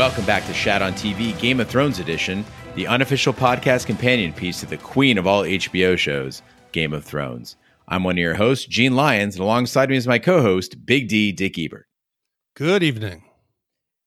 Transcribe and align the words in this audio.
Welcome 0.00 0.24
back 0.24 0.46
to 0.46 0.54
Shat 0.54 0.80
on 0.80 0.94
TV 0.94 1.38
Game 1.38 1.60
of 1.60 1.68
Thrones 1.68 1.98
edition, 1.98 2.42
the 2.74 2.86
unofficial 2.86 3.34
podcast 3.34 3.84
companion 3.84 4.32
piece 4.32 4.58
to 4.60 4.66
the 4.66 4.78
queen 4.78 5.18
of 5.18 5.26
all 5.26 5.42
HBO 5.42 5.94
shows, 5.98 6.40
Game 6.72 6.94
of 6.94 7.04
Thrones. 7.04 7.56
I'm 7.86 8.04
one 8.04 8.14
of 8.14 8.18
your 8.18 8.34
hosts, 8.34 8.64
Gene 8.64 8.96
Lyons, 8.96 9.34
and 9.34 9.42
alongside 9.42 9.90
me 9.90 9.96
is 9.96 10.06
my 10.06 10.18
co-host, 10.18 10.86
Big 10.86 11.08
D, 11.08 11.32
Dick 11.32 11.58
Ebert. 11.58 11.86
Good 12.56 12.82
evening. 12.82 13.24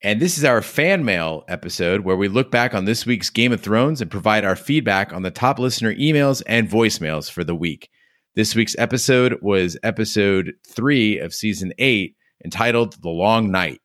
And 0.02 0.18
this 0.18 0.36
is 0.36 0.44
our 0.44 0.62
fan 0.62 1.04
mail 1.04 1.44
episode 1.46 2.00
where 2.00 2.16
we 2.16 2.26
look 2.26 2.50
back 2.50 2.74
on 2.74 2.86
this 2.86 3.06
week's 3.06 3.30
Game 3.30 3.52
of 3.52 3.60
Thrones 3.60 4.00
and 4.00 4.10
provide 4.10 4.44
our 4.44 4.56
feedback 4.56 5.12
on 5.12 5.22
the 5.22 5.30
top 5.30 5.60
listener 5.60 5.94
emails 5.94 6.42
and 6.48 6.68
voicemails 6.68 7.30
for 7.30 7.44
the 7.44 7.54
week. 7.54 7.88
This 8.34 8.56
week's 8.56 8.74
episode 8.78 9.38
was 9.42 9.78
episode 9.84 10.54
three 10.66 11.20
of 11.20 11.32
season 11.32 11.72
eight, 11.78 12.16
entitled 12.44 13.00
The 13.00 13.10
Long 13.10 13.52
Night. 13.52 13.80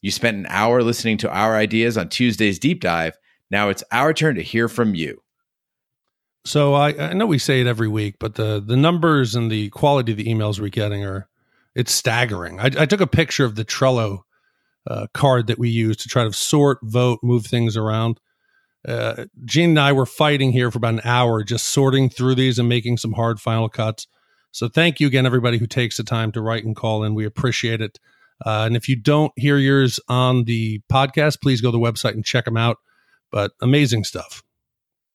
You 0.00 0.10
spent 0.10 0.36
an 0.36 0.46
hour 0.48 0.82
listening 0.82 1.18
to 1.18 1.30
our 1.30 1.56
ideas 1.56 1.96
on 1.96 2.08
Tuesday's 2.08 2.58
deep 2.58 2.80
dive. 2.80 3.18
Now 3.50 3.68
it's 3.68 3.84
our 3.90 4.12
turn 4.12 4.36
to 4.36 4.42
hear 4.42 4.68
from 4.68 4.94
you. 4.94 5.22
So 6.44 6.74
I, 6.74 7.10
I 7.10 7.12
know 7.12 7.26
we 7.26 7.38
say 7.38 7.60
it 7.60 7.66
every 7.66 7.88
week, 7.88 8.16
but 8.18 8.36
the 8.36 8.62
the 8.64 8.76
numbers 8.76 9.34
and 9.34 9.50
the 9.50 9.70
quality 9.70 10.12
of 10.12 10.18
the 10.18 10.24
emails 10.24 10.60
we're 10.60 10.68
getting 10.68 11.04
are 11.04 11.28
it's 11.74 11.92
staggering. 11.92 12.58
I, 12.58 12.70
I 12.78 12.86
took 12.86 13.00
a 13.00 13.06
picture 13.06 13.44
of 13.44 13.54
the 13.54 13.64
Trello 13.64 14.20
uh, 14.88 15.06
card 15.12 15.46
that 15.48 15.58
we 15.58 15.68
use 15.68 15.96
to 15.98 16.08
try 16.08 16.24
to 16.24 16.32
sort, 16.32 16.78
vote, 16.82 17.20
move 17.22 17.46
things 17.46 17.76
around. 17.76 18.20
Uh, 18.86 19.26
Gene 19.44 19.70
and 19.70 19.80
I 19.80 19.92
were 19.92 20.06
fighting 20.06 20.52
here 20.52 20.70
for 20.70 20.78
about 20.78 20.94
an 20.94 21.00
hour, 21.04 21.44
just 21.44 21.66
sorting 21.66 22.08
through 22.08 22.36
these 22.36 22.58
and 22.58 22.68
making 22.68 22.96
some 22.96 23.12
hard 23.12 23.40
final 23.40 23.68
cuts. 23.68 24.06
So 24.50 24.68
thank 24.68 24.98
you 24.98 25.06
again, 25.06 25.26
everybody 25.26 25.58
who 25.58 25.66
takes 25.66 25.98
the 25.98 26.04
time 26.04 26.32
to 26.32 26.40
write 26.40 26.64
and 26.64 26.74
call 26.74 27.04
in. 27.04 27.14
We 27.14 27.26
appreciate 27.26 27.80
it. 27.80 27.98
Uh, 28.44 28.64
and 28.66 28.76
if 28.76 28.88
you 28.88 28.96
don't 28.96 29.32
hear 29.36 29.58
yours 29.58 29.98
on 30.08 30.44
the 30.44 30.80
podcast, 30.90 31.40
please 31.40 31.60
go 31.60 31.70
to 31.70 31.76
the 31.76 31.82
website 31.82 32.12
and 32.12 32.24
check 32.24 32.44
them 32.44 32.56
out. 32.56 32.78
But 33.30 33.52
amazing 33.60 34.04
stuff. 34.04 34.42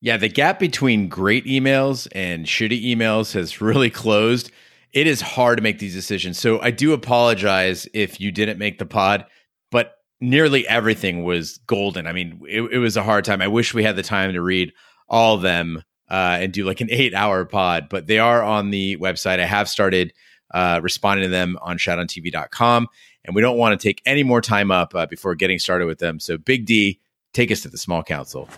Yeah, 0.01 0.17
the 0.17 0.29
gap 0.29 0.59
between 0.59 1.07
great 1.07 1.45
emails 1.45 2.07
and 2.11 2.45
shitty 2.45 2.83
emails 2.83 3.33
has 3.33 3.61
really 3.61 3.89
closed. 3.89 4.51
It 4.91 5.07
is 5.07 5.21
hard 5.21 5.57
to 5.57 5.63
make 5.63 5.79
these 5.79 5.93
decisions. 5.93 6.37
So 6.37 6.59
I 6.61 6.71
do 6.71 6.91
apologize 6.91 7.87
if 7.93 8.19
you 8.19 8.31
didn't 8.31 8.59
make 8.59 8.79
the 8.79 8.85
pod, 8.85 9.25
but 9.71 9.95
nearly 10.19 10.67
everything 10.67 11.23
was 11.23 11.57
golden. 11.67 12.05
I 12.05 12.11
mean, 12.11 12.41
it, 12.47 12.61
it 12.63 12.77
was 12.79 12.97
a 12.97 13.03
hard 13.03 13.23
time. 13.23 13.41
I 13.41 13.47
wish 13.47 13.73
we 13.73 13.83
had 13.83 13.95
the 13.95 14.03
time 14.03 14.33
to 14.33 14.41
read 14.41 14.73
all 15.07 15.35
of 15.35 15.41
them 15.41 15.81
uh, 16.09 16.37
and 16.41 16.51
do 16.51 16.65
like 16.65 16.81
an 16.81 16.89
eight 16.91 17.13
hour 17.13 17.45
pod, 17.45 17.87
but 17.89 18.07
they 18.07 18.19
are 18.19 18.43
on 18.43 18.71
the 18.71 18.97
website. 18.97 19.39
I 19.39 19.45
have 19.45 19.69
started 19.69 20.13
uh, 20.53 20.81
responding 20.83 21.23
to 21.23 21.29
them 21.29 21.57
on 21.61 21.77
shatontv.com 21.77 22.87
and 23.25 23.35
we 23.35 23.41
don't 23.41 23.57
want 23.57 23.79
to 23.79 23.87
take 23.87 24.01
any 24.05 24.23
more 24.23 24.41
time 24.41 24.71
up 24.71 24.95
uh, 24.95 25.05
before 25.05 25.35
getting 25.35 25.59
started 25.59 25.85
with 25.85 25.99
them. 25.99 26.19
So, 26.19 26.37
Big 26.37 26.65
D, 26.65 26.99
take 27.33 27.51
us 27.51 27.61
to 27.61 27.69
the 27.69 27.77
small 27.77 28.03
council. 28.03 28.49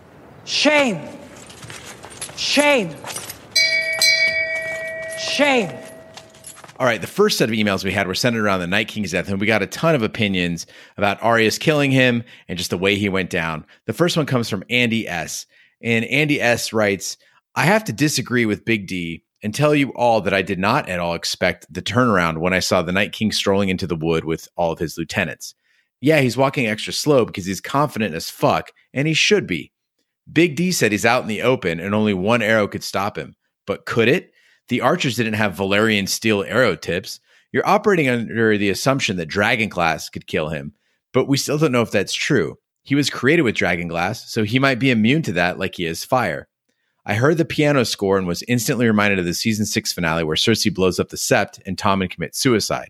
Shame. 0.46 1.02
Shame. 2.38 2.96
Shame. 5.20 5.72
All 6.78 6.86
right, 6.86 7.00
the 7.00 7.08
first 7.08 7.38
set 7.38 7.50
of 7.50 7.56
emails 7.56 7.86
we 7.86 7.92
had 7.92 8.06
were 8.06 8.16
centered 8.16 8.44
around 8.44 8.60
the 8.60 8.68
Night 8.68 8.90
King's 8.90 9.12
death, 9.12 9.30
and 9.30 9.40
we 9.40 9.48
got 9.48 9.62
a 9.62 9.68
ton 9.68 9.96
of 9.96 10.04
opinions 10.04 10.68
about 10.98 11.22
Arya's 11.24 11.58
killing 11.58 11.90
him 11.90 12.24
and 12.48 12.58
just 12.58 12.70
the 12.70 12.78
way 12.78 12.96
he 12.96 13.08
went 13.08 13.30
down. 13.30 13.66
The 13.86 13.94
first 13.94 14.18
one 14.18 14.26
comes 14.26 14.50
from 14.50 14.64
Andy 14.70 15.08
S. 15.08 15.46
And 15.82 16.06
Andy 16.06 16.42
S 16.42 16.74
writes, 16.74 17.18
I 17.56 17.64
have 17.64 17.84
to 17.86 17.94
disagree 17.94 18.46
with 18.46 18.66
Big 18.66 18.88
D 18.88 19.24
and 19.44 19.54
tell 19.54 19.76
you 19.76 19.90
all 19.90 20.22
that 20.22 20.34
I 20.34 20.42
did 20.42 20.60
not 20.60 20.90
at 20.90 21.00
all 21.00 21.14
expect 21.14 21.72
the 21.72 21.82
turnaround 21.82 22.40
when 22.40 22.54
I 22.54 22.60
saw 22.60 22.82
the 22.82 22.92
Night 22.92 23.12
King 23.12 23.32
strolling 23.32 23.70
into 23.70 23.88
the 23.88 23.96
wood 23.96 24.26
with 24.26 24.48
all 24.56 24.72
of 24.72 24.80
his 24.80 24.98
lieutenants. 24.98 25.56
Yeah, 26.02 26.22
he's 26.22 26.38
walking 26.38 26.68
extra 26.68 26.94
slow 26.94 27.26
because 27.26 27.46
he's 27.46 27.62
confident 27.62 28.16
as 28.16 28.30
fuck, 28.30 28.72
and 28.94 29.08
he 29.08 29.14
should 29.14 29.48
be. 29.48 29.72
Big 30.32 30.56
D 30.56 30.72
said 30.72 30.92
he's 30.92 31.06
out 31.06 31.22
in 31.22 31.28
the 31.28 31.44
open 31.44 31.80
and 31.80 31.94
only 31.94 32.14
one 32.14 32.42
arrow 32.42 32.68
could 32.68 32.84
stop 32.84 33.18
him. 33.18 33.36
But 33.68 33.86
could 33.86 34.08
it? 34.08 34.32
The 34.68 34.82
archers 34.82 35.16
didn't 35.16 35.34
have 35.34 35.56
Valyrian 35.56 36.10
steel 36.10 36.44
arrow 36.44 36.76
tips. 36.76 37.20
You're 37.52 37.68
operating 37.68 38.10
under 38.10 38.58
the 38.58 38.70
assumption 38.70 39.18
that 39.18 39.28
Dragon 39.28 39.70
Glass 39.70 40.10
could 40.10 40.28
kill 40.28 40.50
him, 40.50 40.74
but 41.14 41.28
we 41.28 41.38
still 41.38 41.58
don't 41.58 41.72
know 41.72 41.82
if 41.82 41.92
that's 41.92 42.14
true. 42.14 42.58
He 42.84 42.96
was 42.96 43.10
created 43.10 43.44
with 43.44 43.56
Dragon 43.56 43.88
Glass, 43.88 44.32
so 44.32 44.44
he 44.44 44.60
might 44.60 44.80
be 44.80 44.92
immune 44.92 45.22
to 45.24 45.32
that 45.34 45.58
like 45.58 45.76
he 45.76 45.86
is 45.86 46.04
fire. 46.04 46.48
I 47.06 47.14
heard 47.14 47.38
the 47.38 47.46
piano 47.46 47.86
score 47.86 48.18
and 48.18 48.26
was 48.26 48.44
instantly 48.48 48.88
reminded 48.88 49.20
of 49.20 49.26
the 49.26 49.34
season 49.34 49.66
six 49.66 49.94
finale 49.94 50.24
where 50.24 50.36
Cersei 50.36 50.74
blows 50.74 51.00
up 51.00 51.10
the 51.10 51.18
sept 51.18 51.62
and 51.66 51.78
Tommen 51.78 52.10
commits 52.10 52.40
suicide. 52.40 52.90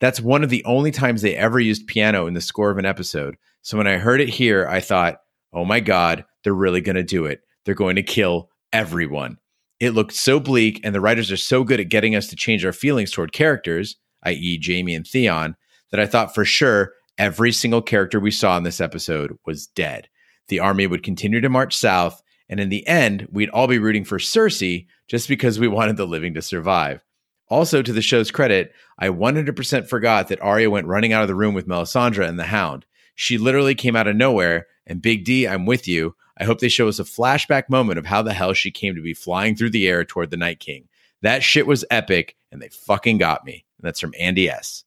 That's 0.00 0.20
one 0.20 0.44
of 0.44 0.50
the 0.50 0.64
only 0.64 0.92
times 0.92 1.22
they 1.22 1.34
ever 1.34 1.58
used 1.58 1.88
piano 1.88 2.26
in 2.26 2.34
the 2.34 2.40
score 2.40 2.70
of 2.70 2.78
an 2.78 2.86
episode. 2.86 3.36
So 3.62 3.76
when 3.76 3.88
I 3.88 3.98
heard 3.98 4.20
it 4.20 4.28
here, 4.28 4.68
I 4.68 4.80
thought, 4.80 5.20
oh 5.52 5.64
my 5.64 5.80
God, 5.80 6.24
they're 6.44 6.54
really 6.54 6.80
going 6.80 6.96
to 6.96 7.02
do 7.02 7.24
it. 7.24 7.40
They're 7.64 7.74
going 7.74 7.96
to 7.96 8.02
kill 8.02 8.50
everyone. 8.72 9.38
It 9.80 9.90
looked 9.90 10.14
so 10.14 10.38
bleak, 10.40 10.80
and 10.84 10.94
the 10.94 11.00
writers 11.00 11.30
are 11.30 11.36
so 11.36 11.64
good 11.64 11.80
at 11.80 11.88
getting 11.88 12.14
us 12.14 12.28
to 12.28 12.36
change 12.36 12.64
our 12.64 12.72
feelings 12.72 13.10
toward 13.10 13.32
characters, 13.32 13.96
i.e., 14.24 14.60
Jaime 14.64 14.94
and 14.94 15.06
Theon, 15.06 15.56
that 15.90 16.00
I 16.00 16.06
thought 16.06 16.34
for 16.34 16.44
sure 16.44 16.92
every 17.16 17.52
single 17.52 17.82
character 17.82 18.20
we 18.20 18.30
saw 18.30 18.56
in 18.56 18.62
this 18.62 18.80
episode 18.80 19.36
was 19.46 19.66
dead. 19.66 20.08
The 20.48 20.60
army 20.60 20.86
would 20.86 21.02
continue 21.02 21.40
to 21.40 21.48
march 21.48 21.76
south, 21.76 22.22
and 22.48 22.60
in 22.60 22.68
the 22.68 22.86
end, 22.86 23.28
we'd 23.30 23.50
all 23.50 23.66
be 23.66 23.78
rooting 23.78 24.04
for 24.04 24.18
Cersei 24.18 24.86
just 25.06 25.28
because 25.28 25.58
we 25.58 25.68
wanted 25.68 25.96
the 25.96 26.06
living 26.06 26.34
to 26.34 26.42
survive. 26.42 27.04
Also, 27.48 27.82
to 27.82 27.92
the 27.92 28.02
show's 28.02 28.30
credit, 28.30 28.72
I 28.98 29.08
100% 29.08 29.88
forgot 29.88 30.28
that 30.28 30.40
Arya 30.40 30.70
went 30.70 30.86
running 30.86 31.12
out 31.12 31.22
of 31.22 31.28
the 31.28 31.34
room 31.34 31.54
with 31.54 31.68
Melisandre 31.68 32.28
and 32.28 32.38
the 32.38 32.44
Hound. 32.44 32.84
She 33.14 33.38
literally 33.38 33.74
came 33.74 33.96
out 33.96 34.06
of 34.06 34.16
nowhere, 34.16 34.66
and 34.86 35.02
Big 35.02 35.24
D, 35.24 35.46
I'm 35.46 35.66
with 35.66 35.88
you. 35.88 36.14
I 36.38 36.44
hope 36.44 36.60
they 36.60 36.68
show 36.68 36.88
us 36.88 36.98
a 36.98 37.04
flashback 37.04 37.68
moment 37.68 37.98
of 37.98 38.06
how 38.06 38.22
the 38.22 38.34
hell 38.34 38.52
she 38.52 38.70
came 38.70 38.94
to 38.94 39.02
be 39.02 39.14
flying 39.14 39.56
through 39.56 39.70
the 39.70 39.88
air 39.88 40.04
toward 40.04 40.30
the 40.30 40.36
Night 40.36 40.60
King. 40.60 40.88
That 41.22 41.42
shit 41.42 41.66
was 41.66 41.84
epic, 41.90 42.36
and 42.52 42.62
they 42.62 42.68
fucking 42.68 43.18
got 43.18 43.44
me. 43.44 43.64
And 43.78 43.86
that's 43.86 44.00
from 44.00 44.14
Andy 44.18 44.48
S. 44.48 44.84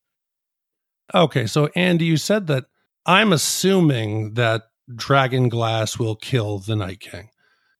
Okay, 1.13 1.45
so 1.45 1.69
Andy, 1.75 2.05
you 2.05 2.15
said 2.15 2.47
that 2.47 2.65
I'm 3.05 3.33
assuming 3.33 4.35
that 4.35 4.63
Dragon 4.93 5.49
Glass 5.49 5.99
will 5.99 6.15
kill 6.15 6.59
the 6.59 6.75
Night 6.75 6.99
King 6.99 7.29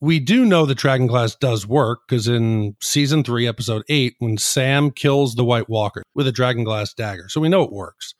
we 0.01 0.19
do 0.19 0.45
know 0.45 0.65
that 0.65 0.79
Dragon 0.79 1.05
Glass 1.05 1.35
does 1.35 1.67
work 1.67 2.01
because 2.07 2.27
in 2.27 2.75
season 2.81 3.23
three, 3.23 3.47
episode 3.47 3.83
eight, 3.87 4.15
when 4.17 4.37
Sam 4.37 4.89
kills 4.89 5.35
the 5.35 5.45
White 5.45 5.69
Walker 5.69 6.01
with 6.15 6.27
a 6.27 6.31
Dragon 6.31 6.63
Glass 6.63 6.93
dagger, 6.93 7.29
so 7.29 7.39
we 7.39 7.49
know 7.49 7.61
it 7.61 7.71
works. 7.71 8.15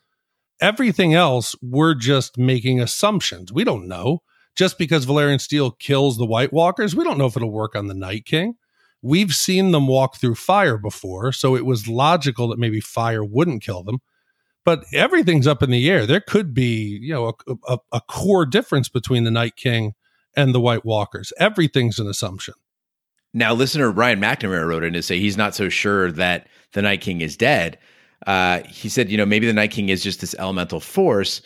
Everything 0.61 1.15
else, 1.15 1.55
we're 1.59 1.95
just 1.95 2.37
making 2.37 2.79
assumptions. 2.79 3.51
We 3.51 3.63
don't 3.63 3.87
know. 3.87 4.21
Just 4.55 4.77
because 4.77 5.05
Valyrian 5.07 5.41
Steel 5.41 5.71
kills 5.71 6.17
the 6.17 6.25
White 6.25 6.53
Walkers, 6.53 6.95
we 6.95 7.03
don't 7.03 7.17
know 7.17 7.25
if 7.25 7.35
it'll 7.35 7.51
work 7.51 7.75
on 7.75 7.87
the 7.87 7.95
Night 7.95 8.25
King. 8.25 8.55
We've 9.01 9.33
seen 9.33 9.71
them 9.71 9.87
walk 9.87 10.17
through 10.17 10.35
fire 10.35 10.77
before, 10.77 11.31
so 11.31 11.55
it 11.55 11.65
was 11.65 11.87
logical 11.87 12.49
that 12.49 12.59
maybe 12.59 12.79
fire 12.79 13.23
wouldn't 13.23 13.63
kill 13.63 13.81
them. 13.83 13.99
But 14.63 14.83
everything's 14.93 15.47
up 15.47 15.63
in 15.63 15.71
the 15.71 15.89
air. 15.89 16.05
There 16.05 16.21
could 16.21 16.53
be, 16.53 16.99
you 17.01 17.13
know, 17.13 17.33
a, 17.47 17.55
a, 17.67 17.77
a 17.93 18.01
core 18.01 18.45
difference 18.45 18.89
between 18.89 19.23
the 19.23 19.31
Night 19.31 19.55
King 19.55 19.93
and 20.35 20.53
the 20.53 20.61
White 20.61 20.85
Walkers. 20.85 21.33
Everything's 21.37 21.99
an 21.99 22.07
assumption. 22.07 22.53
Now, 23.33 23.53
listener 23.53 23.89
Ryan 23.91 24.19
McNamara 24.19 24.67
wrote 24.67 24.83
in 24.83 24.93
to 24.93 25.01
say 25.01 25.19
he's 25.19 25.37
not 25.37 25.55
so 25.55 25.69
sure 25.69 26.11
that 26.11 26.47
the 26.73 26.81
Night 26.81 27.01
King 27.01 27.21
is 27.21 27.37
dead. 27.37 27.77
Uh, 28.27 28.61
he 28.67 28.89
said, 28.89 29.09
you 29.09 29.17
know, 29.17 29.25
maybe 29.25 29.47
the 29.47 29.53
Night 29.53 29.71
King 29.71 29.89
is 29.89 30.03
just 30.03 30.21
this 30.21 30.35
elemental 30.37 30.79
force, 30.79 31.41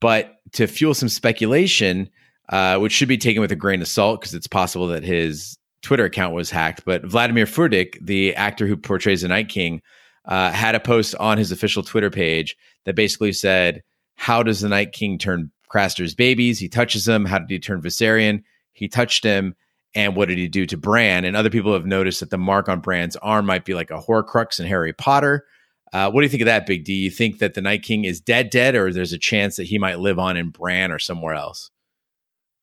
but 0.00 0.38
to 0.52 0.66
fuel 0.66 0.94
some 0.94 1.08
speculation, 1.08 2.08
uh, 2.50 2.78
which 2.78 2.92
should 2.92 3.08
be 3.08 3.18
taken 3.18 3.40
with 3.40 3.52
a 3.52 3.56
grain 3.56 3.80
of 3.80 3.88
salt 3.88 4.20
because 4.20 4.34
it's 4.34 4.46
possible 4.46 4.86
that 4.88 5.02
his 5.02 5.56
Twitter 5.82 6.04
account 6.04 6.34
was 6.34 6.50
hacked. 6.50 6.84
But 6.84 7.04
Vladimir 7.04 7.46
Furdik, 7.46 7.98
the 8.04 8.34
actor 8.36 8.66
who 8.66 8.76
portrays 8.76 9.22
the 9.22 9.28
Night 9.28 9.48
King, 9.48 9.80
uh, 10.26 10.50
had 10.50 10.74
a 10.74 10.80
post 10.80 11.14
on 11.16 11.38
his 11.38 11.50
official 11.50 11.82
Twitter 11.82 12.10
page 12.10 12.56
that 12.84 12.94
basically 12.94 13.32
said, 13.32 13.82
"How 14.16 14.42
does 14.42 14.60
the 14.60 14.68
Night 14.68 14.92
King 14.92 15.18
turn 15.18 15.50
Craster's 15.70 16.14
babies. 16.14 16.58
He 16.58 16.68
touches 16.68 17.04
them. 17.06 17.24
How 17.24 17.38
did 17.38 17.48
he 17.48 17.58
turn 17.58 17.80
Viserion? 17.80 18.42
He 18.72 18.88
touched 18.88 19.24
him. 19.24 19.54
And 19.94 20.14
what 20.14 20.28
did 20.28 20.38
he 20.38 20.48
do 20.48 20.66
to 20.66 20.76
Bran? 20.76 21.24
And 21.24 21.36
other 21.36 21.50
people 21.50 21.72
have 21.72 21.86
noticed 21.86 22.20
that 22.20 22.30
the 22.30 22.38
mark 22.38 22.68
on 22.68 22.80
Bran's 22.80 23.16
arm 23.16 23.46
might 23.46 23.64
be 23.64 23.74
like 23.74 23.90
a 23.90 23.98
Horcrux 23.98 24.60
in 24.60 24.66
Harry 24.66 24.92
Potter. 24.92 25.46
Uh, 25.92 26.10
what 26.10 26.20
do 26.20 26.24
you 26.24 26.28
think 26.28 26.42
of 26.42 26.46
that, 26.46 26.66
Big 26.66 26.84
D? 26.84 26.92
You 26.94 27.10
think 27.10 27.38
that 27.38 27.54
the 27.54 27.60
Night 27.60 27.82
King 27.82 28.04
is 28.04 28.20
dead, 28.20 28.50
dead, 28.50 28.76
or 28.76 28.92
there's 28.92 29.12
a 29.12 29.18
chance 29.18 29.56
that 29.56 29.64
he 29.66 29.78
might 29.78 29.98
live 29.98 30.18
on 30.18 30.36
in 30.36 30.50
Bran 30.50 30.92
or 30.92 31.00
somewhere 31.00 31.34
else? 31.34 31.70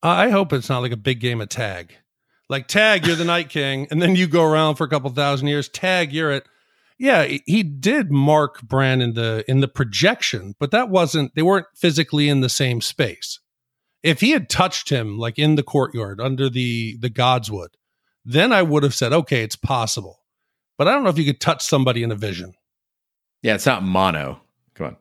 I 0.02 0.30
hope 0.30 0.54
it's 0.54 0.70
not 0.70 0.80
like 0.80 0.94
a 0.94 0.98
big 0.98 1.20
game 1.20 1.42
of 1.42 1.50
tag. 1.50 1.96
Like 2.50 2.68
tag, 2.68 3.06
you're 3.06 3.18
the 3.18 3.26
Night 3.26 3.50
King, 3.50 3.88
and 3.92 4.02
then 4.02 4.16
you 4.16 4.28
go 4.28 4.44
around 4.44 4.76
for 4.76 4.86
a 4.86 4.90
couple 4.90 5.10
thousand 5.10 5.48
years. 5.48 5.68
Tag, 5.68 6.14
you're 6.14 6.32
it 6.32 6.48
yeah, 7.00 7.26
he 7.46 7.64
did 7.64 8.12
mark 8.12 8.62
Bran 8.64 9.02
in 9.02 9.14
the 9.14 9.44
in 9.48 9.60
the 9.60 9.68
projection, 9.68 10.56
but 10.60 10.72
that 10.72 10.90
wasn't 10.90 11.36
they 11.36 11.44
weren't 11.44 11.68
physically 11.76 12.28
in 12.28 12.42
the 12.42 12.50
same 12.50 12.82
space. 12.82 13.40
If 14.04 14.22
he 14.22 14.32
had 14.32 14.50
touched 14.50 14.90
him 14.90 15.18
like 15.18 15.38
in 15.38 15.56
the 15.56 15.64
courtyard 15.64 16.20
under 16.20 16.50
the 16.50 16.98
the 17.00 17.10
godswood, 17.10 17.70
then 18.26 18.52
I 18.52 18.64
would 18.64 18.84
have 18.84 18.96
said, 18.96 19.14
okay, 19.14 19.44
it's 19.44 19.56
possible. 19.56 20.20
But 20.78 20.88
I 20.88 20.92
don't 20.92 21.04
know 21.04 21.10
if 21.10 21.18
you 21.18 21.26
could 21.26 21.42
touch 21.42 21.64
somebody 21.64 22.04
in 22.04 22.12
a 22.12 22.16
vision. 22.16 22.54
Yeah, 23.42 23.56
it's 23.56 23.66
not 23.66 23.84
mono. 23.84 24.42
Come 24.76 24.88
on. 24.88 24.98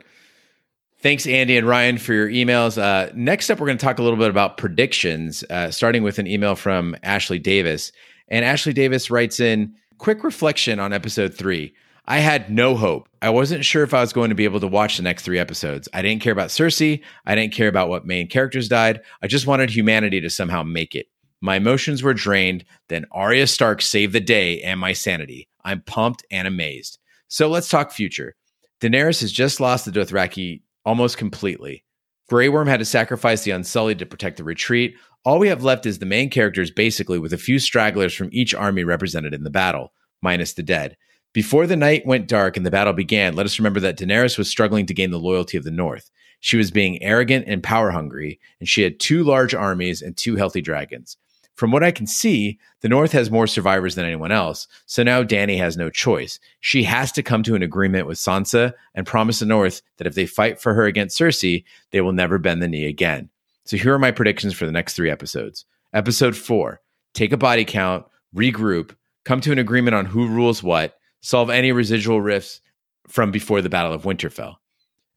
Thanks, 1.00 1.26
Andy 1.26 1.56
and 1.56 1.68
Ryan, 1.68 1.98
for 1.98 2.14
your 2.14 2.28
emails. 2.28 2.80
Uh, 2.80 3.12
next 3.14 3.50
up, 3.50 3.60
we're 3.60 3.66
going 3.66 3.78
to 3.78 3.84
talk 3.84 3.98
a 3.98 4.02
little 4.02 4.18
bit 4.18 4.30
about 4.30 4.56
predictions, 4.56 5.44
uh, 5.50 5.70
starting 5.70 6.02
with 6.02 6.18
an 6.18 6.26
email 6.26 6.56
from 6.56 6.96
Ashley 7.02 7.38
Davis. 7.38 7.92
And 8.28 8.44
Ashley 8.44 8.72
Davis 8.72 9.10
writes 9.10 9.38
in 9.38 9.74
quick 9.98 10.24
reflection 10.24 10.78
on 10.78 10.92
episode 10.92 11.34
three. 11.34 11.74
I 12.08 12.18
had 12.18 12.50
no 12.50 12.76
hope. 12.76 13.08
I 13.20 13.30
wasn't 13.30 13.64
sure 13.64 13.82
if 13.82 13.92
I 13.92 14.00
was 14.00 14.12
going 14.12 14.28
to 14.28 14.36
be 14.36 14.44
able 14.44 14.60
to 14.60 14.68
watch 14.68 14.96
the 14.96 15.02
next 15.02 15.24
three 15.24 15.40
episodes. 15.40 15.88
I 15.92 16.02
didn't 16.02 16.22
care 16.22 16.32
about 16.32 16.50
Cersei. 16.50 17.02
I 17.24 17.34
didn't 17.34 17.52
care 17.52 17.66
about 17.66 17.88
what 17.88 18.06
main 18.06 18.28
characters 18.28 18.68
died. 18.68 19.00
I 19.22 19.26
just 19.26 19.48
wanted 19.48 19.70
humanity 19.70 20.20
to 20.20 20.30
somehow 20.30 20.62
make 20.62 20.94
it. 20.94 21.06
My 21.40 21.56
emotions 21.56 22.04
were 22.04 22.14
drained. 22.14 22.64
Then 22.88 23.06
Arya 23.10 23.48
Stark 23.48 23.82
saved 23.82 24.12
the 24.12 24.20
day 24.20 24.62
and 24.62 24.78
my 24.78 24.92
sanity. 24.92 25.48
I'm 25.64 25.82
pumped 25.82 26.24
and 26.30 26.46
amazed. 26.46 26.98
So 27.26 27.48
let's 27.48 27.68
talk 27.68 27.90
future. 27.90 28.36
Daenerys 28.80 29.20
has 29.22 29.32
just 29.32 29.58
lost 29.58 29.84
the 29.84 29.90
Dothraki 29.90 30.62
almost 30.84 31.18
completely. 31.18 31.84
Grey 32.28 32.48
Worm 32.48 32.68
had 32.68 32.78
to 32.78 32.84
sacrifice 32.84 33.42
the 33.42 33.50
Unsullied 33.50 33.98
to 33.98 34.06
protect 34.06 34.36
the 34.36 34.44
retreat. 34.44 34.94
All 35.24 35.40
we 35.40 35.48
have 35.48 35.64
left 35.64 35.86
is 35.86 35.98
the 35.98 36.06
main 36.06 36.30
characters, 36.30 36.70
basically, 36.70 37.18
with 37.18 37.32
a 37.32 37.38
few 37.38 37.58
stragglers 37.58 38.14
from 38.14 38.28
each 38.32 38.54
army 38.54 38.84
represented 38.84 39.34
in 39.34 39.42
the 39.42 39.50
battle, 39.50 39.92
minus 40.22 40.52
the 40.52 40.62
dead. 40.62 40.96
Before 41.36 41.66
the 41.66 41.76
night 41.76 42.06
went 42.06 42.28
dark 42.28 42.56
and 42.56 42.64
the 42.64 42.70
battle 42.70 42.94
began, 42.94 43.34
let 43.36 43.44
us 43.44 43.58
remember 43.58 43.78
that 43.80 43.98
Daenerys 43.98 44.38
was 44.38 44.48
struggling 44.48 44.86
to 44.86 44.94
gain 44.94 45.10
the 45.10 45.18
loyalty 45.18 45.58
of 45.58 45.64
the 45.64 45.70
North. 45.70 46.10
She 46.40 46.56
was 46.56 46.70
being 46.70 47.02
arrogant 47.02 47.44
and 47.46 47.62
power 47.62 47.90
hungry, 47.90 48.40
and 48.58 48.66
she 48.66 48.80
had 48.80 48.98
two 48.98 49.22
large 49.22 49.54
armies 49.54 50.00
and 50.00 50.16
two 50.16 50.36
healthy 50.36 50.62
dragons. 50.62 51.18
From 51.54 51.72
what 51.72 51.84
I 51.84 51.90
can 51.90 52.06
see, 52.06 52.58
the 52.80 52.88
North 52.88 53.12
has 53.12 53.30
more 53.30 53.46
survivors 53.46 53.96
than 53.96 54.06
anyone 54.06 54.32
else, 54.32 54.66
so 54.86 55.02
now 55.02 55.22
Dany 55.22 55.58
has 55.58 55.76
no 55.76 55.90
choice. 55.90 56.40
She 56.60 56.84
has 56.84 57.12
to 57.12 57.22
come 57.22 57.42
to 57.42 57.54
an 57.54 57.62
agreement 57.62 58.06
with 58.06 58.16
Sansa 58.16 58.72
and 58.94 59.06
promise 59.06 59.40
the 59.40 59.44
North 59.44 59.82
that 59.98 60.06
if 60.06 60.14
they 60.14 60.24
fight 60.24 60.58
for 60.58 60.72
her 60.72 60.86
against 60.86 61.20
Cersei, 61.20 61.64
they 61.90 62.00
will 62.00 62.14
never 62.14 62.38
bend 62.38 62.62
the 62.62 62.68
knee 62.68 62.86
again. 62.86 63.28
So 63.66 63.76
here 63.76 63.92
are 63.92 63.98
my 63.98 64.10
predictions 64.10 64.54
for 64.54 64.64
the 64.64 64.72
next 64.72 64.96
three 64.96 65.10
episodes. 65.10 65.66
Episode 65.92 66.34
four 66.34 66.80
take 67.12 67.32
a 67.32 67.36
body 67.36 67.66
count, 67.66 68.06
regroup, 68.34 68.96
come 69.26 69.42
to 69.42 69.52
an 69.52 69.58
agreement 69.58 69.94
on 69.94 70.06
who 70.06 70.28
rules 70.28 70.62
what, 70.62 70.96
solve 71.26 71.50
any 71.50 71.72
residual 71.72 72.20
rifts 72.20 72.60
from 73.08 73.32
before 73.32 73.60
the 73.60 73.68
Battle 73.68 73.92
of 73.92 74.04
Winterfell. 74.04 74.54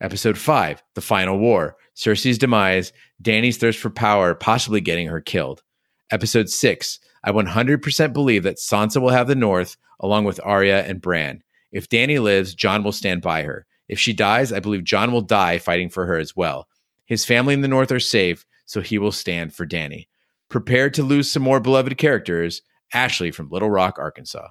Episode 0.02 0.40
5, 0.40 0.82
The 0.96 1.02
Final 1.02 1.38
War, 1.38 1.78
Cersei's 1.96 2.40
demise, 2.40 2.92
Dany's 3.22 3.58
thirst 3.58 3.78
for 3.78 3.92
power, 3.92 4.34
possibly 4.34 4.82
getting 4.82 5.06
her 5.06 5.22
killed. 5.22 5.62
Episode 6.10 6.50
6, 6.50 7.00
I 7.24 7.32
100% 7.32 8.12
believe 8.12 8.42
that 8.42 8.58
Sansa 8.58 9.00
will 9.00 9.10
have 9.10 9.28
the 9.28 9.36
North 9.36 9.78
along 10.00 10.24
with 10.24 10.40
Arya 10.44 10.84
and 10.86 11.00
Bran. 11.00 11.44
If 11.72 11.90
Dany 11.90 12.20
lives, 12.20 12.56
Jon 12.56 12.84
will 12.84 12.92
stand 12.92 13.22
by 13.22 13.44
her. 13.44 13.68
If 13.88 14.00
she 14.00 14.12
dies, 14.12 14.52
I 14.52 14.60
believe 14.60 14.84
Jon 14.84 15.12
will 15.12 15.22
die 15.22 15.60
fighting 15.60 15.90
for 15.90 16.08
her 16.08 16.18
as 16.18 16.36
well. 16.36 16.68
His 17.06 17.24
family 17.24 17.54
in 17.54 17.62
the 17.62 17.68
North 17.68 17.92
are 17.92 18.00
safe, 18.00 18.48
so 18.66 18.82
he 18.82 18.98
will 18.98 19.12
stand 19.12 19.54
for 19.54 19.68
Dany. 19.68 20.08
Prepared 20.48 20.96
to 20.96 21.04
lose 21.04 21.30
some 21.30 21.44
more 21.44 21.60
beloved 21.60 21.96
characters, 22.00 22.64
Ashley 22.96 23.30
from 23.30 23.52
Little 23.52 23.70
Rock, 23.70 24.00
Arkansas. 24.00 24.48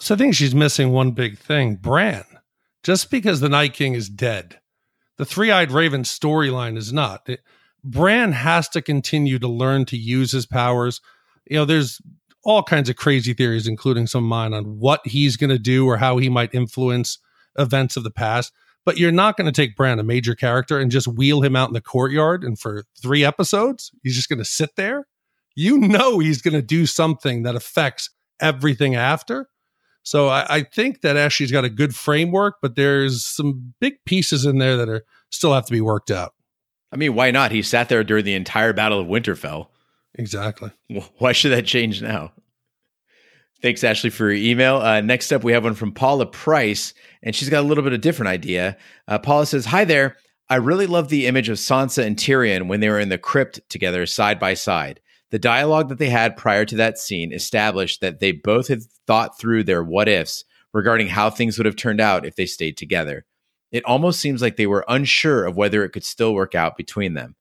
So 0.00 0.14
I 0.14 0.18
think 0.18 0.34
she's 0.34 0.54
missing 0.54 0.90
one 0.90 1.12
big 1.12 1.38
thing 1.38 1.76
Bran. 1.76 2.24
Just 2.82 3.10
because 3.10 3.40
the 3.40 3.50
Night 3.50 3.74
King 3.74 3.92
is 3.92 4.08
dead, 4.08 4.58
the 5.18 5.26
Three 5.26 5.50
Eyed 5.50 5.70
Raven 5.70 6.02
storyline 6.02 6.78
is 6.78 6.92
not. 6.92 7.28
It, 7.28 7.40
Bran 7.84 8.32
has 8.32 8.68
to 8.70 8.80
continue 8.80 9.38
to 9.38 9.48
learn 9.48 9.84
to 9.86 9.98
use 9.98 10.32
his 10.32 10.46
powers. 10.46 11.02
You 11.44 11.58
know, 11.58 11.64
there's 11.66 12.00
all 12.42 12.62
kinds 12.62 12.88
of 12.88 12.96
crazy 12.96 13.34
theories, 13.34 13.66
including 13.66 14.06
some 14.06 14.24
of 14.24 14.28
mine, 14.28 14.54
on 14.54 14.78
what 14.78 15.06
he's 15.06 15.36
going 15.36 15.50
to 15.50 15.58
do 15.58 15.86
or 15.86 15.98
how 15.98 16.16
he 16.16 16.30
might 16.30 16.54
influence 16.54 17.18
events 17.58 17.98
of 17.98 18.02
the 18.02 18.10
past. 18.10 18.52
But 18.86 18.96
you're 18.96 19.12
not 19.12 19.36
going 19.36 19.52
to 19.52 19.52
take 19.52 19.76
Bran, 19.76 19.98
a 19.98 20.02
major 20.02 20.34
character, 20.34 20.78
and 20.78 20.90
just 20.90 21.06
wheel 21.06 21.42
him 21.42 21.54
out 21.54 21.68
in 21.68 21.74
the 21.74 21.82
courtyard 21.82 22.42
and 22.42 22.58
for 22.58 22.84
three 23.00 23.22
episodes, 23.22 23.90
he's 24.02 24.16
just 24.16 24.30
going 24.30 24.38
to 24.38 24.44
sit 24.46 24.76
there. 24.76 25.06
You 25.54 25.76
know, 25.76 26.18
he's 26.18 26.40
going 26.40 26.54
to 26.54 26.62
do 26.62 26.86
something 26.86 27.42
that 27.42 27.54
affects 27.54 28.08
everything 28.40 28.94
after. 28.94 29.50
So 30.02 30.28
I, 30.28 30.46
I, 30.48 30.62
think 30.62 31.02
that 31.02 31.16
Ashley's 31.16 31.52
got 31.52 31.64
a 31.64 31.70
good 31.70 31.94
framework, 31.94 32.56
but 32.62 32.74
there's 32.74 33.24
some 33.24 33.74
big 33.80 33.94
pieces 34.06 34.46
in 34.46 34.58
there 34.58 34.76
that 34.76 34.88
are 34.88 35.04
still 35.30 35.52
have 35.52 35.66
to 35.66 35.72
be 35.72 35.80
worked 35.80 36.10
out. 36.10 36.34
I 36.92 36.96
mean, 36.96 37.14
why 37.14 37.30
not? 37.30 37.52
He 37.52 37.62
sat 37.62 37.88
there 37.88 38.02
during 38.02 38.24
the 38.24 38.34
entire 38.34 38.72
Battle 38.72 38.98
of 38.98 39.06
Winterfell. 39.06 39.68
Exactly. 40.14 40.70
Why 41.18 41.32
should 41.32 41.52
that 41.52 41.66
change 41.66 42.02
now? 42.02 42.32
Thanks, 43.62 43.84
Ashley, 43.84 44.10
for 44.10 44.30
your 44.30 44.50
email. 44.52 44.76
Uh, 44.76 45.02
next 45.02 45.32
up, 45.32 45.44
we 45.44 45.52
have 45.52 45.64
one 45.64 45.74
from 45.74 45.92
Paula 45.92 46.24
Price, 46.24 46.94
and 47.22 47.36
she's 47.36 47.50
got 47.50 47.60
a 47.60 47.66
little 47.66 47.84
bit 47.84 47.92
of 47.92 48.00
different 48.00 48.30
idea. 48.30 48.76
Uh, 49.06 49.18
Paula 49.18 49.44
says, 49.44 49.66
"Hi 49.66 49.84
there. 49.84 50.16
I 50.48 50.56
really 50.56 50.86
love 50.86 51.10
the 51.10 51.26
image 51.26 51.48
of 51.48 51.58
Sansa 51.58 52.04
and 52.04 52.16
Tyrion 52.16 52.68
when 52.68 52.80
they 52.80 52.88
were 52.88 52.98
in 52.98 53.10
the 53.10 53.18
crypt 53.18 53.60
together, 53.68 54.06
side 54.06 54.40
by 54.40 54.54
side. 54.54 55.00
The 55.30 55.38
dialogue 55.38 55.88
that 55.88 55.98
they 55.98 56.10
had 56.10 56.36
prior 56.36 56.64
to 56.64 56.76
that 56.76 56.98
scene 56.98 57.32
established 57.32 58.00
that 58.00 58.18
they 58.18 58.32
both 58.32 58.68
had 58.68 58.82
thought 59.06 59.38
through 59.38 59.64
their 59.64 59.82
what 59.82 60.08
ifs 60.08 60.44
regarding 60.72 61.08
how 61.08 61.30
things 61.30 61.56
would 61.56 61.66
have 61.66 61.76
turned 61.76 62.00
out 62.00 62.26
if 62.26 62.36
they 62.36 62.46
stayed 62.46 62.76
together. 62.76 63.24
It 63.70 63.84
almost 63.84 64.20
seems 64.20 64.42
like 64.42 64.56
they 64.56 64.66
were 64.66 64.84
unsure 64.88 65.46
of 65.46 65.56
whether 65.56 65.84
it 65.84 65.90
could 65.90 66.04
still 66.04 66.34
work 66.34 66.54
out 66.54 66.76
between 66.76 67.14
them. 67.14 67.36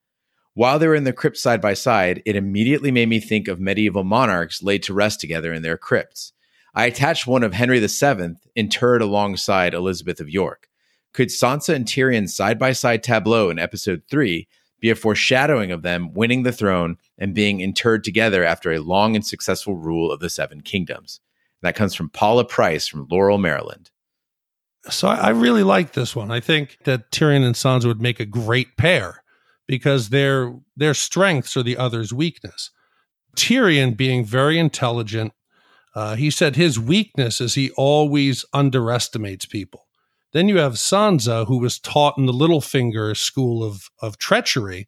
While 0.53 0.77
they 0.77 0.88
were 0.88 0.95
in 0.95 1.03
the 1.03 1.13
crypt 1.13 1.38
side 1.38 1.62
by 1.62 1.74
side, 1.74 2.21
it 2.25 2.36
immediately 2.36 2.91
made 2.91 3.09
me 3.09 3.19
think 3.19 3.47
of 3.47 3.59
medieval 3.59 4.03
monarchs 4.03 4.62
laid 4.62 4.83
to 4.83 4.94
rest 4.94 5.19
together 5.19 5.53
in 5.53 5.62
their 5.62 5.77
crypts. 5.77 6.33
I 6.75 6.86
attached 6.86 7.25
one 7.25 7.44
of 7.44 7.53
Henry 7.53 7.80
VII 7.80 8.36
interred 8.56 9.01
alongside 9.01 9.74
Elizabeth 9.74 10.19
of 10.19 10.30
York. 10.30 10.68
Could 11.13 11.30
Sansa 11.30 11.74
and 11.74 11.88
Tyrion's 11.88 12.36
side 12.36 12.59
by 12.59 12.74
side 12.74 13.01
tableau 13.01 13.50
in 13.50 13.57
episode 13.57 14.03
3 14.12 14.47
be 14.79 14.89
a 14.89 14.95
foreshadowing 14.95 15.71
of 15.71 15.81
them 15.81 16.13
winning 16.13 16.43
the 16.43 16.51
throne 16.51 16.97
and 17.17 17.33
being 17.33 17.59
interred 17.59 18.03
together 18.03 18.43
after 18.43 18.71
a 18.71 18.79
long 18.79 19.15
and 19.15 19.25
successful 19.25 19.75
rule 19.75 20.11
of 20.11 20.19
the 20.19 20.29
Seven 20.29 20.61
Kingdoms. 20.61 21.19
And 21.61 21.67
that 21.67 21.75
comes 21.75 21.93
from 21.93 22.09
Paula 22.09 22.45
Price 22.45 22.87
from 22.87 23.07
Laurel, 23.09 23.37
Maryland. 23.37 23.91
So 24.89 25.07
I 25.09 25.29
really 25.29 25.63
like 25.63 25.91
this 25.91 26.15
one. 26.15 26.31
I 26.31 26.39
think 26.39 26.77
that 26.85 27.11
Tyrion 27.11 27.45
and 27.45 27.55
Sansa 27.55 27.85
would 27.85 28.01
make 28.01 28.19
a 28.19 28.25
great 28.25 28.77
pair 28.77 29.23
because 29.67 30.09
their 30.09 30.55
their 30.75 30.93
strengths 30.93 31.57
are 31.57 31.63
the 31.63 31.77
other's 31.77 32.13
weakness. 32.13 32.71
Tyrion 33.36 33.95
being 33.95 34.25
very 34.25 34.57
intelligent, 34.57 35.33
uh, 35.95 36.15
he 36.15 36.31
said 36.31 36.55
his 36.55 36.79
weakness 36.79 37.41
is 37.41 37.55
he 37.55 37.71
always 37.71 38.45
underestimates 38.53 39.45
people. 39.45 39.86
Then 40.31 40.48
you 40.48 40.57
have 40.57 40.74
Sansa, 40.74 41.48
who 41.48 41.59
was 41.59 41.79
taught 41.79 42.17
in 42.17 42.25
the 42.25 42.33
Littlefinger 42.33 43.17
school 43.17 43.63
of, 43.63 43.89
of 44.01 44.17
treachery, 44.17 44.88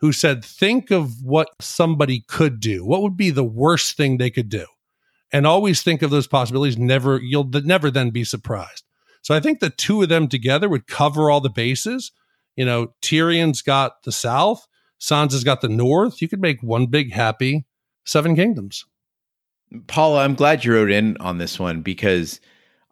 who 0.00 0.12
said, 0.12 0.44
Think 0.44 0.90
of 0.90 1.22
what 1.22 1.48
somebody 1.60 2.24
could 2.26 2.58
do. 2.58 2.84
What 2.84 3.02
would 3.02 3.16
be 3.16 3.30
the 3.30 3.44
worst 3.44 3.96
thing 3.96 4.18
they 4.18 4.30
could 4.30 4.48
do? 4.48 4.66
And 5.32 5.46
always 5.46 5.82
think 5.82 6.02
of 6.02 6.10
those 6.10 6.26
possibilities. 6.26 6.76
Never, 6.76 7.18
you'll 7.18 7.48
never 7.48 7.90
then 7.90 8.10
be 8.10 8.24
surprised. 8.24 8.84
So 9.22 9.34
I 9.34 9.40
think 9.40 9.60
the 9.60 9.70
two 9.70 10.02
of 10.02 10.08
them 10.08 10.28
together 10.28 10.68
would 10.68 10.88
cover 10.88 11.30
all 11.30 11.40
the 11.40 11.48
bases. 11.48 12.10
You 12.56 12.64
know, 12.64 12.92
Tyrion's 13.00 13.62
got 13.62 14.02
the 14.02 14.12
South, 14.12 14.66
Sansa's 15.00 15.44
got 15.44 15.60
the 15.60 15.68
North. 15.68 16.20
You 16.20 16.28
could 16.28 16.40
make 16.40 16.62
one 16.62 16.86
big 16.86 17.12
happy 17.12 17.64
Seven 18.04 18.34
Kingdoms. 18.34 18.84
Paula, 19.86 20.24
I'm 20.24 20.34
glad 20.34 20.64
you 20.64 20.74
wrote 20.74 20.90
in 20.90 21.16
on 21.18 21.38
this 21.38 21.58
one 21.58 21.82
because 21.82 22.40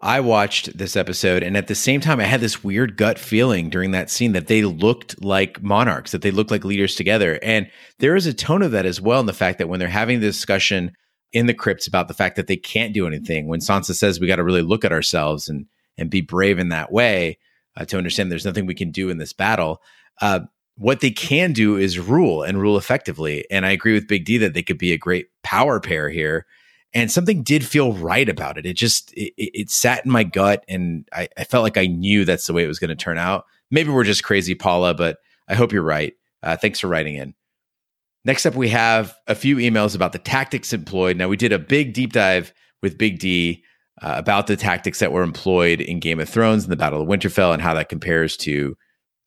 I 0.03 0.21
watched 0.21 0.79
this 0.79 0.97
episode, 0.97 1.43
and 1.43 1.57
at 1.57 1.67
the 1.67 1.75
same 1.75 2.01
time, 2.01 2.21
I 2.21 2.25
had 2.25 2.41
this 2.41 2.65
weird 2.65 2.97
gut 2.97 3.19
feeling 3.19 3.69
during 3.69 3.91
that 3.91 4.09
scene 4.09 4.33
that 4.33 4.47
they 4.47 4.63
looked 4.63 5.23
like 5.23 5.63
monarchs, 5.63 6.13
that 6.13 6.23
they 6.23 6.31
looked 6.31 6.51
like 6.51 6.65
leaders 6.65 6.95
together. 6.95 7.39
And 7.43 7.71
there 7.99 8.17
is 8.17 8.27
a 8.27 8.33
tone 8.33 8.63
of 8.63 8.71
that 8.71 8.87
as 8.87 9.01
well 9.01 9.21
in 9.21 9.27
the 9.27 9.35
fact 9.35 9.59
that 9.59 9.69
when 9.69 9.79
they're 9.79 9.89
having 9.89 10.21
the 10.21 10.27
discussion 10.27 10.93
in 11.33 11.47
the 11.47 11.55
crypts 11.55 11.87
about 11.87 12.09
the 12.09 12.15
fact 12.15 12.37
that 12.37 12.47
they 12.47 12.57
can't 12.57 12.95
do 12.95 13.07
anything, 13.07 13.47
when 13.47 13.61
Sansa 13.61 13.95
says 13.95 14.19
we 14.19 14.27
got 14.27 14.37
to 14.37 14.45
really 14.45 14.63
look 14.63 14.85
at 14.85 14.93
ourselves 14.93 15.49
and 15.49 15.67
and 15.99 16.09
be 16.09 16.23
brave 16.23 16.59
in 16.59 16.71
that 16.71 16.91
way 16.91 17.39
uh, 17.77 17.85
to 17.85 17.99
understand 17.99 18.33
there's 18.33 18.47
nothing 18.47 18.65
we 18.65 18.75
can 18.75 18.91
do 18.91 19.11
in 19.11 19.19
this 19.19 19.35
battle. 19.35 19.83
Uh, 20.23 20.41
what 20.77 21.01
they 21.01 21.11
can 21.11 21.53
do 21.53 21.77
is 21.77 21.99
rule 21.99 22.43
and 22.43 22.59
rule 22.59 22.79
effectively. 22.79 23.45
And 23.51 23.67
I 23.67 23.71
agree 23.73 23.93
with 23.93 24.09
Big 24.09 24.25
D 24.25 24.39
that 24.39 24.55
they 24.55 24.63
could 24.63 24.79
be 24.79 24.93
a 24.93 24.99
great 24.99 25.27
power 25.43 25.79
pair 25.79 26.09
here 26.09 26.47
and 26.93 27.11
something 27.11 27.43
did 27.43 27.65
feel 27.65 27.93
right 27.93 28.29
about 28.29 28.59
it. 28.59 28.67
It 28.67 28.75
just 28.75 29.13
it, 29.15 29.33
it 29.37 29.71
sat 29.71 30.05
in 30.05 30.11
my 30.11 30.25
gut, 30.25 30.65
and 30.69 31.09
I, 31.13 31.29
I, 31.37 31.45
felt 31.45 31.63
like 31.63 31.77
I 31.77 31.87
knew 31.87 32.25
that's 32.25 32.47
the 32.47 32.53
way 32.53 32.65
it 32.65 32.69
was 32.69 32.79
going 32.79 32.89
to 32.89 32.97
turn 32.97 33.19
out. 33.19 33.45
Maybe 33.71 33.91
we're 33.91 34.05
just 34.05 34.25
crazy, 34.25 34.55
Paula, 34.55 34.95
but 34.95 35.19
I 35.49 35.55
hope 35.55 35.73
you're 35.73 35.83
right. 35.83 36.15
Uh, 36.43 36.57
thanks 36.57 36.81
for 36.81 36.89
writing 36.89 37.17
in. 37.17 37.35
Next 38.25 38.45
up, 38.45 38.55
we 38.55 38.69
have 38.69 39.15
a 39.27 39.35
few 39.35 39.57
emails 39.57 39.95
about 39.95 40.13
the 40.13 40.19
tactics 40.19 40.73
employed. 40.73 41.17
Now, 41.17 41.29
we 41.29 41.37
did 41.37 41.53
a 41.53 41.59
big 41.59 41.95
deep 41.95 42.13
dive 42.13 42.53
with 42.83 42.99
Big 42.99 43.19
D 43.19 43.65
uh, 44.03 44.15
about 44.17 44.47
the 44.47 44.57
tactics 44.57 44.99
that 44.99 45.13
were 45.13 45.23
employed 45.23 45.81
in 45.81 46.01
Game 46.01 46.21
of 46.21 46.29
Thrones 46.29 46.65
and 46.65 46.73
the 46.73 46.77
Battle 46.77 47.01
of 47.01 47.09
Winterfell 47.09 47.53
and 47.53 47.63
how 47.63 47.75
that 47.75 47.89
compares 47.89 48.37
to 48.39 48.77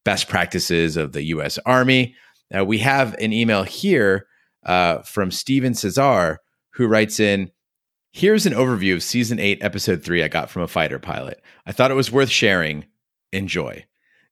best 0.03 0.27
practices 0.27 0.97
of 0.97 1.13
the 1.13 1.23
U.S. 1.23 1.57
Army. 1.65 2.15
Now, 2.51 2.63
we 2.65 2.79
have 2.79 3.15
an 3.15 3.33
email 3.33 3.63
here 3.63 4.27
uh, 4.65 4.99
from 4.99 5.31
Steven 5.31 5.73
Cesar 5.73 6.39
who 6.73 6.87
writes 6.87 7.19
in 7.19 7.51
Here's 8.11 8.45
an 8.45 8.53
overview 8.53 8.93
of 8.93 9.01
season 9.01 9.39
8, 9.39 9.63
episode 9.63 10.03
3 10.03 10.23
I 10.23 10.27
got 10.27 10.49
from 10.49 10.61
a 10.61 10.67
fighter 10.67 10.99
pilot. 10.99 11.41
I 11.65 11.71
thought 11.71 11.89
it 11.89 11.95
was 11.95 12.11
worth 12.11 12.29
sharing. 12.29 12.85
Enjoy. 13.31 13.85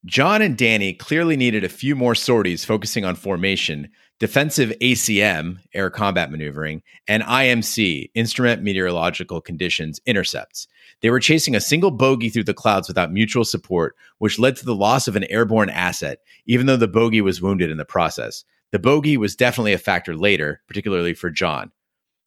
Jon 0.06 0.42
and 0.42 0.58
Dany 0.58 0.98
clearly 0.98 1.36
needed 1.36 1.64
a 1.64 1.70
few 1.70 1.96
more 1.96 2.14
sorties 2.14 2.66
focusing 2.66 3.06
on 3.06 3.16
formation, 3.16 3.90
defensive 4.20 4.72
ACM, 4.82 5.58
air 5.74 5.90
combat 5.90 6.32
maneuvering, 6.32 6.84
and 7.08 7.24
IMC, 7.24 8.12
instrument 8.14 8.62
meteorological 8.62 9.42
conditions 9.42 10.00
intercepts. 10.06 10.68
They 11.02 11.10
were 11.10 11.20
chasing 11.20 11.56
a 11.56 11.62
single 11.62 11.92
bogey 11.92 12.30
through 12.30 12.44
the 12.46 12.54
clouds 12.54 12.88
without 12.88 13.12
mutual 13.12 13.46
support, 13.46 13.96
which 14.20 14.40
led 14.40 14.56
to 14.58 14.66
the 14.66 14.76
loss 14.76 15.08
of 15.08 15.16
an 15.16 15.26
airborne 15.26 15.70
asset, 15.70 16.20
even 16.46 16.68
though 16.68 16.78
the 16.78 16.88
bogey 16.88 17.22
was 17.22 17.42
wounded 17.42 17.72
in 17.72 17.78
the 17.78 17.86
process. 17.86 18.44
The 18.72 18.80
bogey 18.80 19.18
was 19.18 19.36
definitely 19.36 19.74
a 19.74 19.80
factor 19.80 20.16
later, 20.16 20.62
particularly 20.68 21.16
for 21.16 21.30
Jon. 21.32 21.72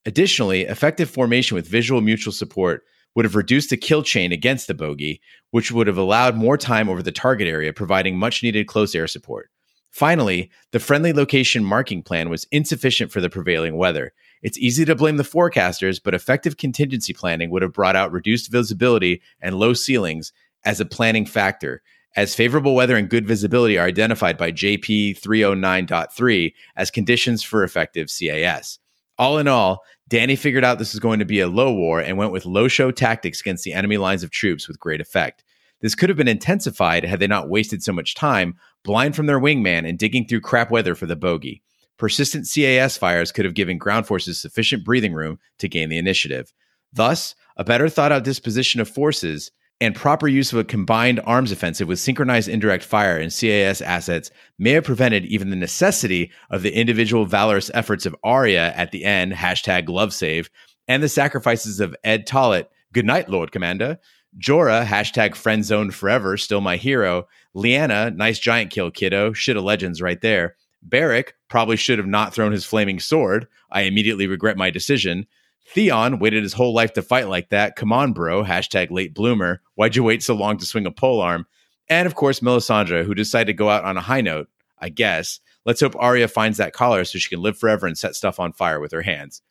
Additionally, 0.07 0.63
effective 0.63 1.09
formation 1.09 1.55
with 1.55 1.69
visual 1.69 2.01
mutual 2.01 2.33
support 2.33 2.83
would 3.15 3.25
have 3.25 3.37
reduced 3.37 3.71
the 3.71 3.77
kill 3.77 4.03
chain 4.03 4.33
against 4.33 4.67
the 4.67 4.75
bogey, 4.75 5.21
which 5.51 5.71
would 5.71 5.87
have 5.87 5.97
allowed 5.97 6.37
more 6.37 6.59
time 6.59 6.89
over 6.89 7.03
the 7.03 7.13
target 7.13 7.47
area, 7.47 7.73
providing 7.73 8.19
much 8.19 8.43
needed 8.43 8.67
close 8.67 8.95
air 8.95 9.07
support. 9.07 9.51
Finally, 9.91 10.51
the 10.73 10.81
friendly 10.81 11.13
location 11.13 11.65
marking 11.65 12.03
plan 12.03 12.29
was 12.29 12.49
insufficient 12.51 13.13
for 13.13 13.21
the 13.21 13.31
prevailing 13.31 13.77
weather. 13.77 14.13
It's 14.43 14.59
easy 14.59 14.85
to 14.85 14.97
blame 14.97 15.17
the 15.17 15.23
forecasters, 15.23 16.01
but 16.03 16.15
effective 16.15 16.57
contingency 16.57 17.13
planning 17.13 17.49
would 17.51 17.63
have 17.63 17.73
brought 17.73 17.95
out 17.95 18.11
reduced 18.11 18.51
visibility 18.51 19.23
and 19.41 19.55
low 19.55 19.73
ceilings 19.73 20.33
as 20.65 20.81
a 20.81 20.85
planning 20.85 21.25
factor, 21.25 21.81
as 22.17 22.35
favorable 22.35 22.75
weather 22.75 22.97
and 22.97 23.09
good 23.09 23.27
visibility 23.27 23.79
are 23.79 23.87
identified 23.87 24.37
by 24.37 24.51
JP 24.51 25.21
309.3 25.21 26.53
as 26.77 26.91
conditions 26.91 27.45
for 27.45 27.63
effective 27.63 28.09
CAS. 28.09 28.81
All 29.17 29.39
in 29.39 29.47
all, 29.47 29.83
Dany 30.11 30.37
figured 30.37 30.65
out 30.65 30.79
this 30.79 30.93
was 30.93 31.01
going 31.01 31.19
to 31.19 31.25
be 31.25 31.41
a 31.41 31.49
low 31.49 31.73
war 31.73 32.01
and 32.01 32.19
went 32.19 32.33
with 32.33 32.45
low 32.45 32.69
show 32.69 32.91
tactics 32.91 33.41
against 33.41 33.65
the 33.65 33.73
enemy 33.73 33.97
lines 33.97 34.23
of 34.23 34.31
troops 34.31 34.69
with 34.69 34.81
great 34.81 35.01
effect. 35.01 35.43
This 35.81 35.95
could 35.95 36.09
have 36.09 36.19
been 36.19 36.29
intensified 36.29 37.05
had 37.05 37.21
they 37.21 37.27
not 37.27 37.49
wasted 37.49 37.83
so 37.83 37.93
much 37.93 38.15
time 38.15 38.57
blind 38.85 39.17
from 39.17 39.27
their 39.27 39.41
wingman 39.41 39.89
and 39.89 39.99
digging 39.99 40.27
through 40.27 40.41
crap 40.41 40.71
weather 40.71 40.95
for 40.95 41.07
the 41.07 41.17
bogey. 41.17 41.63
Persistent 41.97 42.49
CAS 42.53 42.97
fires 42.99 43.33
could 43.33 43.45
have 43.45 43.55
given 43.55 43.79
ground 43.79 44.07
forces 44.07 44.41
sufficient 44.41 44.85
breathing 44.85 45.15
room 45.15 45.39
to 45.59 45.69
gain 45.69 45.89
the 45.89 45.99
initiative. 45.99 46.53
Thus, 46.93 47.35
a 47.57 47.65
better 47.65 47.89
thought 47.89 48.13
out 48.13 48.25
disposition 48.25 48.81
of 48.81 48.89
forces 48.89 49.53
and 49.81 49.95
proper 49.95 50.29
use 50.29 50.53
of 50.53 50.59
a 50.59 50.65
combined 50.65 51.21
arms 51.25 51.51
offensive 51.53 51.89
with 51.89 51.99
synchronized 51.99 52.49
indirect 52.49 52.85
fire 52.85 53.19
and 53.19 53.33
CAS 53.33 53.81
assets 53.81 54.31
may 54.59 54.71
have 54.71 54.85
prevented 54.85 55.25
even 55.27 55.51
the 55.51 55.57
necessity 55.57 56.31
of 56.51 56.63
the 56.63 56.73
individual 56.73 57.27
valorous 57.27 57.71
efforts 57.75 58.07
of 58.07 58.17
Arya 58.23 58.73
at 58.77 58.93
the 58.93 59.05
end, 59.05 59.33
hashtag 59.33 59.89
love 59.89 60.15
save, 60.15 60.49
and 60.87 61.03
the 61.03 61.09
sacrifices 61.09 61.81
of 61.81 61.97
Edd 62.05 62.27
Tollett, 62.27 62.69
good 62.93 63.05
night, 63.05 63.29
Lord 63.29 63.53
Commander, 63.53 63.99
Jorah, 64.39 64.85
hashtag 64.85 65.35
friend 65.35 65.65
zone 65.65 65.91
forever, 65.91 66.37
still 66.37 66.61
my 66.61 66.77
hero, 66.77 67.27
Lyanna, 67.55 68.15
nice 68.15 68.39
giant 68.39 68.71
kill, 68.71 68.91
kiddo, 68.91 69.33
shit 69.33 69.57
of 69.57 69.65
legends 69.65 70.03
right 70.03 70.21
there, 70.21 70.57
Beric 70.83 71.35
probably 71.49 71.77
should 71.77 71.99
have 71.99 72.07
not 72.07 72.35
thrown 72.35 72.53
his 72.53 72.65
flaming 72.65 73.01
sword, 73.01 73.49
I 73.71 73.83
immediately 73.83 74.27
regret 74.27 74.57
my 74.57 74.71
decision, 74.71 75.27
Theon 75.67 76.19
waited 76.19 76.43
his 76.43 76.53
whole 76.53 76.75
life 76.75 76.93
to 76.93 77.03
fight 77.03 77.29
like 77.29 77.49
that. 77.49 77.77
Come 77.77 77.93
on, 77.93 78.13
bro. 78.13 78.45
Hashtag 78.45 78.91
late 78.91 79.15
bloomer. 79.15 79.63
Why'd 79.75 79.97
you 79.97 80.05
wait 80.05 80.23
so 80.23 80.35
long 80.35 80.59
to 80.59 80.67
swing 80.67 80.87
a 80.87 80.91
pole 80.91 81.21
arm? 81.21 81.47
And 81.89 82.07
of 82.07 82.15
course, 82.15 82.41
Melisandre, 82.41 83.05
who 83.05 83.15
decided 83.15 83.47
to 83.47 83.53
go 83.53 83.69
out 83.69 83.85
on 83.85 83.97
a 83.97 84.03
high 84.03 84.21
note, 84.21 84.49
I 84.79 84.89
guess. 84.89 85.41
Let's 85.65 85.81
hope 85.81 85.97
Arya 85.99 86.29
finds 86.29 86.59
that 86.59 86.73
collar 86.73 87.05
so 87.05 87.19
she 87.19 87.29
can 87.29 87.43
live 87.43 87.59
forever 87.59 87.87
and 87.87 87.97
set 87.97 88.15
stuff 88.15 88.39
on 88.39 88.53
fire 88.53 88.81
with 88.81 88.93
her 88.93 89.03
hands. 89.03 89.43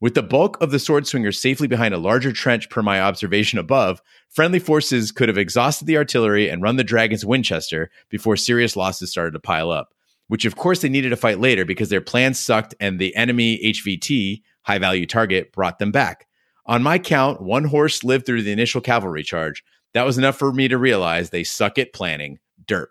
With 0.00 0.14
the 0.14 0.22
bulk 0.22 0.60
of 0.60 0.70
the 0.70 0.78
sword 0.78 1.06
swingers 1.06 1.40
safely 1.40 1.66
behind 1.66 1.94
a 1.94 1.98
larger 1.98 2.32
trench 2.32 2.68
per 2.68 2.82
my 2.82 3.00
observation 3.00 3.58
above, 3.58 4.02
friendly 4.28 4.58
forces 4.58 5.12
could 5.12 5.28
have 5.28 5.38
exhausted 5.38 5.86
the 5.86 5.96
artillery 5.96 6.50
and 6.50 6.60
run 6.60 6.76
the 6.76 6.84
dragons 6.84 7.24
Winchester 7.24 7.90
before 8.10 8.36
serious 8.36 8.76
losses 8.76 9.10
started 9.10 9.32
to 9.32 9.40
pile 9.40 9.70
up, 9.70 9.94
which 10.28 10.44
of 10.44 10.56
course 10.56 10.82
they 10.82 10.90
needed 10.90 11.10
to 11.10 11.16
fight 11.16 11.40
later 11.40 11.64
because 11.64 11.88
their 11.88 12.02
plans 12.02 12.38
sucked 12.38 12.74
and 12.80 12.98
the 12.98 13.16
enemy 13.16 13.58
HVT 13.64 14.42
high 14.64 14.78
value 14.78 15.06
target 15.06 15.52
brought 15.52 15.78
them 15.78 15.92
back. 15.92 16.26
On 16.66 16.82
my 16.82 16.98
count, 16.98 17.40
one 17.40 17.64
horse 17.64 18.02
lived 18.02 18.26
through 18.26 18.42
the 18.42 18.52
initial 18.52 18.80
cavalry 18.80 19.22
charge. 19.22 19.62
That 19.92 20.06
was 20.06 20.18
enough 20.18 20.36
for 20.36 20.52
me 20.52 20.68
to 20.68 20.78
realize 20.78 21.30
they 21.30 21.44
suck 21.44 21.78
at 21.78 21.92
planning. 21.92 22.38
Derp. 22.66 22.88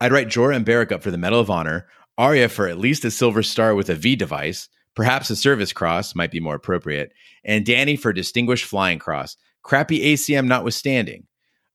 I'd 0.00 0.12
write 0.12 0.28
Jorah 0.28 0.56
and 0.56 0.64
Beric 0.64 0.92
up 0.92 1.02
for 1.02 1.10
the 1.10 1.18
Medal 1.18 1.40
of 1.40 1.50
Honor, 1.50 1.88
Arya 2.16 2.48
for 2.48 2.68
at 2.68 2.78
least 2.78 3.04
a 3.04 3.10
silver 3.10 3.42
star 3.42 3.74
with 3.74 3.88
a 3.88 3.94
V 3.94 4.14
device, 4.14 4.68
perhaps 4.94 5.30
a 5.30 5.36
service 5.36 5.72
cross 5.72 6.14
might 6.14 6.30
be 6.30 6.40
more 6.40 6.54
appropriate, 6.54 7.12
and 7.44 7.64
Dany 7.64 7.98
for 7.98 8.12
distinguished 8.12 8.64
flying 8.64 8.98
cross, 8.98 9.36
crappy 9.62 10.00
ACM 10.00 10.46
notwithstanding. 10.46 11.26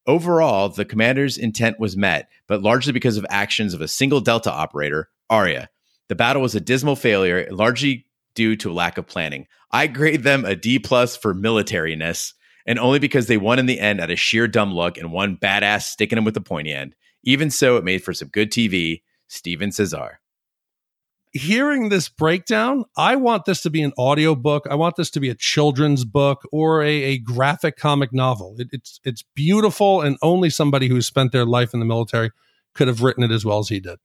Overall, 0.06 0.70
the 0.70 0.86
commander's 0.86 1.38
intent 1.38 1.80
was 1.80 1.96
met, 1.96 2.30
but 2.48 2.62
largely 2.62 2.92
because 2.92 3.18
of 3.18 3.26
actions 3.30 3.74
of 3.74 3.82
a 3.82 3.88
single 3.88 4.20
Delta 4.20 4.52
operator, 4.52 5.10
Arya. 5.30 5.70
The 6.10 6.16
battle 6.16 6.42
was 6.42 6.56
a 6.56 6.60
dismal 6.60 6.98
failure, 6.98 7.48
largely 7.50 8.06
due 8.36 8.56
to 8.58 8.72
a 8.72 8.74
lack 8.74 8.98
of 8.98 9.08
planning. 9.08 9.48
I 9.72 9.88
grade 9.88 10.24
them 10.24 10.46
a 10.46 10.56
D 10.56 10.80
plus 10.80 11.16
for 11.16 11.34
militariness, 11.34 12.34
and 12.66 12.80
only 12.80 13.00
because 13.00 13.28
they 13.28 13.38
won 13.38 13.60
in 13.60 13.66
the 13.66 13.80
end 13.80 14.00
at 14.00 14.12
a 14.12 14.16
sheer 14.16 14.48
dumb 14.48 14.72
luck 14.72 14.98
and 14.98 15.12
one 15.12 15.38
badass 15.38 15.84
sticking 15.84 16.16
them 16.16 16.26
with 16.26 16.34
the 16.34 16.42
pointy 16.42 16.72
end. 16.72 16.96
Even 17.24 17.50
so, 17.50 17.78
it 17.78 17.84
made 17.84 18.04
for 18.04 18.14
some 18.14 18.28
good 18.28 18.52
TV. 18.52 19.02
Steven 19.34 19.72
Cesar. 19.72 20.20
Hearing 21.32 21.90
this 21.90 22.10
breakdown, 22.10 22.86
I 22.96 23.16
want 23.16 23.46
this 23.46 23.62
to 23.64 23.72
be 23.72 23.82
an 23.82 23.92
audiobook. 23.98 24.68
I 24.70 24.76
want 24.76 24.96
this 24.98 25.10
to 25.12 25.20
be 25.20 25.30
a 25.30 25.36
children's 25.36 26.06
book 26.06 26.44
or 26.52 26.84
a, 26.84 27.04
a 27.04 27.18
graphic 27.18 27.76
comic 27.76 28.14
novel. 28.14 28.56
It, 28.60 28.68
it's 28.72 29.00
it's 29.04 29.24
beautiful, 29.34 30.02
and 30.02 30.18
only 30.22 30.52
somebody 30.52 30.88
who 30.88 31.02
spent 31.02 31.32
their 31.32 31.46
life 31.46 31.74
in 31.74 31.80
the 31.80 31.88
military 31.88 32.30
could 32.76 32.88
have 32.88 33.02
written 33.02 33.24
it 33.24 33.32
as 33.32 33.44
well 33.44 33.58
as 33.58 33.70
he 33.70 33.80
did. 33.80 33.98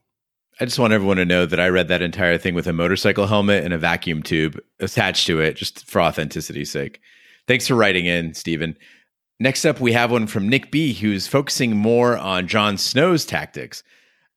I 0.60 0.64
just 0.64 0.78
want 0.80 0.92
everyone 0.92 1.18
to 1.18 1.24
know 1.24 1.46
that 1.46 1.60
I 1.60 1.68
read 1.68 1.86
that 1.86 2.02
entire 2.02 2.36
thing 2.36 2.54
with 2.54 2.66
a 2.66 2.72
motorcycle 2.72 3.28
helmet 3.28 3.62
and 3.62 3.72
a 3.72 3.78
vacuum 3.78 4.24
tube 4.24 4.58
attached 4.80 5.28
to 5.28 5.40
it, 5.40 5.54
just 5.54 5.88
for 5.88 6.00
authenticity's 6.00 6.72
sake. 6.72 7.00
Thanks 7.46 7.68
for 7.68 7.76
writing 7.76 8.06
in, 8.06 8.34
Steven. 8.34 8.76
Next 9.38 9.64
up, 9.64 9.78
we 9.78 9.92
have 9.92 10.10
one 10.10 10.26
from 10.26 10.48
Nick 10.48 10.72
B, 10.72 10.92
who's 10.92 11.28
focusing 11.28 11.76
more 11.76 12.18
on 12.18 12.48
Jon 12.48 12.76
Snow's 12.76 13.24
tactics. 13.24 13.84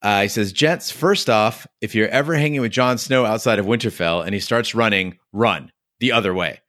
Uh, 0.03 0.21
he 0.21 0.27
says, 0.27 0.53
Gents, 0.53 0.91
first 0.91 1.27
off, 1.27 1.65
if 1.81 1.95
you're 1.95 2.07
ever 2.09 2.35
hanging 2.35 2.61
with 2.61 2.71
Jon 2.71 2.99
Snow 2.99 3.25
outside 3.25 3.57
of 3.57 3.65
Winterfell 3.65 4.23
and 4.23 4.35
he 4.35 4.39
starts 4.39 4.75
running, 4.75 5.17
run 5.33 5.71
the 5.99 6.11
other 6.11 6.35
way. 6.35 6.61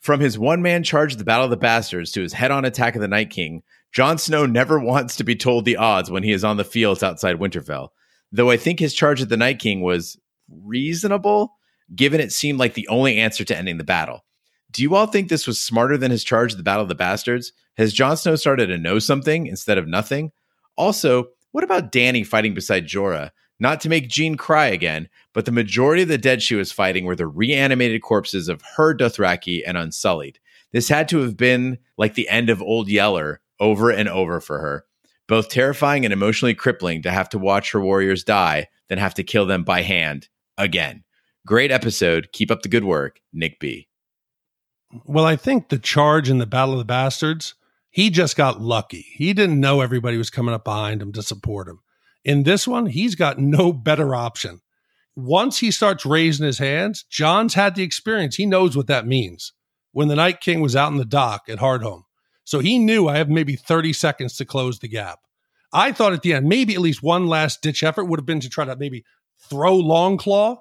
From 0.00 0.20
his 0.20 0.38
one 0.38 0.62
man 0.62 0.82
charge 0.82 1.12
of 1.12 1.18
the 1.18 1.24
Battle 1.24 1.44
of 1.44 1.50
the 1.50 1.58
Bastards 1.58 2.12
to 2.12 2.22
his 2.22 2.32
head 2.32 2.50
on 2.50 2.64
attack 2.64 2.94
of 2.94 3.02
the 3.02 3.08
Night 3.08 3.28
King, 3.28 3.62
Jon 3.92 4.16
Snow 4.16 4.46
never 4.46 4.80
wants 4.80 5.16
to 5.16 5.24
be 5.24 5.36
told 5.36 5.66
the 5.66 5.76
odds 5.76 6.10
when 6.10 6.22
he 6.22 6.32
is 6.32 6.44
on 6.44 6.56
the 6.56 6.64
fields 6.64 7.02
outside 7.02 7.36
Winterfell 7.36 7.90
though 8.32 8.50
I 8.50 8.56
think 8.56 8.78
his 8.78 8.94
charge 8.94 9.22
at 9.22 9.28
the 9.28 9.36
Night 9.36 9.58
King 9.58 9.80
was 9.80 10.18
reasonable, 10.48 11.56
given 11.94 12.20
it 12.20 12.32
seemed 12.32 12.58
like 12.58 12.74
the 12.74 12.88
only 12.88 13.18
answer 13.18 13.44
to 13.44 13.56
ending 13.56 13.78
the 13.78 13.84
battle. 13.84 14.24
Do 14.70 14.82
you 14.82 14.94
all 14.94 15.06
think 15.06 15.28
this 15.28 15.46
was 15.46 15.60
smarter 15.60 15.96
than 15.96 16.10
his 16.10 16.24
charge 16.24 16.52
at 16.52 16.58
the 16.58 16.64
Battle 16.64 16.82
of 16.82 16.88
the 16.88 16.94
Bastards? 16.94 17.52
Has 17.76 17.92
Jon 17.92 18.16
Snow 18.16 18.36
started 18.36 18.66
to 18.66 18.78
know 18.78 18.98
something 18.98 19.46
instead 19.46 19.78
of 19.78 19.86
nothing? 19.86 20.32
Also, 20.76 21.28
what 21.52 21.64
about 21.64 21.92
Dany 21.92 22.26
fighting 22.26 22.52
beside 22.52 22.86
Jorah? 22.86 23.30
Not 23.58 23.80
to 23.80 23.88
make 23.88 24.08
Gene 24.08 24.36
cry 24.36 24.66
again, 24.66 25.08
but 25.32 25.46
the 25.46 25.52
majority 25.52 26.02
of 26.02 26.08
the 26.08 26.18
dead 26.18 26.42
she 26.42 26.54
was 26.54 26.72
fighting 26.72 27.06
were 27.06 27.16
the 27.16 27.26
reanimated 27.26 28.02
corpses 28.02 28.48
of 28.48 28.62
her 28.76 28.94
Dothraki 28.94 29.62
and 29.66 29.78
Unsullied. 29.78 30.38
This 30.72 30.88
had 30.88 31.08
to 31.08 31.18
have 31.20 31.36
been 31.36 31.78
like 31.96 32.14
the 32.14 32.28
end 32.28 32.50
of 32.50 32.60
Old 32.60 32.88
Yeller 32.88 33.40
over 33.58 33.90
and 33.90 34.08
over 34.08 34.40
for 34.40 34.58
her 34.58 34.84
both 35.28 35.48
terrifying 35.48 36.04
and 36.04 36.12
emotionally 36.12 36.54
crippling 36.54 37.02
to 37.02 37.10
have 37.10 37.28
to 37.30 37.38
watch 37.38 37.72
her 37.72 37.80
warriors 37.80 38.24
die, 38.24 38.68
then 38.88 38.98
have 38.98 39.14
to 39.14 39.24
kill 39.24 39.46
them 39.46 39.64
by 39.64 39.82
hand 39.82 40.28
again. 40.56 41.04
Great 41.46 41.70
episode. 41.70 42.28
Keep 42.32 42.50
up 42.50 42.62
the 42.62 42.68
good 42.68 42.84
work, 42.84 43.20
Nick 43.32 43.60
B. 43.60 43.88
Well, 45.04 45.24
I 45.24 45.36
think 45.36 45.68
the 45.68 45.78
charge 45.78 46.30
in 46.30 46.38
the 46.38 46.46
Battle 46.46 46.74
of 46.74 46.78
the 46.78 46.84
Bastards, 46.84 47.54
he 47.90 48.10
just 48.10 48.36
got 48.36 48.60
lucky. 48.60 49.06
He 49.14 49.32
didn't 49.32 49.60
know 49.60 49.80
everybody 49.80 50.16
was 50.16 50.30
coming 50.30 50.54
up 50.54 50.64
behind 50.64 51.02
him 51.02 51.12
to 51.12 51.22
support 51.22 51.68
him. 51.68 51.80
In 52.24 52.42
this 52.42 52.66
one, 52.66 52.86
he's 52.86 53.14
got 53.14 53.38
no 53.38 53.72
better 53.72 54.14
option. 54.14 54.60
Once 55.14 55.58
he 55.58 55.70
starts 55.70 56.04
raising 56.04 56.44
his 56.44 56.58
hands, 56.58 57.04
Jon's 57.08 57.54
had 57.54 57.74
the 57.74 57.82
experience. 57.82 58.36
He 58.36 58.46
knows 58.46 58.76
what 58.76 58.86
that 58.88 59.06
means. 59.06 59.52
When 59.92 60.08
the 60.08 60.16
Night 60.16 60.40
King 60.40 60.60
was 60.60 60.76
out 60.76 60.92
in 60.92 60.98
the 60.98 61.04
dock 61.04 61.44
at 61.48 61.58
Hardhome, 61.58 62.02
so 62.46 62.60
he 62.60 62.78
knew 62.78 63.08
I 63.08 63.18
have 63.18 63.28
maybe 63.28 63.56
30 63.56 63.92
seconds 63.92 64.36
to 64.36 64.44
close 64.44 64.78
the 64.78 64.88
gap. 64.88 65.18
I 65.72 65.90
thought 65.90 66.12
at 66.12 66.22
the 66.22 66.32
end, 66.32 66.48
maybe 66.48 66.74
at 66.74 66.80
least 66.80 67.02
one 67.02 67.26
last 67.26 67.60
ditch 67.60 67.82
effort 67.82 68.04
would 68.04 68.20
have 68.20 68.24
been 68.24 68.40
to 68.40 68.48
try 68.48 68.64
to 68.64 68.76
maybe 68.76 69.04
throw 69.50 69.76
Longclaw 69.76 70.58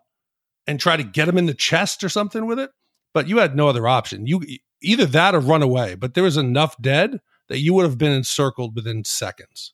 and 0.66 0.80
try 0.80 0.98
to 0.98 1.04
get 1.04 1.28
him 1.28 1.38
in 1.38 1.46
the 1.46 1.54
chest 1.54 2.04
or 2.04 2.10
something 2.10 2.48
with 2.48 2.60
it. 2.60 2.72
But 3.14 3.30
you 3.30 3.38
had 3.38 3.56
no 3.56 3.70
other 3.70 3.88
option. 3.88 4.26
You 4.26 4.42
either 4.82 5.06
that 5.06 5.36
or 5.36 5.40
run 5.40 5.62
away. 5.62 5.94
But 5.94 6.16
there 6.16 6.24
was 6.24 6.38
enough 6.38 6.76
dead 6.82 7.20
that 7.50 7.60
you 7.60 7.76
would 7.76 7.86
have 7.86 8.00
been 8.00 8.12
encircled 8.12 8.76
within 8.76 9.06
seconds. 9.06 9.74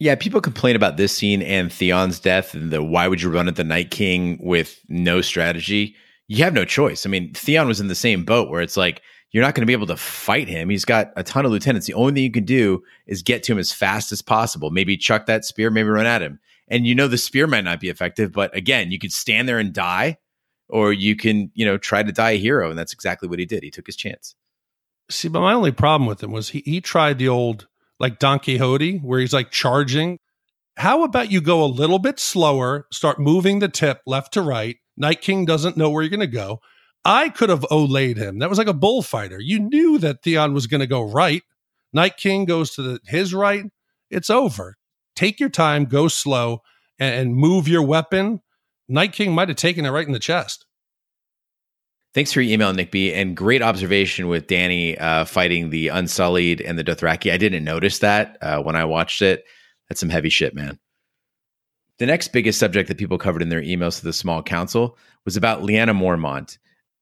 Yeah, 0.00 0.16
people 0.16 0.40
complain 0.40 0.74
about 0.74 0.96
this 0.96 1.16
scene 1.16 1.40
and 1.40 1.72
Theon's 1.72 2.18
death 2.18 2.52
and 2.52 2.72
the 2.72 2.82
why 2.82 3.06
would 3.06 3.22
you 3.22 3.30
run 3.30 3.48
at 3.48 3.54
the 3.54 3.64
Night 3.64 3.92
King 3.92 4.38
with 4.42 4.80
no 4.88 5.20
strategy? 5.20 5.94
You 6.26 6.42
have 6.42 6.52
no 6.52 6.64
choice. 6.64 7.06
I 7.06 7.10
mean, 7.10 7.32
Theon 7.32 7.68
was 7.68 7.80
in 7.80 7.88
the 7.88 7.94
same 7.94 8.24
boat 8.24 8.50
where 8.50 8.60
it's 8.60 8.76
like 8.76 9.00
you're 9.36 9.44
not 9.44 9.54
going 9.54 9.60
to 9.60 9.66
be 9.66 9.74
able 9.74 9.86
to 9.86 9.98
fight 9.98 10.48
him. 10.48 10.70
He's 10.70 10.86
got 10.86 11.12
a 11.14 11.22
ton 11.22 11.44
of 11.44 11.50
lieutenants. 11.50 11.86
The 11.86 11.92
only 11.92 12.14
thing 12.14 12.22
you 12.22 12.30
can 12.30 12.46
do 12.46 12.82
is 13.06 13.20
get 13.20 13.42
to 13.42 13.52
him 13.52 13.58
as 13.58 13.70
fast 13.70 14.10
as 14.10 14.22
possible. 14.22 14.70
Maybe 14.70 14.96
chuck 14.96 15.26
that 15.26 15.44
spear, 15.44 15.68
maybe 15.68 15.90
run 15.90 16.06
at 16.06 16.22
him. 16.22 16.40
And 16.68 16.86
you 16.86 16.94
know 16.94 17.06
the 17.06 17.18
spear 17.18 17.46
might 17.46 17.64
not 17.64 17.78
be 17.78 17.90
effective, 17.90 18.32
but 18.32 18.56
again, 18.56 18.90
you 18.90 18.98
could 18.98 19.12
stand 19.12 19.46
there 19.46 19.58
and 19.58 19.74
die, 19.74 20.16
or 20.70 20.90
you 20.90 21.16
can, 21.16 21.50
you 21.52 21.66
know, 21.66 21.76
try 21.76 22.02
to 22.02 22.12
die 22.12 22.30
a 22.30 22.38
hero. 22.38 22.70
And 22.70 22.78
that's 22.78 22.94
exactly 22.94 23.28
what 23.28 23.38
he 23.38 23.44
did. 23.44 23.62
He 23.62 23.70
took 23.70 23.84
his 23.84 23.94
chance. 23.94 24.34
See, 25.10 25.28
but 25.28 25.42
my 25.42 25.52
only 25.52 25.70
problem 25.70 26.08
with 26.08 26.22
him 26.22 26.32
was 26.32 26.48
he, 26.48 26.62
he 26.64 26.80
tried 26.80 27.18
the 27.18 27.28
old 27.28 27.68
like 28.00 28.18
Don 28.18 28.38
Quixote, 28.38 29.00
where 29.00 29.20
he's 29.20 29.34
like 29.34 29.50
charging. 29.50 30.18
How 30.78 31.02
about 31.02 31.30
you 31.30 31.42
go 31.42 31.62
a 31.62 31.66
little 31.66 31.98
bit 31.98 32.18
slower, 32.18 32.86
start 32.90 33.20
moving 33.20 33.58
the 33.58 33.68
tip 33.68 34.00
left 34.06 34.32
to 34.32 34.40
right? 34.40 34.78
Night 34.96 35.20
King 35.20 35.44
doesn't 35.44 35.76
know 35.76 35.90
where 35.90 36.02
you're 36.02 36.08
going 36.08 36.20
to 36.20 36.26
go. 36.26 36.62
I 37.06 37.28
could 37.28 37.50
have 37.50 37.64
olayed 37.70 38.16
him. 38.16 38.40
That 38.40 38.48
was 38.48 38.58
like 38.58 38.66
a 38.66 38.74
bullfighter. 38.74 39.38
You 39.40 39.60
knew 39.60 39.98
that 39.98 40.22
Theon 40.22 40.52
was 40.52 40.66
going 40.66 40.80
to 40.80 40.88
go 40.88 41.02
right. 41.02 41.42
Night 41.92 42.16
King 42.16 42.46
goes 42.46 42.72
to 42.72 42.82
the, 42.82 43.00
his 43.04 43.32
right. 43.32 43.64
It's 44.10 44.28
over. 44.28 44.76
Take 45.14 45.38
your 45.38 45.48
time, 45.48 45.84
go 45.84 46.08
slow, 46.08 46.62
and, 46.98 47.14
and 47.14 47.36
move 47.36 47.68
your 47.68 47.82
weapon. 47.82 48.40
Night 48.88 49.12
King 49.12 49.32
might 49.32 49.48
have 49.48 49.56
taken 49.56 49.84
it 49.84 49.90
right 49.90 50.06
in 50.06 50.12
the 50.12 50.18
chest. 50.18 50.66
Thanks 52.12 52.32
for 52.32 52.40
your 52.40 52.52
email, 52.52 52.72
Nick 52.72 52.90
B. 52.90 53.12
And 53.12 53.36
great 53.36 53.62
observation 53.62 54.26
with 54.26 54.48
Dany 54.48 55.00
uh, 55.00 55.26
fighting 55.26 55.70
the 55.70 55.88
Unsullied 55.88 56.60
and 56.60 56.76
the 56.76 56.84
Dothraki. 56.84 57.30
I 57.30 57.36
didn't 57.36 57.62
notice 57.62 58.00
that 58.00 58.36
uh, 58.40 58.62
when 58.62 58.74
I 58.74 58.84
watched 58.84 59.22
it. 59.22 59.44
That's 59.88 60.00
some 60.00 60.08
heavy 60.08 60.30
shit, 60.30 60.56
man. 60.56 60.80
The 61.98 62.06
next 62.06 62.28
biggest 62.28 62.58
subject 62.58 62.88
that 62.88 62.98
people 62.98 63.16
covered 63.16 63.42
in 63.42 63.48
their 63.48 63.62
emails 63.62 64.00
to 64.00 64.04
the 64.04 64.12
small 64.12 64.42
council 64.42 64.98
was 65.24 65.36
about 65.36 65.62
Lyanna 65.62 65.96
Mormont. 65.96 66.58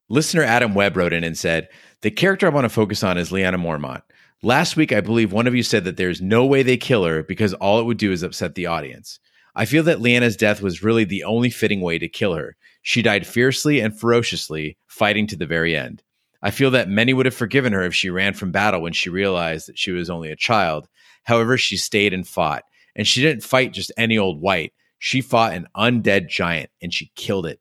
Listener 0.07 0.43
Adam 0.43 0.75
Webb 0.75 0.97
wrote 0.97 1.13
in 1.13 1.23
and 1.23 1.37
said, 1.37 1.67
The 2.01 2.11
character 2.11 2.45
I 2.45 2.51
want 2.51 2.65
to 2.65 2.69
focus 2.69 3.03
on 3.03 3.17
is 3.17 3.31
Lyanna 3.31 3.59
Mormont. 3.59 4.03
Last 4.43 4.75
week, 4.75 4.91
I 4.91 5.01
believe 5.01 5.31
one 5.31 5.47
of 5.47 5.55
you 5.55 5.63
said 5.63 5.83
that 5.85 5.97
there's 5.97 6.21
no 6.21 6.45
way 6.45 6.61
they 6.61 6.77
kill 6.77 7.05
her 7.05 7.23
because 7.23 7.55
all 7.55 7.79
it 7.79 7.85
would 7.85 7.97
do 7.97 8.11
is 8.11 8.21
upset 8.21 8.53
the 8.53 8.67
audience. 8.67 9.19
I 9.55 9.65
feel 9.65 9.81
that 9.83 9.97
Lyanna's 9.97 10.35
death 10.35 10.61
was 10.61 10.83
really 10.83 11.05
the 11.05 11.23
only 11.23 11.49
fitting 11.49 11.81
way 11.81 11.97
to 11.97 12.07
kill 12.07 12.35
her. 12.35 12.55
She 12.83 13.01
died 13.01 13.25
fiercely 13.25 13.79
and 13.79 13.97
ferociously, 13.97 14.77
fighting 14.85 15.25
to 15.27 15.35
the 15.35 15.47
very 15.47 15.75
end. 15.75 16.03
I 16.43 16.51
feel 16.51 16.69
that 16.71 16.89
many 16.89 17.13
would 17.13 17.25
have 17.25 17.33
forgiven 17.33 17.73
her 17.73 17.81
if 17.81 17.95
she 17.95 18.11
ran 18.11 18.35
from 18.35 18.51
battle 18.51 18.81
when 18.81 18.93
she 18.93 19.09
realized 19.09 19.67
that 19.67 19.79
she 19.79 19.91
was 19.91 20.11
only 20.11 20.29
a 20.29 20.35
child. 20.35 20.87
However, 21.23 21.57
she 21.57 21.77
stayed 21.77 22.13
and 22.13 22.27
fought. 22.27 22.63
And 22.95 23.07
she 23.07 23.23
didn't 23.23 23.43
fight 23.43 23.73
just 23.73 23.91
any 23.97 24.19
old 24.19 24.39
white. 24.39 24.73
She 24.99 25.21
fought 25.21 25.53
an 25.53 25.67
undead 25.75 26.29
giant 26.29 26.69
and 26.79 26.93
she 26.93 27.11
killed 27.15 27.47
it. 27.47 27.59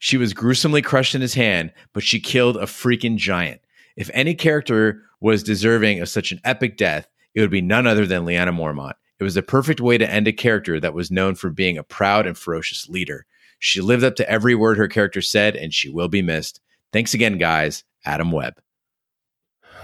She 0.00 0.16
was 0.16 0.32
gruesomely 0.32 0.80
crushed 0.82 1.14
in 1.14 1.20
his 1.20 1.34
hand, 1.34 1.72
but 1.92 2.02
she 2.02 2.20
killed 2.20 2.56
a 2.56 2.62
freaking 2.62 3.16
giant. 3.16 3.60
If 3.96 4.10
any 4.14 4.34
character 4.34 5.02
was 5.20 5.42
deserving 5.42 6.00
of 6.00 6.08
such 6.08 6.32
an 6.32 6.40
epic 6.42 6.78
death, 6.78 7.06
it 7.34 7.40
would 7.42 7.50
be 7.50 7.60
none 7.60 7.86
other 7.86 8.06
than 8.06 8.24
Lyanna 8.24 8.56
Mormont. 8.56 8.94
It 9.18 9.24
was 9.24 9.34
the 9.34 9.42
perfect 9.42 9.78
way 9.78 9.98
to 9.98 10.10
end 10.10 10.26
a 10.26 10.32
character 10.32 10.80
that 10.80 10.94
was 10.94 11.10
known 11.10 11.34
for 11.34 11.50
being 11.50 11.76
a 11.76 11.82
proud 11.82 12.26
and 12.26 12.36
ferocious 12.36 12.88
leader. 12.88 13.26
She 13.58 13.82
lived 13.82 14.02
up 14.02 14.16
to 14.16 14.28
every 14.28 14.54
word 14.54 14.78
her 14.78 14.88
character 14.88 15.20
said, 15.20 15.54
and 15.54 15.72
she 15.74 15.90
will 15.90 16.08
be 16.08 16.22
missed. 16.22 16.60
Thanks 16.94 17.12
again, 17.12 17.36
guys. 17.36 17.84
Adam 18.06 18.32
Webb. 18.32 18.54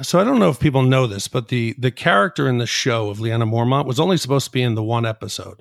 So 0.01 0.19
I 0.19 0.25
don't 0.25 0.39
know 0.39 0.49
if 0.49 0.59
people 0.59 0.83
know 0.83 1.07
this, 1.07 1.29
but 1.29 1.49
the 1.49 1.75
the 1.79 1.91
character 1.91 2.49
in 2.49 2.57
the 2.57 2.67
show 2.67 3.11
of 3.11 3.19
Lyanna 3.19 3.49
Mormont 3.49 3.87
was 3.87 4.01
only 4.01 4.17
supposed 4.17 4.47
to 4.47 4.51
be 4.51 4.63
in 4.63 4.75
the 4.75 4.83
one 4.83 5.05
episode 5.05 5.61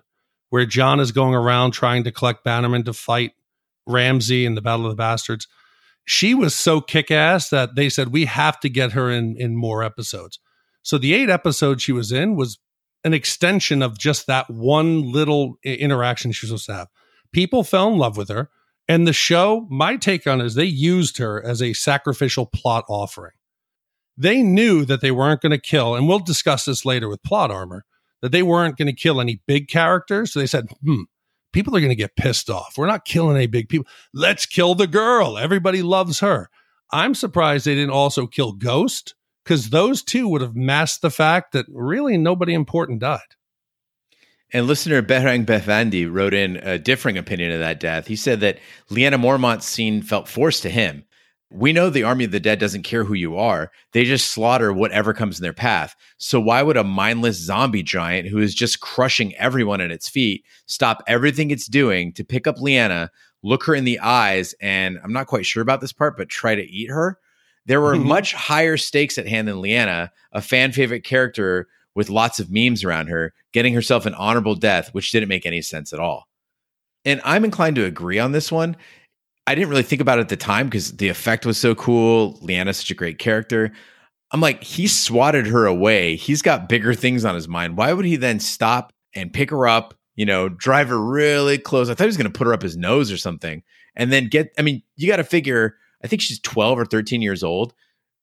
where 0.50 0.66
Jon 0.66 1.02
is 1.02 1.12
going 1.12 1.34
around 1.34 1.72
trying 1.72 2.06
to 2.06 2.12
collect 2.12 2.46
Bannerman 2.46 2.84
to 2.86 2.94
fight 2.94 3.34
Ramsay 3.88 4.46
in 4.46 4.56
the 4.56 4.62
Battle 4.62 4.86
of 4.86 4.92
the 4.92 4.96
Bastards. 4.96 5.48
She 6.06 6.34
was 6.34 6.56
so 6.56 6.82
kick 6.82 7.10
ass 7.10 7.50
that 7.50 7.76
they 7.76 7.90
said 7.90 8.10
we 8.10 8.26
have 8.26 8.60
to 8.60 8.70
get 8.70 8.92
her 8.92 9.10
in 9.10 9.36
in 9.38 9.56
more 9.56 9.84
episodes. 9.84 10.40
So 10.84 10.98
the 10.98 11.16
eight 11.16 11.30
episodes 11.30 11.82
she 11.82 11.92
was 11.92 12.12
in 12.12 12.36
was 12.36 12.60
an 13.04 13.14
extension 13.14 13.82
of 13.82 13.98
just 13.98 14.28
that 14.28 14.50
one 14.50 15.12
little 15.12 15.58
interaction 15.64 16.32
she 16.32 16.46
was 16.46 16.50
supposed 16.50 16.66
to 16.68 16.74
have. 16.74 16.88
People 17.32 17.64
fell 17.64 17.92
in 17.92 17.98
love 17.98 18.18
with 18.18 18.30
her, 18.30 18.50
and 18.88 19.08
the 19.08 19.14
show. 19.14 19.68
My 19.70 19.98
take 19.98 20.28
on 20.28 20.42
it 20.42 20.46
is 20.46 20.56
they 20.56 20.66
used 20.66 21.18
her 21.18 21.44
as 21.44 21.62
a 21.62 21.74
sacrificial 21.74 22.46
plot 22.46 22.86
offering. 22.88 23.34
They 24.18 24.42
knew 24.42 24.86
that 24.86 25.02
they 25.02 25.12
weren't 25.12 25.42
going 25.42 25.52
to 25.52 25.58
kill, 25.58 25.96
and 25.96 26.08
we'll 26.08 26.20
discuss 26.20 26.66
this 26.66 26.86
later 26.86 27.10
with 27.10 27.24
plot 27.24 27.52
armor. 27.52 27.86
That 28.22 28.32
they 28.32 28.44
weren't 28.44 28.78
going 28.78 28.88
to 28.88 28.94
kill 28.94 29.22
any 29.22 29.42
big 29.46 29.68
characters, 29.68 30.34
so 30.34 30.40
they 30.40 30.48
said, 30.48 30.68
"Hmm, 30.84 31.04
people 31.56 31.74
are 31.74 31.80
going 31.80 31.90
to 31.90 31.96
get 31.96 32.18
pissed 32.18 32.50
off. 32.50 32.78
We're 32.78 32.86
not 32.86 33.06
killing 33.06 33.38
any 33.38 33.48
big 33.48 33.70
people. 33.70 33.88
Let's 34.14 34.46
kill 34.46 34.76
the 34.76 34.88
girl. 34.88 35.38
Everybody 35.38 35.82
loves 35.82 36.20
her. 36.20 36.50
I'm 36.92 37.16
surprised 37.16 37.66
they 37.66 37.76
didn't 37.76 37.92
also 37.92 38.28
kill 38.28 38.52
Ghost 38.52 39.16
because 39.44 39.70
those 39.70 40.04
two 40.04 40.28
would 40.28 40.42
have 40.42 40.56
masked 40.56 41.02
the 41.02 41.10
fact 41.10 41.54
that 41.54 41.66
really 41.70 42.18
nobody 42.18 42.54
important 42.54 43.00
died. 43.00 43.22
And 44.52 44.68
listener 44.68 45.02
Behrang 45.02 45.46
Befandi 45.46 46.12
wrote 46.12 46.34
in 46.34 46.58
a 46.58 46.78
differing 46.78 47.18
opinion 47.18 47.54
of 47.54 47.60
that 47.60 47.80
death. 47.80 48.08
He 48.08 48.18
said 48.18 48.42
that 48.42 48.60
Lyanna 48.90 49.18
Mormont's 49.18 49.66
scene 49.66 50.02
felt 50.02 50.28
forced 50.28 50.62
to 50.64 50.70
him. 50.70 51.06
We 51.52 51.74
know 51.74 51.90
the 51.90 52.04
army 52.04 52.26
of 52.26 52.32
the 52.32 52.40
dead 52.40 52.60
doesn't 52.60 52.84
care 52.84 53.04
who 53.04 53.14
you 53.14 53.38
are. 53.38 53.72
They 53.92 54.04
just 54.04 54.32
slaughter 54.32 54.74
whatever 54.74 55.14
comes 55.14 55.40
in 55.40 55.44
their 55.44 55.54
path. 55.54 55.96
So 56.18 56.40
why 56.40 56.62
would 56.64 56.76
a 56.76 56.84
mindless 56.84 57.38
zombie 57.38 57.84
giant 57.84 58.28
who 58.28 58.40
is 58.40 58.56
just 58.56 58.82
crushing 58.82 59.36
everyone 59.36 59.80
at 59.80 59.92
its 59.92 60.10
feet 60.10 60.44
stop 60.66 61.04
everything 61.08 61.52
it's 61.52 61.68
doing 61.68 62.12
to 62.14 62.24
pick 62.24 62.48
up 62.48 62.58
Lyanna, 62.58 63.10
look 63.44 63.64
her 63.66 63.76
in 63.76 63.86
the 63.86 64.00
eyes, 64.00 64.56
and 64.60 65.00
I'm 65.04 65.14
not 65.14 65.28
quite 65.28 65.46
sure 65.46 65.62
about 65.62 65.82
this 65.82 65.94
part, 65.94 66.18
but 66.18 66.30
try 66.30 66.56
to 66.56 66.64
eat 66.64 66.90
her? 66.90 67.20
There 67.66 67.82
were 67.82 67.96
mm-hmm. 67.96 68.08
much 68.08 68.34
higher 68.34 68.78
stakes 68.78 69.18
at 69.18 69.28
hand 69.28 69.48
than 69.48 69.58
Lyanna, 69.58 70.10
a 70.32 70.42
fan 70.42 70.72
favorite 70.72 71.04
character 71.04 71.68
with 71.96 72.10
lots 72.10 72.40
of 72.40 72.52
memes 72.52 72.84
around 72.84 73.08
her, 73.08 73.34
getting 73.54 73.74
herself 73.74 74.06
an 74.06 74.14
honorable 74.16 74.56
death, 74.56 74.94
which 74.94 75.12
didn't 75.12 75.30
make 75.30 75.46
any 75.46 75.62
sense 75.62 75.94
at 75.94 76.00
all. 76.00 76.28
And 77.06 77.22
I'm 77.24 77.46
inclined 77.46 77.76
to 77.78 77.86
agree 77.86 78.20
on 78.20 78.32
this 78.32 78.52
one. 78.52 78.76
I 79.48 79.54
didn't 79.54 79.70
really 79.70 79.84
think 79.84 80.02
about 80.02 80.18
it 80.18 80.22
at 80.22 80.30
the 80.30 80.38
time 80.38 80.68
because 80.68 80.98
the 80.98 81.10
effect 81.10 81.46
was 81.46 81.58
so 81.58 81.76
cool. 81.76 82.40
Lyanna's 82.40 82.78
such 82.78 82.92
a 82.92 82.96
great 82.96 83.20
character. 83.20 83.72
I'm 84.32 84.42
like, 84.42 84.64
he 84.64 84.88
swatted 84.88 85.46
her 85.48 85.66
away. 85.66 86.16
He's 86.16 86.42
got 86.42 86.68
bigger 86.68 86.94
things 86.94 87.24
on 87.26 87.36
his 87.36 87.48
mind. 87.48 87.78
Why 87.78 87.94
would 87.94 88.06
he 88.06 88.16
then 88.16 88.40
stop 88.40 88.92
and 89.14 89.32
pick 89.32 89.52
her 89.52 89.68
up, 89.68 89.94
you 90.16 90.26
know, 90.26 90.50
drive 90.50 90.90
her 90.90 91.00
really 91.00 91.60
close? 91.60 91.90
I 91.90 91.94
thought 91.94 92.06
he 92.06 92.08
was 92.08 92.18
going 92.18 92.32
to 92.32 92.38
put 92.38 92.48
her 92.48 92.54
up 92.54 92.64
his 92.64 92.76
nose 92.76 93.12
or 93.12 93.18
something 93.18 93.62
and 93.96 94.12
then 94.12 94.28
get, 94.28 94.52
I 94.58 94.64
mean, 94.64 94.82
you 94.96 95.08
got 95.08 95.18
to 95.18 95.24
figure, 95.24 95.76
I 96.04 96.08
think 96.08 96.22
she's 96.22 96.40
12 96.40 96.80
or 96.80 96.86
13 96.86 97.22
years 97.22 97.44
old. 97.44 97.74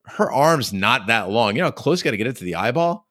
Her 0.06 0.30
arm's 0.30 0.72
not 0.72 1.06
that 1.06 1.30
long. 1.30 1.54
You 1.54 1.62
know 1.62 1.70
close 1.70 2.02
got 2.02 2.10
to 2.10 2.16
get 2.16 2.26
it 2.26 2.36
to 2.36 2.44
the 2.44 2.56
eyeball? 2.56 3.08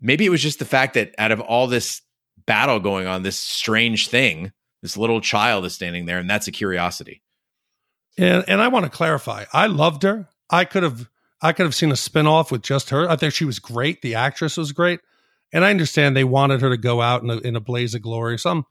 Maybe 0.00 0.26
it 0.26 0.30
was 0.30 0.42
just 0.42 0.58
the 0.58 0.66
fact 0.66 0.94
that 0.94 1.14
out 1.16 1.32
of 1.32 1.40
all 1.40 1.66
this 1.66 2.02
battle 2.46 2.78
going 2.78 3.06
on, 3.06 3.22
this 3.22 3.38
strange 3.38 4.08
thing, 4.08 4.52
this 4.82 4.96
little 4.96 5.20
child 5.20 5.64
is 5.64 5.74
standing 5.74 6.04
there, 6.06 6.18
and 6.18 6.28
that's 6.28 6.46
a 6.46 6.52
curiosity. 6.52 7.22
And 8.18 8.44
and 8.48 8.60
I 8.60 8.68
want 8.68 8.84
to 8.84 8.90
clarify. 8.90 9.44
I 9.52 9.66
loved 9.66 10.02
her. 10.02 10.28
I 10.50 10.64
could 10.64 10.82
have 10.82 11.08
I 11.40 11.52
could 11.52 11.64
have 11.64 11.74
seen 11.74 11.90
a 11.90 11.94
spinoff 11.94 12.50
with 12.50 12.62
just 12.62 12.90
her. 12.90 13.08
I 13.08 13.16
think 13.16 13.32
she 13.32 13.44
was 13.44 13.58
great. 13.58 14.02
The 14.02 14.16
actress 14.16 14.56
was 14.56 14.72
great. 14.72 15.00
And 15.52 15.64
I 15.64 15.70
understand 15.70 16.14
they 16.16 16.24
wanted 16.24 16.60
her 16.60 16.68
to 16.68 16.76
go 16.76 17.00
out 17.00 17.22
in 17.22 17.30
a, 17.30 17.38
in 17.38 17.56
a 17.56 17.60
blaze 17.60 17.94
of 17.94 18.02
glory. 18.02 18.38
So 18.38 18.50
I'm 18.50 18.64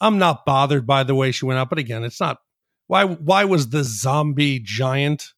I'm 0.00 0.18
not 0.18 0.44
bothered 0.44 0.86
by 0.86 1.04
the 1.04 1.14
way 1.14 1.32
she 1.32 1.46
went 1.46 1.58
out. 1.58 1.70
But 1.70 1.78
again, 1.78 2.04
it's 2.04 2.20
not 2.20 2.38
why 2.86 3.04
why 3.04 3.44
was 3.44 3.70
the 3.70 3.82
zombie 3.82 4.60
giant 4.60 5.32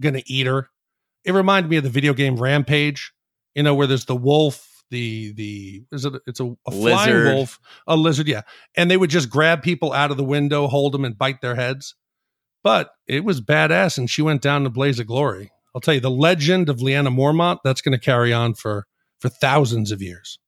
gonna 0.00 0.22
eat 0.26 0.46
her? 0.46 0.70
It 1.24 1.32
reminded 1.32 1.68
me 1.68 1.76
of 1.76 1.84
the 1.84 1.90
video 1.90 2.14
game 2.14 2.36
Rampage, 2.36 3.12
you 3.54 3.62
know, 3.62 3.74
where 3.74 3.86
there's 3.86 4.06
the 4.06 4.16
wolf, 4.16 4.84
the 4.90 5.32
the 5.32 5.84
is 5.92 6.04
it 6.04 6.14
it's 6.26 6.40
a, 6.40 6.54
a 6.66 6.70
flying 6.70 7.34
wolf, 7.34 7.58
a 7.86 7.96
lizard, 7.96 8.28
yeah. 8.28 8.42
And 8.76 8.90
they 8.90 8.96
would 8.96 9.10
just 9.10 9.30
grab 9.30 9.62
people 9.62 9.92
out 9.92 10.10
of 10.10 10.16
the 10.16 10.24
window, 10.24 10.68
hold 10.68 10.92
them, 10.92 11.04
and 11.04 11.18
bite 11.18 11.40
their 11.40 11.56
heads. 11.56 11.94
But 12.62 12.92
it 13.06 13.24
was 13.24 13.40
badass, 13.40 13.96
and 13.96 14.08
she 14.08 14.22
went 14.22 14.42
down 14.42 14.64
to 14.64 14.70
blaze 14.70 14.98
of 14.98 15.06
glory. 15.06 15.50
I'll 15.74 15.80
tell 15.80 15.94
you, 15.94 16.00
the 16.00 16.10
legend 16.10 16.68
of 16.68 16.78
Lyanna 16.78 17.14
Mormont 17.14 17.58
that's 17.64 17.80
going 17.80 17.98
to 17.98 18.04
carry 18.04 18.32
on 18.32 18.54
for 18.54 18.86
for 19.18 19.28
thousands 19.28 19.92
of 19.92 20.02
years. 20.02 20.38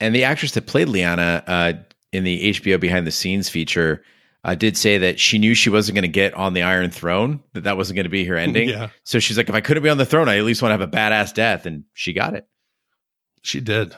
And 0.00 0.14
the 0.14 0.24
actress 0.24 0.52
that 0.52 0.66
played 0.66 0.88
Lyanna 0.88 1.44
uh, 1.46 1.72
in 2.12 2.24
the 2.24 2.52
HBO 2.52 2.80
behind 2.80 3.06
the 3.06 3.12
scenes 3.12 3.48
feature 3.48 4.02
uh, 4.42 4.54
did 4.54 4.76
say 4.76 4.98
that 4.98 5.18
she 5.18 5.38
knew 5.38 5.54
she 5.54 5.70
wasn't 5.70 5.94
going 5.94 6.02
to 6.02 6.08
get 6.08 6.34
on 6.34 6.52
the 6.52 6.62
Iron 6.62 6.90
Throne, 6.90 7.42
that 7.52 7.64
that 7.64 7.76
wasn't 7.76 7.96
going 7.96 8.04
to 8.04 8.10
be 8.10 8.24
her 8.24 8.36
ending. 8.36 8.68
yeah. 8.68 8.90
So 9.04 9.18
she's 9.18 9.36
like, 9.36 9.48
if 9.48 9.54
I 9.54 9.60
couldn't 9.60 9.82
be 9.82 9.88
on 9.88 9.98
the 9.98 10.06
throne, 10.06 10.28
I 10.28 10.38
at 10.38 10.44
least 10.44 10.62
want 10.62 10.70
to 10.70 10.78
have 10.78 10.88
a 10.88 10.96
badass 10.96 11.32
death, 11.32 11.66
and 11.66 11.84
she 11.94 12.12
got 12.12 12.34
it. 12.34 12.46
She 13.42 13.60
did. 13.60 13.94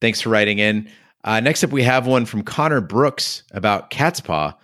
Thanks 0.00 0.20
for 0.20 0.30
writing 0.30 0.58
in. 0.58 0.90
Uh, 1.24 1.40
next 1.40 1.62
up, 1.62 1.70
we 1.70 1.84
have 1.84 2.06
one 2.06 2.26
from 2.26 2.42
Connor 2.42 2.80
Brooks 2.80 3.44
about 3.52 3.90
Cat's 3.90 4.20
Paw. 4.20 4.54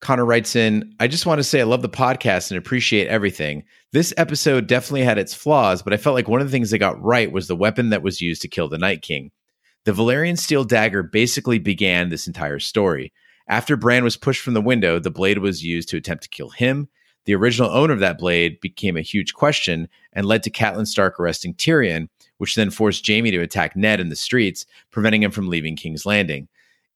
Connor 0.00 0.24
writes 0.24 0.54
in, 0.54 0.94
I 1.00 1.08
just 1.08 1.26
want 1.26 1.38
to 1.40 1.44
say 1.44 1.60
I 1.60 1.64
love 1.64 1.82
the 1.82 1.88
podcast 1.88 2.50
and 2.50 2.58
appreciate 2.58 3.08
everything. 3.08 3.64
This 3.92 4.14
episode 4.16 4.68
definitely 4.68 5.02
had 5.02 5.18
its 5.18 5.34
flaws, 5.34 5.82
but 5.82 5.92
I 5.92 5.96
felt 5.96 6.14
like 6.14 6.28
one 6.28 6.40
of 6.40 6.46
the 6.46 6.52
things 6.52 6.70
they 6.70 6.78
got 6.78 7.02
right 7.02 7.32
was 7.32 7.48
the 7.48 7.56
weapon 7.56 7.90
that 7.90 8.02
was 8.02 8.20
used 8.20 8.40
to 8.42 8.48
kill 8.48 8.68
the 8.68 8.78
Night 8.78 9.02
King. 9.02 9.32
The 9.84 9.92
Valyrian 9.92 10.38
steel 10.38 10.64
dagger 10.64 11.02
basically 11.02 11.58
began 11.58 12.10
this 12.10 12.26
entire 12.26 12.60
story. 12.60 13.12
After 13.48 13.76
Bran 13.76 14.04
was 14.04 14.16
pushed 14.16 14.42
from 14.42 14.54
the 14.54 14.60
window, 14.60 14.98
the 14.98 15.10
blade 15.10 15.38
was 15.38 15.64
used 15.64 15.88
to 15.88 15.96
attempt 15.96 16.22
to 16.24 16.28
kill 16.28 16.50
him. 16.50 16.88
the 17.28 17.34
original 17.34 17.68
owner 17.68 17.92
of 17.92 18.00
that 18.00 18.16
blade 18.16 18.58
became 18.58 18.96
a 18.96 19.02
huge 19.02 19.34
question 19.34 19.86
and 20.14 20.24
led 20.24 20.42
to 20.42 20.50
Catelyn 20.50 20.86
Stark 20.86 21.20
arresting 21.20 21.52
Tyrion, 21.52 22.08
which 22.38 22.54
then 22.54 22.70
forced 22.70 23.06
Jaime 23.06 23.30
to 23.30 23.42
attack 23.42 23.76
Ned 23.76 24.00
in 24.00 24.08
the 24.08 24.16
streets, 24.16 24.64
preventing 24.90 25.22
him 25.22 25.30
from 25.30 25.46
leaving 25.46 25.76
King's 25.76 26.06
Landing. 26.06 26.48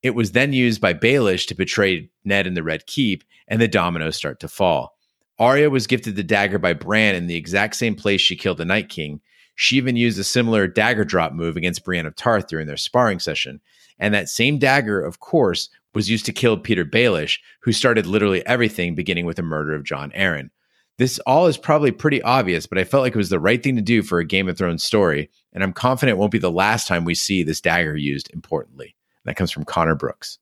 It 0.03 0.15
was 0.15 0.33
then 0.33 0.53
used 0.53 0.81
by 0.81 0.95
Baelish 0.95 1.47
to 1.47 1.55
betray 1.55 2.11
Ned 2.25 2.47
in 2.47 2.55
the 2.55 2.63
Red 2.63 2.87
Keep, 2.87 3.23
and 3.47 3.61
the 3.61 3.69
dominoes 3.69 4.17
start 4.17 4.41
to 4.41 4.49
fall. 4.49 4.97
Arya 5.39 5.71
was 5.71 5.87
gifted 5.87 6.17
the 6.17 6.23
dagger 6.23 6.59
by 6.59 6.73
Bran 6.73 7.15
in 7.15 7.27
the 7.27 7.37
exact 7.37 7.77
same 7.77 7.95
place 7.95 8.21
she 8.21 8.37
killed 8.37 8.59
the 8.59 8.65
Night 8.65 8.89
King. 8.89 9.21
She 9.55 9.77
even 9.77 9.97
used 9.97 10.19
a 10.19 10.25
similar 10.25 10.67
dagger 10.67 11.05
drop 11.05 11.33
move 11.33 11.57
against 11.57 11.85
Brienne 11.85 12.07
of 12.07 12.17
Tarth 12.17 12.49
during 12.49 12.67
their 12.67 12.77
sparring 12.77 13.19
session. 13.19 13.61
And 13.99 14.13
that 14.15 14.29
same 14.29 14.59
dagger, 14.59 15.01
of 15.01 15.21
course, 15.21 15.69
was 15.95 16.11
used 16.11 16.27
to 16.27 16.33
kill 16.33 16.59
Petyr 16.59 16.89
Baelish, 16.89 17.39
who 17.61 17.73
started 17.73 18.07
literally 18.07 18.45
everything, 18.47 18.95
beginning 18.95 19.27
with 19.27 19.37
the 19.37 19.43
murder 19.43 19.75
of 19.75 19.85
Jon 19.85 20.11
Arryn. 20.13 20.51
This 20.99 21.19
all 21.21 21.47
is 21.47 21.57
probably 21.57 21.91
pretty 21.91 22.23
obvious, 22.23 22.67
but 22.67 22.79
I 22.79 22.85
felt 22.85 23.03
like 23.03 23.15
it 23.15 23.19
was 23.19 23.31
the 23.31 23.41
right 23.41 23.63
thing 23.63 23.77
to 23.77 23.83
do 23.83 24.03
for 24.03 24.19
a 24.19 24.25
Game 24.25 24.49
of 24.49 24.59
Thrones 24.59 24.85
story, 24.85 25.31
and 25.53 25.63
I'm 25.63 25.73
confident 25.73 26.17
it 26.17 26.19
won't 26.19 26.33
be 26.33 26.39
the 26.39 26.51
last 26.51 26.87
time 26.87 27.05
we 27.05 27.15
see 27.15 27.43
this 27.43 27.61
dagger 27.61 27.97
used 27.97 28.31
importantly. 28.33 28.97
That 29.25 29.37
comes 29.37 29.51
from 29.51 29.65
Connor 29.65 29.95
Brooks. 29.95 30.39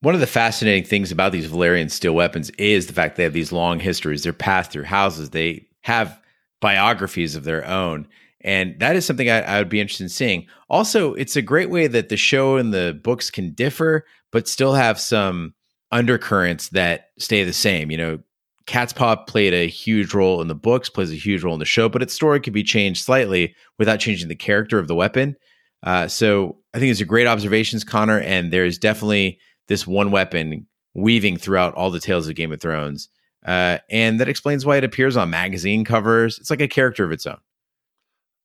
One 0.00 0.14
of 0.14 0.20
the 0.20 0.26
fascinating 0.26 0.84
things 0.84 1.12
about 1.12 1.32
these 1.32 1.46
Valyrian 1.46 1.90
steel 1.90 2.14
weapons 2.14 2.50
is 2.50 2.86
the 2.86 2.92
fact 2.92 3.16
they 3.16 3.22
have 3.22 3.34
these 3.34 3.52
long 3.52 3.80
histories. 3.80 4.22
They're 4.22 4.32
passed 4.32 4.70
through 4.70 4.84
houses. 4.84 5.30
They 5.30 5.66
have 5.82 6.20
biographies 6.60 7.36
of 7.36 7.44
their 7.44 7.66
own. 7.66 8.08
And 8.42 8.78
that 8.80 8.96
is 8.96 9.04
something 9.04 9.28
I, 9.28 9.42
I, 9.42 9.58
would 9.58 9.68
be 9.68 9.80
interested 9.80 10.04
in 10.04 10.08
seeing. 10.08 10.46
Also, 10.70 11.12
it's 11.14 11.36
a 11.36 11.42
great 11.42 11.68
way 11.68 11.86
that 11.86 12.08
the 12.08 12.16
show 12.16 12.56
and 12.56 12.72
the 12.72 12.98
books 13.02 13.30
can 13.30 13.52
differ, 13.52 14.06
but 14.32 14.48
still 14.48 14.72
have 14.72 14.98
some 14.98 15.54
undercurrents 15.92 16.70
that 16.70 17.10
stay 17.18 17.44
the 17.44 17.52
same. 17.52 17.90
You 17.90 17.98
know, 17.98 18.18
Cat's 18.66 18.94
Paw 18.94 19.16
played 19.16 19.52
a 19.52 19.68
huge 19.68 20.14
role 20.14 20.40
in 20.40 20.48
the 20.48 20.54
books, 20.54 20.88
plays 20.88 21.12
a 21.12 21.16
huge 21.16 21.42
role 21.42 21.54
in 21.54 21.60
the 21.60 21.66
show, 21.66 21.88
but 21.90 22.02
its 22.02 22.14
story 22.14 22.40
could 22.40 22.52
be 22.52 22.62
changed 22.62 23.04
slightly 23.04 23.54
without 23.78 24.00
changing 24.00 24.28
the 24.28 24.36
character 24.36 24.78
of 24.78 24.88
the 24.88 24.94
weapon. 24.94 25.36
Uh, 25.82 26.08
so 26.08 26.59
I 26.72 26.78
think 26.78 26.90
it's 26.90 27.00
a 27.00 27.06
great 27.06 27.26
observations, 27.26 27.84
Connor. 27.84 28.20
And 28.20 28.52
there's 28.52 28.78
definitely 28.78 29.38
this 29.68 29.86
one 29.86 30.10
weapon 30.10 30.66
weaving 30.94 31.36
throughout 31.36 31.74
all 31.74 31.90
the 31.90 32.00
tales 32.00 32.28
of 32.28 32.34
Game 32.34 32.52
of 32.52 32.60
Thrones. 32.60 33.08
Uh, 33.44 33.78
and 33.88 34.20
that 34.20 34.28
explains 34.28 34.66
why 34.66 34.76
it 34.76 34.84
appears 34.84 35.16
on 35.16 35.30
magazine 35.30 35.84
covers. 35.84 36.38
It's 36.38 36.50
like 36.50 36.60
a 36.60 36.68
character 36.68 37.04
of 37.04 37.12
its 37.12 37.26
own. 37.26 37.38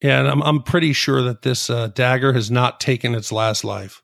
Yeah, 0.02 0.20
and 0.20 0.28
I'm 0.28 0.44
I'm 0.44 0.62
pretty 0.62 0.94
sure 0.94 1.22
that 1.24 1.42
this 1.42 1.70
uh, 1.70 1.88
dagger 1.88 2.34
has 2.34 2.52
not 2.52 2.80
taken 2.80 3.16
its 3.16 3.32
last 3.32 3.64
life. 3.64 4.04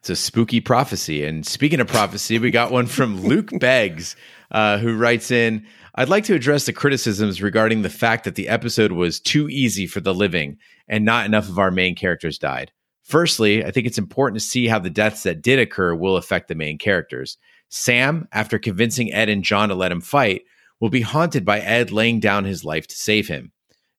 It's 0.00 0.10
a 0.10 0.16
spooky 0.16 0.60
prophecy. 0.60 1.24
And 1.24 1.46
speaking 1.46 1.80
of 1.80 1.88
prophecy, 1.88 2.38
we 2.38 2.50
got 2.50 2.70
one 2.70 2.86
from 2.86 3.20
Luke 3.28 3.50
Beggs, 3.58 4.16
uh, 4.50 4.78
who 4.78 4.96
writes 4.96 5.30
in. 5.30 5.66
I'd 5.94 6.08
like 6.08 6.24
to 6.24 6.34
address 6.34 6.66
the 6.66 6.72
criticisms 6.72 7.42
regarding 7.42 7.82
the 7.82 7.90
fact 7.90 8.24
that 8.24 8.36
the 8.36 8.48
episode 8.48 8.92
was 8.92 9.18
too 9.18 9.48
easy 9.48 9.86
for 9.86 10.00
the 10.00 10.14
living 10.14 10.58
and 10.86 11.04
not 11.04 11.26
enough 11.26 11.48
of 11.48 11.58
our 11.58 11.72
main 11.72 11.96
characters 11.96 12.38
died. 12.38 12.70
Firstly, 13.08 13.64
I 13.64 13.70
think 13.70 13.86
it's 13.86 13.96
important 13.96 14.38
to 14.38 14.46
see 14.46 14.66
how 14.66 14.78
the 14.78 14.90
deaths 14.90 15.22
that 15.22 15.40
did 15.40 15.58
occur 15.58 15.94
will 15.94 16.18
affect 16.18 16.48
the 16.48 16.54
main 16.54 16.76
characters. 16.76 17.38
Sam, 17.70 18.28
after 18.32 18.58
convincing 18.58 19.14
Ed 19.14 19.30
and 19.30 19.42
Jon 19.42 19.70
to 19.70 19.74
let 19.74 19.90
him 19.90 20.02
fight, 20.02 20.42
will 20.78 20.90
be 20.90 21.00
haunted 21.00 21.42
by 21.42 21.60
Ed 21.60 21.90
laying 21.90 22.20
down 22.20 22.44
his 22.44 22.66
life 22.66 22.86
to 22.86 22.94
save 22.94 23.26
him. 23.26 23.52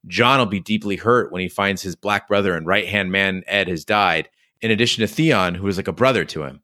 Jon 0.05 0.37
will 0.37 0.45
be 0.45 0.59
deeply 0.59 0.95
hurt 0.95 1.31
when 1.31 1.41
he 1.41 1.49
finds 1.49 1.81
his 1.81 1.95
black 1.95 2.27
brother 2.27 2.55
and 2.55 2.67
right 2.67 2.87
hand 2.87 3.11
man 3.11 3.41
Ed 3.47 3.67
has 3.67 3.83
died, 3.83 4.29
in 4.61 4.69
addition 4.69 5.01
to 5.01 5.07
Theon, 5.07 5.55
who 5.55 5.67
is 5.67 5.77
like 5.77 5.87
a 5.87 5.91
brother 5.91 6.23
to 6.25 6.43
him. 6.43 6.61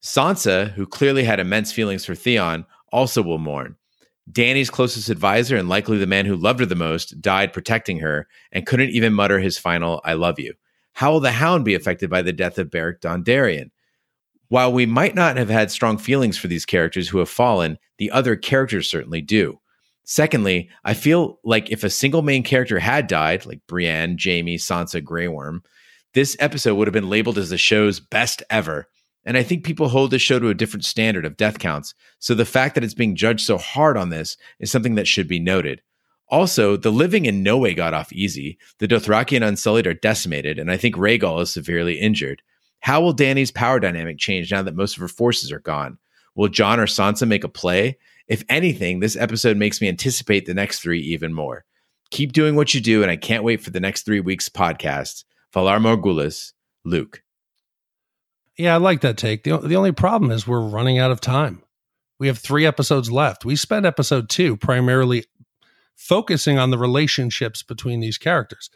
Sansa, 0.00 0.70
who 0.74 0.86
clearly 0.86 1.24
had 1.24 1.40
immense 1.40 1.72
feelings 1.72 2.04
for 2.04 2.14
Theon, 2.14 2.64
also 2.92 3.22
will 3.22 3.38
mourn. 3.38 3.74
Dany's 4.30 4.70
closest 4.70 5.08
advisor 5.08 5.56
and 5.56 5.68
likely 5.68 5.98
the 5.98 6.06
man 6.06 6.26
who 6.26 6.36
loved 6.36 6.60
her 6.60 6.66
the 6.66 6.76
most 6.76 7.20
died 7.20 7.52
protecting 7.52 7.98
her 7.98 8.28
and 8.52 8.66
couldn't 8.66 8.90
even 8.90 9.12
mutter 9.12 9.40
his 9.40 9.58
final 9.58 10.00
I 10.04 10.12
love 10.12 10.38
you. 10.38 10.54
How 10.98 11.12
will 11.12 11.20
the 11.20 11.30
Hound 11.30 11.64
be 11.64 11.76
affected 11.76 12.10
by 12.10 12.22
the 12.22 12.32
death 12.32 12.58
of 12.58 12.72
Beric 12.72 13.00
Dondarrion? 13.00 13.70
While 14.48 14.72
we 14.72 14.84
might 14.84 15.14
not 15.14 15.36
have 15.36 15.48
had 15.48 15.70
strong 15.70 15.96
feelings 15.96 16.36
for 16.36 16.48
these 16.48 16.66
characters 16.66 17.08
who 17.08 17.18
have 17.18 17.28
fallen, 17.28 17.78
the 17.98 18.10
other 18.10 18.34
characters 18.34 18.90
certainly 18.90 19.20
do. 19.20 19.60
Secondly, 20.02 20.68
I 20.84 20.94
feel 20.94 21.38
like 21.44 21.70
if 21.70 21.84
a 21.84 21.88
single 21.88 22.22
main 22.22 22.42
character 22.42 22.80
had 22.80 23.06
died, 23.06 23.46
like 23.46 23.60
Brienne, 23.68 24.18
Jaime, 24.20 24.58
Sansa, 24.58 25.00
Grey 25.00 25.28
Worm, 25.28 25.62
this 26.14 26.36
episode 26.40 26.74
would 26.74 26.88
have 26.88 26.92
been 26.92 27.08
labeled 27.08 27.38
as 27.38 27.50
the 27.50 27.58
show's 27.58 28.00
best 28.00 28.42
ever. 28.50 28.88
And 29.24 29.36
I 29.36 29.44
think 29.44 29.62
people 29.62 29.90
hold 29.90 30.10
the 30.10 30.18
show 30.18 30.40
to 30.40 30.48
a 30.48 30.54
different 30.54 30.84
standard 30.84 31.24
of 31.24 31.36
death 31.36 31.60
counts. 31.60 31.94
So 32.18 32.34
the 32.34 32.44
fact 32.44 32.74
that 32.74 32.82
it's 32.82 32.92
being 32.92 33.14
judged 33.14 33.46
so 33.46 33.56
hard 33.56 33.96
on 33.96 34.08
this 34.08 34.36
is 34.58 34.72
something 34.72 34.96
that 34.96 35.06
should 35.06 35.28
be 35.28 35.38
noted. 35.38 35.80
Also, 36.30 36.76
the 36.76 36.92
living 36.92 37.24
in 37.24 37.42
no 37.42 37.56
way 37.56 37.72
got 37.72 37.94
off 37.94 38.12
easy. 38.12 38.58
The 38.78 38.88
Dothraki 38.88 39.36
and 39.36 39.44
Unsullied 39.44 39.86
are 39.86 39.94
decimated, 39.94 40.58
and 40.58 40.70
I 40.70 40.76
think 40.76 40.94
Rhaegal 40.94 41.42
is 41.42 41.50
severely 41.50 41.98
injured. 41.98 42.42
How 42.80 43.00
will 43.00 43.14
Dany's 43.14 43.50
power 43.50 43.80
dynamic 43.80 44.18
change 44.18 44.52
now 44.52 44.62
that 44.62 44.76
most 44.76 44.96
of 44.96 45.00
her 45.00 45.08
forces 45.08 45.50
are 45.50 45.60
gone? 45.60 45.98
Will 46.34 46.48
Jon 46.48 46.78
or 46.78 46.86
Sansa 46.86 47.26
make 47.26 47.44
a 47.44 47.48
play? 47.48 47.98
If 48.28 48.44
anything, 48.48 49.00
this 49.00 49.16
episode 49.16 49.56
makes 49.56 49.80
me 49.80 49.88
anticipate 49.88 50.46
the 50.46 50.54
next 50.54 50.80
three 50.80 51.00
even 51.00 51.32
more. 51.32 51.64
Keep 52.10 52.32
doing 52.32 52.56
what 52.56 52.74
you 52.74 52.80
do, 52.80 53.02
and 53.02 53.10
I 53.10 53.16
can't 53.16 53.42
wait 53.42 53.62
for 53.62 53.70
the 53.70 53.80
next 53.80 54.02
three 54.02 54.20
weeks' 54.20 54.48
podcast. 54.48 55.24
Valar 55.54 55.80
Morghulis, 55.80 56.52
Luke. 56.84 57.22
Yeah, 58.56 58.74
I 58.74 58.78
like 58.78 59.00
that 59.00 59.16
take. 59.16 59.44
The, 59.44 59.56
the 59.58 59.76
only 59.76 59.92
problem 59.92 60.30
is 60.30 60.46
we're 60.46 60.60
running 60.60 60.98
out 60.98 61.10
of 61.10 61.20
time. 61.20 61.62
We 62.18 62.26
have 62.26 62.38
three 62.38 62.66
episodes 62.66 63.10
left. 63.10 63.44
We 63.44 63.56
spent 63.56 63.86
episode 63.86 64.28
two 64.28 64.56
primarily 64.56 65.24
focusing 65.98 66.58
on 66.58 66.70
the 66.70 66.78
relationships 66.78 67.62
between 67.62 68.00
these 68.00 68.16
characters. 68.16 68.70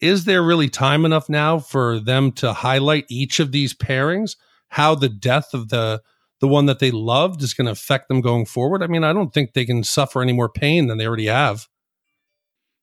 Is 0.00 0.26
there 0.26 0.42
really 0.42 0.68
time 0.68 1.06
enough 1.06 1.28
now 1.28 1.58
for 1.58 1.98
them 1.98 2.30
to 2.32 2.52
highlight 2.52 3.06
each 3.08 3.40
of 3.40 3.50
these 3.50 3.74
pairings? 3.74 4.36
How 4.68 4.94
the 4.94 5.08
death 5.08 5.54
of 5.54 5.70
the 5.70 6.02
the 6.38 6.48
one 6.48 6.66
that 6.66 6.80
they 6.80 6.90
loved 6.90 7.42
is 7.42 7.54
going 7.54 7.64
to 7.64 7.72
affect 7.72 8.08
them 8.08 8.20
going 8.20 8.44
forward? 8.44 8.82
I 8.82 8.88
mean, 8.88 9.04
I 9.04 9.14
don't 9.14 9.32
think 9.32 9.54
they 9.54 9.64
can 9.64 9.82
suffer 9.82 10.20
any 10.20 10.34
more 10.34 10.50
pain 10.50 10.86
than 10.86 10.98
they 10.98 11.06
already 11.06 11.26
have. 11.26 11.66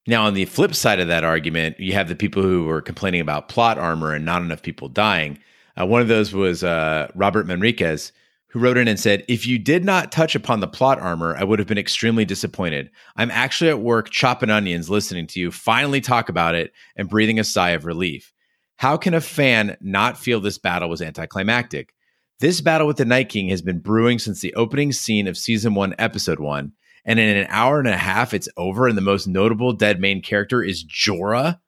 Now, 0.08 0.26
on 0.26 0.34
the 0.34 0.46
flip 0.46 0.74
side 0.74 1.00
of 1.00 1.08
that 1.08 1.24
argument, 1.24 1.80
you 1.80 1.94
have 1.94 2.10
the 2.10 2.16
people 2.16 2.42
who 2.42 2.66
were 2.66 2.82
complaining 2.82 3.22
about 3.22 3.48
plot 3.48 3.78
armor 3.78 4.12
and 4.12 4.26
not 4.26 4.42
enough 4.42 4.64
people 4.64 4.90
dying. 4.90 5.38
Uh, 5.80 5.86
one 5.86 6.02
of 6.02 6.08
those 6.08 6.34
was 6.34 6.64
uh, 6.64 7.10
Robert 7.14 7.46
Manriquez, 7.46 8.12
who 8.54 8.60
wrote 8.60 8.78
in 8.78 8.88
and 8.88 9.00
said, 9.00 9.26
If 9.28 9.48
you 9.48 9.58
did 9.58 9.84
not 9.84 10.12
touch 10.12 10.36
upon 10.36 10.60
the 10.60 10.68
plot 10.68 11.00
armor, 11.00 11.36
I 11.36 11.44
would 11.44 11.58
have 11.58 11.68
been 11.68 11.80
extremely 11.80 12.24
disappointed. 12.24 12.92
I'm 13.16 13.32
actually 13.32 13.72
at 13.72 13.80
work 13.80 14.12
chopping 14.12 14.52
onions 14.52 14.92
listening 14.92 15.26
to 15.28 15.40
you 15.40 15.52
finally 15.52 16.02
talk 16.02 16.30
about 16.30 16.54
it 16.54 16.72
and 16.96 17.10
breathing 17.10 17.40
a 17.40 17.44
sigh 17.44 17.72
of 17.72 17.86
relief. 17.86 18.32
How 18.76 18.96
can 18.96 19.16
a 19.16 19.22
fan 19.22 19.76
not 19.82 20.20
feel 20.20 20.40
this 20.40 20.60
battle 20.60 20.88
was 20.88 21.02
anticlimactic? 21.02 21.96
This 22.42 22.62
battle 22.62 22.86
with 22.86 22.98
the 22.98 23.06
Night 23.06 23.30
King 23.30 23.50
has 23.50 23.64
been 23.64 23.80
brewing 23.80 24.20
since 24.20 24.42
the 24.42 24.54
opening 24.54 24.92
scene 24.92 25.28
of 25.28 25.36
season 25.36 25.74
one, 25.74 25.96
episode 25.98 26.40
one. 26.40 26.74
And 27.06 27.20
in 27.20 27.36
an 27.36 27.48
hour 27.50 27.80
and 27.80 27.88
a 27.88 27.98
half, 27.98 28.36
it's 28.36 28.50
over, 28.56 28.88
and 28.88 28.96
the 28.96 29.02
most 29.02 29.28
notable 29.28 29.74
dead 29.74 30.00
main 30.00 30.22
character 30.22 30.62
is 30.62 30.86
Jorah. 30.86 31.60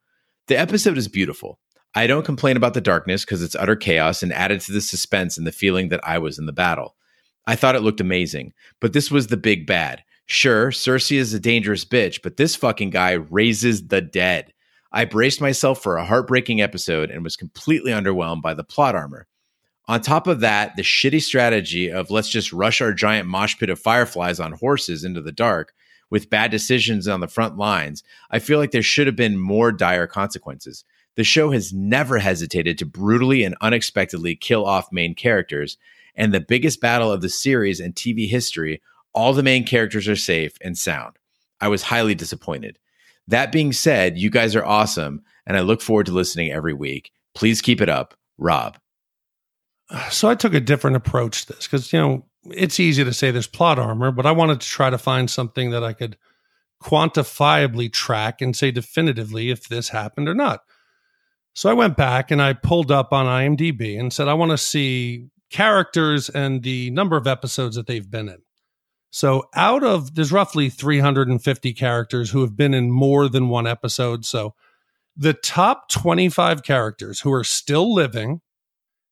The 0.48 0.60
episode 0.60 1.00
is 1.00 1.08
beautiful. 1.08 1.60
I 1.97 2.08
don't 2.08 2.25
complain 2.25 2.58
about 2.58 2.73
the 2.73 2.81
darkness 2.81 3.23
because 3.23 3.41
it's 3.41 3.55
utter 3.55 3.77
chaos 3.77 4.21
and 4.21 4.34
added 4.34 4.60
to 4.62 4.73
the 4.73 4.81
suspense 4.81 5.38
and 5.38 5.47
the 5.47 5.53
feeling 5.53 5.88
that 5.89 6.05
I 6.05 6.19
was 6.19 6.38
in 6.38 6.45
the 6.45 6.51
battle. 6.51 6.95
I 7.47 7.55
thought 7.55 7.75
it 7.75 7.84
looked 7.84 8.01
amazing, 8.01 8.53
but 8.81 8.91
this 8.91 9.10
was 9.10 9.27
the 9.27 9.38
big 9.38 9.65
bad. 9.65 10.03
Sure, 10.25 10.71
Cersei 10.71 11.17
is 11.17 11.34
a 11.34 11.39
dangerous 11.39 11.86
bitch, 11.86 12.21
but 12.21 12.36
this 12.36 12.55
fucking 12.55 12.89
guy 12.89 13.13
raises 13.13 13.88
the 13.88 14.01
dead. 14.01 14.51
I 14.91 15.05
braced 15.05 15.39
myself 15.39 15.81
for 15.81 15.95
a 15.95 16.05
heartbreaking 16.05 16.62
episode 16.62 17.12
and 17.12 17.23
was 17.23 17.38
completely 17.38 17.91
underwhelmed 17.91 18.41
by 18.41 18.53
the 18.53 18.63
plot 18.63 18.95
armor. 18.95 19.27
On 19.88 20.01
top 20.01 20.27
of 20.27 20.41
that, 20.41 20.75
the 20.75 20.81
shitty 20.81 21.21
strategy 21.21 21.91
of 21.91 22.10
let's 22.10 22.29
just 22.29 22.51
rush 22.51 22.81
our 22.81 22.91
giant 22.91 23.27
mosh 23.29 23.58
pit 23.58 23.69
of 23.69 23.79
fireflies 23.79 24.39
on 24.39 24.51
horses 24.53 25.05
into 25.05 25.21
the 25.21 25.31
dark 25.31 25.73
with 26.10 26.29
bad 26.29 26.51
decisions 26.51 27.08
on 27.08 27.19
the 27.19 27.27
front 27.27 27.58
lines, 27.58 28.03
I 28.31 28.39
feel 28.39 28.60
like 28.60 28.71
there 28.71 28.81
should 28.81 29.08
have 29.08 29.15
been 29.15 29.38
more 29.38 29.71
dire 29.71 30.08
consequences. 30.08 30.84
The 31.15 31.23
show 31.23 31.51
has 31.51 31.73
never 31.73 32.19
hesitated 32.19 32.78
to 32.78 32.86
brutally 32.86 33.43
and 33.43 33.56
unexpectedly 33.62 34.36
kill 34.36 34.65
off 34.65 34.91
main 34.91 35.15
characters. 35.15 35.78
And 36.15 36.34
the 36.34 36.39
biggest 36.39 36.82
battle 36.82 37.12
of 37.12 37.21
the 37.21 37.30
series 37.30 37.80
and 37.80 37.95
TV 37.95 38.28
history, 38.30 38.82
all 39.13 39.34
the 39.34 39.43
main 39.43 39.65
characters 39.65 40.08
are 40.08 40.15
safe 40.15 40.58
and 40.62 40.78
sound. 40.78 41.17
I 41.62 41.67
was 41.67 41.84
highly 41.84 42.15
disappointed. 42.15 42.80
That 43.28 43.51
being 43.51 43.73
said, 43.73 44.17
you 44.17 44.30
guys 44.30 44.56
are 44.56 44.65
awesome, 44.65 45.23
and 45.47 45.58
I 45.58 45.62
look 45.62 45.82
forward 45.82 46.06
to 46.08 46.12
listening 46.12 46.51
every 46.51 46.73
week. 46.73 47.12
Please 47.34 47.62
keep 47.62 47.82
it 47.82 47.89
up, 47.89 48.13
Rob. 48.38 48.78
So 50.10 50.30
I 50.30 50.36
took 50.36 50.54
a 50.54 50.60
different 50.60 50.97
approach 50.97 51.45
to 51.45 51.54
this 51.54 51.65
because, 51.67 51.91
you 51.93 51.99
know, 51.99 52.25
it's 52.51 52.80
easy 52.80 53.04
to 53.04 53.13
say 53.13 53.32
there's 53.32 53.47
plot 53.47 53.80
armor, 53.80 54.12
but 54.12 54.25
I 54.25 54.32
wanted 54.32 54.62
to 54.62 54.67
try 54.67 54.89
to 54.89 54.97
find 54.97 55.30
something 55.30 55.71
that 55.71 55.84
I 55.84 55.93
could 55.93 56.17
quantifiably 56.84 57.91
track 57.91 58.41
and 58.41 58.56
say 58.56 58.71
definitively 58.71 59.49
if 59.49 59.67
this 59.67 59.89
happened 59.89 60.28
or 60.28 60.36
not. 60.36 60.62
So 61.56 61.70
I 61.70 61.74
went 61.74 61.96
back 61.96 62.32
and 62.32 62.41
I 62.41 62.52
pulled 62.52 62.91
up 62.91 63.13
on 63.13 63.26
IMDb 63.26 63.98
and 63.98 64.12
said, 64.12 64.28
I 64.28 64.34
want 64.34 64.52
to 64.52 64.58
see 64.58 65.30
characters 65.50 66.30
and 66.30 66.62
the 66.62 66.91
number 66.91 67.15
of 67.15 67.28
episodes 67.28 67.78
that 67.78 67.88
they've 67.88 68.10
been 68.10 68.28
in. 68.28 68.39
So 69.10 69.46
out 69.56 69.82
of 69.82 70.15
there's 70.15 70.34
roughly 70.34 70.70
350 70.70 71.74
characters 71.74 72.30
who 72.30 72.41
have 72.41 72.58
been 72.58 72.74
in 72.74 72.91
more 72.91 73.30
than 73.30 73.48
one 73.48 73.68
episode. 73.68 74.26
So 74.26 74.54
the 75.15 75.32
top 75.34 75.88
25 75.89 76.62
characters 76.63 77.22
who 77.22 77.32
are 77.32 77.46
still 77.46 77.94
living, 77.94 78.41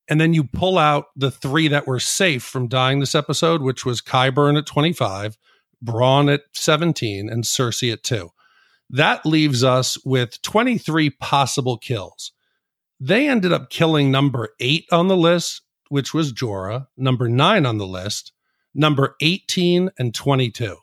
and 0.10 0.20
then 0.20 0.34
you 0.34 0.44
pull 0.44 0.78
out 0.78 1.06
the 1.16 1.32
three 1.32 1.70
that 1.70 1.88
were 1.88 2.02
safe 2.02 2.44
from 2.44 2.68
dying 2.68 3.00
this 3.00 3.16
episode, 3.16 3.62
which 3.62 3.86
was 3.86 4.02
Qyburn 4.02 4.58
at 4.58 4.66
25, 4.66 5.38
Bronn 5.82 6.34
at 6.34 6.42
17, 6.52 7.30
and 7.30 7.46
Cersei 7.46 7.94
at 7.94 8.04
2. 8.04 8.30
That 8.90 9.26
leaves 9.26 9.64
us 9.64 9.98
with 10.06 10.42
23 10.42 11.10
possible 11.12 11.78
kills. 11.78 12.32
They 13.00 13.28
ended 13.28 13.52
up 13.52 13.70
killing 13.70 14.12
number 14.12 14.50
eight 14.60 14.86
on 14.92 15.08
the 15.08 15.18
list, 15.18 15.62
which 15.90 16.14
was 16.14 16.32
Jorah, 16.32 16.88
number 16.96 17.28
nine 17.28 17.66
on 17.66 17.78
the 17.78 17.88
list, 17.88 18.32
number 18.74 19.16
18 19.20 19.90
and 19.98 20.14
22 20.14 20.78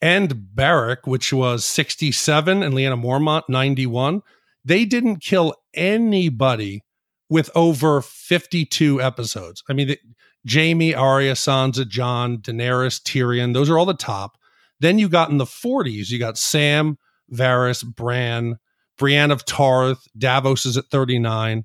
and 0.00 0.54
Beric, 0.54 1.06
which 1.06 1.32
was 1.32 1.64
67, 1.64 2.62
and 2.62 2.74
Lyanna 2.74 3.00
Mormont, 3.00 3.42
91, 3.48 4.22
they 4.64 4.84
didn't 4.84 5.16
kill 5.16 5.54
anybody 5.74 6.82
with 7.28 7.50
over 7.54 8.02
52 8.02 9.00
episodes. 9.00 9.62
I 9.68 9.72
mean, 9.72 9.88
the, 9.88 9.98
Jaime, 10.48 10.94
Arya, 10.94 11.32
Sansa, 11.32 11.88
Jon, 11.88 12.38
Daenerys, 12.38 13.02
Tyrion, 13.02 13.52
those 13.54 13.68
are 13.68 13.78
all 13.78 13.86
the 13.86 13.94
top. 13.94 14.38
Then 14.78 14.98
you 14.98 15.08
got 15.08 15.30
in 15.30 15.38
the 15.38 15.44
40s, 15.44 16.10
you 16.10 16.18
got 16.18 16.38
Sam, 16.38 16.98
Varys, 17.32 17.84
Bran, 17.84 18.58
Brienne 18.98 19.30
of 19.30 19.44
Tarth, 19.44 20.06
Davos 20.16 20.66
is 20.66 20.76
at 20.76 20.86
39, 20.86 21.64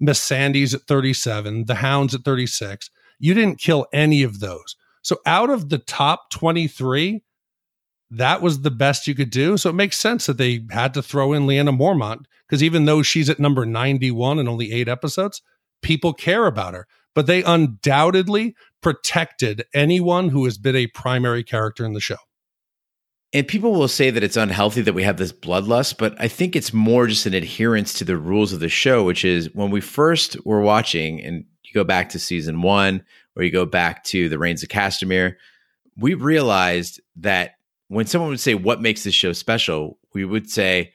Missandei's 0.00 0.74
at 0.74 0.82
37, 0.82 1.64
the 1.64 1.76
Hounds 1.76 2.14
at 2.14 2.22
36. 2.22 2.90
You 3.18 3.34
didn't 3.34 3.58
kill 3.58 3.86
any 3.92 4.22
of 4.22 4.40
those. 4.40 4.76
So 5.02 5.18
out 5.26 5.50
of 5.50 5.70
the 5.70 5.78
top 5.78 6.30
23, 6.30 7.22
that 8.10 8.42
was 8.42 8.62
the 8.62 8.70
best 8.70 9.06
you 9.06 9.14
could 9.14 9.30
do. 9.30 9.56
So 9.56 9.70
it 9.70 9.74
makes 9.74 9.98
sense 9.98 10.26
that 10.26 10.38
they 10.38 10.64
had 10.70 10.94
to 10.94 11.02
throw 11.02 11.32
in 11.32 11.46
Lyanna 11.46 11.76
Mormont 11.76 12.24
because 12.46 12.62
even 12.62 12.84
though 12.84 13.02
she's 13.02 13.28
at 13.28 13.40
number 13.40 13.66
91 13.66 14.38
and 14.38 14.48
only 14.48 14.72
eight 14.72 14.88
episodes, 14.88 15.42
people 15.82 16.12
care 16.12 16.46
about 16.46 16.74
her. 16.74 16.86
But 17.14 17.26
they 17.26 17.42
undoubtedly 17.42 18.54
protected 18.80 19.64
anyone 19.74 20.28
who 20.28 20.44
has 20.44 20.56
been 20.56 20.76
a 20.76 20.86
primary 20.88 21.42
character 21.42 21.84
in 21.84 21.92
the 21.92 22.00
show. 22.00 22.16
And 23.34 23.46
people 23.46 23.72
will 23.72 23.88
say 23.88 24.10
that 24.10 24.22
it's 24.24 24.38
unhealthy 24.38 24.80
that 24.82 24.94
we 24.94 25.02
have 25.02 25.18
this 25.18 25.32
bloodlust, 25.32 25.98
but 25.98 26.18
I 26.18 26.28
think 26.28 26.56
it's 26.56 26.72
more 26.72 27.06
just 27.06 27.26
an 27.26 27.34
adherence 27.34 27.92
to 27.94 28.04
the 28.04 28.16
rules 28.16 28.54
of 28.54 28.60
the 28.60 28.70
show, 28.70 29.04
which 29.04 29.24
is 29.24 29.54
when 29.54 29.70
we 29.70 29.82
first 29.82 30.42
were 30.46 30.62
watching, 30.62 31.20
and 31.22 31.44
you 31.62 31.74
go 31.74 31.84
back 31.84 32.08
to 32.10 32.18
season 32.18 32.62
one, 32.62 33.04
or 33.36 33.42
you 33.42 33.50
go 33.50 33.66
back 33.66 34.02
to 34.04 34.30
the 34.30 34.38
Rains 34.38 34.62
of 34.62 34.70
Castamere, 34.70 35.34
we 35.96 36.14
realized 36.14 37.00
that 37.16 37.56
when 37.88 38.06
someone 38.06 38.30
would 38.30 38.40
say 38.40 38.54
what 38.54 38.80
makes 38.80 39.04
this 39.04 39.14
show 39.14 39.32
special, 39.32 39.98
we 40.14 40.24
would 40.24 40.48
say 40.48 40.92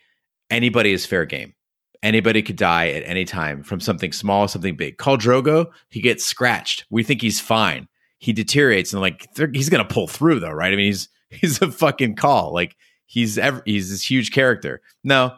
anybody 0.50 0.92
is 0.92 1.06
fair 1.06 1.26
game. 1.26 1.54
Anybody 2.02 2.42
could 2.42 2.58
die 2.58 2.90
at 2.90 3.04
any 3.06 3.26
time 3.26 3.64
from 3.64 3.80
something 3.80 4.12
small, 4.12 4.48
something 4.48 4.76
big. 4.76 4.98
Khal 4.98 5.18
Drogo, 5.18 5.68
he 5.90 6.02
gets 6.02 6.26
scratched. 6.26 6.86
We 6.90 7.04
think 7.04 7.22
he's 7.22 7.40
fine. 7.40 7.88
He 8.18 8.34
deteriorates 8.34 8.92
and 8.92 9.02
like 9.02 9.28
he's 9.54 9.70
gonna 9.70 9.86
pull 9.86 10.08
through 10.08 10.40
though, 10.40 10.52
right? 10.52 10.74
I 10.74 10.76
mean, 10.76 10.88
he's 10.88 11.10
he's 11.34 11.62
a 11.62 11.72
fucking 11.72 12.16
Khal. 12.16 12.52
Like 12.52 12.76
he's 13.06 13.38
ever 13.38 13.62
he's 13.66 13.90
this 13.90 14.10
huge 14.10 14.32
character. 14.32 14.82
No, 15.04 15.36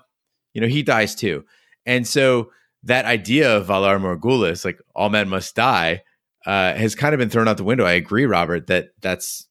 you 0.53 0.61
know 0.61 0.67
he 0.67 0.83
dies 0.83 1.15
too, 1.15 1.45
and 1.85 2.07
so 2.07 2.51
that 2.83 3.05
idea 3.05 3.57
of 3.57 3.67
Valar 3.67 3.99
Morghulis, 3.99 4.63
like 4.63 4.79
all 4.95 5.09
men 5.09 5.27
must 5.27 5.55
die, 5.55 6.03
uh, 6.45 6.73
has 6.75 6.95
kind 6.95 7.13
of 7.13 7.19
been 7.19 7.29
thrown 7.29 7.47
out 7.47 7.57
the 7.57 7.63
window. 7.63 7.85
I 7.85 7.93
agree, 7.93 8.25
Robert, 8.25 8.67
that 8.67 8.89
that's 9.01 9.47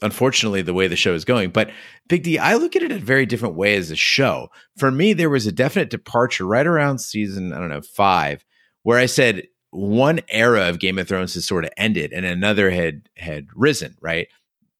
unfortunately 0.00 0.62
the 0.62 0.74
way 0.74 0.86
the 0.86 0.96
show 0.96 1.14
is 1.14 1.24
going. 1.24 1.50
But 1.50 1.70
Big 2.08 2.22
D, 2.22 2.38
I 2.38 2.54
look 2.54 2.76
at 2.76 2.82
it 2.82 2.92
a 2.92 2.98
very 2.98 3.26
different 3.26 3.54
way 3.54 3.76
as 3.76 3.90
a 3.90 3.96
show. 3.96 4.48
For 4.76 4.90
me, 4.90 5.12
there 5.12 5.30
was 5.30 5.46
a 5.46 5.52
definite 5.52 5.90
departure 5.90 6.46
right 6.46 6.66
around 6.66 6.98
season, 6.98 7.52
I 7.52 7.58
don't 7.58 7.70
know, 7.70 7.82
five, 7.82 8.44
where 8.82 8.98
I 8.98 9.06
said 9.06 9.44
one 9.70 10.20
era 10.28 10.68
of 10.68 10.78
Game 10.78 10.98
of 10.98 11.08
Thrones 11.08 11.34
has 11.34 11.46
sort 11.46 11.64
of 11.64 11.70
ended 11.76 12.12
and 12.12 12.26
another 12.26 12.70
had 12.70 13.08
had 13.16 13.46
risen, 13.54 13.96
right? 14.00 14.28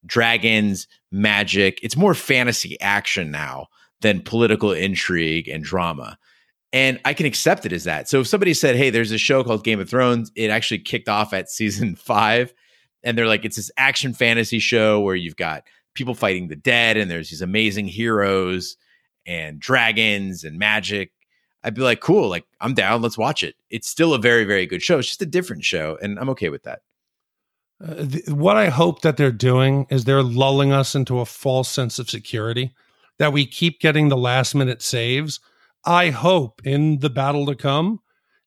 Dragons, 0.05 0.89
magic. 1.11 1.79
It's 1.83 1.97
more 1.97 2.15
fantasy 2.15 2.81
action 2.81 3.31
now 3.31 3.69
than 4.01 4.21
political 4.21 4.73
intrigue 4.73 5.49
and 5.49 5.63
drama. 5.63 6.19
And 6.73 7.01
I 7.05 7.15
can 7.15 7.27
accept 7.27 7.67
it 7.67 7.73
as 7.73 7.85
that. 7.85 8.09
So 8.09 8.21
if 8.21 8.27
somebody 8.27 8.55
said, 8.55 8.77
Hey, 8.77 8.91
there's 8.91 9.13
a 9.13 9.19
show 9.19 9.45
called 9.45 9.63
Game 9.63 9.79
of 9.79 9.89
Thrones, 9.89 10.33
it 10.35 10.51
actually 10.51 10.81
kicked 10.81 11.09
off 11.09 11.33
at 11.33 11.51
season 11.51 11.97
five 11.97 12.53
and 13.03 13.17
they're 13.17 13.27
like 13.27 13.45
it's 13.45 13.57
this 13.57 13.71
action 13.77 14.13
fantasy 14.13 14.59
show 14.59 15.01
where 15.01 15.15
you've 15.15 15.37
got 15.37 15.65
people 15.95 16.15
fighting 16.15 16.49
the 16.49 16.57
dead 16.57 16.97
and 16.97 17.11
there's 17.11 17.31
these 17.31 17.43
amazing 17.43 17.87
heroes 17.87 18.77
and 19.27 19.61
dragons 19.61 20.45
and 20.45 20.59
magic 20.59 21.13
i'd 21.65 21.75
be 21.75 21.83
like 21.83 22.01
cool 22.01 22.29
like 22.29 22.45
i'm 22.61 22.75
down 22.75 23.03
let's 23.03 23.19
watch 23.19 23.43
it 23.43 23.55
it's 23.71 23.89
still 23.89 24.15
a 24.15 24.19
very 24.19 24.45
very 24.45 24.67
good 24.67 24.83
show 24.83 24.99
it's 24.99 25.09
just 25.09 25.23
a 25.23 25.27
different 25.27 25.65
show 25.65 25.99
and 26.03 26.19
i'm 26.19 26.31
okay 26.31 26.49
with 26.49 26.63
that 26.65 26.81
what 28.29 28.57
i 28.57 28.69
hope 28.69 29.03
that 29.03 29.17
they're 29.17 29.33
doing 29.33 29.87
is 29.91 30.05
they're 30.05 30.23
lulling 30.23 30.73
us 30.73 30.95
into 30.95 31.19
a 31.19 31.27
false 31.27 31.69
sense 31.69 31.99
of 31.99 32.09
security 32.09 32.75
that 33.19 33.33
we 33.33 33.47
keep 33.47 33.81
getting 33.81 34.09
the 34.09 34.17
last 34.17 34.55
minute 34.55 34.83
saves 34.83 35.41
i 35.85 36.11
hope 36.11 36.61
in 36.65 36.99
the 37.01 37.11
battle 37.11 37.47
to 37.47 37.55
come 37.55 38.01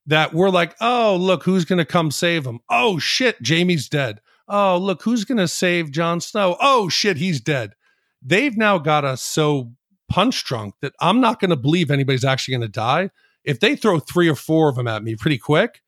that 0.06 0.34
we're 0.34 0.50
like 0.50 0.76
oh 0.80 1.18
look 1.20 1.44
who's 1.44 1.66
going 1.66 1.78
to 1.78 1.86
come 1.86 2.12
save 2.12 2.46
him 2.46 2.60
oh 2.70 2.98
shit 2.98 3.38
Jaime's 3.46 3.90
dead 3.90 4.22
oh, 4.48 4.78
look, 4.78 5.02
who's 5.04 5.26
going 5.26 5.38
to 5.38 5.48
save 5.48 5.92
Jon 5.92 6.22
Snow? 6.22 6.58
Oh, 6.62 6.90
shit, 6.90 7.18
he's 7.18 7.42
dead. 7.42 7.74
They've 8.22 8.56
now 8.56 8.78
got 8.78 9.06
us 9.06 9.22
so 9.22 9.72
punch 10.10 10.44
drunk 10.46 10.76
that 10.82 10.94
I'm 11.00 11.20
not 11.20 11.40
going 11.40 11.50
to 11.50 11.56
believe 11.56 11.92
anybody's 11.92 12.26
actually 12.26 12.54
going 12.54 12.62
to 12.62 12.68
die. 12.68 13.10
If 13.44 13.60
they 13.60 13.76
throw 13.76 14.00
three 14.00 14.30
or 14.30 14.36
four 14.36 14.70
of 14.70 14.76
them 14.76 14.88
at 14.88 15.04
me 15.04 15.16
pretty 15.16 15.38
quick, 15.38 15.82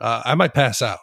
uh, 0.00 0.22
I 0.24 0.34
might 0.34 0.54
pass 0.54 0.82
out. 0.82 0.98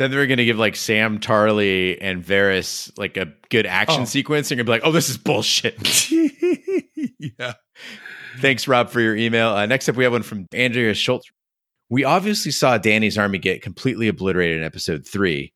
Then 0.00 0.10
they're 0.10 0.26
going 0.26 0.38
to 0.38 0.46
give 0.46 0.58
like 0.58 0.76
Sam 0.76 1.18
Tarly 1.18 1.98
and 2.00 2.24
Varys 2.24 2.90
like 2.98 3.18
a 3.18 3.34
good 3.50 3.66
action 3.66 4.00
oh. 4.00 4.06
sequence. 4.06 4.50
And 4.50 4.56
to 4.56 4.64
be 4.64 4.70
like, 4.70 4.80
oh, 4.82 4.92
this 4.92 5.10
is 5.10 5.18
bullshit. 5.18 5.76
yeah. 7.18 7.52
Thanks, 8.38 8.66
Rob, 8.66 8.88
for 8.88 9.02
your 9.02 9.14
email. 9.14 9.50
Uh, 9.50 9.66
next 9.66 9.90
up, 9.90 9.96
we 9.96 10.04
have 10.04 10.14
one 10.14 10.22
from 10.22 10.46
Andrea 10.54 10.94
Schultz. 10.94 11.30
We 11.90 12.04
obviously 12.04 12.50
saw 12.50 12.78
Dany's 12.78 13.18
army 13.18 13.36
get 13.36 13.60
completely 13.60 14.08
obliterated 14.08 14.56
in 14.56 14.62
episode 14.62 15.06
three. 15.06 15.52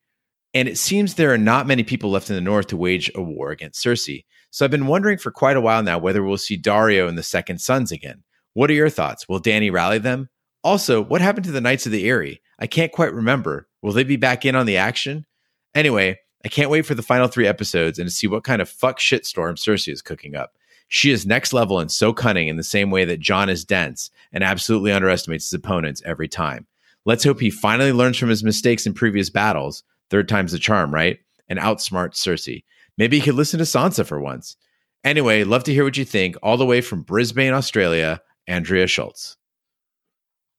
And 0.53 0.67
it 0.67 0.77
seems 0.77 1.15
there 1.15 1.33
are 1.33 1.39
not 1.39 1.65
many 1.65 1.81
people 1.81 2.11
left 2.11 2.29
in 2.29 2.35
the 2.35 2.41
north 2.41 2.67
to 2.67 2.77
wage 2.77 3.09
a 3.15 3.23
war 3.23 3.49
against 3.49 3.83
Cersei. 3.83 4.25
So 4.51 4.63
I've 4.63 4.69
been 4.69 4.85
wondering 4.85 5.17
for 5.17 5.31
quite 5.31 5.57
a 5.57 5.61
while 5.61 5.81
now 5.81 5.97
whether 5.97 6.23
we'll 6.23 6.37
see 6.37 6.55
Daario 6.55 7.09
and 7.09 7.17
the 7.17 7.23
Second 7.23 7.61
Sons 7.61 7.91
again. 7.91 8.23
What 8.53 8.69
are 8.69 8.73
your 8.73 8.91
thoughts? 8.91 9.27
Will 9.27 9.39
Danny 9.39 9.71
rally 9.71 9.97
them? 9.97 10.29
Also, 10.63 11.01
what 11.01 11.21
happened 11.21 11.45
to 11.45 11.51
the 11.51 11.61
Knights 11.61 11.87
of 11.87 11.91
the 11.91 12.07
Eyrie? 12.07 12.43
I 12.59 12.67
can't 12.67 12.91
quite 12.91 13.13
remember. 13.13 13.67
Will 13.81 13.93
they 13.93 14.03
be 14.03 14.15
back 14.15 14.45
in 14.45 14.55
on 14.55 14.65
the 14.65 14.77
action? 14.77 15.25
Anyway, 15.73 16.19
I 16.43 16.47
can't 16.47 16.69
wait 16.69 16.85
for 16.85 16.95
the 16.95 17.01
final 17.01 17.27
three 17.27 17.47
episodes 17.47 17.99
and 17.99 18.07
to 18.07 18.13
see 18.13 18.27
what 18.27 18.43
kind 18.43 18.61
of 18.61 18.69
fuck 18.69 18.99
shitstorm 18.99 19.55
Cersei 19.55 19.91
is 19.91 20.01
cooking 20.01 20.35
up. 20.35 20.53
She 20.87 21.11
is 21.11 21.25
next 21.25 21.53
level 21.53 21.79
and 21.79 21.91
so 21.91 22.13
cunning 22.13 22.47
in 22.47 22.57
the 22.57 22.63
same 22.63 22.91
way 22.91 23.05
that 23.05 23.19
Jon 23.19 23.49
is 23.49 23.65
dense 23.65 24.11
and 24.31 24.43
absolutely 24.43 24.91
underestimates 24.91 25.45
his 25.45 25.53
opponents 25.53 26.01
every 26.05 26.27
time. 26.27 26.67
Let's 27.05 27.23
hope 27.23 27.39
he 27.39 27.49
finally 27.49 27.91
learns 27.91 28.17
from 28.17 28.29
his 28.29 28.43
mistakes 28.43 28.85
in 28.85 28.93
previous 28.93 29.29
battles 29.29 29.83
Third 30.09 30.29
time's 30.29 30.51
the 30.51 30.59
charm, 30.59 30.93
right? 30.93 31.19
And 31.49 31.59
outsmart 31.59 32.13
Cersei. 32.13 32.63
Maybe 32.97 33.19
he 33.19 33.25
could 33.25 33.35
listen 33.35 33.57
to 33.59 33.65
Sansa 33.65 34.05
for 34.05 34.19
once. 34.19 34.55
Anyway, 35.03 35.43
love 35.43 35.63
to 35.65 35.73
hear 35.73 35.83
what 35.83 35.97
you 35.97 36.05
think. 36.05 36.35
All 36.41 36.57
the 36.57 36.65
way 36.65 36.81
from 36.81 37.03
Brisbane, 37.03 37.53
Australia, 37.53 38.21
Andrea 38.47 38.87
Schultz. 38.87 39.37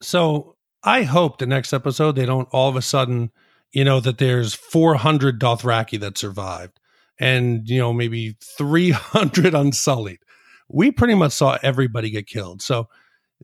So 0.02 0.55
I 0.86 1.02
hope 1.02 1.38
the 1.38 1.46
next 1.46 1.72
episode 1.72 2.12
they 2.12 2.26
don't 2.26 2.48
all 2.52 2.68
of 2.68 2.76
a 2.76 2.82
sudden, 2.82 3.32
you 3.72 3.84
know, 3.84 3.98
that 4.00 4.18
there's 4.18 4.54
400 4.54 5.40
Dothraki 5.40 5.98
that 5.98 6.16
survived 6.16 6.78
and, 7.18 7.68
you 7.68 7.78
know, 7.78 7.92
maybe 7.92 8.36
300 8.40 9.52
unsullied. 9.54 10.20
We 10.68 10.92
pretty 10.92 11.14
much 11.14 11.32
saw 11.32 11.58
everybody 11.62 12.10
get 12.10 12.28
killed. 12.28 12.62
So 12.62 12.88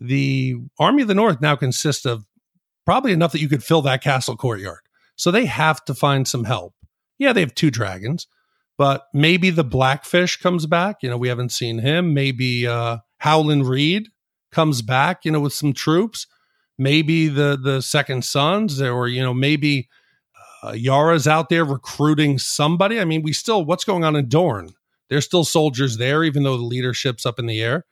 the 0.01 0.55
Army 0.79 1.03
of 1.03 1.09
the 1.09 1.15
North 1.15 1.41
now 1.41 1.57
consists 1.57 2.07
of 2.07 2.25
probably 2.85 3.13
enough 3.13 3.33
that 3.33 3.41
you 3.41 3.49
could 3.49 3.65
fill 3.65 3.83
that 3.83 4.03
castle 4.03 4.37
courtyard. 4.37 4.81
So 5.17 5.31
they 5.31 5.47
have 5.47 5.85
to 5.87 5.95
find 5.95 6.27
some 6.27 6.45
help. 6.45 6.75
Yeah, 7.19 7.33
they 7.33 7.41
have 7.41 7.55
two 7.55 7.71
dragons, 7.71 8.27
but 8.79 9.07
maybe 9.13 9.51
the 9.51 9.65
Blackfish 9.65 10.39
comes 10.39 10.67
back. 10.67 10.97
You 11.03 11.11
know, 11.11 11.17
we 11.17 11.29
haven't 11.29 11.53
seen 11.53 11.79
him. 11.79 12.15
Maybe 12.15 12.67
uh, 12.67 12.99
Howland 13.19 13.67
Reed 13.67 14.09
comes 14.51 14.83
back, 14.83 15.25
you 15.25 15.31
know, 15.33 15.41
with 15.41 15.53
some 15.53 15.73
troops. 15.73 16.27
Maybe 16.79 17.29
the 17.29 17.59
the 17.63 17.81
Second 17.81 18.25
Sons, 18.25 18.81
or 18.81 19.09
you 19.09 19.23
know, 19.23 19.35
maybe 19.35 19.89
uh, 20.63 20.73
Yara's 20.73 21.29
out 21.29 21.49
there 21.49 21.65
recruiting 21.65 22.39
somebody. 22.39 23.01
I 23.01 23.05
mean, 23.05 23.23
we 23.23 23.33
still 23.33 23.65
what's 23.65 23.85
going 23.85 24.05
on 24.05 24.17
in 24.17 24.29
Dorne? 24.29 24.71
There's 25.09 25.25
still 25.25 25.45
soldiers 25.45 25.99
there, 25.99 26.25
even 26.25 26.43
though 26.43 26.57
the 26.57 26.63
leadership's 26.63 27.27
up 27.27 27.39
in 27.39 27.47
the 27.47 27.61
air. 27.61 27.85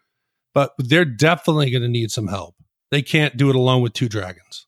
But 0.55 0.73
they're 0.79 1.05
definitely 1.05 1.71
going 1.71 1.83
to 1.83 1.89
need 1.89 2.11
some 2.11 2.27
help. 2.27 2.57
They 2.91 3.03
can't 3.03 3.37
do 3.37 3.51
it 3.51 3.57
alone 3.57 3.83
with 3.83 3.93
two 3.93 4.09
dragons. 4.09 4.67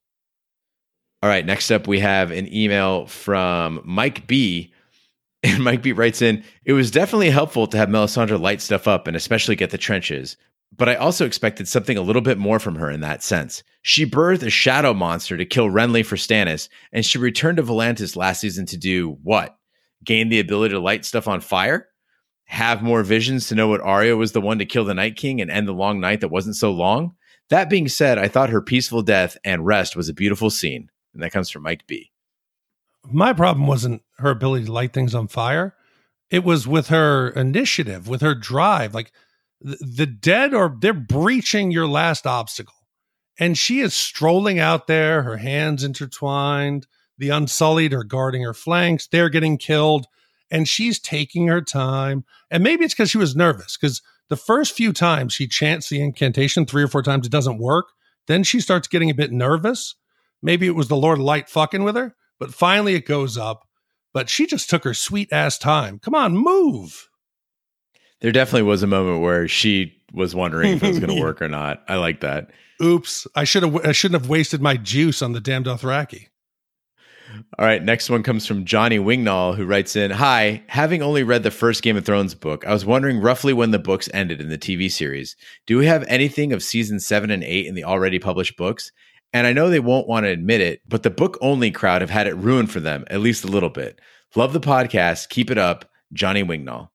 All 1.23 1.29
right, 1.29 1.47
next 1.47 1.71
up 1.71 1.87
we 1.87 2.01
have 2.01 2.31
an 2.31 2.53
email 2.53 3.07
from 3.07 3.81
Mike 3.85 4.27
B. 4.27 4.73
And 5.45 5.65
Mike 5.65 5.83
B 5.83 5.91
writes 5.93 6.23
in, 6.23 6.45
it 6.65 6.73
was 6.73 6.93
definitely 6.93 7.31
helpful 7.31 7.67
to 7.67 7.77
have 7.77 7.89
Melisandre 7.89 8.41
light 8.41 8.61
stuff 8.61 8.87
up 8.87 9.09
and 9.09 9.17
especially 9.17 9.57
get 9.57 9.71
the 9.71 9.79
trenches. 9.79 10.37
But 10.77 10.89
I 10.89 10.95
also 10.95 11.27
expected 11.27 11.69
something 11.69 11.99
a 11.99 12.03
little 12.03 12.23
bit 12.23 12.39
more 12.39 12.59
from 12.59 12.77
her 12.77 12.91
in 12.91 13.01
that 13.01 13.23
sense. 13.23 13.63
She 13.83 14.07
birthed 14.07 14.43
a 14.43 14.51
shadow 14.51 14.95
monster 14.95 15.37
to 15.37 15.45
kill 15.45 15.67
Renly 15.67 16.05
for 16.05 16.17
Stannis, 16.17 16.69
and 16.93 17.05
she 17.05 17.19
returned 17.19 17.59
to 17.59 17.63
Volantis 17.63 18.17
last 18.17 18.41
season 18.41 18.65
to 18.67 18.77
do 18.77 19.19
what? 19.23 19.57
Gain 20.05 20.29
the 20.29 20.41
ability 20.41 20.75
to 20.75 20.81
light 20.81 21.05
stuff 21.05 21.29
on 21.29 21.41
fire? 21.41 21.89
Have 22.47 22.83
more 22.83 23.03
visions 23.03 23.49
to 23.49 23.55
know 23.55 23.69
what 23.69 23.81
Arya 23.81 24.17
was 24.17 24.33
the 24.33 24.41
one 24.41 24.59
to 24.59 24.67
kill 24.67 24.85
the 24.85 24.95
Night 24.95 25.17
King 25.17 25.41
and 25.41 25.51
end 25.51 25.69
the 25.69 25.73
long 25.73 26.01
night 26.01 26.21
that 26.21 26.29
wasn't 26.29 26.57
so 26.57 26.73
long? 26.73 27.15
That 27.51 27.71
being 27.71 27.89
said, 27.89 28.19
I 28.19 28.29
thought 28.29 28.51
her 28.51 28.63
peaceful 28.63 29.03
death 29.03 29.37
and 29.45 29.67
rest 29.67 29.95
was 29.95 30.09
a 30.09 30.15
beautiful 30.15 30.49
scene. 30.49 30.89
And 31.13 31.23
that 31.23 31.33
comes 31.33 31.51
from 31.51 31.63
Mike 31.63 31.87
B. 31.87 32.11
My 33.05 33.33
problem 33.33 33.67
wasn't 33.67 34.03
her 34.19 34.31
ability 34.31 34.67
to 34.67 34.73
light 34.73 34.93
things 34.93 35.15
on 35.15 35.29
fire. 35.29 35.75
It 36.31 36.45
was 36.45 36.67
with 36.67 36.89
her 36.89 37.29
initiative, 37.31 38.09
with 38.09 38.23
her 38.23 38.35
drive. 38.35 38.95
Like 38.95 39.13
the, 39.63 40.07
dead 40.07 40.55
are 40.55 40.75
they're 40.81 40.93
breaching 40.93 41.71
your 41.71 41.87
last 41.87 42.27
obstacle. 42.27 42.75
And 43.39 43.57
she 43.57 43.81
is 43.81 43.95
strolling 43.95 44.59
out 44.59 44.87
there, 44.87 45.23
her 45.23 45.39
hands 45.39 45.85
intertwined. 45.85 46.87
The 47.19 47.31
Unsullied 47.31 47.95
are 47.95 48.05
guarding 48.05 48.43
her 48.43 48.55
flanks. 48.55 49.07
They're 49.07 49.29
getting 49.29 49.59
killed. 49.59 50.07
And 50.51 50.69
she's 50.69 50.99
taking 50.99 51.47
her 51.49 51.63
time. 51.63 52.25
And 52.51 52.63
maybe 52.63 52.85
it's 52.85 52.95
because 52.95 53.11
she 53.11 53.19
was 53.19 53.35
nervous, 53.35 53.77
because 53.77 54.03
the 54.29 54.37
first 54.37 54.75
few 54.75 54.93
times 54.93 55.33
she 55.33 55.47
chants 55.47 55.89
the 55.89 56.03
incantation, 56.03 56.67
three 56.67 56.83
or 56.83 56.89
four 56.89 57.03
times, 57.03 57.27
it 57.27 57.33
doesn't 57.33 57.59
work. 57.59 57.87
Then 58.27 58.43
she 58.43 58.61
starts 58.61 58.89
getting 58.89 59.11
a 59.11 59.15
bit 59.15 59.33
nervous. 59.33 59.95
Maybe 60.43 60.67
it 60.67 60.75
was 60.75 60.89
the 60.89 60.97
Lord 60.97 61.19
of 61.19 61.25
Light 61.25 61.49
fucking 61.49 61.85
with 61.85 61.97
her. 61.97 62.15
But 62.39 62.53
finally 62.53 62.95
it 62.95 63.07
goes 63.07 63.39
up. 63.39 63.67
But 64.13 64.29
she 64.29 64.47
just 64.47 64.69
took 64.69 64.85
her 64.85 64.95
sweet 64.95 65.33
ass 65.33 65.57
time. 65.57 65.99
Come 65.99 66.15
on, 66.15 66.37
move. 66.37 67.09
There 68.23 68.33
definitely 68.33 68.63
was 68.63 68.83
a 68.83 68.87
moment 68.87 69.21
where 69.21 69.47
she 69.49 69.95
was 70.13 70.35
wondering 70.35 70.73
if 70.73 70.83
it 70.83 70.89
was 70.89 70.99
going 71.01 71.15
to 71.17 71.21
work 71.21 71.43
or 71.43 71.49
not. 71.49 71.83
I 71.89 71.97
like 71.97 72.21
that. 72.21 72.51
Oops, 72.83 73.27
I 73.35 73.45
should 73.45 73.63
have. 73.63 73.77
I 73.85 73.93
shouldn't 73.93 74.23
have 74.23 74.31
wasted 74.31 74.63
my 74.63 74.77
juice 74.77 75.23
on 75.23 75.33
the 75.33 75.41
damn 75.41 75.65
Dothraki. 75.65 76.29
All 77.59 77.65
right, 77.65 77.83
next 77.83 78.11
one 78.11 78.23
comes 78.23 78.47
from 78.47 78.65
Johnny 78.65 78.99
Wingnall, 78.99 79.57
who 79.57 79.65
writes 79.65 79.97
in 79.97 80.11
Hi, 80.11 80.63
having 80.67 81.03
only 81.03 81.23
read 81.23 81.43
the 81.43 81.51
first 81.51 81.83
Game 81.83 81.97
of 81.97 82.05
Thrones 82.05 82.35
book, 82.35 82.67
I 82.67 82.73
was 82.73 82.85
wondering 82.85 83.21
roughly 83.21 83.53
when 83.53 83.71
the 83.71 83.79
books 83.79 84.09
ended 84.13 84.41
in 84.41 84.49
the 84.49 84.59
TV 84.59 84.91
series. 84.91 85.37
Do 85.67 85.79
we 85.79 85.87
have 85.87 86.05
anything 86.09 86.53
of 86.53 86.63
season 86.63 87.01
seven 87.01 87.31
and 87.31 87.43
eight 87.43 87.67
in 87.67 87.75
the 87.75 87.85
already 87.85 88.19
published 88.19 88.57
books? 88.57 88.93
And 89.33 89.47
I 89.47 89.53
know 89.55 89.71
they 89.71 89.81
won't 89.81 90.09
want 90.09 90.25
to 90.25 90.31
admit 90.31 90.61
it, 90.61 90.81
but 90.87 91.03
the 91.05 91.11
book 91.11 91.39
only 91.41 91.71
crowd 91.71 92.03
have 92.03 92.11
had 92.11 92.27
it 92.27 92.37
ruined 92.37 92.71
for 92.71 92.81
them, 92.81 93.05
at 93.09 93.21
least 93.21 93.45
a 93.45 93.49
little 93.49 93.71
bit. 93.71 93.99
Love 94.35 94.53
the 94.53 94.61
podcast. 94.61 95.31
Keep 95.31 95.51
it 95.51 95.59
up. 95.59 95.89
Johnny 96.13 96.45
Wingnall. 96.45 96.89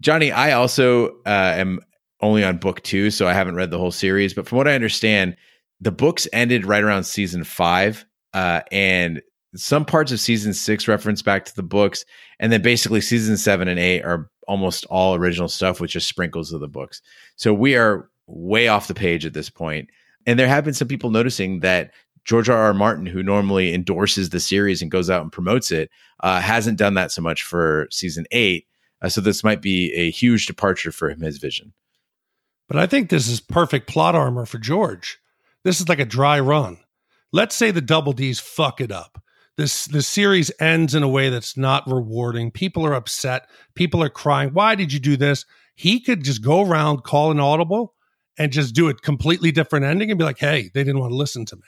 Johnny, 0.00 0.32
I 0.32 0.52
also 0.52 1.08
uh, 1.26 1.54
am 1.56 1.80
only 2.20 2.44
on 2.44 2.58
book 2.58 2.82
two, 2.82 3.10
so 3.10 3.26
I 3.26 3.32
haven't 3.32 3.54
read 3.54 3.70
the 3.70 3.78
whole 3.78 3.90
series. 3.90 4.34
But 4.34 4.46
from 4.46 4.58
what 4.58 4.68
I 4.68 4.74
understand, 4.74 5.36
the 5.80 5.92
books 5.92 6.26
ended 6.32 6.66
right 6.66 6.82
around 6.82 7.04
season 7.04 7.44
five. 7.44 8.04
Uh, 8.34 8.60
and 8.70 9.22
some 9.56 9.84
parts 9.84 10.12
of 10.12 10.20
season 10.20 10.52
six 10.52 10.86
reference 10.86 11.22
back 11.22 11.44
to 11.46 11.56
the 11.56 11.62
books. 11.62 12.04
And 12.38 12.52
then 12.52 12.62
basically 12.62 13.00
season 13.00 13.36
seven 13.36 13.68
and 13.68 13.80
eight 13.80 14.02
are 14.02 14.30
almost 14.46 14.84
all 14.86 15.14
original 15.14 15.48
stuff 15.48 15.80
with 15.80 15.90
just 15.90 16.08
sprinkles 16.08 16.52
of 16.52 16.60
the 16.60 16.68
books. 16.68 17.00
So 17.36 17.54
we 17.54 17.76
are 17.76 18.08
way 18.26 18.68
off 18.68 18.88
the 18.88 18.94
page 18.94 19.24
at 19.24 19.32
this 19.32 19.50
point. 19.50 19.88
And 20.26 20.38
there 20.38 20.48
have 20.48 20.64
been 20.64 20.74
some 20.74 20.88
people 20.88 21.10
noticing 21.10 21.60
that 21.60 21.92
George 22.24 22.50
R. 22.50 22.58
R. 22.58 22.74
Martin, 22.74 23.06
who 23.06 23.22
normally 23.22 23.72
endorses 23.72 24.28
the 24.28 24.40
series 24.40 24.82
and 24.82 24.90
goes 24.90 25.08
out 25.08 25.22
and 25.22 25.32
promotes 25.32 25.70
it, 25.70 25.90
uh, 26.20 26.40
hasn't 26.40 26.78
done 26.78 26.94
that 26.94 27.10
so 27.10 27.22
much 27.22 27.42
for 27.42 27.88
season 27.90 28.26
eight. 28.30 28.66
Uh, 29.00 29.08
so 29.08 29.20
this 29.20 29.44
might 29.44 29.62
be 29.62 29.92
a 29.94 30.10
huge 30.10 30.46
departure 30.46 30.92
for 30.92 31.10
him, 31.10 31.20
his 31.20 31.38
vision. 31.38 31.72
But 32.68 32.78
I 32.78 32.86
think 32.86 33.08
this 33.08 33.28
is 33.28 33.40
perfect 33.40 33.88
plot 33.88 34.14
armor 34.14 34.44
for 34.44 34.58
George. 34.58 35.18
This 35.64 35.80
is 35.80 35.88
like 35.88 36.00
a 36.00 36.04
dry 36.04 36.38
run. 36.40 36.78
Let's 37.32 37.54
say 37.54 37.70
the 37.70 37.80
double 37.80 38.12
D's 38.12 38.40
fuck 38.40 38.80
it 38.80 38.92
up. 38.92 39.22
This 39.56 39.86
the 39.86 40.02
series 40.02 40.52
ends 40.60 40.94
in 40.94 41.02
a 41.02 41.08
way 41.08 41.30
that's 41.30 41.56
not 41.56 41.86
rewarding. 41.86 42.50
People 42.50 42.86
are 42.86 42.94
upset. 42.94 43.48
People 43.74 44.02
are 44.02 44.08
crying. 44.08 44.50
Why 44.50 44.74
did 44.74 44.92
you 44.92 45.00
do 45.00 45.16
this? 45.16 45.44
He 45.74 46.00
could 46.00 46.24
just 46.24 46.42
go 46.42 46.62
around, 46.62 47.02
call 47.02 47.30
an 47.30 47.40
audible, 47.40 47.94
and 48.38 48.52
just 48.52 48.74
do 48.74 48.88
a 48.88 48.94
completely 48.94 49.50
different 49.50 49.84
ending 49.84 50.10
and 50.10 50.18
be 50.18 50.24
like, 50.24 50.38
hey, 50.38 50.70
they 50.74 50.84
didn't 50.84 51.00
want 51.00 51.10
to 51.10 51.16
listen 51.16 51.44
to 51.46 51.56
me. 51.56 51.62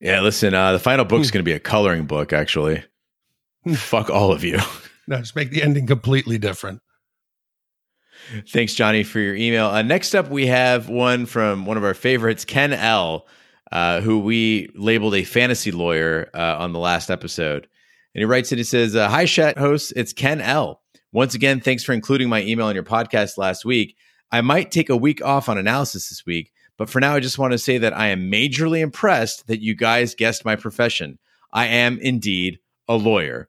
Yeah, 0.00 0.20
listen, 0.20 0.52
uh, 0.52 0.72
the 0.72 0.78
final 0.78 1.04
book's 1.06 1.30
going 1.30 1.42
to 1.42 1.48
be 1.48 1.52
a 1.52 1.60
coloring 1.60 2.04
book, 2.04 2.32
actually. 2.32 2.84
Fuck 3.74 4.10
all 4.10 4.32
of 4.32 4.44
you. 4.44 4.58
No, 5.06 5.18
just 5.18 5.36
make 5.36 5.50
the 5.50 5.62
ending 5.62 5.86
completely 5.86 6.38
different. 6.38 6.80
Thanks, 8.48 8.74
Johnny, 8.74 9.02
for 9.02 9.18
your 9.18 9.34
email. 9.34 9.66
Uh, 9.66 9.82
next 9.82 10.14
up, 10.14 10.30
we 10.30 10.46
have 10.46 10.88
one 10.88 11.26
from 11.26 11.66
one 11.66 11.76
of 11.76 11.84
our 11.84 11.94
favorites, 11.94 12.44
Ken 12.44 12.72
L., 12.72 13.26
uh, 13.72 14.00
who 14.00 14.20
we 14.20 14.70
labeled 14.74 15.14
a 15.14 15.24
fantasy 15.24 15.72
lawyer 15.72 16.30
uh, 16.32 16.56
on 16.58 16.72
the 16.72 16.78
last 16.78 17.10
episode. 17.10 17.66
And 18.14 18.20
he 18.20 18.24
writes 18.24 18.52
it, 18.52 18.58
he 18.58 18.64
says, 18.64 18.94
uh, 18.94 19.08
Hi, 19.08 19.26
chat 19.26 19.58
hosts, 19.58 19.92
it's 19.96 20.12
Ken 20.12 20.40
L. 20.40 20.80
Once 21.12 21.34
again, 21.34 21.60
thanks 21.60 21.84
for 21.84 21.92
including 21.92 22.28
my 22.28 22.42
email 22.42 22.68
in 22.68 22.74
your 22.74 22.84
podcast 22.84 23.36
last 23.36 23.64
week. 23.64 23.96
I 24.32 24.40
might 24.40 24.70
take 24.70 24.90
a 24.90 24.96
week 24.96 25.24
off 25.24 25.48
on 25.48 25.58
analysis 25.58 26.08
this 26.08 26.24
week, 26.24 26.52
but 26.76 26.88
for 26.88 27.00
now, 27.00 27.14
I 27.14 27.20
just 27.20 27.38
want 27.38 27.52
to 27.52 27.58
say 27.58 27.78
that 27.78 27.96
I 27.96 28.08
am 28.08 28.30
majorly 28.30 28.80
impressed 28.80 29.46
that 29.46 29.60
you 29.60 29.74
guys 29.74 30.14
guessed 30.14 30.44
my 30.44 30.56
profession. 30.56 31.18
I 31.52 31.66
am 31.66 31.98
indeed 32.00 32.58
a 32.88 32.96
lawyer. 32.96 33.48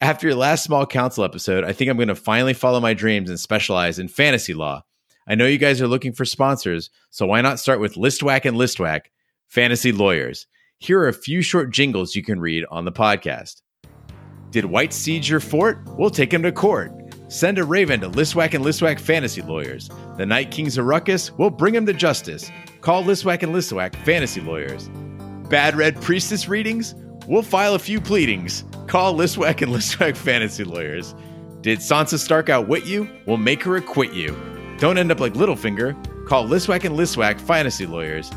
After 0.00 0.28
your 0.28 0.36
last 0.36 0.62
small 0.62 0.86
council 0.86 1.24
episode, 1.24 1.64
I 1.64 1.72
think 1.72 1.90
I'm 1.90 1.96
going 1.96 2.06
to 2.06 2.14
finally 2.14 2.54
follow 2.54 2.78
my 2.78 2.94
dreams 2.94 3.28
and 3.30 3.40
specialize 3.40 3.98
in 3.98 4.06
fantasy 4.06 4.54
law. 4.54 4.84
I 5.26 5.34
know 5.34 5.44
you 5.46 5.58
guys 5.58 5.82
are 5.82 5.88
looking 5.88 6.12
for 6.12 6.24
sponsors, 6.24 6.90
so 7.10 7.26
why 7.26 7.40
not 7.40 7.58
start 7.58 7.80
with 7.80 7.96
Listwack 7.96 8.44
and 8.44 8.56
Listwack, 8.56 9.06
fantasy 9.48 9.90
lawyers? 9.90 10.46
Here 10.78 11.00
are 11.00 11.08
a 11.08 11.12
few 11.12 11.42
short 11.42 11.72
jingles 11.72 12.14
you 12.14 12.22
can 12.22 12.38
read 12.38 12.64
on 12.70 12.84
the 12.84 12.92
podcast. 12.92 13.62
Did 14.52 14.66
White 14.66 14.92
siege 14.92 15.28
your 15.28 15.40
fort? 15.40 15.80
We'll 15.98 16.10
take 16.10 16.32
him 16.32 16.44
to 16.44 16.52
court. 16.52 16.92
Send 17.26 17.58
a 17.58 17.64
raven 17.64 18.00
to 18.00 18.08
Listwack 18.08 18.54
and 18.54 18.64
Listwack 18.64 19.00
Fantasy 19.00 19.42
Lawyers. 19.42 19.90
The 20.16 20.24
Night 20.24 20.52
King's 20.52 20.78
a 20.78 20.82
ruckus, 20.84 21.32
we'll 21.32 21.50
bring 21.50 21.74
him 21.74 21.86
to 21.86 21.92
justice. 21.92 22.52
Call 22.82 23.02
Listwack 23.02 23.42
and 23.42 23.52
Listwack 23.52 23.96
Fantasy 24.04 24.40
Lawyers. 24.40 24.88
Bad 25.50 25.74
Red 25.74 26.00
Priestess 26.00 26.48
readings? 26.48 26.94
We'll 27.28 27.42
file 27.42 27.74
a 27.74 27.78
few 27.78 28.00
pleadings. 28.00 28.64
Call 28.86 29.14
Listwack 29.14 29.60
and 29.60 29.70
Listwack 29.74 30.16
Fantasy 30.16 30.64
Lawyers. 30.64 31.14
Did 31.60 31.80
Sansa 31.80 32.18
Stark 32.18 32.48
outwit 32.48 32.86
you? 32.86 33.06
We'll 33.26 33.36
make 33.36 33.62
her 33.64 33.76
acquit 33.76 34.14
you. 34.14 34.34
Don't 34.78 34.96
end 34.96 35.12
up 35.12 35.20
like 35.20 35.34
Littlefinger. 35.34 36.26
Call 36.26 36.46
Listwack 36.46 36.84
and 36.84 36.98
Listwack 36.98 37.38
Fantasy 37.38 37.84
Lawyers. 37.84 38.30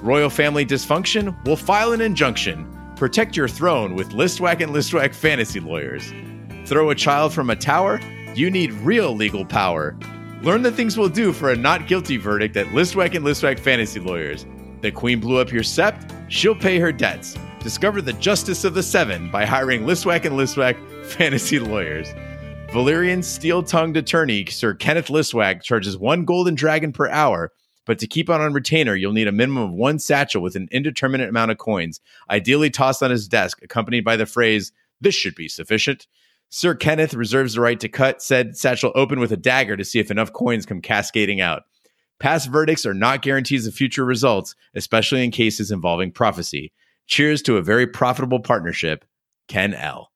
Royal 0.00 0.30
family 0.30 0.64
dysfunction? 0.64 1.36
We'll 1.44 1.56
file 1.56 1.92
an 1.92 2.00
injunction. 2.00 2.66
Protect 2.96 3.36
your 3.36 3.46
throne 3.46 3.94
with 3.94 4.12
Listwack 4.12 4.62
and 4.62 4.72
Listwack 4.72 5.14
Fantasy 5.14 5.60
Lawyers. 5.60 6.10
Throw 6.64 6.88
a 6.88 6.94
child 6.94 7.34
from 7.34 7.50
a 7.50 7.56
tower? 7.56 8.00
You 8.34 8.50
need 8.50 8.72
real 8.72 9.14
legal 9.14 9.44
power. 9.44 9.94
Learn 10.40 10.62
the 10.62 10.72
things 10.72 10.96
we'll 10.96 11.10
do 11.10 11.34
for 11.34 11.50
a 11.50 11.56
not 11.56 11.86
guilty 11.86 12.16
verdict 12.16 12.56
at 12.56 12.68
Listwack 12.68 13.14
and 13.14 13.22
Listwack 13.22 13.58
Fantasy 13.58 14.00
Lawyers. 14.00 14.46
The 14.80 14.90
Queen 14.90 15.20
blew 15.20 15.36
up 15.36 15.52
your 15.52 15.62
sept? 15.62 16.10
She'll 16.30 16.54
pay 16.54 16.78
her 16.78 16.90
debts. 16.90 17.36
Discover 17.60 18.00
the 18.00 18.14
justice 18.14 18.64
of 18.64 18.72
the 18.72 18.82
seven 18.82 19.30
by 19.30 19.44
hiring 19.44 19.82
Listwack 19.82 20.24
and 20.24 20.34
Listwack 20.34 20.76
Fantasy 21.04 21.58
Lawyers. 21.58 22.08
Valyrian 22.70 23.22
steel 23.22 23.62
tongued 23.62 23.98
attorney 23.98 24.46
Sir 24.46 24.72
Kenneth 24.72 25.08
Listwack 25.08 25.62
charges 25.62 25.98
one 25.98 26.24
golden 26.24 26.54
dragon 26.54 26.90
per 26.90 27.06
hour, 27.10 27.52
but 27.84 27.98
to 27.98 28.06
keep 28.06 28.30
on 28.30 28.40
on 28.40 28.54
retainer, 28.54 28.94
you'll 28.94 29.12
need 29.12 29.28
a 29.28 29.32
minimum 29.32 29.64
of 29.64 29.72
one 29.72 29.98
satchel 29.98 30.40
with 30.40 30.56
an 30.56 30.68
indeterminate 30.70 31.28
amount 31.28 31.50
of 31.50 31.58
coins, 31.58 32.00
ideally 32.30 32.70
tossed 32.70 33.02
on 33.02 33.10
his 33.10 33.28
desk, 33.28 33.58
accompanied 33.62 34.04
by 34.04 34.16
the 34.16 34.24
phrase, 34.24 34.72
This 34.98 35.14
should 35.14 35.34
be 35.34 35.48
sufficient. 35.48 36.06
Sir 36.48 36.74
Kenneth 36.74 37.12
reserves 37.12 37.54
the 37.54 37.60
right 37.60 37.78
to 37.78 37.90
cut 37.90 38.22
said 38.22 38.56
satchel 38.56 38.92
open 38.94 39.20
with 39.20 39.32
a 39.32 39.36
dagger 39.36 39.76
to 39.76 39.84
see 39.84 40.00
if 40.00 40.10
enough 40.10 40.32
coins 40.32 40.64
come 40.64 40.80
cascading 40.80 41.42
out. 41.42 41.64
Past 42.20 42.48
verdicts 42.48 42.86
are 42.86 42.94
not 42.94 43.20
guarantees 43.20 43.66
of 43.66 43.74
future 43.74 44.04
results, 44.04 44.54
especially 44.74 45.22
in 45.22 45.30
cases 45.30 45.70
involving 45.70 46.10
prophecy. 46.10 46.72
Cheers 47.10 47.42
to 47.42 47.56
a 47.56 47.62
very 47.62 47.86
profitable 47.86 48.40
partnership, 48.40 49.04
Ken 49.48 49.74
L. 49.74 50.10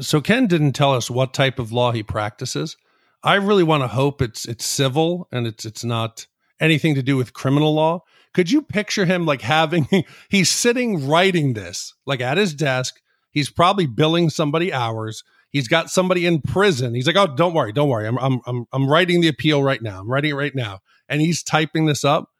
So 0.00 0.20
Ken 0.20 0.46
didn't 0.46 0.72
tell 0.72 0.92
us 0.92 1.10
what 1.10 1.32
type 1.32 1.58
of 1.58 1.72
law 1.72 1.92
he 1.92 2.02
practices. 2.02 2.76
I 3.22 3.36
really 3.36 3.62
want 3.62 3.82
to 3.82 3.88
hope 3.88 4.20
it's 4.20 4.44
it's 4.44 4.66
civil 4.66 5.28
and 5.32 5.46
it's 5.46 5.64
it's 5.64 5.84
not 5.84 6.26
anything 6.60 6.94
to 6.96 7.02
do 7.02 7.16
with 7.16 7.32
criminal 7.32 7.74
law. 7.74 8.02
Could 8.34 8.50
you 8.50 8.60
picture 8.60 9.06
him 9.06 9.24
like 9.24 9.40
having 9.40 9.88
he's 10.28 10.50
sitting 10.50 11.08
writing 11.08 11.54
this 11.54 11.94
like 12.04 12.20
at 12.20 12.36
his 12.36 12.52
desk 12.54 13.00
He's 13.34 13.50
probably 13.50 13.86
billing 13.86 14.30
somebody 14.30 14.72
hours. 14.72 15.24
He's 15.50 15.66
got 15.66 15.90
somebody 15.90 16.24
in 16.24 16.40
prison. 16.40 16.94
He's 16.94 17.06
like, 17.06 17.16
"Oh, 17.16 17.26
don't 17.26 17.52
worry, 17.52 17.72
don't 17.72 17.88
worry. 17.88 18.06
I'm 18.06 18.16
I'm 18.18 18.64
I'm 18.72 18.88
writing 18.88 19.20
the 19.20 19.28
appeal 19.28 19.62
right 19.62 19.82
now. 19.82 20.00
I'm 20.00 20.10
writing 20.10 20.30
it 20.30 20.34
right 20.34 20.54
now." 20.54 20.78
And 21.08 21.20
he's 21.20 21.42
typing 21.42 21.86
this 21.86 22.04
up. 22.04 22.30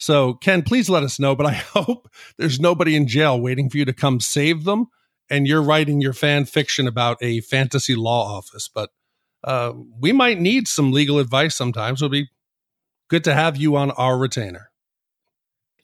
So, 0.00 0.34
Ken, 0.34 0.62
please 0.62 0.88
let 0.88 1.02
us 1.02 1.20
know, 1.20 1.36
but 1.36 1.46
I 1.46 1.52
hope 1.74 2.10
there's 2.38 2.58
nobody 2.58 2.96
in 2.96 3.06
jail 3.06 3.40
waiting 3.40 3.68
for 3.70 3.78
you 3.78 3.84
to 3.84 3.92
come 3.92 4.18
save 4.18 4.64
them 4.64 4.86
and 5.30 5.46
you're 5.46 5.62
writing 5.62 6.00
your 6.00 6.12
fan 6.12 6.44
fiction 6.44 6.88
about 6.88 7.18
a 7.22 7.40
fantasy 7.42 7.94
law 7.94 8.36
office. 8.36 8.68
But 8.68 8.90
uh, 9.44 9.72
we 10.00 10.12
might 10.12 10.40
need 10.40 10.66
some 10.66 10.90
legal 10.90 11.18
advice 11.18 11.54
sometimes. 11.54 12.02
It'll 12.02 12.10
be 12.10 12.28
good 13.08 13.24
to 13.24 13.34
have 13.34 13.56
you 13.56 13.76
on 13.76 13.90
our 13.92 14.18
retainer. 14.18 14.70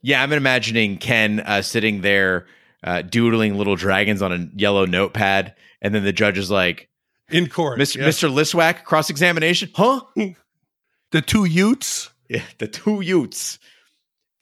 Yeah, 0.03 0.23
I'm 0.23 0.33
imagining 0.33 0.99
Ken 0.99 1.41
uh, 1.41 1.63
sitting 1.63 2.01
there 2.01 2.47
uh, 2.85 3.03
doodling 3.03 3.57
little 3.57 3.77
dragons 3.77 4.23
on 4.23 4.33
a 4.33 4.49
yellow 4.55 4.85
notepad, 4.85 5.55
and 5.81 5.95
then 5.95 6.05
the 6.05 6.13
judge 6.13 6.39
is 6.39 6.51
like, 6.51 6.89
"In 7.31 7.49
court, 7.49 7.79
Mr. 7.79 7.97
Yeah. 7.97 8.09
Mr. 8.09 8.31
Listwack, 8.31 8.85
cross 8.85 9.11
examination, 9.11 9.71
huh? 9.75 10.03
the 11.13 11.23
two 11.23 11.45
Utes, 11.45 12.11
yeah, 12.29 12.43
the 12.59 12.69
two 12.69 13.01
Utes." 13.01 13.59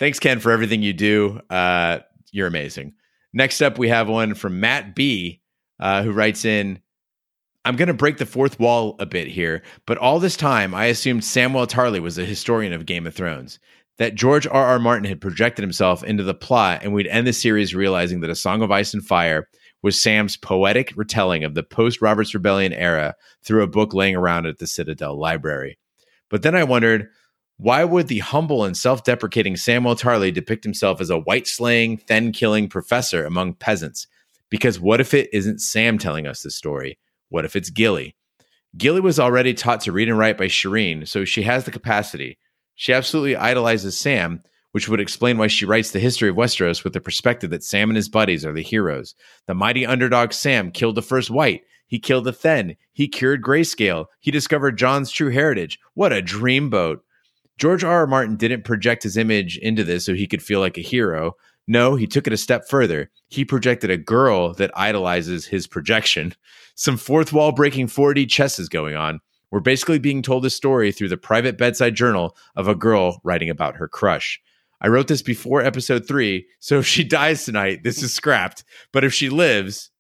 Thanks, 0.05 0.21
Ken, 0.21 0.39
for 0.39 0.53
everything 0.53 0.83
you 0.83 0.93
do. 0.93 1.41
Uh, 1.49 2.01
you're 2.31 2.47
amazing. 2.47 2.93
Next 3.33 3.63
up, 3.63 3.79
we 3.79 3.89
have 3.89 4.07
one 4.07 4.35
from 4.35 4.61
Matt 4.61 4.95
B, 4.95 5.41
uh, 5.81 6.03
who 6.03 6.13
writes 6.13 6.45
in. 6.45 6.79
I'm 7.65 7.77
going 7.77 7.89
to 7.89 7.95
break 7.95 8.19
the 8.19 8.27
fourth 8.27 8.61
wall 8.61 8.97
a 8.99 9.07
bit 9.07 9.29
here, 9.29 9.63
but 9.87 9.97
all 9.97 10.21
this 10.21 10.37
time 10.37 10.75
I 10.75 10.85
assumed 10.85 11.25
Samuel 11.25 11.67
Tarly 11.67 12.03
was 12.03 12.19
a 12.19 12.27
historian 12.27 12.75
of 12.75 12.85
Game 12.85 13.07
of 13.07 13.15
Thrones 13.15 13.59
that 13.97 14.15
George 14.15 14.47
R. 14.47 14.67
R. 14.67 14.79
Martin 14.79 15.09
had 15.09 15.23
projected 15.23 15.63
himself 15.63 16.05
into 16.05 16.23
the 16.23 16.35
plot, 16.35 16.83
and 16.83 16.93
we'd 16.93 17.07
end 17.07 17.27
the 17.27 17.33
series 17.33 17.75
realizing 17.75 18.21
that 18.21 18.29
A 18.29 18.35
Song 18.35 18.61
of 18.61 18.71
Ice 18.71 18.93
and 18.93 19.03
Fire 19.03 19.49
was 19.81 19.99
Sam's 19.99 20.37
poetic 20.37 20.93
retelling 20.97 21.45
of 21.45 21.55
the 21.55 21.63
post 21.63 22.03
Robert's 22.03 22.35
Rebellion 22.35 22.75
era 22.75 23.15
through 23.43 23.63
a 23.63 23.69
book 23.69 23.95
laying 23.95 24.17
around 24.17 24.45
at 24.45 24.59
the 24.59 24.67
Citadel 24.67 25.19
Library. 25.19 25.79
But 26.29 26.43
then 26.43 26.55
I 26.55 26.65
wondered, 26.65 27.09
why 27.57 27.85
would 27.85 28.09
the 28.09 28.19
humble 28.19 28.65
and 28.65 28.77
self 28.77 29.05
deprecating 29.05 29.57
Samuel 29.57 29.95
Tarly 29.95 30.33
depict 30.33 30.65
himself 30.65 31.01
as 31.01 31.11
a 31.11 31.19
white 31.19 31.47
slaying, 31.47 31.99
Thenn 31.99 32.33
killing 32.33 32.69
professor 32.69 33.25
among 33.25 33.55
peasants? 33.55 34.07
Because 34.51 34.81
what 34.81 35.01
if 35.01 35.15
it 35.15 35.31
isn't 35.33 35.61
Sam 35.61 35.99
telling 35.99 36.27
us 36.27 36.43
the 36.43 36.51
story? 36.51 36.99
What 37.29 37.45
if 37.45 37.57
it's 37.57 37.71
Gilly? 37.71 38.17
Gilly 38.77 39.01
was 39.01 39.21
already 39.21 39.55
taught 39.55 39.81
to 39.83 39.93
read 39.93 40.09
and 40.09 40.19
write 40.19 40.37
by 40.37 40.47
Shireen, 40.47 41.07
so 41.07 41.25
she 41.25 41.43
has 41.43 41.65
the 41.65 41.71
capacity. 41.71 42.39
She 42.75 42.93
absolutely 42.93 43.37
idolizes 43.37 43.97
Sam, 43.97 44.43
which 44.73 44.89
would 44.89 45.01
explain 45.01 45.39
why 45.39 45.47
she 45.47 45.65
writes 45.65 45.93
the 45.93 46.01
history 46.01 46.29
of 46.29 46.37
Westeros 46.37 46.83
with 46.83 46.93
the 46.93 47.01
perspective 47.01 47.51
that 47.51 47.63
Sam 47.63 47.89
and 47.91 47.97
his 47.97 48.09
buddies 48.09 48.45
are 48.45 48.53
the 48.53 48.63
heroes. 48.63 49.15
The 49.47 49.55
mighty 49.55 49.87
underdog 49.87 50.33
Sam 50.33 50.73
killed 50.73 50.97
the 50.97 51.03
first 51.03 51.31
white. 51.31 51.63
He 51.87 52.01
killed 52.01 52.25
the 52.25 52.33
Thenn. 52.33 52.77
He 52.93 53.07
cured 53.07 53.43
grayscale. 53.43 54.07
He 54.19 54.33
discovered 54.33 54.77
Jon's 54.77 55.13
true 55.13 55.31
heritage. 55.31 55.79
What 55.95 56.13
a 56.13 56.21
dreamboat. 56.21 56.99
George 57.59 57.85
R. 57.85 58.01
R. 58.01 58.07
Martin 58.07 58.37
didn't 58.37 58.65
project 58.65 59.03
his 59.03 59.17
image 59.17 59.59
into 59.59 59.85
this 59.85 60.05
so 60.05 60.15
he 60.15 60.27
could 60.27 60.43
feel 60.43 60.61
like 60.61 60.77
a 60.77 60.83
hero. 60.83 61.37
No, 61.67 61.95
he 61.95 62.07
took 62.07 62.27
it 62.27 62.33
a 62.33 62.37
step 62.37 62.69
further. 62.69 63.11
He 63.29 63.45
projected 63.45 63.91
a 63.91 63.97
girl 63.97 64.53
that 64.55 64.77
idolizes 64.77 65.47
his 65.47 65.67
projection. 65.67 66.35
Some 66.75 66.97
fourth 66.97 67.33
wall 67.33 67.53
breaking 67.53 67.87
4D 67.87 68.29
chess 68.29 68.59
is 68.59 68.69
going 68.69 68.97
on. 68.97 69.21
We're 69.51 69.61
basically 69.61 69.99
being 69.99 70.21
told 70.21 70.45
a 70.45 70.51
story 70.51 70.91
through 70.91 71.09
the 71.09 71.17
private 71.17 71.57
bedside 71.57 71.95
journal 71.95 72.37
of 72.57 72.67
a 72.67 72.75
girl 72.75 73.21
writing 73.23 73.49
about 73.49 73.77
her 73.77 73.89
crush. 73.89 74.41
I 74.81 74.89
wrote 74.89 75.09
this 75.09 75.23
before 75.23 75.63
episode 75.63 76.07
three, 76.07 76.47
so 76.59 76.81
if 76.81 76.87
she 76.87 77.05
dies 77.05 77.45
tonight, 77.45 77.85
this 77.85 78.03
is 78.03 78.13
scrapped. 78.13 78.65
But 78.93 79.05
if 79.05 79.15
she 79.15 79.31
lives, 79.31 79.91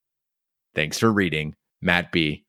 thanks 0.74 0.98
for 0.98 1.10
reading, 1.12 1.54
Matt 1.80 2.10
B. 2.12 2.44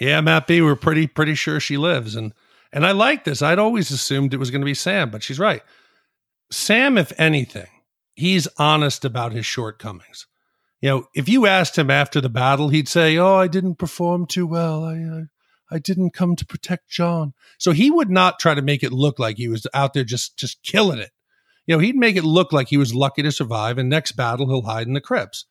Yeah, 0.00 0.20
Matt 0.20 0.46
B. 0.46 0.62
We're 0.62 0.76
pretty 0.76 1.06
pretty 1.06 1.34
sure 1.34 1.60
she 1.60 1.76
lives, 1.76 2.16
and 2.16 2.32
and 2.74 2.84
I 2.84 2.90
like 2.90 3.22
this. 3.22 3.40
I'd 3.40 3.60
always 3.60 3.92
assumed 3.92 4.34
it 4.34 4.38
was 4.38 4.50
going 4.50 4.60
to 4.60 4.66
be 4.66 4.74
Sam, 4.74 5.08
but 5.08 5.22
she's 5.22 5.38
right. 5.38 5.62
Sam, 6.50 6.98
if 6.98 7.12
anything, 7.18 7.68
he's 8.16 8.48
honest 8.58 9.04
about 9.04 9.32
his 9.32 9.46
shortcomings. 9.46 10.26
You 10.82 10.90
know, 10.90 11.06
if 11.14 11.28
you 11.28 11.46
asked 11.46 11.78
him 11.78 11.88
after 11.88 12.20
the 12.20 12.28
battle, 12.28 12.68
he'd 12.68 12.88
say, 12.88 13.16
"Oh, 13.16 13.36
I 13.36 13.46
didn't 13.46 13.76
perform 13.76 14.26
too 14.26 14.46
well. 14.46 14.84
I, 14.84 14.96
I 14.96 15.22
I 15.70 15.78
didn't 15.78 16.12
come 16.12 16.36
to 16.36 16.44
protect 16.44 16.90
Jon." 16.90 17.32
So 17.58 17.70
he 17.70 17.90
would 17.90 18.10
not 18.10 18.38
try 18.38 18.54
to 18.54 18.60
make 18.60 18.82
it 18.82 18.92
look 18.92 19.18
like 19.18 19.38
he 19.38 19.48
was 19.48 19.66
out 19.72 19.94
there 19.94 20.04
just 20.04 20.36
just 20.36 20.62
killing 20.62 20.98
it. 20.98 21.12
You 21.66 21.76
know, 21.76 21.78
he'd 21.78 21.96
make 21.96 22.16
it 22.16 22.24
look 22.24 22.52
like 22.52 22.68
he 22.68 22.76
was 22.76 22.94
lucky 22.94 23.22
to 23.22 23.32
survive 23.32 23.78
and 23.78 23.88
next 23.88 24.12
battle 24.12 24.46
he'll 24.46 24.62
hide 24.62 24.86
in 24.86 24.92
the 24.92 25.00
crypts. 25.00 25.46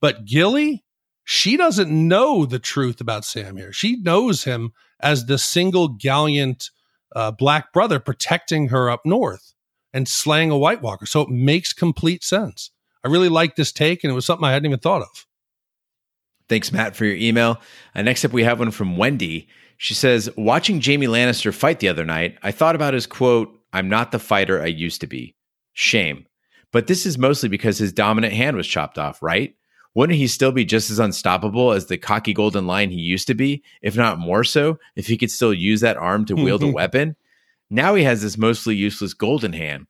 But 0.00 0.24
Gilly, 0.24 0.84
she 1.28 1.56
doesn't 1.56 1.90
know 1.90 2.46
the 2.46 2.60
truth 2.60 3.00
about 3.00 3.24
Sam 3.24 3.56
here. 3.56 3.72
She 3.72 3.96
knows 3.96 4.44
him 4.44 4.72
as 5.00 5.26
the 5.26 5.38
single 5.38 5.88
gallant 5.88 6.70
uh, 7.16 7.32
black 7.32 7.72
brother 7.72 7.98
protecting 7.98 8.68
her 8.68 8.88
up 8.88 9.04
north 9.04 9.52
and 9.92 10.06
slaying 10.06 10.52
a 10.52 10.56
White 10.56 10.82
Walker. 10.82 11.04
So 11.04 11.22
it 11.22 11.28
makes 11.28 11.72
complete 11.72 12.22
sense. 12.22 12.70
I 13.04 13.08
really 13.08 13.28
like 13.28 13.56
this 13.56 13.72
take, 13.72 14.04
and 14.04 14.10
it 14.12 14.14
was 14.14 14.24
something 14.24 14.44
I 14.44 14.52
hadn't 14.52 14.66
even 14.66 14.78
thought 14.78 15.02
of. 15.02 15.26
Thanks, 16.48 16.70
Matt, 16.70 16.94
for 16.94 17.04
your 17.04 17.16
email. 17.16 17.60
Uh, 17.92 18.02
next 18.02 18.24
up, 18.24 18.32
we 18.32 18.44
have 18.44 18.60
one 18.60 18.70
from 18.70 18.96
Wendy. 18.96 19.48
She 19.78 19.94
says, 19.94 20.30
Watching 20.36 20.80
Jaime 20.80 21.08
Lannister 21.08 21.52
fight 21.52 21.80
the 21.80 21.88
other 21.88 22.04
night, 22.04 22.38
I 22.44 22.52
thought 22.52 22.76
about 22.76 22.94
his 22.94 23.08
quote, 23.08 23.52
I'm 23.72 23.88
not 23.88 24.12
the 24.12 24.20
fighter 24.20 24.62
I 24.62 24.66
used 24.66 25.00
to 25.00 25.08
be. 25.08 25.34
Shame. 25.72 26.24
But 26.70 26.86
this 26.86 27.04
is 27.04 27.18
mostly 27.18 27.48
because 27.48 27.78
his 27.78 27.92
dominant 27.92 28.32
hand 28.32 28.56
was 28.56 28.68
chopped 28.68 28.96
off, 28.96 29.20
right? 29.24 29.56
Wouldn't 29.96 30.18
he 30.18 30.28
still 30.28 30.52
be 30.52 30.64
just 30.64 30.90
as 30.90 31.00
unstoppable 31.00 31.72
as 31.72 31.86
the 31.86 31.98
cocky 31.98 32.32
golden 32.32 32.68
lion 32.68 32.90
he 32.90 33.00
used 33.00 33.26
to 33.26 33.34
be, 33.34 33.64
if 33.82 33.96
not 33.96 34.20
more 34.20 34.44
so, 34.44 34.78
if 34.94 35.08
he 35.08 35.16
could 35.16 35.32
still 35.32 35.52
use 35.52 35.80
that 35.80 35.96
arm 35.96 36.24
to 36.26 36.36
wield 36.36 36.62
a 36.62 36.68
weapon? 36.72 37.16
Now 37.70 37.96
he 37.96 38.04
has 38.04 38.22
this 38.22 38.38
mostly 38.38 38.76
useless 38.76 39.14
golden 39.14 39.52
hand, 39.52 39.86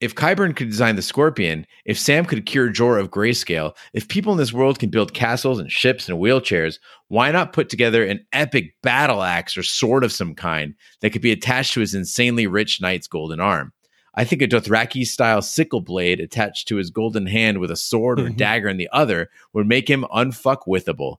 if 0.00 0.14
Qyburn 0.14 0.56
could 0.56 0.70
design 0.70 0.96
the 0.96 1.02
Scorpion, 1.02 1.66
if 1.84 1.98
Sam 1.98 2.24
could 2.24 2.46
cure 2.46 2.72
Jorah 2.72 3.00
of 3.00 3.10
Grayscale, 3.10 3.76
if 3.92 4.08
people 4.08 4.32
in 4.32 4.38
this 4.38 4.52
world 4.52 4.78
can 4.78 4.88
build 4.88 5.12
castles 5.12 5.58
and 5.58 5.70
ships 5.70 6.08
and 6.08 6.18
wheelchairs, 6.18 6.78
why 7.08 7.30
not 7.30 7.52
put 7.52 7.68
together 7.68 8.02
an 8.02 8.24
epic 8.32 8.74
battle 8.82 9.22
axe 9.22 9.58
or 9.58 9.62
sword 9.62 10.02
of 10.02 10.12
some 10.12 10.34
kind 10.34 10.74
that 11.00 11.10
could 11.10 11.20
be 11.20 11.32
attached 11.32 11.74
to 11.74 11.80
his 11.80 11.94
insanely 11.94 12.46
rich 12.46 12.80
knight's 12.80 13.06
golden 13.06 13.40
arm? 13.40 13.74
I 14.20 14.24
think 14.24 14.42
a 14.42 14.46
Dothraki 14.46 15.06
style 15.06 15.40
sickle 15.40 15.80
blade 15.80 16.20
attached 16.20 16.68
to 16.68 16.76
his 16.76 16.90
golden 16.90 17.24
hand 17.24 17.56
with 17.56 17.70
a 17.70 17.76
sword 17.76 18.20
or 18.20 18.24
mm-hmm. 18.24 18.36
dagger 18.36 18.68
in 18.68 18.76
the 18.76 18.90
other 18.92 19.30
would 19.54 19.66
make 19.66 19.88
him 19.88 20.04
unfuckwithable. 20.14 21.16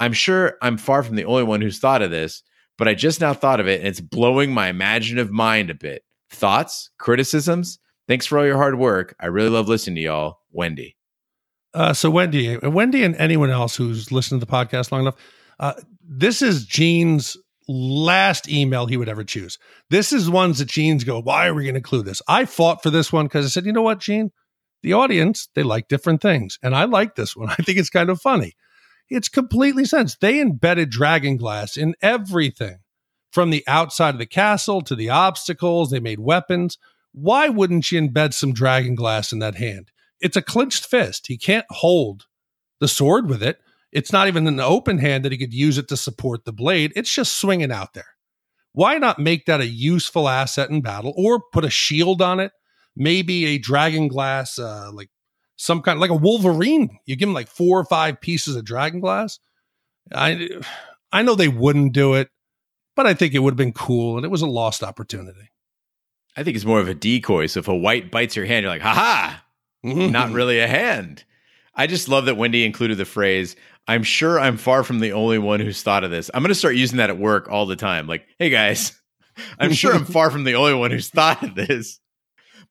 I'm 0.00 0.12
sure 0.12 0.58
I'm 0.60 0.76
far 0.76 1.04
from 1.04 1.14
the 1.14 1.24
only 1.24 1.44
one 1.44 1.60
who's 1.60 1.78
thought 1.78 2.02
of 2.02 2.10
this, 2.10 2.42
but 2.76 2.88
I 2.88 2.94
just 2.94 3.20
now 3.20 3.32
thought 3.32 3.60
of 3.60 3.68
it 3.68 3.78
and 3.78 3.86
it's 3.86 4.00
blowing 4.00 4.52
my 4.52 4.70
imaginative 4.70 5.30
mind 5.30 5.70
a 5.70 5.74
bit. 5.74 6.04
Thoughts? 6.30 6.90
Criticisms? 6.98 7.78
Thanks 8.08 8.26
for 8.26 8.40
all 8.40 8.44
your 8.44 8.56
hard 8.56 8.76
work. 8.76 9.14
I 9.20 9.26
really 9.26 9.50
love 9.50 9.68
listening 9.68 9.94
to 9.94 10.02
y'all. 10.02 10.40
Wendy. 10.50 10.96
Uh, 11.72 11.92
so 11.92 12.10
Wendy, 12.10 12.56
Wendy, 12.56 13.04
and 13.04 13.14
anyone 13.18 13.50
else 13.50 13.76
who's 13.76 14.10
listened 14.10 14.40
to 14.40 14.46
the 14.46 14.52
podcast 14.52 14.90
long 14.90 15.02
enough, 15.02 15.16
uh, 15.60 15.74
this 16.02 16.42
is 16.42 16.66
Gene's 16.66 17.36
last 17.68 18.48
email 18.48 18.86
he 18.86 18.96
would 18.96 19.08
ever 19.08 19.24
choose. 19.24 19.58
This 19.90 20.12
is 20.12 20.28
ones 20.28 20.58
that 20.58 20.68
Gene's 20.68 21.04
go, 21.04 21.20
why 21.20 21.46
are 21.46 21.54
we 21.54 21.64
going 21.64 21.74
to 21.74 21.78
include 21.78 22.06
this? 22.06 22.22
I 22.28 22.44
fought 22.44 22.82
for 22.82 22.90
this 22.90 23.12
one 23.12 23.26
because 23.26 23.46
I 23.46 23.48
said, 23.48 23.66
you 23.66 23.72
know 23.72 23.82
what, 23.82 24.00
Gene, 24.00 24.30
the 24.82 24.94
audience 24.94 25.48
they 25.54 25.62
like 25.62 25.88
different 25.88 26.20
things, 26.20 26.58
and 26.62 26.74
I 26.74 26.84
like 26.84 27.14
this 27.14 27.36
one. 27.36 27.50
I 27.50 27.56
think 27.56 27.78
it's 27.78 27.90
kind 27.90 28.10
of 28.10 28.20
funny. 28.20 28.54
It's 29.08 29.28
completely 29.28 29.84
sense. 29.84 30.16
They 30.16 30.40
embedded 30.40 30.90
dragon 30.90 31.36
glass 31.36 31.76
in 31.76 31.94
everything, 32.02 32.78
from 33.30 33.50
the 33.50 33.64
outside 33.66 34.14
of 34.14 34.18
the 34.18 34.26
castle 34.26 34.80
to 34.82 34.94
the 34.94 35.10
obstacles. 35.10 35.90
They 35.90 36.00
made 36.00 36.20
weapons 36.20 36.78
why 37.12 37.48
wouldn't 37.50 37.92
you 37.92 38.00
embed 38.00 38.32
some 38.32 38.52
dragon 38.52 38.94
glass 38.94 39.32
in 39.32 39.38
that 39.40 39.56
hand? 39.56 39.90
It's 40.20 40.36
a 40.36 40.42
clenched 40.42 40.86
fist. 40.86 41.26
He 41.26 41.36
can't 41.36 41.66
hold 41.68 42.26
the 42.80 42.88
sword 42.88 43.28
with 43.28 43.42
it. 43.42 43.60
It's 43.92 44.12
not 44.12 44.26
even 44.26 44.46
an 44.46 44.58
open 44.58 44.98
hand 44.98 45.24
that 45.24 45.32
he 45.32 45.38
could 45.38 45.52
use 45.52 45.76
it 45.78 45.88
to 45.88 45.96
support 45.96 46.44
the 46.44 46.52
blade. 46.52 46.92
It's 46.96 47.12
just 47.12 47.36
swinging 47.36 47.70
out 47.70 47.92
there. 47.92 48.06
Why 48.72 48.96
not 48.96 49.18
make 49.18 49.44
that 49.46 49.60
a 49.60 49.66
useful 49.66 50.28
asset 50.28 50.70
in 50.70 50.80
battle 50.80 51.12
or 51.16 51.42
put 51.52 51.64
a 51.64 51.70
shield 51.70 52.22
on 52.22 52.40
it? 52.40 52.52
Maybe 52.96 53.44
a 53.46 53.58
dragon 53.58 54.08
glass, 54.08 54.58
uh, 54.58 54.90
like 54.92 55.10
some 55.56 55.82
kind, 55.82 56.00
like 56.00 56.10
a 56.10 56.14
Wolverine. 56.14 56.98
You 57.04 57.16
give 57.16 57.28
him 57.28 57.34
like 57.34 57.48
four 57.48 57.78
or 57.78 57.84
five 57.84 58.20
pieces 58.20 58.56
of 58.56 58.64
dragon 58.64 59.00
glass. 59.00 59.38
I, 60.14 60.48
I 61.12 61.22
know 61.22 61.34
they 61.34 61.48
wouldn't 61.48 61.92
do 61.92 62.14
it, 62.14 62.30
but 62.96 63.06
I 63.06 63.12
think 63.12 63.34
it 63.34 63.40
would 63.40 63.52
have 63.52 63.58
been 63.58 63.72
cool 63.72 64.16
and 64.16 64.24
it 64.24 64.30
was 64.30 64.42
a 64.42 64.46
lost 64.46 64.82
opportunity. 64.82 65.50
I 66.36 66.42
think 66.42 66.56
it's 66.56 66.64
more 66.64 66.80
of 66.80 66.88
a 66.88 66.94
decoy. 66.94 67.46
So 67.46 67.60
if 67.60 67.68
a 67.68 67.76
white 67.76 68.10
bites 68.10 68.36
your 68.36 68.46
hand, 68.46 68.62
you're 68.62 68.72
like, 68.72 68.80
haha, 68.80 69.36
mm-hmm. 69.84 70.10
not 70.12 70.32
really 70.32 70.60
a 70.60 70.66
hand. 70.66 71.24
I 71.74 71.86
just 71.86 72.08
love 72.08 72.26
that 72.26 72.36
Wendy 72.36 72.64
included 72.64 72.98
the 72.98 73.04
phrase, 73.04 73.56
I'm 73.88 74.02
sure 74.02 74.38
I'm 74.38 74.56
far 74.56 74.84
from 74.84 75.00
the 75.00 75.12
only 75.12 75.38
one 75.38 75.60
who's 75.60 75.82
thought 75.82 76.04
of 76.04 76.10
this. 76.10 76.30
I'm 76.32 76.42
going 76.42 76.48
to 76.50 76.54
start 76.54 76.76
using 76.76 76.98
that 76.98 77.10
at 77.10 77.18
work 77.18 77.48
all 77.50 77.66
the 77.66 77.76
time. 77.76 78.06
Like, 78.06 78.26
hey 78.38 78.50
guys, 78.50 79.00
I'm 79.58 79.72
sure 79.72 79.94
I'm 79.94 80.04
far 80.04 80.30
from 80.30 80.44
the 80.44 80.54
only 80.54 80.74
one 80.74 80.90
who's 80.90 81.08
thought 81.08 81.42
of 81.42 81.54
this. 81.54 81.98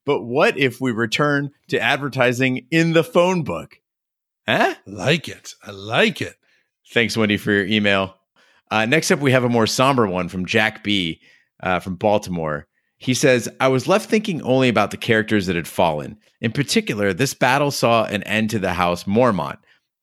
But 0.05 0.23
what 0.23 0.57
if 0.57 0.81
we 0.81 0.91
return 0.91 1.51
to 1.67 1.79
advertising 1.79 2.67
in 2.71 2.93
the 2.93 3.03
phone 3.03 3.43
book? 3.43 3.75
Huh? 4.47 4.75
Like 4.87 5.27
it. 5.27 5.53
I 5.63 5.71
like 5.71 6.21
it. 6.21 6.35
Thanks, 6.91 7.15
Wendy, 7.15 7.37
for 7.37 7.51
your 7.51 7.65
email. 7.65 8.15
Uh, 8.71 8.85
next 8.85 9.11
up, 9.11 9.19
we 9.19 9.31
have 9.31 9.43
a 9.43 9.49
more 9.49 9.67
somber 9.67 10.07
one 10.07 10.29
from 10.29 10.45
Jack 10.45 10.83
B. 10.83 11.21
Uh, 11.61 11.79
from 11.79 11.95
Baltimore. 11.95 12.65
He 12.97 13.13
says, 13.13 13.47
I 13.59 13.67
was 13.67 13.87
left 13.87 14.09
thinking 14.09 14.41
only 14.41 14.67
about 14.67 14.89
the 14.89 14.97
characters 14.97 15.45
that 15.45 15.55
had 15.55 15.67
fallen. 15.67 16.17
In 16.39 16.51
particular, 16.51 17.13
this 17.13 17.35
battle 17.35 17.69
saw 17.69 18.05
an 18.05 18.23
end 18.23 18.49
to 18.49 18.59
the 18.59 18.73
House 18.73 19.03
Mormont, 19.03 19.57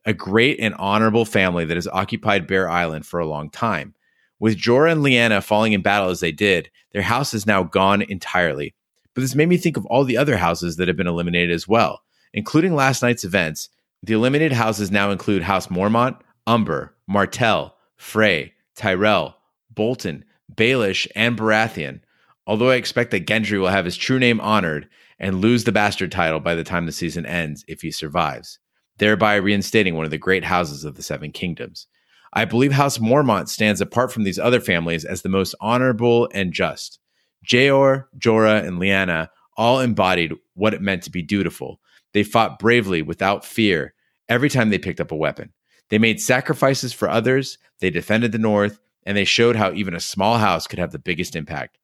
a 0.09 0.15
great 0.15 0.59
and 0.59 0.75
honorable 0.77 1.27
family 1.27 1.67
that 1.67 1.77
has 1.77 1.87
occupied 1.87 2.47
Bear 2.47 2.67
Island 2.67 3.05
for 3.05 3.21
a 3.21 3.27
long 3.27 3.51
time. 3.51 3.95
With 4.41 4.57
Jorah 4.57 4.93
and 4.93 5.03
Lyanna 5.03 5.45
falling 5.45 5.75
in 5.75 5.83
battle 5.83 6.09
as 6.09 6.21
they 6.21 6.33
did, 6.33 6.71
their 6.93 7.03
house 7.03 7.35
is 7.35 7.47
now 7.47 7.63
gone 7.63 8.01
entirely. 8.01 8.75
But 9.13 9.21
this 9.21 9.35
made 9.35 9.51
me 9.51 9.59
think 9.59 9.77
of 9.77 9.85
all 9.85 10.05
the 10.05 10.17
other 10.17 10.39
houses 10.39 10.77
that 10.77 10.89
have 10.89 10.97
been 10.97 11.07
eliminated 11.07 11.55
as 11.55 11.69
well, 11.69 12.01
including 12.33 12.75
last 12.75 13.03
night's 13.03 13.23
events. 13.23 13.69
The 14.03 14.15
eliminated 14.15 14.53
houses 14.53 14.91
now 14.91 15.11
include 15.11 15.43
House 15.43 15.67
Mormont, 15.67 16.19
Umber, 16.47 16.95
Martell, 17.07 17.77
Frey, 17.97 18.55
Tyrell, 18.77 19.37
Bolton, 19.75 20.25
Baelish, 20.55 21.07
and 21.15 21.37
Baratheon. 21.37 22.01
Although 22.47 22.71
I 22.71 22.77
expect 22.77 23.11
that 23.11 23.27
Gendry 23.27 23.61
will 23.61 23.69
have 23.69 23.85
his 23.85 23.99
true 23.99 24.19
name 24.19 24.41
honored 24.41 24.89
and 25.19 25.43
lose 25.43 25.65
the 25.65 25.73
bastard 25.73 26.11
title 26.11 26.41
by 26.41 26.55
the 26.55 26.65
time 26.65 26.87
the 26.87 26.93
season 26.93 27.27
ends 27.27 27.63
if 27.69 27.83
he 27.83 27.91
survives, 27.91 28.59
thereby 28.99 29.37
reinstating 29.37 29.95
one 29.95 30.05
of 30.05 30.11
the 30.11 30.19
great 30.19 30.45
houses 30.45 30.85
of 30.85 30.97
the 30.97 31.03
Seven 31.03 31.33
Kingdoms. 31.33 31.87
I 32.33 32.45
believe 32.45 32.73
House 32.73 32.99
Mormont 32.99 33.49
stands 33.49 33.81
apart 33.81 34.13
from 34.13 34.25
these 34.25 34.39
other 34.39 34.61
families 34.61 35.05
as 35.05 35.23
the 35.23 35.29
most 35.29 35.55
honorable 35.61 36.29
and 36.35 36.53
just. 36.53 36.99
Jeor, 37.47 38.05
Jorah, 38.19 38.67
and 38.67 38.79
Lyanna 38.79 39.29
all 39.57 39.81
embodied 39.81 40.35
what 40.55 40.75
it 40.75 40.83
meant 40.83 41.03
to 41.05 41.11
be 41.11 41.23
dutiful. 41.23 41.81
They 42.13 42.23
fought 42.23 42.59
bravely 42.59 43.03
without 43.03 43.45
fear 43.45 43.95
every 44.29 44.51
time 44.51 44.71
they 44.71 44.79
picked 44.79 45.01
up 45.01 45.13
a 45.13 45.17
weapon. 45.17 45.53
They 45.89 45.99
made 45.99 46.21
sacrifices 46.21 46.93
for 46.93 47.09
others, 47.09 47.59
they 47.81 47.91
defended 47.91 48.33
the 48.33 48.39
North, 48.39 48.79
and 49.05 49.17
they 49.17 49.25
showed 49.25 49.57
how 49.57 49.73
even 49.73 49.95
a 49.95 50.01
small 50.01 50.37
house 50.37 50.67
could 50.67 50.79
have 50.79 50.93
the 50.93 50.99
biggest 50.99 51.35
impact. 51.35 51.79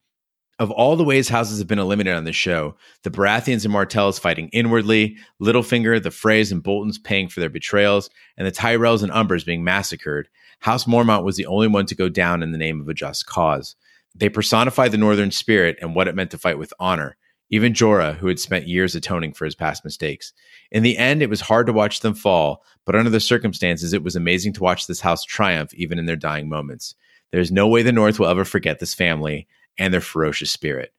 Of 0.60 0.70
all 0.70 0.94
the 0.94 1.04
ways 1.04 1.28
houses 1.28 1.58
have 1.58 1.66
been 1.66 1.80
eliminated 1.80 2.16
on 2.16 2.24
this 2.24 2.36
show, 2.36 2.76
the 3.02 3.10
Baratheons 3.10 3.64
and 3.64 3.72
Martells 3.72 4.20
fighting 4.20 4.50
inwardly, 4.52 5.16
Littlefinger, 5.42 6.00
the 6.00 6.10
Freys, 6.10 6.52
and 6.52 6.62
Boltons 6.62 6.96
paying 6.96 7.28
for 7.28 7.40
their 7.40 7.48
betrayals, 7.48 8.08
and 8.36 8.46
the 8.46 8.52
Tyrells 8.52 9.02
and 9.02 9.10
Umbers 9.10 9.44
being 9.44 9.64
massacred, 9.64 10.28
House 10.60 10.84
Mormont 10.84 11.24
was 11.24 11.36
the 11.36 11.46
only 11.46 11.66
one 11.66 11.86
to 11.86 11.96
go 11.96 12.08
down 12.08 12.42
in 12.42 12.52
the 12.52 12.58
name 12.58 12.80
of 12.80 12.88
a 12.88 12.94
just 12.94 13.26
cause. 13.26 13.74
They 14.14 14.28
personified 14.28 14.92
the 14.92 14.98
Northern 14.98 15.32
spirit 15.32 15.76
and 15.80 15.94
what 15.94 16.06
it 16.06 16.14
meant 16.14 16.30
to 16.30 16.38
fight 16.38 16.58
with 16.58 16.72
honor, 16.78 17.16
even 17.50 17.72
Jorah, 17.72 18.16
who 18.16 18.28
had 18.28 18.38
spent 18.38 18.68
years 18.68 18.94
atoning 18.94 19.32
for 19.34 19.44
his 19.44 19.56
past 19.56 19.84
mistakes. 19.84 20.32
In 20.70 20.84
the 20.84 20.96
end, 20.96 21.20
it 21.20 21.28
was 21.28 21.40
hard 21.40 21.66
to 21.66 21.72
watch 21.72 21.98
them 21.98 22.14
fall, 22.14 22.62
but 22.86 22.94
under 22.94 23.10
the 23.10 23.18
circumstances, 23.18 23.92
it 23.92 24.04
was 24.04 24.14
amazing 24.14 24.52
to 24.52 24.62
watch 24.62 24.86
this 24.86 25.00
house 25.00 25.24
triumph 25.24 25.74
even 25.74 25.98
in 25.98 26.06
their 26.06 26.14
dying 26.14 26.48
moments. 26.48 26.94
There's 27.32 27.50
no 27.50 27.66
way 27.66 27.82
the 27.82 27.90
North 27.90 28.20
will 28.20 28.28
ever 28.28 28.44
forget 28.44 28.78
this 28.78 28.94
family 28.94 29.48
and 29.78 29.92
their 29.92 30.00
ferocious 30.00 30.50
spirit. 30.50 30.92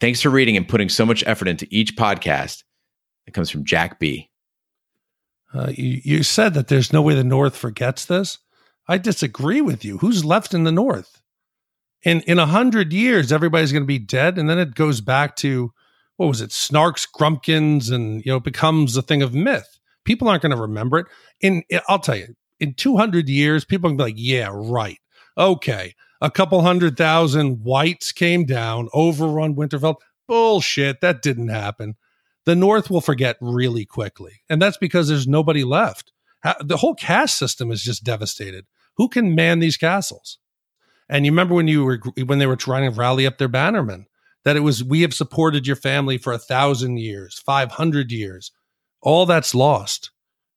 Thanks 0.00 0.20
for 0.20 0.30
reading 0.30 0.56
and 0.56 0.68
putting 0.68 0.88
so 0.88 1.06
much 1.06 1.22
effort 1.26 1.48
into 1.48 1.66
each 1.70 1.96
podcast. 1.96 2.64
It 3.26 3.34
comes 3.34 3.50
from 3.50 3.64
Jack 3.64 3.98
B. 3.98 4.30
Uh, 5.54 5.70
you, 5.74 6.00
you 6.02 6.22
said 6.22 6.54
that 6.54 6.68
there's 6.68 6.92
no 6.92 7.02
way 7.02 7.14
the 7.14 7.24
North 7.24 7.56
forgets 7.56 8.04
this. 8.04 8.38
I 8.88 8.98
disagree 8.98 9.60
with 9.60 9.84
you. 9.84 9.98
Who's 9.98 10.24
left 10.24 10.54
in 10.54 10.64
the 10.64 10.72
North? 10.72 11.22
In 12.02 12.20
in 12.22 12.38
a 12.38 12.46
hundred 12.46 12.92
years, 12.92 13.30
everybody's 13.30 13.70
going 13.70 13.84
to 13.84 13.86
be 13.86 13.98
dead, 13.98 14.38
and 14.38 14.50
then 14.50 14.58
it 14.58 14.74
goes 14.74 15.00
back 15.00 15.36
to 15.36 15.72
what 16.16 16.26
was 16.26 16.40
it, 16.40 16.50
Snarks, 16.50 17.06
Grumpkins, 17.08 17.90
and 17.90 18.24
you 18.24 18.32
know, 18.32 18.40
becomes 18.40 18.96
a 18.96 19.02
thing 19.02 19.22
of 19.22 19.34
myth. 19.34 19.78
People 20.04 20.28
aren't 20.28 20.42
going 20.42 20.54
to 20.54 20.60
remember 20.60 20.98
it. 20.98 21.06
In 21.40 21.62
I'll 21.88 22.00
tell 22.00 22.16
you, 22.16 22.34
in 22.58 22.74
two 22.74 22.96
hundred 22.96 23.28
years, 23.28 23.64
people 23.64 23.86
are 23.86 23.94
going 23.94 23.98
to 23.98 24.04
be 24.04 24.10
like, 24.10 24.14
"Yeah, 24.18 24.50
right, 24.52 24.98
okay." 25.38 25.94
A 26.22 26.30
couple 26.30 26.62
hundred 26.62 26.96
thousand 26.96 27.64
whites 27.64 28.12
came 28.12 28.44
down, 28.44 28.88
overrun 28.94 29.56
Winterfell. 29.56 29.96
Bullshit, 30.28 31.00
that 31.00 31.20
didn't 31.20 31.48
happen. 31.48 31.96
The 32.46 32.54
North 32.54 32.88
will 32.88 33.00
forget 33.00 33.36
really 33.40 33.84
quickly, 33.84 34.42
and 34.48 34.62
that's 34.62 34.76
because 34.76 35.08
there's 35.08 35.26
nobody 35.26 35.64
left. 35.64 36.12
The 36.60 36.76
whole 36.76 36.94
caste 36.94 37.36
system 37.36 37.72
is 37.72 37.82
just 37.82 38.04
devastated. 38.04 38.66
Who 38.98 39.08
can 39.08 39.34
man 39.34 39.58
these 39.58 39.76
castles? 39.76 40.38
And 41.08 41.26
you 41.26 41.32
remember 41.32 41.54
when 41.54 41.66
you 41.66 41.84
were 41.84 42.00
when 42.24 42.38
they 42.38 42.46
were 42.46 42.56
trying 42.56 42.88
to 42.88 42.96
rally 42.96 43.26
up 43.26 43.38
their 43.38 43.48
bannermen 43.48 44.04
that 44.44 44.56
it 44.56 44.60
was 44.60 44.84
we 44.84 45.02
have 45.02 45.14
supported 45.14 45.66
your 45.66 45.76
family 45.76 46.18
for 46.18 46.32
a 46.32 46.38
thousand 46.38 46.98
years, 46.98 47.42
five 47.44 47.72
hundred 47.72 48.12
years. 48.12 48.52
All 49.02 49.26
that's 49.26 49.56
lost, 49.56 50.12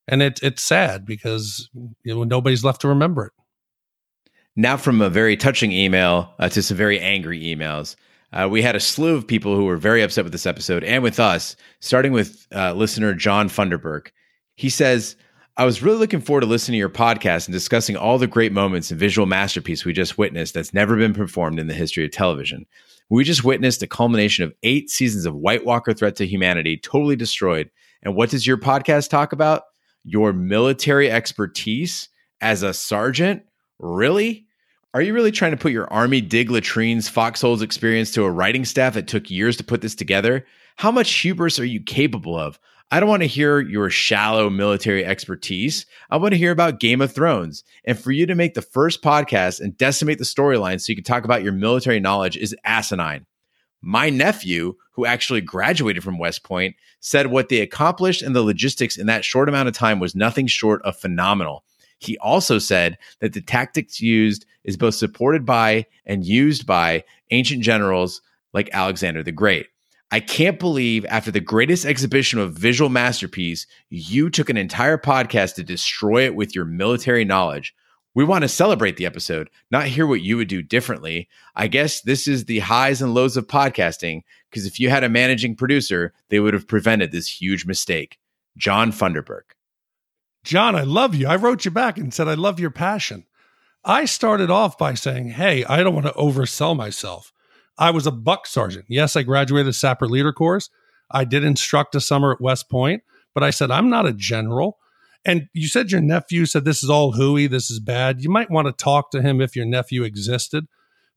and 0.07 0.22
it, 0.22 0.39
it's 0.43 0.61
sad 0.61 1.07
because 1.07 1.70
you 1.74 2.13
know, 2.13 2.24
nobody's 2.24 2.63
left 2.63 2.82
to 2.82 2.88
remember 2.88 3.26
it. 3.26 3.34
Now, 4.56 4.78
from 4.78 5.01
a 5.01 5.10
very 5.10 5.36
touching 5.36 5.72
email 5.72 6.34
uh, 6.39 6.49
to 6.49 6.64
some 6.64 6.78
very 6.78 6.99
angry 6.99 7.41
emails. 7.43 7.95
Uh, 8.32 8.47
we 8.49 8.62
had 8.62 8.76
a 8.76 8.80
slew 8.80 9.16
of 9.16 9.28
people 9.28 9.56
who 9.56 9.66
were 9.66 9.78
very 9.78 10.01
upset 10.01 10.24
with 10.24 10.34
this 10.34 10.45
episode 10.45 10.84
and 10.84 11.03
with 11.03 11.20
us, 11.20 11.56
starting 11.80 12.12
with 12.12 12.47
uh, 12.53 12.74
listener 12.74 13.14
John 13.14 13.47
Funderburk. 13.47 14.10
He 14.56 14.70
says, 14.70 15.16
I 15.58 15.64
was 15.64 15.82
really 15.82 15.97
looking 15.97 16.20
forward 16.20 16.41
to 16.41 16.47
listening 16.47 16.74
to 16.74 16.80
your 16.80 16.89
podcast 16.89 17.47
and 17.47 17.53
discussing 17.53 17.95
all 17.95 18.18
the 18.18 18.28
great 18.28 18.51
moments 18.51 18.91
and 18.91 18.99
visual 18.99 19.26
masterpiece 19.26 19.86
we 19.86 19.93
just 19.93 20.18
witnessed 20.18 20.53
that's 20.53 20.74
never 20.74 20.97
been 20.97 21.14
performed 21.14 21.60
in 21.60 21.68
the 21.68 21.74
history 21.74 22.03
of 22.03 22.12
television. 22.12 22.66
We 23.10 23.24
just 23.24 23.45
witnessed 23.45 23.82
a 23.84 23.88
culmination 23.88 24.43
of 24.43 24.53
eight 24.64 24.89
seasons 24.89 25.26
of 25.26 25.36
White 25.36 25.64
Walker 25.64 25.93
threat 25.93 26.18
to 26.18 26.28
humanity 26.28 26.76
totally 26.76 27.16
destroyed. 27.16 27.70
And 28.03 28.16
what 28.16 28.32
does 28.32 28.45
your 28.45 28.58
podcast 28.58 29.10
talk 29.10 29.32
about? 29.32 29.64
Your 30.03 30.34
military 30.34 31.10
expertise 31.10 32.10
as 32.41 32.62
a 32.62 32.74
sergeant? 32.74 33.43
Really? 33.80 34.45
Are 34.96 35.02
you 35.02 35.14
really 35.14 35.34
trying 35.34 35.52
to 35.52 35.58
put 35.58 35.74
your 35.74 35.91
Army 35.91 36.22
dig 36.22 36.50
latrines 36.50 37.10
foxholes 37.10 37.62
experience 37.62 38.12
to 38.12 38.24
a 38.24 38.32
writing 38.32 38.64
staff 38.64 38.93
that 38.93 39.10
took 39.10 39.30
years 39.30 39.58
to 39.58 39.64
put 39.66 39.82
this 39.82 39.93
together? 39.93 40.46
How 40.78 40.89
much 40.89 41.12
hubris 41.12 41.60
are 41.60 41.66
you 41.66 41.82
capable 41.82 42.39
of? 42.39 42.58
I 42.91 43.02
don't 43.02 43.10
want 43.10 43.22
to 43.22 43.28
hear 43.28 43.60
your 43.60 43.89
shallow 43.89 44.50
military 44.50 45.04
expertise. 45.04 45.86
I 46.10 46.16
want 46.16 46.32
to 46.32 46.38
hear 46.38 46.52
about 46.52 46.80
Game 46.80 47.02
of 47.02 47.12
Thrones. 47.12 47.66
And 47.84 48.00
for 48.00 48.14
you 48.14 48.26
to 48.26 48.36
make 48.36 48.54
the 48.54 48.62
first 48.62 49.02
podcast 49.02 49.60
and 49.60 49.78
decimate 49.78 50.18
the 50.18 50.24
storyline 50.24 50.80
so 50.80 50.91
you 50.91 50.96
can 50.96 51.04
talk 51.04 51.26
about 51.26 51.43
your 51.43 51.52
military 51.52 52.00
knowledge 52.00 52.38
is 52.38 52.56
asinine. 52.64 53.26
My 53.82 54.10
nephew, 54.10 54.76
who 54.93 55.06
actually 55.06 55.41
graduated 55.41 56.06
from 56.06 56.20
West 56.20 56.43
Point, 56.46 56.74
said 57.02 57.28
what 57.28 57.50
they 57.50 57.60
accomplished 57.60 58.22
and 58.22 58.34
the 58.34 58.41
logistics 58.41 58.96
in 58.96 59.08
that 59.08 59.26
short 59.26 59.50
amount 59.50 59.68
of 59.68 59.76
time 59.76 60.00
was 60.00 60.16
nothing 60.16 60.48
short 60.48 60.82
of 60.84 60.96
phenomenal. 60.96 61.66
He 62.00 62.18
also 62.20 62.60
said 62.60 62.98
that 63.20 63.34
the 63.34 63.41
tactics 63.41 64.00
used 64.00 64.46
is 64.66 64.76
both 64.76 64.95
supported 64.95 65.45
by 65.45 65.86
and 66.05 66.26
used 66.26 66.68
by 66.68 67.05
ancient 67.32 67.63
generals 67.63 68.22
like 68.53 68.70
Alexander 68.74 69.24
the 69.24 69.32
Great. 69.32 69.68
I 70.11 70.20
can't 70.20 70.59
believe 70.59 71.05
after 71.05 71.32
the 71.32 71.39
greatest 71.39 71.86
exhibition 71.86 72.39
of 72.39 72.53
visual 72.53 72.89
masterpiece, 72.89 73.66
you 73.89 74.30
took 74.30 74.49
an 74.49 74.57
entire 74.57 74.97
podcast 74.97 75.55
to 75.55 75.63
destroy 75.63 76.26
it 76.26 76.36
with 76.36 76.53
your 76.53 76.66
military 76.66 77.26
knowledge. 77.26 77.74
We 78.13 78.24
want 78.24 78.43
to 78.43 78.47
celebrate 78.47 78.95
the 78.95 79.05
episode, 79.05 79.49
not 79.72 79.88
hear 79.88 80.07
what 80.07 80.22
you 80.22 80.38
would 80.38 80.47
do 80.47 80.61
differently. 80.61 81.28
I 81.55 81.68
guess 81.68 82.01
this 82.01 82.28
is 82.28 82.45
the 82.45 82.59
highs 82.59 83.01
and 83.01 83.13
lows 83.13 83.36
of 83.36 83.47
podcasting 83.47 84.22
because 84.49 84.66
if 84.66 84.80
you 84.80 84.89
had 84.89 85.03
a 85.03 85.09
managing 85.09 85.55
producer, 85.55 86.13
they 86.30 86.39
would 86.39 86.53
have 86.53 86.68
prevented 86.68 87.11
this 87.11 87.41
huge 87.41 87.66
mistake. 87.66 88.18
John 88.57 88.91
Funderburk. 88.91 89.55
John, 90.45 90.76
I 90.76 90.84
love 90.84 91.13
you. 91.13 91.28
I 91.28 91.36
wrote 91.36 91.66
you 91.66 91.72
back 91.72 91.97
and 91.97 92.13
said, 92.13 92.28
I 92.28 92.36
love 92.36 92.59
your 92.59 92.70
passion. 92.70 93.26
I 93.86 94.05
started 94.05 94.49
off 94.49 94.77
by 94.77 94.95
saying, 94.95 95.29
Hey, 95.29 95.63
I 95.65 95.83
don't 95.83 95.93
want 95.93 96.07
to 96.07 96.13
oversell 96.13 96.75
myself. 96.75 97.31
I 97.77 97.91
was 97.91 98.07
a 98.07 98.11
buck 98.11 98.47
sergeant. 98.47 98.86
Yes, 98.88 99.15
I 99.15 99.23
graduated 99.23 99.67
the 99.67 99.73
Sapper 99.73 100.07
Leader 100.07 100.33
course. 100.33 100.69
I 101.11 101.23
did 101.23 101.43
instruct 101.43 101.93
a 101.93 102.01
summer 102.01 102.31
at 102.31 102.41
West 102.41 102.69
Point, 102.69 103.03
but 103.33 103.43
I 103.43 103.51
said, 103.51 103.69
I'm 103.69 103.89
not 103.89 104.07
a 104.07 104.13
general. 104.13 104.79
And 105.23 105.49
you 105.53 105.67
said 105.67 105.91
your 105.91 106.01
nephew 106.01 106.45
said 106.45 106.65
this 106.65 106.83
is 106.83 106.89
all 106.89 107.11
hooey, 107.11 107.47
this 107.47 107.69
is 107.69 107.79
bad. 107.79 108.21
You 108.21 108.29
might 108.29 108.49
want 108.49 108.67
to 108.67 108.71
talk 108.71 109.11
to 109.11 109.21
him 109.21 109.39
if 109.39 109.55
your 109.55 109.65
nephew 109.65 110.03
existed, 110.03 110.65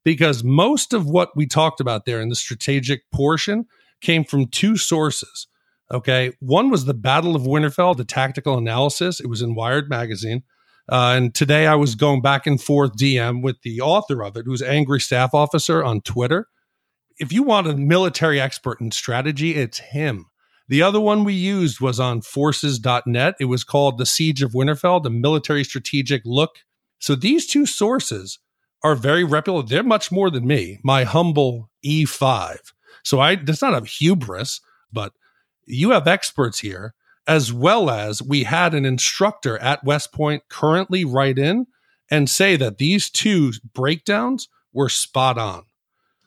because 0.04 0.44
most 0.44 0.92
of 0.92 1.06
what 1.06 1.30
we 1.36 1.46
talked 1.46 1.80
about 1.80 2.04
there 2.04 2.20
in 2.20 2.28
the 2.28 2.34
strategic 2.34 3.10
portion 3.10 3.66
came 4.00 4.24
from 4.24 4.46
two 4.46 4.76
sources. 4.76 5.46
Okay. 5.90 6.32
One 6.40 6.70
was 6.70 6.84
the 6.84 6.94
Battle 6.94 7.34
of 7.34 7.42
Winterfell, 7.42 7.96
the 7.96 8.04
tactical 8.04 8.58
analysis. 8.58 9.20
It 9.20 9.26
was 9.28 9.40
in 9.40 9.54
Wired 9.54 9.88
Magazine. 9.88 10.42
Uh, 10.88 11.14
and 11.16 11.34
today 11.34 11.66
I 11.66 11.74
was 11.74 11.94
going 11.94 12.22
back 12.22 12.46
and 12.46 12.60
forth 12.60 12.96
DM 12.96 13.42
with 13.42 13.60
the 13.62 13.80
author 13.80 14.22
of 14.22 14.36
it, 14.36 14.46
who's 14.46 14.62
Angry 14.62 15.00
Staff 15.00 15.34
Officer 15.34 15.84
on 15.84 16.00
Twitter. 16.00 16.48
If 17.18 17.32
you 17.32 17.42
want 17.42 17.66
a 17.66 17.76
military 17.76 18.40
expert 18.40 18.80
in 18.80 18.90
strategy, 18.90 19.54
it's 19.54 19.78
him. 19.78 20.26
The 20.68 20.82
other 20.82 21.00
one 21.00 21.24
we 21.24 21.34
used 21.34 21.80
was 21.80 21.98
on 21.98 22.22
forces.net. 22.22 23.34
It 23.40 23.46
was 23.46 23.64
called 23.64 23.98
The 23.98 24.06
Siege 24.06 24.42
of 24.42 24.52
Winterfell, 24.52 25.02
the 25.02 25.10
military 25.10 25.64
strategic 25.64 26.22
look. 26.24 26.58
So 26.98 27.14
these 27.14 27.46
two 27.46 27.66
sources 27.66 28.38
are 28.82 28.94
very 28.94 29.24
reputable. 29.24 29.62
They're 29.62 29.82
much 29.82 30.12
more 30.12 30.30
than 30.30 30.46
me, 30.46 30.78
my 30.84 31.04
humble 31.04 31.70
E5. 31.84 32.58
So 33.02 33.20
I, 33.20 33.36
that's 33.36 33.62
not 33.62 33.82
a 33.82 33.84
hubris, 33.84 34.60
but 34.92 35.12
you 35.66 35.90
have 35.90 36.06
experts 36.06 36.60
here 36.60 36.94
as 37.28 37.52
well 37.52 37.90
as 37.90 38.22
we 38.22 38.44
had 38.44 38.74
an 38.74 38.84
instructor 38.84 39.58
at 39.58 39.84
West 39.84 40.12
Point 40.12 40.42
currently 40.48 41.04
write 41.04 41.38
in 41.38 41.66
and 42.10 42.28
say 42.28 42.56
that 42.56 42.78
these 42.78 43.10
two 43.10 43.52
breakdowns 43.74 44.48
were 44.72 44.88
spot 44.88 45.36
on. 45.38 45.64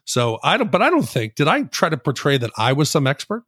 So 0.06 0.40
I 0.44 0.58
don't, 0.58 0.72
but 0.72 0.82
I 0.82 0.90
don't 0.90 1.08
think, 1.08 1.36
did 1.36 1.48
I 1.48 1.64
try 1.64 1.90
to 1.90 1.98
portray 1.98 2.38
that 2.38 2.52
I 2.58 2.74
was 2.74 2.90
some 2.90 3.08
expert? 3.08 3.44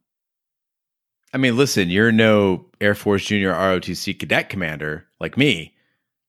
I 1.34 1.38
mean, 1.38 1.58
listen, 1.58 1.90
you're 1.90 2.12
no 2.12 2.66
Air 2.82 2.96
Force 2.96 3.26
Junior 3.26 3.54
ROTC 3.54 4.18
cadet 4.20 4.50
commander 4.50 5.06
like 5.20 5.38
me, 5.38 5.76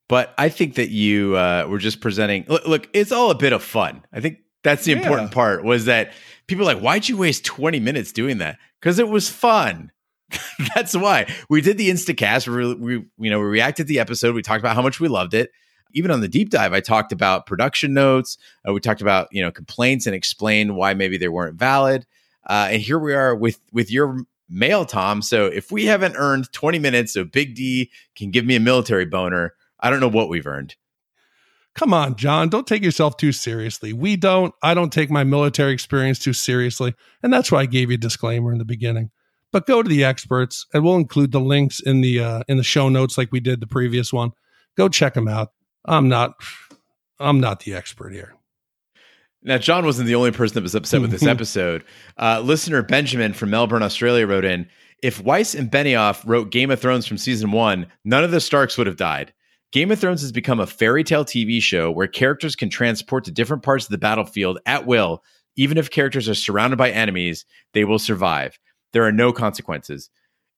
but 0.08 0.34
I 0.38 0.48
think 0.48 0.74
that 0.76 0.90
you 0.90 1.36
uh, 1.36 1.66
were 1.68 1.78
just 1.78 2.00
presenting. 2.00 2.44
Look, 2.48 2.66
look, 2.66 2.88
it's 2.92 3.12
all 3.12 3.30
a 3.30 3.34
bit 3.34 3.52
of 3.52 3.62
fun. 3.62 4.04
I 4.12 4.20
think 4.20 4.38
that's 4.62 4.84
the 4.84 4.92
Yeah. 4.92 4.98
important 4.98 5.30
part. 5.30 5.62
Was 5.62 5.84
that 5.86 6.12
people 6.46 6.68
are 6.68 6.74
like, 6.74 6.82
why'd 6.82 7.08
you 7.08 7.16
waste 7.18 7.44
20 7.44 7.80
minutes 7.80 8.12
doing 8.12 8.38
that? 8.38 8.58
Because 8.80 8.98
it 8.98 9.08
was 9.08 9.28
fun. 9.28 9.90
that's 10.74 10.94
why 10.94 11.26
we 11.48 11.60
did 11.60 11.78
the 11.78 11.90
Instacast. 11.90 12.48
We, 12.48 12.74
we, 12.74 13.06
you 13.18 13.30
know, 13.30 13.38
we 13.38 13.46
reacted 13.46 13.86
to 13.86 13.92
the 13.92 14.00
episode. 14.00 14.34
We 14.34 14.42
talked 14.42 14.60
about 14.60 14.76
how 14.76 14.82
much 14.82 15.00
we 15.00 15.08
loved 15.08 15.34
it. 15.34 15.50
Even 15.92 16.10
on 16.10 16.20
the 16.20 16.28
deep 16.28 16.50
dive, 16.50 16.72
I 16.72 16.80
talked 16.80 17.12
about 17.12 17.46
production 17.46 17.94
notes. 17.94 18.36
Uh, 18.68 18.72
we 18.72 18.80
talked 18.80 19.00
about 19.00 19.28
you 19.30 19.42
know 19.42 19.50
complaints 19.50 20.06
and 20.06 20.14
explained 20.14 20.76
why 20.76 20.94
maybe 20.94 21.16
they 21.18 21.28
weren't 21.28 21.56
valid. 21.56 22.06
Uh, 22.46 22.68
and 22.72 22.82
here 22.82 22.98
we 22.98 23.14
are 23.14 23.34
with 23.34 23.60
with 23.72 23.90
your 23.90 24.24
mail, 24.48 24.84
Tom. 24.84 25.22
So 25.22 25.46
if 25.46 25.70
we 25.70 25.86
haven't 25.86 26.16
earned 26.16 26.52
20 26.52 26.78
minutes, 26.78 27.12
so 27.12 27.24
Big 27.24 27.54
D 27.54 27.90
can 28.16 28.30
give 28.30 28.44
me 28.44 28.56
a 28.56 28.60
military 28.60 29.04
boner, 29.04 29.54
I 29.80 29.90
don't 29.90 30.00
know 30.00 30.08
what 30.08 30.28
we've 30.28 30.46
earned. 30.46 30.76
Come 31.74 31.92
on, 31.92 32.14
John, 32.14 32.48
don't 32.48 32.66
take 32.66 32.84
yourself 32.84 33.16
too 33.16 33.32
seriously. 33.32 33.92
We 33.92 34.16
don't, 34.16 34.54
I 34.62 34.74
don't 34.74 34.92
take 34.92 35.10
my 35.10 35.24
military 35.24 35.72
experience 35.72 36.20
too 36.20 36.32
seriously. 36.32 36.94
And 37.20 37.32
that's 37.32 37.50
why 37.50 37.60
I 37.60 37.66
gave 37.66 37.90
you 37.90 37.96
a 37.96 37.98
disclaimer 37.98 38.52
in 38.52 38.58
the 38.58 38.64
beginning. 38.64 39.10
But 39.54 39.68
go 39.68 39.84
to 39.84 39.88
the 39.88 40.02
experts 40.02 40.66
and 40.74 40.82
we'll 40.82 40.96
include 40.96 41.30
the 41.30 41.38
links 41.38 41.78
in 41.78 42.00
the 42.00 42.18
uh, 42.18 42.42
in 42.48 42.56
the 42.56 42.64
show 42.64 42.88
notes 42.88 43.16
like 43.16 43.30
we 43.30 43.38
did 43.38 43.60
the 43.60 43.68
previous 43.68 44.12
one. 44.12 44.32
Go 44.76 44.88
check 44.88 45.14
them 45.14 45.28
out. 45.28 45.52
I'm 45.84 46.08
not 46.08 46.34
I'm 47.20 47.38
not 47.38 47.60
the 47.60 47.72
expert 47.72 48.12
here. 48.12 48.34
Now, 49.44 49.58
John 49.58 49.84
wasn't 49.84 50.08
the 50.08 50.16
only 50.16 50.32
person 50.32 50.56
that 50.56 50.64
was 50.64 50.74
upset 50.74 51.00
with 51.02 51.12
this 51.12 51.22
episode. 51.26 51.84
Uh, 52.18 52.40
listener 52.40 52.82
Benjamin 52.82 53.32
from 53.32 53.50
Melbourne, 53.50 53.84
Australia 53.84 54.26
wrote 54.26 54.44
in 54.44 54.68
If 55.04 55.22
Weiss 55.22 55.54
and 55.54 55.70
Benioff 55.70 56.24
wrote 56.26 56.50
Game 56.50 56.72
of 56.72 56.80
Thrones 56.80 57.06
from 57.06 57.16
season 57.16 57.52
one, 57.52 57.86
none 58.04 58.24
of 58.24 58.32
the 58.32 58.40
Starks 58.40 58.76
would 58.76 58.88
have 58.88 58.96
died. 58.96 59.32
Game 59.70 59.92
of 59.92 60.00
Thrones 60.00 60.22
has 60.22 60.32
become 60.32 60.58
a 60.58 60.66
fairy 60.66 61.04
tale 61.04 61.24
TV 61.24 61.62
show 61.62 61.92
where 61.92 62.08
characters 62.08 62.56
can 62.56 62.70
transport 62.70 63.22
to 63.26 63.30
different 63.30 63.62
parts 63.62 63.84
of 63.84 63.92
the 63.92 63.98
battlefield 63.98 64.58
at 64.66 64.84
will. 64.84 65.22
Even 65.54 65.78
if 65.78 65.92
characters 65.92 66.28
are 66.28 66.34
surrounded 66.34 66.76
by 66.76 66.90
enemies, 66.90 67.44
they 67.72 67.84
will 67.84 68.00
survive. 68.00 68.58
There 68.94 69.04
are 69.04 69.12
no 69.12 69.32
consequences. 69.32 70.08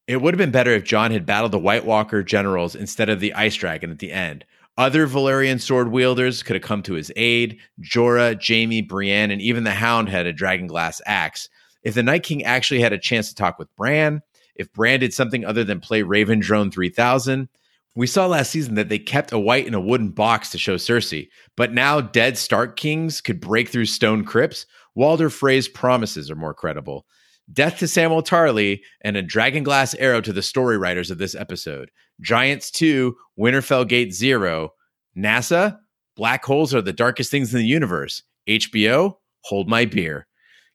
It 0.07 0.21
would 0.21 0.35
have 0.35 0.39
been 0.39 0.51
better 0.51 0.73
if 0.73 0.85
Jon 0.85 1.11
had 1.11 1.25
battled 1.25 1.53
the 1.53 1.59
White 1.59 1.87
Walker 1.87 2.23
generals 2.23 2.77
instead 2.77 3.09
of 3.09 3.19
the 3.19 3.33
Ice 3.33 3.55
Dragon 3.55 3.91
at 3.91 3.99
the 3.99 4.13
end. 4.13 4.45
Other 4.77 5.07
Valyrian 5.07 5.59
sword 5.59 5.91
wielders 5.91 6.43
could 6.43 6.55
have 6.55 6.63
come 6.63 6.83
to 6.83 6.93
his 6.93 7.11
aid. 7.17 7.59
Jorah, 7.81 8.39
Jaime, 8.47 8.83
Brienne, 8.83 9.31
and 9.31 9.41
even 9.41 9.65
the 9.65 9.71
Hound 9.71 10.11
had 10.11 10.27
a 10.27 10.35
dragon 10.35 10.67
glass 10.67 11.01
axe. 11.07 11.49
If 11.83 11.95
the 11.95 12.03
Night 12.03 12.25
King 12.25 12.45
actually 12.45 12.81
had 12.81 12.93
a 12.93 12.99
chance 12.99 13.31
to 13.31 13.35
talk 13.35 13.59
with 13.59 13.75
Bran, 13.75 14.21
if 14.55 14.71
Bran 14.71 15.01
did 15.01 15.15
something 15.15 15.47
other 15.47 15.65
than 15.65 15.81
play 15.81 16.03
Raven 16.03 16.41
Drone 16.41 16.71
3000, 16.71 17.49
we 17.95 18.07
saw 18.07 18.27
last 18.27 18.51
season 18.51 18.75
that 18.75 18.91
they 18.91 18.99
kept 18.99 19.33
a 19.33 19.39
white 19.39 19.67
in 19.67 19.73
a 19.73 19.81
wooden 19.81 20.11
box 20.11 20.51
to 20.51 20.59
show 20.59 20.77
Cersei, 20.77 21.29
but 21.57 21.73
now 21.73 22.03
dead 22.03 22.37
Stark 22.37 22.77
kings 22.77 23.23
could 23.23 23.41
break 23.41 23.71
through 23.71 23.87
stone 23.87 24.25
crypts. 24.25 24.67
Walder 24.95 25.31
Frey's 25.31 25.69
promises 25.69 26.31
are 26.31 26.37
more 26.37 26.53
credible. 26.53 27.07
Death 27.53 27.79
to 27.79 27.89
Samuel 27.89 28.23
Tarly 28.23 28.81
and 29.03 29.17
a 29.17 29.23
dragon 29.23 29.63
glass 29.63 29.95
arrow 29.95 30.21
to 30.21 30.33
the 30.33 30.43
story 30.43 30.77
writers 30.77 31.11
of 31.11 31.19
this 31.19 31.35
episode. 31.35 31.91
Giants 32.21 32.71
2, 32.71 33.15
Winterfell 33.39 33.87
Gate 33.87 34.13
0. 34.13 34.71
NASA, 35.17 35.79
black 36.17 36.45
holes 36.45 36.75
are 36.75 36.83
the 36.83 36.93
darkest 36.93 37.31
things 37.31 37.55
in 37.55 37.61
the 37.61 37.67
universe. 37.67 38.23
HBO, 38.49 39.15
hold 39.45 39.69
my 39.69 39.85
beer. 39.85 40.27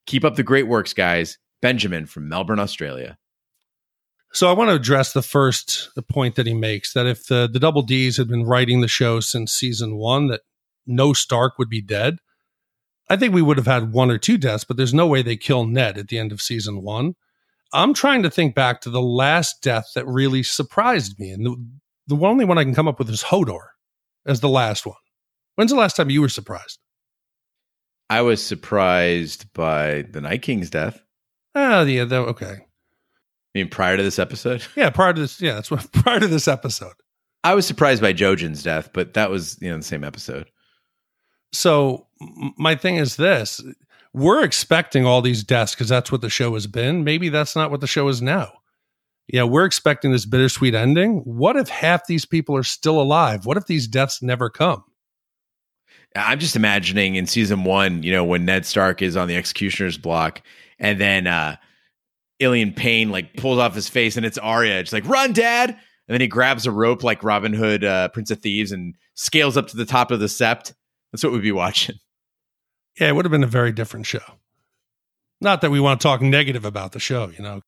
Keep 0.06 0.24
up 0.24 0.36
the 0.36 0.44
great 0.44 0.68
works, 0.68 0.94
guys. 0.94 1.38
Benjamin 1.62 2.06
from 2.06 2.28
Melbourne, 2.28 2.60
Australia. 2.60 3.18
So 4.34 4.50
I 4.50 4.54
want 4.54 4.70
to 4.70 4.76
address 4.76 5.12
the 5.12 5.22
first 5.22 5.90
point 6.10 6.36
that 6.36 6.48
he 6.48 6.54
makes 6.54 6.94
that 6.94 7.06
if 7.06 7.28
the, 7.28 7.50
the 7.52 7.60
double 7.60 7.82
D's 7.82 8.18
had 8.18 8.30
been 8.30 8.46
writing 8.46 8.80
the 8.80 8.88
show 8.88 9.20
since 9.20 9.52
season 9.52 9.98
one, 9.98 10.28
that 10.28 10.42
no 10.88 11.12
Stark 11.12 11.60
would 11.60 11.70
be 11.70 11.82
dead. 11.82 12.18
I 13.12 13.18
think 13.18 13.34
we 13.34 13.42
would 13.42 13.58
have 13.58 13.68
had 13.68 13.92
one 13.92 14.10
or 14.10 14.18
two 14.18 14.38
deaths, 14.38 14.64
but 14.64 14.78
there's 14.78 14.94
no 14.94 15.06
way 15.06 15.22
they 15.22 15.36
kill 15.36 15.66
Ned 15.66 15.98
at 15.98 16.08
the 16.08 16.18
end 16.18 16.32
of 16.32 16.42
season 16.42 16.82
one. 16.82 17.16
I'm 17.74 17.94
trying 17.94 18.24
to 18.24 18.30
think 18.30 18.56
back 18.56 18.80
to 18.82 18.90
the 18.90 19.02
last 19.02 19.62
death 19.62 19.92
that 19.96 20.08
really 20.08 20.44
surprised 20.44 21.20
me. 21.20 21.32
And 21.32 21.46
the, 21.46 22.16
the 22.16 22.26
only 22.26 22.46
one 22.46 22.58
I 22.58 22.64
can 22.64 22.74
come 22.74 22.88
up 22.88 23.00
with 23.00 23.10
is 23.10 23.24
Hodor 23.24 23.68
as 24.26 24.40
the 24.40 24.48
last 24.48 24.86
one. 24.86 24.96
When's 25.56 25.72
the 25.72 25.78
last 25.78 25.98
time 25.98 26.10
you 26.10 26.22
were 26.22 26.30
surprised? 26.30 26.80
I 28.10 28.22
was 28.22 28.42
surprised 28.42 29.52
by 29.52 30.04
the 30.04 30.22
Night 30.22 30.42
King's 30.42 30.70
death. 30.70 31.04
Oh, 31.54 31.84
yeah, 31.84 32.06
that, 32.06 32.16
okay. 32.16 32.46
I 32.46 32.60
mean, 33.54 33.68
prior 33.68 33.98
to 33.98 34.04
this 34.04 34.20
episode, 34.20 34.66
Yeah, 34.78 34.90
prior 34.90 35.12
to 35.12 35.20
this, 35.20 35.42
yeah, 35.42 35.56
that's 35.56 35.70
what 35.70 35.92
prior 35.92 36.22
to 36.22 36.30
this 36.30 36.48
episode. 36.48 36.94
I 37.44 37.56
was 37.56 37.68
surprised 37.68 38.02
by 38.02 38.14
Jojen's 38.14 38.64
death, 38.64 38.92
but 38.94 39.16
that 39.16 39.30
was 39.30 39.58
you 39.62 39.70
know 39.70 39.76
the 39.76 39.84
same 39.84 40.06
episode. 40.06 40.50
So 41.52 42.08
my 42.58 42.76
thing 42.76 42.96
is 42.98 43.16
this: 43.16 43.62
we're 44.14 44.44
expecting 44.44 45.06
all 45.06 45.22
these 45.22 45.44
deaths 45.44 45.74
because 45.74 45.90
that's 45.90 46.12
what 46.12 46.22
the 46.22 46.30
show 46.30 46.54
has 46.54 46.68
been. 46.68 47.04
Maybe 47.04 47.30
that's 47.30 47.56
not 47.56 47.72
what 47.72 47.82
the 47.82 47.88
show 47.88 48.08
is 48.08 48.22
now. 48.22 48.52
Yeah, 49.28 49.44
we're 49.44 49.66
expecting 49.66 50.12
this 50.12 50.26
bittersweet 50.26 50.76
ending. 50.76 51.20
What 51.20 51.56
if 51.56 51.70
half 51.70 52.08
these 52.08 52.26
people 52.26 52.56
are 52.56 52.64
still 52.64 53.02
alive? 53.02 53.46
What 53.46 53.58
if 53.58 53.66
these 53.66 53.88
deaths 53.88 54.22
never 54.22 54.50
come? 54.50 54.84
I'm 56.16 56.40
just 56.40 56.58
imagining 56.58 57.16
in 57.16 57.26
season 57.26 57.64
one, 57.64 58.04
you 58.04 58.12
know, 58.12 58.26
when 58.26 58.44
Ned 58.44 58.66
Stark 58.66 59.02
is 59.02 59.16
on 59.16 59.30
the 59.30 59.38
executioner's 59.38 59.98
block, 59.98 60.42
and 60.80 61.00
then 61.00 61.28
uh 61.28 61.56
Ilyn 62.42 62.76
Payne 62.76 63.12
like 63.12 63.36
pulls 63.36 63.60
off 63.60 63.76
his 63.76 63.88
face, 63.88 64.18
and 64.18 64.26
it's 64.26 64.38
Arya. 64.38 64.80
It's 64.80 64.92
like, 64.92 65.08
"Run, 65.08 65.32
Dad!" 65.32 65.70
And 65.70 66.14
then 66.14 66.22
he 66.22 66.28
grabs 66.28 66.66
a 66.66 66.72
rope 66.72 67.04
like 67.04 67.24
Robin 67.24 67.54
Hood, 67.54 67.86
uh, 67.86 68.10
Prince 68.10 68.32
of 68.32 68.40
Thieves, 68.40 68.74
and 68.74 68.96
scales 69.14 69.56
up 69.56 69.68
to 69.68 69.78
the 69.78 69.86
top 69.86 70.12
of 70.12 70.20
the 70.20 70.26
sept. 70.26 70.74
That's 71.12 71.24
what 71.24 71.34
we'd 71.34 71.42
be 71.42 71.52
watching. 71.52 71.98
Yeah, 73.00 73.10
it 73.10 73.16
would 73.16 73.26
have 73.26 73.32
been 73.32 73.44
a 73.44 73.48
very 73.48 73.72
different 73.72 74.06
show. 74.06 74.20
Not 75.40 75.62
that 75.62 75.72
we 75.72 75.80
want 75.80 76.00
to 76.00 76.08
talk 76.08 76.22
negative 76.22 76.66
about 76.66 76.92
the 76.92 77.00
show, 77.00 77.30
you 77.30 77.44
know. 77.44 77.62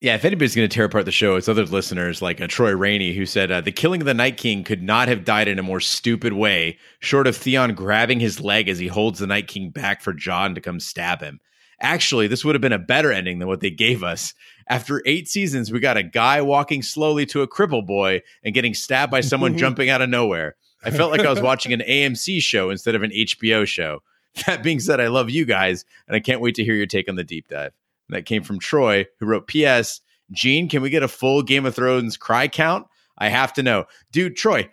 Yeah, 0.00 0.14
if 0.14 0.24
anybody's 0.24 0.54
going 0.54 0.66
to 0.66 0.74
tear 0.74 0.86
apart 0.86 1.04
the 1.04 1.12
show, 1.12 1.36
it's 1.36 1.48
other 1.48 1.66
listeners 1.66 2.22
like 2.22 2.40
uh, 2.40 2.46
Troy 2.46 2.74
Rainey, 2.74 3.12
who 3.12 3.26
said 3.26 3.50
uh, 3.50 3.60
the 3.60 3.72
killing 3.72 4.00
of 4.00 4.06
the 4.06 4.14
Night 4.14 4.38
King 4.38 4.64
could 4.64 4.82
not 4.82 5.08
have 5.08 5.26
died 5.26 5.46
in 5.46 5.58
a 5.58 5.62
more 5.62 5.80
stupid 5.80 6.32
way, 6.32 6.78
short 7.00 7.26
of 7.26 7.36
Theon 7.36 7.74
grabbing 7.74 8.18
his 8.18 8.40
leg 8.40 8.70
as 8.70 8.78
he 8.78 8.86
holds 8.86 9.18
the 9.18 9.26
Night 9.26 9.46
King 9.46 9.68
back 9.68 10.00
for 10.00 10.14
Jon 10.14 10.54
to 10.54 10.60
come 10.60 10.80
stab 10.80 11.20
him. 11.20 11.38
Actually, 11.82 12.28
this 12.28 12.44
would 12.44 12.54
have 12.54 12.62
been 12.62 12.72
a 12.72 12.78
better 12.78 13.12
ending 13.12 13.40
than 13.40 13.48
what 13.48 13.60
they 13.60 13.70
gave 13.70 14.02
us. 14.02 14.32
After 14.68 15.02
eight 15.04 15.28
seasons, 15.28 15.70
we 15.70 15.80
got 15.80 15.98
a 15.98 16.02
guy 16.02 16.40
walking 16.40 16.82
slowly 16.82 17.26
to 17.26 17.42
a 17.42 17.48
cripple 17.48 17.86
boy 17.86 18.22
and 18.42 18.54
getting 18.54 18.72
stabbed 18.72 19.10
by 19.10 19.20
someone 19.20 19.58
jumping 19.58 19.90
out 19.90 20.00
of 20.00 20.08
nowhere. 20.08 20.56
I 20.82 20.90
felt 20.90 21.12
like 21.12 21.20
I 21.20 21.30
was 21.30 21.40
watching 21.42 21.72
an 21.72 21.80
AMC 21.80 22.42
show 22.42 22.70
instead 22.70 22.94
of 22.94 23.02
an 23.02 23.10
HBO 23.10 23.66
show. 23.66 24.00
That 24.46 24.62
being 24.62 24.78
said, 24.78 25.00
I 25.00 25.08
love 25.08 25.28
you 25.28 25.44
guys, 25.44 25.84
and 26.06 26.14
I 26.14 26.20
can't 26.20 26.40
wait 26.40 26.54
to 26.54 26.62
hear 26.62 26.74
your 26.74 26.86
take 26.86 27.08
on 27.08 27.16
the 27.16 27.24
deep 27.24 27.48
dive. 27.48 27.72
And 28.08 28.16
that 28.16 28.26
came 28.26 28.44
from 28.44 28.60
Troy, 28.60 29.06
who 29.18 29.26
wrote, 29.26 29.48
P.S. 29.48 30.00
Gene, 30.30 30.68
can 30.68 30.82
we 30.82 30.90
get 30.90 31.02
a 31.02 31.08
full 31.08 31.42
Game 31.42 31.66
of 31.66 31.74
Thrones 31.74 32.16
cry 32.16 32.46
count? 32.46 32.86
I 33.18 33.28
have 33.28 33.52
to 33.54 33.64
know. 33.64 33.86
Dude, 34.12 34.36
Troy, 34.36 34.70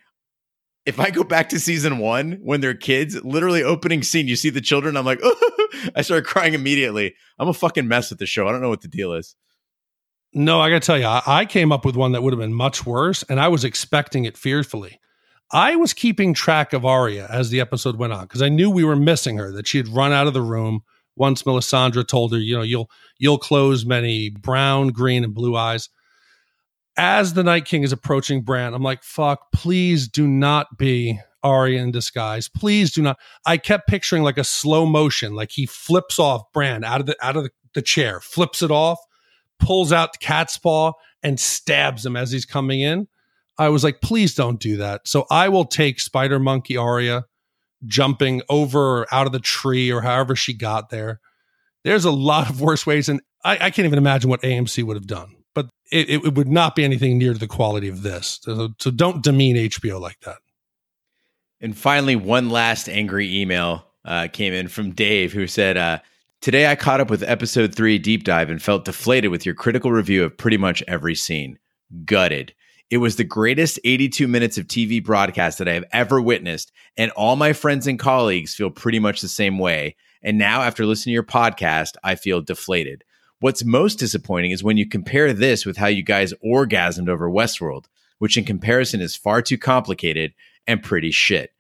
if 0.86 1.00
I 1.00 1.10
go 1.10 1.24
back 1.24 1.50
to 1.50 1.60
season 1.60 1.98
one 1.98 2.40
when 2.42 2.62
they're 2.62 2.74
kids, 2.74 3.22
literally 3.24 3.64
opening 3.64 4.04
scene, 4.04 4.28
you 4.28 4.36
see 4.36 4.50
the 4.50 4.62
children, 4.62 4.96
I'm 4.96 5.06
like, 5.06 5.22
I 5.96 6.02
start 6.02 6.26
crying 6.26 6.54
immediately. 6.54 7.16
I'm 7.40 7.50
a 7.50 7.54
fucking 7.54 7.88
mess 7.88 8.10
with 8.10 8.20
the 8.20 8.26
show. 8.26 8.48
I 8.48 8.52
don't 8.52 8.62
know 8.62 8.70
what 8.70 8.82
the 8.82 8.88
deal 8.88 9.14
is. 9.14 9.36
No, 10.34 10.62
I 10.62 10.70
got 10.70 10.82
to 10.82 10.86
tell 10.86 10.98
you, 10.98 11.06
I, 11.06 11.22
I 11.26 11.46
came 11.46 11.72
up 11.72 11.84
with 11.84 11.96
one 11.96 12.12
that 12.12 12.22
would 12.22 12.32
have 12.32 12.40
been 12.40 12.54
much 12.54 12.86
worse, 12.86 13.24
and 13.24 13.40
I 13.40 13.48
was 13.48 13.64
expecting 13.64 14.26
it 14.26 14.38
fearfully. 14.38 15.00
I 15.52 15.76
was 15.76 15.94
keeping 15.94 16.34
track 16.34 16.74
of 16.74 16.86
Arya 16.86 17.28
as 17.30 17.50
the 17.50 17.62
episode 17.62 17.96
went 17.96 18.14
on 18.14 18.24
because 18.24 18.42
I 18.42 18.50
knew 18.50 18.70
we 18.70 18.84
were 18.84 18.96
missing 18.96 19.38
her, 19.38 19.52
that 19.54 19.68
she 19.68 19.78
had 19.78 19.88
run 19.88 20.12
out 20.12 20.28
of 20.28 20.34
the 20.34 20.42
room 20.42 20.82
once 21.16 21.44
Melisandre 21.44 22.08
told 22.08 22.34
her, 22.34 22.40
you 22.40 22.56
know, 22.56 22.64
you'll 22.64 22.90
you'll 23.18 23.38
close 23.38 23.86
many 23.86 24.30
brown, 24.30 24.90
green, 24.90 25.24
and 25.24 25.34
blue 25.34 25.56
eyes. 25.56 25.90
As 26.98 27.34
the 27.34 27.44
Night 27.44 27.66
King 27.66 27.84
is 27.84 27.92
approaching 27.92 28.42
Bran, 28.42 28.74
I'm 28.74 28.84
like, 28.84 29.04
fuck, 29.04 29.52
please 29.52 30.08
do 30.08 30.28
not 30.28 30.78
be 30.78 31.20
Arya 31.44 31.82
in 31.82 31.92
disguise. 31.92 32.50
Please 32.50 32.92
do 32.92 33.02
not. 33.02 33.18
I 33.46 33.58
kept 33.58 33.88
picturing 33.88 34.24
like 34.24 34.38
a 34.38 34.44
slow 34.44 34.86
motion, 34.86 35.34
like 35.34 35.52
he 35.52 35.66
flips 35.66 36.20
off 36.20 36.52
Bran 36.54 36.84
out 36.84 37.00
of 37.00 37.06
the 37.06 37.16
out 37.22 37.38
of 37.38 37.44
the, 37.44 37.52
the 37.74 37.82
chair, 37.82 38.20
flips 38.20 38.62
it 38.62 38.72
off, 38.72 39.00
pulls 39.60 39.92
out 39.92 40.14
the 40.14 40.20
cat's 40.20 40.58
paw, 40.58 40.94
and 41.24 41.40
stabs 41.40 42.06
him 42.06 42.16
as 42.16 42.32
he's 42.32 42.46
coming 42.46 42.82
in. 42.82 43.08
I 43.58 43.70
was 43.70 43.84
like, 43.84 44.02
please 44.02 44.36
don't 44.36 44.60
do 44.60 44.78
that. 44.78 45.08
So 45.08 45.26
I 45.32 45.50
will 45.50 45.66
take 45.66 46.00
Spider 46.00 46.40
Monkey 46.40 46.78
Arya 46.78 47.26
jumping 47.86 48.42
over 48.50 49.06
out 49.12 49.26
of 49.26 49.34
the 49.34 49.40
tree 49.40 49.92
or 49.92 50.02
however 50.02 50.36
she 50.36 50.54
got 50.54 50.90
there. 50.90 51.20
There's 51.84 52.06
a 52.06 52.12
lot 52.12 52.50
of 52.50 52.62
worse 52.62 52.86
ways, 52.86 53.08
and 53.10 53.22
I, 53.44 53.54
I 53.54 53.70
can't 53.70 53.86
even 53.86 53.98
imagine 53.98 54.30
what 54.30 54.42
AMC 54.42 54.84
would 54.84 54.98
have 54.98 55.08
done. 55.08 55.36
But 55.56 55.70
it, 55.92 56.10
it 56.10 56.36
would 56.36 56.50
not 56.50 56.76
be 56.76 56.84
anything 56.84 57.18
near 57.18 57.34
to 57.34 57.40
the 57.40 57.48
quality 57.48 57.88
of 57.88 58.04
this. 58.04 58.40
So, 58.44 58.70
so 58.80 58.92
don't 58.92 59.24
demean 59.24 59.56
HBO 59.56 60.00
like 60.00 60.20
that. 60.22 60.38
And 61.60 61.76
finally, 61.76 62.16
one 62.16 62.50
last 62.50 62.88
angry 62.90 63.42
email 63.42 63.86
uh, 64.06 64.28
came 64.32 64.54
in 64.54 64.68
from 64.68 64.92
Dave, 64.92 65.34
who 65.34 65.48
said, 65.48 65.78
uh, 65.78 66.00
Today 66.40 66.68
I 66.68 66.76
caught 66.76 67.02
up 67.02 67.10
with 67.10 67.24
episode 67.24 67.74
three 67.74 67.98
deep 67.98 68.24
dive 68.24 68.50
and 68.50 68.62
felt 68.62 68.86
deflated 68.86 69.32
with 69.32 69.46
your 69.46 69.56
critical 69.56 69.92
review 69.92 70.24
of 70.24 70.38
pretty 70.38 70.58
much 70.58 70.84
every 70.88 71.16
scene. 71.16 71.58
Gutted. 72.06 72.54
It 72.90 73.00
was 73.00 73.18
the 73.18 73.26
greatest 73.26 73.82
82 73.84 74.30
minutes 74.30 74.58
of 74.58 74.66
TV 74.66 75.04
broadcast 75.04 75.58
that 75.58 75.68
I 75.68 75.74
have 75.74 75.84
ever 75.92 76.22
witnessed, 76.22 76.72
and 76.96 77.12
all 77.12 77.36
my 77.36 77.52
friends 77.52 77.86
and 77.86 78.00
colleagues 78.00 78.56
feel 78.56 78.70
pretty 78.70 79.00
much 79.00 79.20
the 79.20 79.28
same 79.28 79.60
way. 79.60 79.98
And 80.24 80.38
now, 80.38 80.62
after 80.62 80.86
listening 80.86 81.12
to 81.12 81.16
your 81.16 81.24
podcast, 81.24 81.96
I 82.02 82.16
feel 82.16 82.42
deflated. 82.42 83.04
What's 83.40 83.66
most 83.66 84.00
disappointing 84.00 84.52
is 84.52 84.64
when 84.64 84.78
you 84.78 84.88
compare 84.88 85.34
this 85.34 85.66
with 85.66 85.76
how 85.76 85.88
you 85.88 86.02
guys 86.02 86.34
orgasmed 86.44 87.10
over 87.10 87.30
Westworld, 87.30 87.86
which 88.20 88.38
in 88.38 88.46
comparison 88.46 89.02
is 89.02 89.18
far 89.18 89.42
too 89.42 89.58
complicated 89.58 90.34
and 90.66 90.82
pretty 90.82 91.12
shit. 91.12 91.52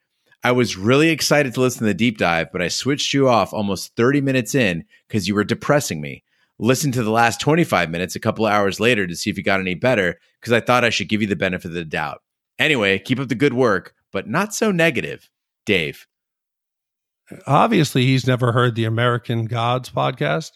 I 0.45 0.53
was 0.53 0.77
really 0.77 1.09
excited 1.09 1.53
to 1.53 1.61
listen 1.61 1.79
to 1.79 1.85
the 1.85 1.93
deep 1.93 2.17
dive, 2.17 2.53
but 2.53 2.61
I 2.61 2.69
switched 2.69 3.13
you 3.13 3.27
off 3.27 3.53
almost 3.53 3.95
30 3.97 4.21
minutes 4.21 4.55
in 4.55 4.85
because 5.07 5.27
you 5.27 5.35
were 5.35 5.43
depressing 5.43 5.99
me. 5.99 6.23
Listen 6.59 6.91
to 6.91 7.03
the 7.03 7.11
last 7.11 7.39
25 7.39 7.89
minutes 7.89 8.15
a 8.15 8.19
couple 8.19 8.45
hours 8.45 8.79
later 8.79 9.05
to 9.05 9.15
see 9.15 9.29
if 9.29 9.37
you 9.37 9.43
got 9.43 9.59
any 9.59 9.75
better 9.75 10.19
because 10.39 10.53
I 10.53 10.59
thought 10.59 10.83
I 10.83 10.89
should 10.89 11.09
give 11.09 11.21
you 11.21 11.27
the 11.27 11.35
benefit 11.35 11.67
of 11.67 11.73
the 11.73 11.85
doubt. 11.85 12.21
Anyway, 12.57 12.97
keep 12.97 13.19
up 13.19 13.27
the 13.27 13.35
good 13.35 13.53
work, 13.53 13.93
but 14.11 14.27
not 14.27 14.53
so 14.53 14.71
negative. 14.71 15.29
Dave. 15.67 16.07
Obviously, 17.45 18.05
he's 18.05 18.25
never 18.25 18.53
heard 18.53 18.73
the 18.73 18.85
American 18.85 19.45
Gods 19.45 19.89
podcast, 19.89 20.51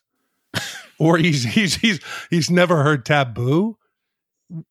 or 0.99 1.17
he's 1.17 1.43
he's 1.43 1.75
he's 1.75 1.99
he's 2.29 2.49
never 2.49 2.81
heard 2.81 3.05
Taboo. 3.05 3.77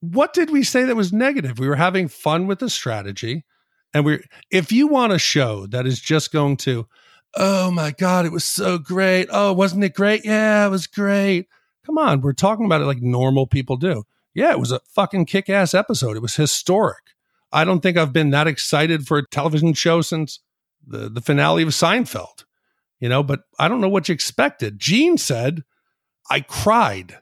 What 0.00 0.32
did 0.32 0.50
we 0.50 0.62
say 0.62 0.84
that 0.84 0.96
was 0.96 1.12
negative? 1.12 1.58
We 1.58 1.68
were 1.68 1.76
having 1.76 2.08
fun 2.08 2.46
with 2.46 2.58
the 2.58 2.70
strategy, 2.70 3.44
and 3.92 4.04
we. 4.04 4.24
If 4.50 4.72
you 4.72 4.88
want 4.88 5.12
a 5.12 5.18
show 5.18 5.66
that 5.66 5.86
is 5.86 6.00
just 6.00 6.32
going 6.32 6.56
to, 6.58 6.88
oh 7.34 7.70
my 7.70 7.90
god, 7.90 8.26
it 8.26 8.32
was 8.32 8.44
so 8.44 8.78
great. 8.78 9.28
Oh, 9.30 9.52
wasn't 9.52 9.84
it 9.84 9.94
great? 9.94 10.24
Yeah, 10.24 10.66
it 10.66 10.70
was 10.70 10.86
great. 10.86 11.48
Come 11.84 11.98
on, 11.98 12.20
we're 12.20 12.32
talking 12.32 12.66
about 12.66 12.80
it 12.80 12.86
like 12.86 13.02
normal 13.02 13.46
people 13.46 13.76
do. 13.76 14.04
Yeah, 14.34 14.50
it 14.52 14.60
was 14.60 14.72
a 14.72 14.80
fucking 14.80 15.26
kick 15.26 15.48
ass 15.48 15.74
episode. 15.74 16.16
It 16.16 16.22
was 16.22 16.36
historic. 16.36 17.02
I 17.52 17.64
don't 17.64 17.80
think 17.80 17.96
I've 17.96 18.12
been 18.12 18.30
that 18.30 18.46
excited 18.46 19.06
for 19.06 19.18
a 19.18 19.26
television 19.26 19.72
show 19.74 20.02
since 20.02 20.40
the, 20.86 21.08
the 21.08 21.20
finale 21.20 21.62
of 21.62 21.70
Seinfeld, 21.70 22.44
you 23.00 23.08
know, 23.08 23.22
but 23.22 23.40
I 23.58 23.68
don't 23.68 23.80
know 23.80 23.88
what 23.88 24.08
you 24.08 24.12
expected. 24.12 24.78
Gene 24.78 25.18
said, 25.18 25.64
I 26.30 26.40
cried. 26.40 27.18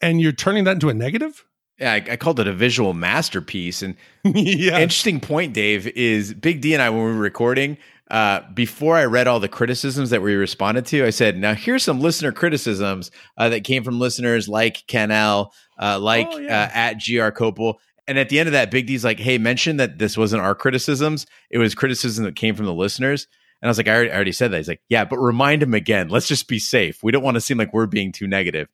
And 0.00 0.20
you're 0.20 0.32
turning 0.32 0.64
that 0.64 0.72
into 0.72 0.88
a 0.88 0.94
negative? 0.94 1.44
Yeah, 1.78 1.92
I, 1.92 1.96
I 2.12 2.16
called 2.16 2.38
it 2.40 2.46
a 2.46 2.52
visual 2.52 2.94
masterpiece. 2.94 3.82
And 3.82 3.96
yeah. 4.24 4.78
interesting 4.78 5.20
point, 5.20 5.54
Dave, 5.54 5.86
is 5.88 6.34
Big 6.34 6.60
D 6.60 6.72
and 6.72 6.82
I, 6.82 6.90
when 6.90 7.00
we 7.00 7.12
were 7.12 7.18
recording, 7.18 7.78
uh, 8.10 8.40
before 8.54 8.96
I 8.96 9.04
read 9.04 9.26
all 9.28 9.40
the 9.40 9.48
criticisms 9.48 10.10
that 10.10 10.22
we 10.22 10.34
responded 10.34 10.86
to, 10.86 11.04
I 11.04 11.10
said, 11.10 11.36
now 11.36 11.54
here's 11.54 11.84
some 11.84 12.00
listener 12.00 12.32
criticisms 12.32 13.10
uh, 13.36 13.48
that 13.50 13.64
came 13.64 13.84
from 13.84 13.98
listeners 13.98 14.48
like 14.48 14.86
Ken 14.86 15.10
L, 15.10 15.52
uh, 15.80 15.98
like 15.98 16.28
Oh, 16.30 16.38
yeah. 16.38 16.62
uh, 16.62 16.70
at 16.72 16.92
GR 16.94 17.28
Copel. 17.38 17.74
And 18.06 18.18
at 18.18 18.30
the 18.30 18.38
end 18.40 18.46
of 18.46 18.54
that, 18.54 18.70
Big 18.70 18.86
D's 18.86 19.04
like, 19.04 19.18
hey, 19.18 19.36
mention 19.36 19.76
that 19.76 19.98
this 19.98 20.16
wasn't 20.16 20.42
our 20.42 20.54
criticisms. 20.54 21.26
It 21.50 21.58
was 21.58 21.74
criticism 21.74 22.24
that 22.24 22.36
came 22.36 22.54
from 22.54 22.64
the 22.64 22.72
listeners. 22.72 23.26
And 23.60 23.68
I 23.68 23.70
was 23.70 23.76
like, 23.76 23.88
I 23.88 23.94
already, 23.94 24.10
I 24.10 24.14
already 24.14 24.32
said 24.32 24.50
that. 24.52 24.56
He's 24.56 24.68
like, 24.68 24.80
yeah, 24.88 25.04
but 25.04 25.18
remind 25.18 25.62
him 25.62 25.74
again. 25.74 26.08
Let's 26.08 26.28
just 26.28 26.48
be 26.48 26.58
safe. 26.58 27.02
We 27.02 27.12
don't 27.12 27.22
want 27.24 27.34
to 27.34 27.40
seem 27.42 27.58
like 27.58 27.74
we're 27.74 27.86
being 27.86 28.12
too 28.12 28.26
negative. 28.26 28.68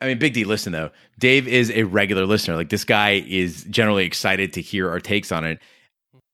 I 0.00 0.06
mean, 0.08 0.18
Big 0.18 0.32
D, 0.32 0.42
listen 0.42 0.72
though, 0.72 0.90
Dave 1.20 1.46
is 1.46 1.70
a 1.70 1.84
regular 1.84 2.26
listener. 2.26 2.56
Like 2.56 2.70
this 2.70 2.84
guy 2.84 3.22
is 3.24 3.62
generally 3.70 4.04
excited 4.04 4.54
to 4.54 4.60
hear 4.60 4.90
our 4.90 4.98
takes 4.98 5.30
on 5.30 5.44
it. 5.44 5.60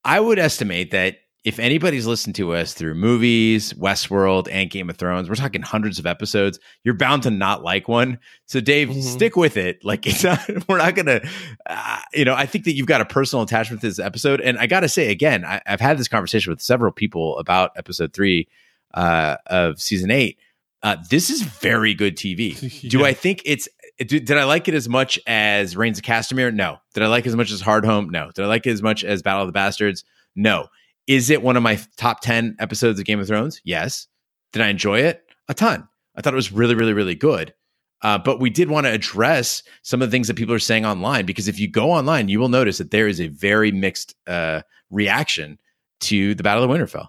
I 0.05 0.19
would 0.19 0.39
estimate 0.39 0.93
that 0.93 1.19
if 1.45 1.59
anybody's 1.59 2.07
listened 2.07 2.34
to 2.34 2.53
us 2.55 2.74
through 2.74 2.95
movies, 2.95 3.72
Westworld, 3.74 4.49
and 4.51 4.68
Game 4.70 4.91
of 4.91 4.97
Thrones, 4.97 5.28
we're 5.28 5.34
talking 5.36 5.62
hundreds 5.62 5.99
of 5.99 6.07
episodes. 6.07 6.59
You're 6.84 6.95
bound 6.95 7.22
to 7.22 7.30
not 7.30 7.62
like 7.62 7.89
one. 7.89 8.18
So, 8.47 8.61
Dave, 8.61 8.89
Mhm. 8.89 9.03
stick 9.03 9.36
with 9.36 9.57
it. 9.57 9.84
Like, 9.84 10.07
it's 10.07 10.24
not. 10.24 10.41
We're 10.68 10.78
not 10.78 10.95
gonna. 10.95 11.20
Uh, 11.64 11.99
you 12.12 12.24
know, 12.24 12.34
I 12.34 12.45
think 12.47 12.64
that 12.64 12.72
you've 12.74 12.86
got 12.89 13.01
a 13.01 13.05
personal 13.05 13.43
attachment 13.45 13.80
to 13.82 13.89
this 13.89 13.99
episode, 13.99 14.41
and 14.41 14.59
I 14.59 14.66
got 14.66 14.80
to 14.80 14.89
say 14.89 15.11
again, 15.11 15.45
I, 15.45 15.61
I've 15.66 15.80
had 15.80 15.97
this 15.97 16.09
conversation 16.09 16.51
with 16.51 16.61
several 16.61 16.93
people 16.93 17.39
about 17.39 17.70
episode 17.76 18.12
three 18.12 18.49
uh, 18.95 19.36
of 19.47 19.80
season 19.80 20.11
eight. 20.11 20.39
Uh, 20.82 20.97
this 21.11 21.30
is 21.30 21.43
very 21.43 21.95
good 21.95 22.16
TV. 22.16 22.59
Do 22.91 22.99
Yeah. 22.99 23.05
I 23.07 23.12
think 23.14 23.43
it's? 23.45 23.68
Did, 23.99 24.26
did 24.26 24.32
I 24.32 24.45
like 24.45 24.68
it 24.68 24.74
as 24.74 24.89
much 24.89 25.18
as 25.26 25.76
Rains 25.76 25.99
of 25.99 26.05
Castamere? 26.05 26.55
No. 26.55 26.78
Did 26.95 27.03
I 27.03 27.07
like 27.09 27.26
it 27.26 27.30
as 27.30 27.36
much 27.36 27.51
as 27.51 27.61
Hardhome? 27.62 28.11
No. 28.11 28.30
Did 28.34 28.45
I 28.45 28.49
like 28.49 28.66
it 28.66 28.70
as 28.70 28.80
much 28.82 29.03
as 29.05 29.22
Battle 29.22 29.43
of 29.43 29.49
the 29.49 29.53
Bastards? 29.53 30.05
No. 30.36 30.68
Is 31.09 31.31
it 31.31 31.43
one 31.43 31.57
of 31.57 31.63
my 31.63 31.81
top 31.97 32.21
10 32.21 32.57
episodes 32.61 33.01
of 33.01 33.07
Game 33.07 33.19
of 33.19 33.27
Thrones? 33.27 33.61
Yes. 33.65 34.07
Did 34.53 34.63
I 34.63 34.69
enjoy 34.69 35.01
it? 35.01 35.25
A 35.49 35.55
ton. 35.55 35.89
I 36.15 36.21
thought 36.21 36.35
it 36.35 36.37
was 36.37 36.53
really, 36.53 36.75
really, 36.75 36.93
really 36.93 37.15
good. 37.15 37.55
Uh, 38.03 38.19
but 38.19 38.39
we 38.39 38.51
did 38.51 38.71
want 38.71 38.87
to 38.87 38.93
address 38.93 39.63
some 39.83 40.01
of 40.03 40.09
the 40.09 40.13
things 40.13 40.29
that 40.29 40.37
people 40.37 40.55
are 40.55 40.61
saying 40.61 40.85
online 40.85 41.27
because 41.27 41.49
if 41.49 41.59
you 41.59 41.69
go 41.69 41.91
online, 41.91 42.29
you 42.29 42.39
will 42.39 42.49
notice 42.49 42.79
that 42.79 42.91
there 42.91 43.09
is 43.09 43.21
a 43.21 43.29
very 43.29 43.73
mixed 43.73 44.15
uh, 44.27 44.61
reaction 44.91 45.59
to 46.01 46.35
the 46.35 46.43
Battle 46.43 46.63
of 46.63 46.71
Winterfell. 46.71 47.09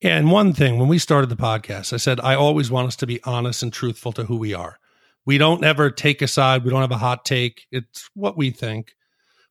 And 0.00 0.30
one 0.30 0.52
thing, 0.52 0.78
when 0.78 0.88
we 0.88 0.98
started 0.98 1.28
the 1.28 1.36
podcast, 1.36 1.92
I 1.92 1.96
said 1.96 2.20
I 2.20 2.34
always 2.34 2.70
want 2.70 2.86
us 2.86 2.96
to 2.96 3.06
be 3.06 3.20
honest 3.24 3.62
and 3.62 3.72
truthful 3.72 4.12
to 4.12 4.24
who 4.24 4.36
we 4.36 4.54
are. 4.54 4.78
We 5.26 5.36
don't 5.36 5.64
ever 5.64 5.90
take 5.90 6.22
a 6.22 6.28
side. 6.28 6.64
We 6.64 6.70
don't 6.70 6.80
have 6.80 6.92
a 6.92 6.96
hot 6.96 7.24
take. 7.24 7.66
It's 7.72 8.08
what 8.14 8.36
we 8.36 8.50
think. 8.50 8.94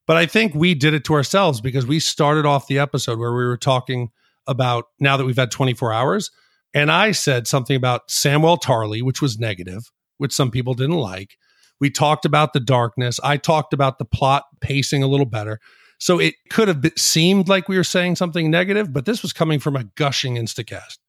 But 0.08 0.18
I 0.18 0.26
think 0.26 0.56
we 0.56 0.74
did 0.74 0.94
it 0.94 1.04
to 1.06 1.14
ourselves 1.14 1.62
because 1.62 1.86
we 1.86 2.00
started 2.00 2.46
off 2.46 2.68
the 2.68 2.80
episode 2.80 3.20
where 3.20 3.34
we 3.34 3.46
were 3.46 3.58
talking 3.58 4.10
about 4.48 4.86
now 5.00 5.18
that 5.18 5.26
we've 5.26 5.38
had 5.38 5.52
24 5.52 5.94
hours. 5.94 6.32
And 6.74 6.90
I 6.90 7.12
said 7.12 7.46
something 7.46 7.76
about 7.76 8.10
Samuel 8.10 8.58
Tarly, 8.58 9.02
which 9.02 9.22
was 9.22 9.38
negative, 9.38 9.92
which 10.18 10.34
some 10.34 10.50
people 10.50 10.74
didn't 10.74 10.96
like. 10.96 11.38
We 11.80 11.90
talked 11.90 12.26
about 12.26 12.54
the 12.54 12.60
darkness. 12.60 13.20
I 13.24 13.38
talked 13.38 13.74
about 13.74 14.00
the 14.00 14.06
plot 14.06 14.46
pacing 14.62 15.04
a 15.04 15.08
little 15.08 15.26
better. 15.26 15.60
So 16.00 16.20
it 16.20 16.36
could 16.50 16.68
have 16.68 16.86
seemed 16.96 17.50
like 17.50 17.68
we 17.68 17.78
were 17.78 17.84
saying 17.84 18.16
something 18.16 18.50
negative, 18.50 18.94
but 18.94 19.06
this 19.06 19.22
was 19.22 19.34
coming 19.34 19.60
from 19.60 19.76
a 19.76 19.84
gushing 19.96 20.36
Instacast. 20.36 21.00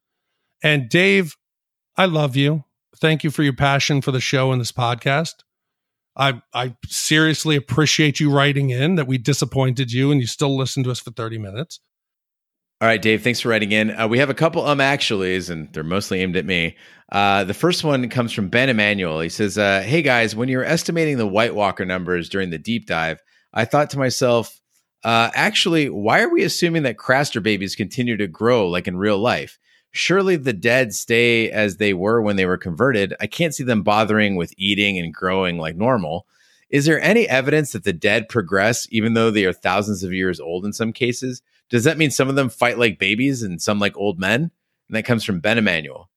And 0.63 0.89
Dave, 0.89 1.37
I 1.97 2.07
love 2.07 2.37
you. 2.37 2.65
Thank 2.97 3.23
you 3.23 3.31
for 3.31 3.43
your 3.43 3.53
passion 3.53 4.01
for 4.01 4.11
the 4.11 4.21
show 4.21 4.51
and 4.51 4.61
this 4.61 4.73
podcast. 4.73 5.35
I 6.19 6.43
I 6.53 6.77
seriously 6.87 7.57
appreciate 7.57 8.21
you 8.21 8.31
writing 8.31 8.71
in 8.71 8.97
that 8.97 9.07
we 9.07 9.19
disappointed 9.19 9.93
you 9.93 10.11
and 10.11 10.21
you 10.21 10.27
still 10.27 10.57
listened 10.57 10.85
to 10.87 10.91
us 10.91 11.01
for 11.01 11.11
30 11.13 11.39
minutes. 11.39 11.81
All 12.81 12.87
right, 12.87 13.03
Dave, 13.03 13.25
thanks 13.25 13.41
for 13.41 13.49
writing 13.49 13.73
in. 13.73 13.91
Uh, 13.91 14.07
we 14.07 14.19
have 14.21 14.31
a 14.31 14.35
couple 14.35 14.65
um 14.65 14.79
actuallys, 14.79 15.51
and 15.51 15.73
they're 15.73 15.83
mostly 15.83 16.21
aimed 16.21 16.37
at 16.37 16.47
me. 16.47 16.77
Uh, 17.11 17.43
the 17.43 17.55
first 17.55 17.83
one 17.83 18.09
comes 18.09 18.33
from 18.33 18.49
Ben 18.49 18.69
Emanuel. 18.69 19.21
He 19.21 19.29
says, 19.29 19.59
uh, 19.59 19.81
Hey 19.81 20.01
guys, 20.03 20.37
when 20.37 20.49
you 20.49 20.59
were 20.59 20.65
estimating 20.65 21.19
the 21.19 21.27
White 21.27 21.55
Walker 21.55 21.85
numbers 21.85 22.29
during 22.29 22.51
the 22.51 22.59
deep 22.59 22.87
dive, 22.87 23.21
I 23.53 23.65
thought 23.65 23.91
to 23.91 23.99
myself, 23.99 24.61
uh, 25.05 25.31
actually, 25.35 25.89
why 25.89 26.21
are 26.21 26.29
we 26.29 26.45
assuming 26.45 26.85
that 26.85 26.99
Craster 26.99 27.43
babies 27.43 27.75
continue 27.75 28.17
to 28.17 28.27
grow 28.27 28.69
like 28.69 28.87
in 28.87 28.97
real 28.97 29.19
life? 29.19 29.59
Surely 29.93 30.37
the 30.37 30.53
dead 30.53 30.95
stay 30.95 31.51
as 31.51 31.77
they 31.77 31.95
were 31.95 32.21
when 32.21 32.37
they 32.37 32.47
were 32.47 32.59
converted. 32.59 33.15
I 33.21 33.27
can't 33.27 33.55
see 33.55 33.65
them 33.65 33.83
bothering 33.83 34.37
with 34.37 34.55
eating 34.57 34.99
and 34.99 35.13
growing 35.13 35.59
like 35.59 35.77
normal. 35.77 36.27
Is 36.71 36.85
there 36.85 37.01
any 37.01 37.27
evidence 37.29 37.73
that 37.73 37.85
the 37.85 37.93
dead 37.93 38.29
progress 38.29 38.87
even 38.91 39.15
though 39.15 39.31
they 39.31 39.47
are 39.47 39.53
thousands 39.53 40.03
of 40.03 40.13
years 40.13 40.39
old 40.39 40.67
in 40.67 40.73
some 40.73 40.93
cases? 40.93 41.43
Does 41.71 41.85
that 41.85 41.99
mean 41.99 42.11
some 42.11 42.29
of 42.29 42.37
them 42.37 42.49
fight 42.49 42.79
like 42.79 42.99
babies 42.99 43.43
and 43.43 43.61
some 43.61 43.79
like 43.79 43.97
old 43.97 44.19
men? 44.19 44.51
And 44.89 44.97
that 44.97 45.05
comes 45.05 45.25
from 45.25 45.41
Ben 45.41 45.59
Emanuel. 45.59 46.11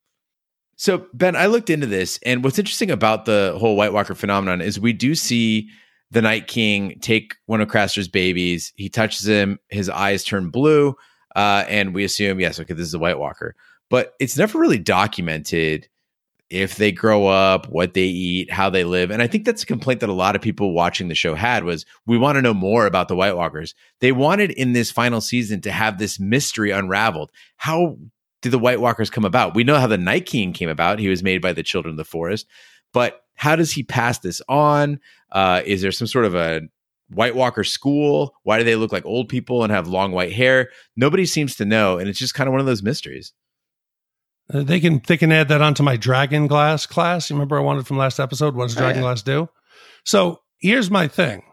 So, 0.76 1.06
Ben, 1.14 1.36
I 1.36 1.46
looked 1.46 1.70
into 1.70 1.86
this, 1.86 2.18
and 2.26 2.44
what's 2.44 2.58
interesting 2.58 2.90
about 2.90 3.26
the 3.26 3.56
whole 3.60 3.76
White 3.76 3.94
Walker 3.94 4.16
phenomenon 4.16 4.62
is 4.62 4.80
we 4.80 4.94
do 4.94 5.14
see 5.14 5.70
the 6.10 6.24
Night 6.24 6.48
King 6.48 6.98
take 7.02 7.36
one 7.46 7.62
of 7.62 7.68
Craster's 7.68 8.08
babies. 8.08 8.74
He 8.76 8.90
touches 8.90 9.28
him, 9.28 9.60
his 9.70 9.90
eyes 9.90 10.24
turn 10.24 10.50
blue, 10.50 10.96
uh, 11.36 11.66
and 11.68 11.94
we 11.94 12.04
assume, 12.04 12.40
yes, 12.40 12.60
okay, 12.60 12.74
this 12.74 12.88
is 12.88 12.94
a 12.94 13.00
White 13.00 13.20
Walker. 13.20 13.56
But 13.90 14.14
it's 14.20 14.38
never 14.38 14.58
really 14.58 14.80
documented 14.80 15.90
if 16.50 16.76
they 16.76 16.92
grow 16.92 17.28
up, 17.28 17.70
what 17.70 17.94
they 17.94 18.04
eat, 18.04 18.52
how 18.52 18.70
they 18.70 18.84
live. 18.84 19.10
And 19.10 19.22
I 19.22 19.28
think 19.28 19.46
that's 19.46 19.64
a 19.64 19.66
complaint 19.68 20.02
that 20.02 20.10
a 20.10 20.14
lot 20.14 20.36
of 20.36 20.42
people 20.42 20.74
watching 20.74 21.08
the 21.08 21.16
show 21.16 21.34
had 21.34 21.64
was 21.64 21.86
we 22.06 22.18
want 22.18 22.36
to 22.36 22.42
know 22.42 22.54
more 22.54 22.86
about 22.86 23.08
the 23.08 23.16
White 23.16 23.38
Walkers. 23.38 23.74
They 24.02 24.12
wanted 24.12 24.52
in 24.52 24.74
this 24.74 24.92
final 24.92 25.22
season 25.22 25.62
to 25.62 25.72
have 25.72 25.98
this 25.98 26.20
mystery 26.20 26.72
unraveled. 26.72 27.32
How 27.56 27.98
did 28.42 28.52
the 28.52 28.60
White 28.60 28.82
Walkers 28.82 29.10
come 29.10 29.24
about? 29.24 29.56
We 29.56 29.64
know 29.64 29.80
how 29.80 29.88
the 29.88 29.98
Night 29.98 30.26
King 30.26 30.52
came 30.52 30.68
about. 30.68 31.00
He 31.00 31.08
was 31.08 31.24
made 31.24 31.42
by 31.42 31.54
the 31.54 31.64
children 31.64 31.94
of 31.94 31.98
the 31.98 32.04
forest. 32.04 32.48
But 32.92 33.24
how 33.36 33.56
does 33.56 33.72
he 33.72 33.84
pass 33.84 34.20
this 34.20 34.42
on? 34.50 35.00
Uh, 35.32 35.62
is 35.66 35.82
there 35.82 35.94
some 35.94 36.08
sort 36.08 36.26
of 36.26 36.36
a 36.36 36.62
White 37.14 37.36
Walker 37.36 37.64
school? 37.64 38.34
Why 38.44 38.58
do 38.58 38.64
they 38.64 38.76
look 38.76 38.92
like 38.92 39.06
old 39.06 39.30
people 39.30 39.64
and 39.64 39.72
have 39.72 39.88
long 39.88 40.12
white 40.12 40.34
hair? 40.34 40.70
Nobody 40.96 41.26
seems 41.26 41.56
to 41.58 41.66
know. 41.66 41.98
And 41.98 42.08
it's 42.10 42.20
just 42.20 42.34
kind 42.34 42.48
of 42.48 42.52
one 42.52 42.60
of 42.60 42.66
those 42.66 42.84
mysteries. 42.84 43.34
Uh, 44.54 44.64
they 44.64 44.80
can 44.80 45.02
they 45.08 45.18
can 45.18 45.32
add 45.32 45.48
that 45.50 45.62
onto 45.62 45.84
my 45.84 45.96
dragon 45.98 46.48
glass 46.48 46.86
class. 46.86 47.30
You 47.30 47.36
remember 47.36 47.58
I 47.58 47.62
wanted 47.62 47.88
from 47.88 47.98
last 47.98 48.20
episode? 48.20 48.56
What 48.56 48.68
does 48.68 48.78
Oh, 48.78 48.80
dragon 48.82 48.98
yeah. 49.02 49.08
glass 49.10 49.22
do? 49.22 49.50
So 50.06 50.42
here's 50.60 50.90
my 50.92 51.08
thing: 51.08 51.44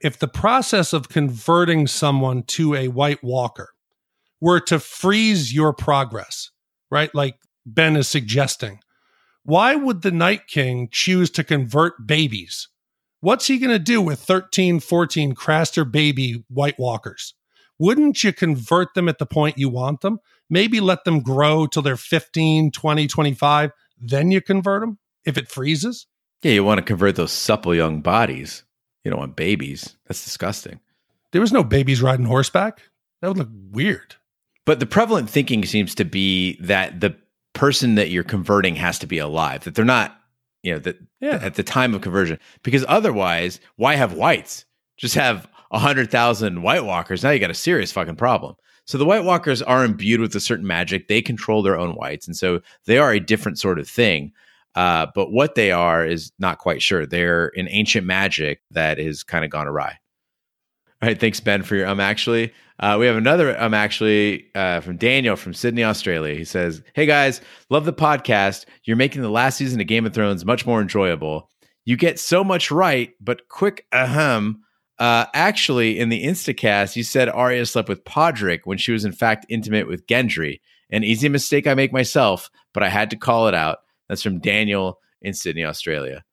if 0.00 0.18
the 0.18 0.28
process 0.28 0.92
of 0.92 1.08
converting 1.08 1.86
someone 1.86 2.42
to 2.44 2.74
a 2.74 2.88
White 2.88 3.22
Walker 3.22 3.70
were 4.40 4.60
to 4.60 4.78
freeze 4.78 5.52
your 5.52 5.72
progress, 5.72 6.50
right? 6.90 7.14
Like 7.14 7.36
Ben 7.66 7.96
is 7.96 8.08
suggesting. 8.08 8.80
Why 9.42 9.74
would 9.74 10.02
the 10.02 10.10
Night 10.10 10.46
King 10.46 10.88
choose 10.92 11.30
to 11.30 11.44
convert 11.44 12.06
babies? 12.06 12.68
What's 13.20 13.46
he 13.46 13.58
going 13.58 13.72
to 13.72 13.80
do 13.80 14.00
with 14.00 14.20
13, 14.20 14.80
14 14.80 15.34
Craster 15.34 15.90
baby 15.90 16.44
White 16.48 16.78
Walkers? 16.78 17.34
Wouldn't 17.78 18.22
you 18.22 18.32
convert 18.32 18.94
them 18.94 19.08
at 19.08 19.18
the 19.18 19.26
point 19.26 19.58
you 19.58 19.68
want 19.68 20.00
them? 20.00 20.18
Maybe 20.50 20.80
let 20.80 21.04
them 21.04 21.20
grow 21.20 21.66
till 21.66 21.82
they're 21.82 21.96
15, 21.96 22.70
20, 22.70 23.06
25, 23.06 23.70
then 24.00 24.30
you 24.30 24.40
convert 24.40 24.82
them 24.82 24.98
if 25.24 25.36
it 25.36 25.48
freezes? 25.48 26.06
Yeah, 26.42 26.52
you 26.52 26.64
want 26.64 26.78
to 26.78 26.84
convert 26.84 27.16
those 27.16 27.32
supple 27.32 27.74
young 27.74 28.00
bodies. 28.00 28.64
You 29.04 29.10
don't 29.10 29.20
want 29.20 29.36
babies. 29.36 29.96
That's 30.06 30.24
disgusting. 30.24 30.80
There 31.32 31.40
was 31.40 31.52
no 31.52 31.64
babies 31.64 32.00
riding 32.00 32.26
horseback. 32.26 32.82
That 33.20 33.28
would 33.28 33.38
look 33.38 33.50
weird. 33.70 34.14
But 34.64 34.80
the 34.80 34.86
prevalent 34.86 35.28
thinking 35.28 35.64
seems 35.64 35.94
to 35.96 36.04
be 36.04 36.58
that 36.60 37.00
the 37.00 37.16
person 37.52 37.96
that 37.96 38.10
you're 38.10 38.22
converting 38.22 38.76
has 38.76 38.98
to 39.00 39.06
be 39.06 39.18
alive, 39.18 39.64
that 39.64 39.74
they're 39.74 39.84
not, 39.84 40.17
you 40.62 40.72
know, 40.72 40.78
that 40.80 40.96
Yeah. 41.20 41.38
at 41.42 41.54
the 41.54 41.62
time 41.62 41.94
of 41.94 42.00
conversion. 42.00 42.38
Because 42.62 42.84
otherwise, 42.88 43.60
why 43.76 43.94
have 43.94 44.12
whites? 44.14 44.64
Just 44.96 45.14
have 45.14 45.46
100,000 45.70 46.62
White 46.62 46.84
Walkers. 46.84 47.22
Now 47.22 47.30
you 47.30 47.38
got 47.38 47.50
a 47.50 47.54
serious 47.54 47.92
fucking 47.92 48.16
problem. 48.16 48.54
So 48.84 48.96
the 48.98 49.04
White 49.04 49.24
Walkers 49.24 49.60
are 49.62 49.84
imbued 49.84 50.20
with 50.20 50.34
a 50.34 50.40
certain 50.40 50.66
magic. 50.66 51.08
They 51.08 51.20
control 51.22 51.62
their 51.62 51.78
own 51.78 51.94
whites. 51.94 52.26
And 52.26 52.36
so 52.36 52.60
they 52.86 52.98
are 52.98 53.12
a 53.12 53.20
different 53.20 53.58
sort 53.58 53.78
of 53.78 53.88
thing. 53.88 54.32
Uh, 54.74 55.06
but 55.14 55.30
what 55.32 55.54
they 55.56 55.70
are 55.72 56.06
is 56.06 56.32
not 56.38 56.58
quite 56.58 56.80
sure. 56.82 57.04
They're 57.04 57.52
an 57.56 57.68
ancient 57.70 58.06
magic 58.06 58.60
that 58.70 58.98
has 58.98 59.22
kind 59.22 59.44
of 59.44 59.50
gone 59.50 59.66
awry. 59.68 59.98
All 61.00 61.08
right, 61.08 61.18
thanks 61.18 61.38
Ben 61.38 61.62
for 61.62 61.76
your 61.76 61.86
um 61.86 62.00
actually. 62.00 62.52
Uh, 62.80 62.96
we 62.98 63.06
have 63.06 63.16
another 63.16 63.60
um 63.60 63.72
actually 63.72 64.46
uh, 64.54 64.80
from 64.80 64.96
Daniel 64.96 65.36
from 65.36 65.54
Sydney, 65.54 65.84
Australia. 65.84 66.34
He 66.34 66.44
says, 66.44 66.82
"Hey 66.94 67.06
guys, 67.06 67.40
love 67.70 67.84
the 67.84 67.92
podcast. 67.92 68.66
You're 68.84 68.96
making 68.96 69.22
the 69.22 69.30
last 69.30 69.58
season 69.58 69.80
of 69.80 69.86
Game 69.86 70.06
of 70.06 70.12
Thrones 70.12 70.44
much 70.44 70.66
more 70.66 70.80
enjoyable. 70.80 71.50
You 71.84 71.96
get 71.96 72.18
so 72.18 72.42
much 72.42 72.70
right, 72.70 73.12
but 73.20 73.48
quick 73.48 73.86
ahem. 73.92 74.62
Uh, 74.98 75.26
actually, 75.32 76.00
in 76.00 76.08
the 76.08 76.24
Instacast, 76.24 76.96
you 76.96 77.04
said 77.04 77.28
Arya 77.28 77.64
slept 77.66 77.88
with 77.88 78.04
Podrick 78.04 78.60
when 78.64 78.78
she 78.78 78.90
was 78.90 79.04
in 79.04 79.12
fact 79.12 79.46
intimate 79.48 79.86
with 79.86 80.06
Gendry. 80.08 80.60
An 80.90 81.04
easy 81.04 81.28
mistake 81.28 81.68
I 81.68 81.74
make 81.74 81.92
myself, 81.92 82.50
but 82.74 82.82
I 82.82 82.88
had 82.88 83.10
to 83.10 83.16
call 83.16 83.46
it 83.46 83.54
out. 83.54 83.78
That's 84.08 84.22
from 84.22 84.40
Daniel 84.40 84.98
in 85.22 85.34
Sydney, 85.34 85.64
Australia. 85.64 86.24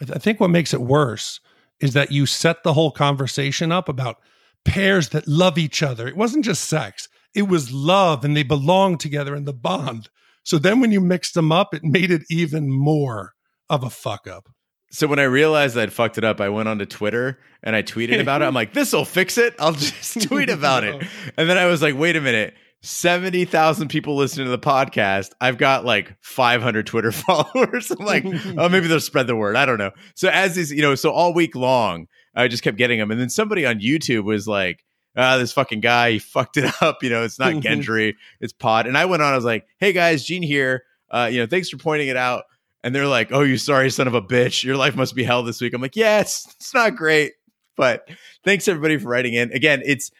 I, 0.00 0.06
th- 0.06 0.16
I 0.16 0.18
think 0.18 0.40
what 0.40 0.50
makes 0.50 0.74
it 0.74 0.80
worse 0.80 1.38
is 1.80 1.92
that 1.94 2.12
you 2.12 2.26
set 2.26 2.62
the 2.62 2.72
whole 2.72 2.90
conversation 2.90 3.72
up 3.72 3.88
about 3.88 4.16
pairs 4.64 5.10
that 5.10 5.28
love 5.28 5.58
each 5.58 5.82
other. 5.82 6.08
It 6.08 6.16
wasn't 6.16 6.44
just 6.44 6.64
sex, 6.64 7.08
it 7.34 7.48
was 7.48 7.72
love 7.72 8.24
and 8.24 8.36
they 8.36 8.42
belong 8.42 8.98
together 8.98 9.34
in 9.34 9.44
the 9.44 9.52
bond. 9.52 10.08
So 10.44 10.58
then 10.58 10.80
when 10.80 10.92
you 10.92 11.00
mixed 11.00 11.34
them 11.34 11.50
up, 11.50 11.74
it 11.74 11.82
made 11.82 12.10
it 12.10 12.22
even 12.30 12.70
more 12.70 13.32
of 13.68 13.82
a 13.82 13.90
fuck 13.90 14.26
up. 14.26 14.48
So 14.90 15.08
when 15.08 15.18
I 15.18 15.24
realized 15.24 15.76
I'd 15.76 15.92
fucked 15.92 16.18
it 16.18 16.24
up, 16.24 16.40
I 16.40 16.50
went 16.50 16.68
onto 16.68 16.86
Twitter 16.86 17.40
and 17.64 17.74
I 17.74 17.82
tweeted 17.82 18.20
about 18.20 18.42
it. 18.42 18.44
I'm 18.44 18.54
like, 18.54 18.74
this 18.74 18.92
will 18.92 19.04
fix 19.04 19.38
it. 19.38 19.54
I'll 19.58 19.72
just 19.72 20.22
tweet 20.28 20.50
about 20.50 20.84
it. 20.84 21.02
And 21.36 21.48
then 21.48 21.58
I 21.58 21.66
was 21.66 21.82
like, 21.82 21.96
wait 21.96 22.14
a 22.14 22.20
minute. 22.20 22.54
70,000 22.84 23.88
people 23.88 24.14
listening 24.14 24.44
to 24.44 24.50
the 24.50 24.58
podcast. 24.58 25.30
I've 25.40 25.56
got 25.56 25.84
like 25.84 26.14
500 26.20 26.86
Twitter 26.86 27.12
followers. 27.12 27.90
I'm 27.90 28.04
like, 28.04 28.24
oh, 28.58 28.68
maybe 28.68 28.86
they'll 28.86 29.00
spread 29.00 29.26
the 29.26 29.36
word. 29.36 29.56
I 29.56 29.64
don't 29.64 29.78
know. 29.78 29.92
So 30.14 30.28
as 30.28 30.54
these, 30.54 30.70
you 30.70 30.82
know, 30.82 30.94
so 30.94 31.10
all 31.10 31.32
week 31.32 31.54
long, 31.56 32.06
I 32.34 32.46
just 32.48 32.62
kept 32.62 32.76
getting 32.76 32.98
them. 32.98 33.10
And 33.10 33.20
then 33.20 33.30
somebody 33.30 33.64
on 33.64 33.80
YouTube 33.80 34.24
was 34.24 34.46
like, 34.46 34.84
ah, 35.16 35.38
this 35.38 35.52
fucking 35.52 35.80
guy, 35.80 36.12
he 36.12 36.18
fucked 36.18 36.58
it 36.58 36.70
up. 36.82 37.02
You 37.02 37.10
know, 37.10 37.24
it's 37.24 37.38
not 37.38 37.54
Gendry, 37.54 38.14
it's 38.40 38.52
Pod. 38.52 38.86
And 38.86 38.98
I 38.98 39.06
went 39.06 39.22
on, 39.22 39.32
I 39.32 39.36
was 39.36 39.44
like, 39.44 39.66
hey 39.78 39.92
guys, 39.92 40.24
Gene 40.24 40.42
here. 40.42 40.84
Uh, 41.10 41.28
you 41.32 41.38
know, 41.38 41.46
thanks 41.46 41.70
for 41.70 41.78
pointing 41.78 42.08
it 42.08 42.16
out. 42.16 42.44
And 42.82 42.94
they're 42.94 43.06
like, 43.06 43.32
oh, 43.32 43.40
you 43.40 43.56
sorry 43.56 43.90
son 43.90 44.08
of 44.08 44.14
a 44.14 44.20
bitch. 44.20 44.62
Your 44.62 44.76
life 44.76 44.94
must 44.94 45.14
be 45.14 45.24
hell 45.24 45.42
this 45.42 45.60
week. 45.60 45.72
I'm 45.72 45.80
like, 45.80 45.96
yeah, 45.96 46.20
it's, 46.20 46.46
it's 46.56 46.74
not 46.74 46.96
great. 46.96 47.32
But 47.76 48.06
thanks 48.44 48.68
everybody 48.68 48.98
for 48.98 49.08
writing 49.08 49.32
in. 49.34 49.52
Again, 49.52 49.82
it's 49.84 50.10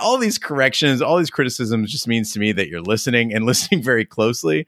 all 0.00 0.18
these 0.18 0.38
corrections, 0.38 1.02
all 1.02 1.18
these 1.18 1.30
criticisms 1.30 1.90
just 1.90 2.08
means 2.08 2.32
to 2.32 2.40
me 2.40 2.52
that 2.52 2.68
you're 2.68 2.80
listening 2.80 3.32
and 3.32 3.44
listening 3.46 3.82
very 3.82 4.04
closely. 4.04 4.66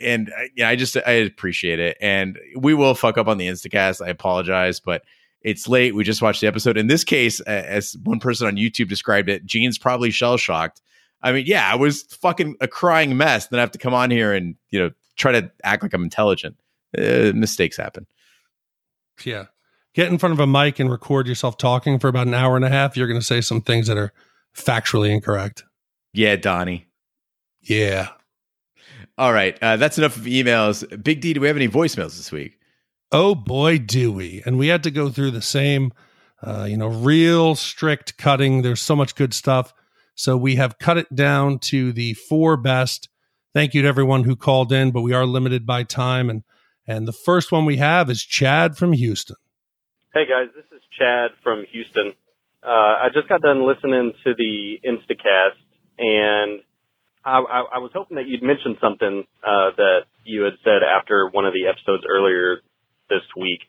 And 0.00 0.30
uh, 0.30 0.44
yeah, 0.56 0.68
I 0.68 0.76
just 0.76 0.96
I 0.96 1.12
appreciate 1.12 1.80
it. 1.80 1.96
And 2.00 2.38
we 2.56 2.74
will 2.74 2.94
fuck 2.94 3.18
up 3.18 3.28
on 3.28 3.38
the 3.38 3.48
Instacast. 3.48 4.04
I 4.04 4.10
apologize, 4.10 4.78
but 4.80 5.02
it's 5.42 5.68
late. 5.68 5.94
We 5.94 6.04
just 6.04 6.22
watched 6.22 6.40
the 6.40 6.46
episode. 6.46 6.76
In 6.76 6.86
this 6.86 7.04
case, 7.04 7.40
as 7.40 7.96
one 8.04 8.20
person 8.20 8.46
on 8.46 8.56
YouTube 8.56 8.88
described 8.88 9.28
it, 9.28 9.44
Gene's 9.44 9.78
probably 9.78 10.10
shell 10.10 10.36
shocked. 10.36 10.80
I 11.22 11.32
mean, 11.32 11.44
yeah, 11.46 11.68
I 11.70 11.74
was 11.74 12.02
fucking 12.02 12.56
a 12.60 12.68
crying 12.68 13.16
mess. 13.16 13.48
Then 13.48 13.58
I 13.58 13.62
have 13.62 13.72
to 13.72 13.78
come 13.78 13.94
on 13.94 14.10
here 14.10 14.32
and 14.32 14.54
you 14.70 14.78
know 14.78 14.90
try 15.16 15.32
to 15.32 15.50
act 15.64 15.82
like 15.82 15.92
I'm 15.92 16.04
intelligent. 16.04 16.56
Uh, 16.96 17.32
mistakes 17.34 17.76
happen. 17.76 18.06
Yeah. 19.24 19.46
Get 19.94 20.08
in 20.08 20.18
front 20.18 20.32
of 20.32 20.40
a 20.40 20.46
mic 20.46 20.78
and 20.78 20.90
record 20.90 21.26
yourself 21.26 21.58
talking 21.58 21.98
for 21.98 22.08
about 22.08 22.26
an 22.26 22.34
hour 22.34 22.56
and 22.56 22.64
a 22.64 22.68
half. 22.68 22.96
You're 22.96 23.08
going 23.08 23.20
to 23.20 23.26
say 23.26 23.40
some 23.40 23.60
things 23.60 23.88
that 23.88 23.96
are 23.96 24.12
factually 24.64 25.10
incorrect. 25.10 25.64
Yeah, 26.12 26.36
Donnie. 26.36 26.86
Yeah. 27.62 28.08
All 29.16 29.32
right, 29.32 29.58
uh, 29.62 29.76
that's 29.76 29.98
enough 29.98 30.16
of 30.16 30.22
emails. 30.22 30.84
Big 31.02 31.20
D, 31.20 31.32
do 31.32 31.40
we 31.40 31.48
have 31.48 31.56
any 31.56 31.68
voicemails 31.68 32.16
this 32.16 32.30
week? 32.30 32.58
Oh 33.10 33.34
boy, 33.34 33.78
do 33.78 34.12
we. 34.12 34.42
And 34.46 34.58
we 34.58 34.68
had 34.68 34.82
to 34.84 34.90
go 34.90 35.08
through 35.08 35.32
the 35.32 35.42
same, 35.42 35.92
uh, 36.42 36.66
you 36.68 36.76
know, 36.76 36.88
real 36.88 37.54
strict 37.54 38.16
cutting. 38.18 38.62
There's 38.62 38.80
so 38.80 38.94
much 38.94 39.14
good 39.14 39.34
stuff. 39.34 39.72
So 40.14 40.36
we 40.36 40.56
have 40.56 40.78
cut 40.78 40.98
it 40.98 41.14
down 41.14 41.58
to 41.60 41.92
the 41.92 42.14
four 42.14 42.56
best. 42.56 43.08
Thank 43.54 43.74
you 43.74 43.82
to 43.82 43.88
everyone 43.88 44.24
who 44.24 44.36
called 44.36 44.72
in, 44.72 44.90
but 44.90 45.00
we 45.02 45.12
are 45.14 45.26
limited 45.26 45.66
by 45.66 45.84
time. 45.84 46.28
And 46.28 46.42
and 46.86 47.06
the 47.06 47.12
first 47.12 47.50
one 47.52 47.64
we 47.64 47.76
have 47.76 48.08
is 48.10 48.22
Chad 48.22 48.76
from 48.76 48.92
Houston. 48.92 49.36
Hey 50.14 50.26
guys, 50.26 50.48
this 50.54 50.64
is 50.72 50.82
Chad 50.98 51.30
from 51.42 51.64
Houston. 51.70 52.14
Uh, 52.68 53.00
I 53.00 53.08
just 53.14 53.30
got 53.30 53.40
done 53.40 53.66
listening 53.66 54.12
to 54.24 54.34
the 54.36 54.76
Instacast, 54.84 55.56
and 55.96 56.60
I, 57.24 57.38
I, 57.38 57.60
I 57.76 57.78
was 57.78 57.90
hoping 57.94 58.18
that 58.18 58.26
you'd 58.28 58.42
mention 58.42 58.76
something 58.78 59.24
uh, 59.42 59.70
that 59.74 60.00
you 60.24 60.42
had 60.42 60.52
said 60.62 60.82
after 60.84 61.30
one 61.32 61.46
of 61.46 61.54
the 61.54 61.66
episodes 61.66 62.04
earlier 62.06 62.58
this 63.08 63.24
week, 63.40 63.60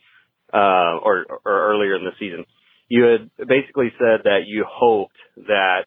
uh, 0.53 0.99
or, 0.99 1.25
or 1.45 1.71
earlier 1.71 1.95
in 1.95 2.03
the 2.03 2.11
season. 2.19 2.43
You 2.89 3.03
had 3.05 3.47
basically 3.47 3.93
said 3.97 4.25
that 4.25 4.41
you 4.47 4.65
hoped 4.67 5.15
that 5.47 5.85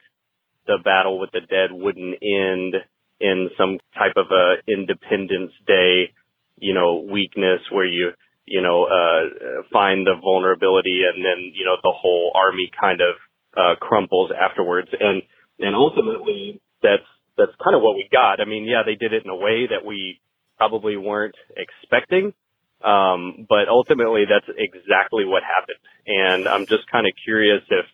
the 0.66 0.78
battle 0.82 1.20
with 1.20 1.32
the 1.32 1.40
dead 1.40 1.68
wouldn't 1.70 2.16
end 2.22 2.76
in 3.20 3.50
some 3.58 3.78
type 3.92 4.16
of 4.16 4.26
a 4.30 4.54
Independence 4.66 5.52
Day, 5.66 6.14
you 6.56 6.72
know, 6.72 7.04
weakness 7.12 7.60
where 7.70 7.86
you 7.86 8.12
you 8.46 8.60
know, 8.60 8.84
uh, 8.84 9.62
find 9.72 10.06
the 10.06 10.14
vulnerability 10.20 11.02
and 11.06 11.24
then, 11.24 11.52
you 11.54 11.64
know, 11.64 11.76
the 11.82 11.92
whole 11.94 12.32
army 12.34 12.70
kind 12.78 13.00
of, 13.00 13.14
uh, 13.56 13.76
crumples 13.80 14.30
afterwards. 14.32 14.88
And, 14.98 15.22
and 15.60 15.76
ultimately 15.76 16.60
that's, 16.82 17.06
that's 17.38 17.52
kind 17.62 17.76
of 17.76 17.82
what 17.82 17.94
we 17.94 18.08
got. 18.10 18.40
I 18.40 18.44
mean, 18.44 18.64
yeah, 18.64 18.82
they 18.84 18.96
did 18.96 19.12
it 19.12 19.24
in 19.24 19.30
a 19.30 19.36
way 19.36 19.68
that 19.70 19.86
we 19.86 20.20
probably 20.58 20.96
weren't 20.96 21.36
expecting. 21.56 22.34
Um, 22.82 23.46
but 23.48 23.68
ultimately 23.68 24.24
that's 24.28 24.50
exactly 24.58 25.24
what 25.24 25.44
happened. 25.44 25.78
And 26.06 26.48
I'm 26.48 26.66
just 26.66 26.90
kind 26.90 27.06
of 27.06 27.12
curious 27.24 27.62
if 27.70 27.86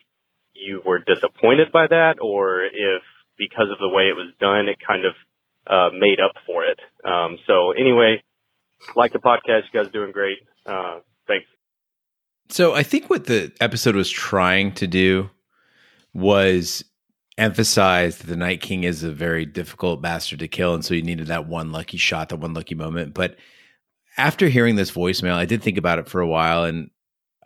you 0.55 0.81
were 0.85 0.99
disappointed 0.99 1.71
by 1.73 1.87
that 1.89 2.17
or 2.23 2.65
if 2.65 3.03
because 3.37 3.69
of 3.71 3.79
the 3.79 3.89
way 3.89 4.05
it 4.05 4.17
was 4.17 4.33
done, 4.41 4.67
it 4.67 4.79
kind 4.85 5.05
of, 5.05 5.13
uh, 5.67 5.91
made 5.93 6.19
up 6.25 6.33
for 6.47 6.65
it. 6.65 6.81
Um, 7.05 7.39
so 7.47 7.73
anyway, 7.73 8.23
like 8.97 9.13
the 9.13 9.19
podcast. 9.19 9.63
You 9.73 9.83
guys 9.83 9.93
doing 9.93 10.13
great. 10.13 10.39
Uh, 10.67 11.01
thanks. 11.27 11.47
So 12.51 12.75
I 12.75 12.83
think 12.83 13.11
what 13.11 13.27
the 13.27 13.53
episode 13.61 13.95
was 13.95 14.11
trying 14.11 14.73
to 14.75 14.87
do 14.87 15.31
was 16.15 16.85
emphasize 17.37 18.19
that 18.19 18.27
the 18.27 18.37
Night 18.37 18.61
King 18.61 18.85
is 18.85 19.05
a 19.05 19.13
very 19.13 19.47
difficult 19.47 20.03
bastard 20.03 20.41
to 20.41 20.49
kill, 20.49 20.75
and 20.75 20.85
so 20.85 20.95
you 20.95 21.03
needed 21.03 21.29
that 21.29 21.47
one 21.47 21.71
lucky 21.73 21.97
shot, 21.97 22.31
that 22.31 22.37
one 22.37 22.55
lucky 22.55 22.75
moment. 22.75 23.15
But 23.15 23.37
after 24.17 24.49
hearing 24.49 24.77
this 24.77 24.91
voicemail, 24.91 25.35
I 25.35 25.45
did 25.45 25.63
think 25.63 25.79
about 25.79 25.99
it 25.99 26.09
for 26.09 26.21
a 26.21 26.27
while, 26.27 26.65
and 26.65 26.91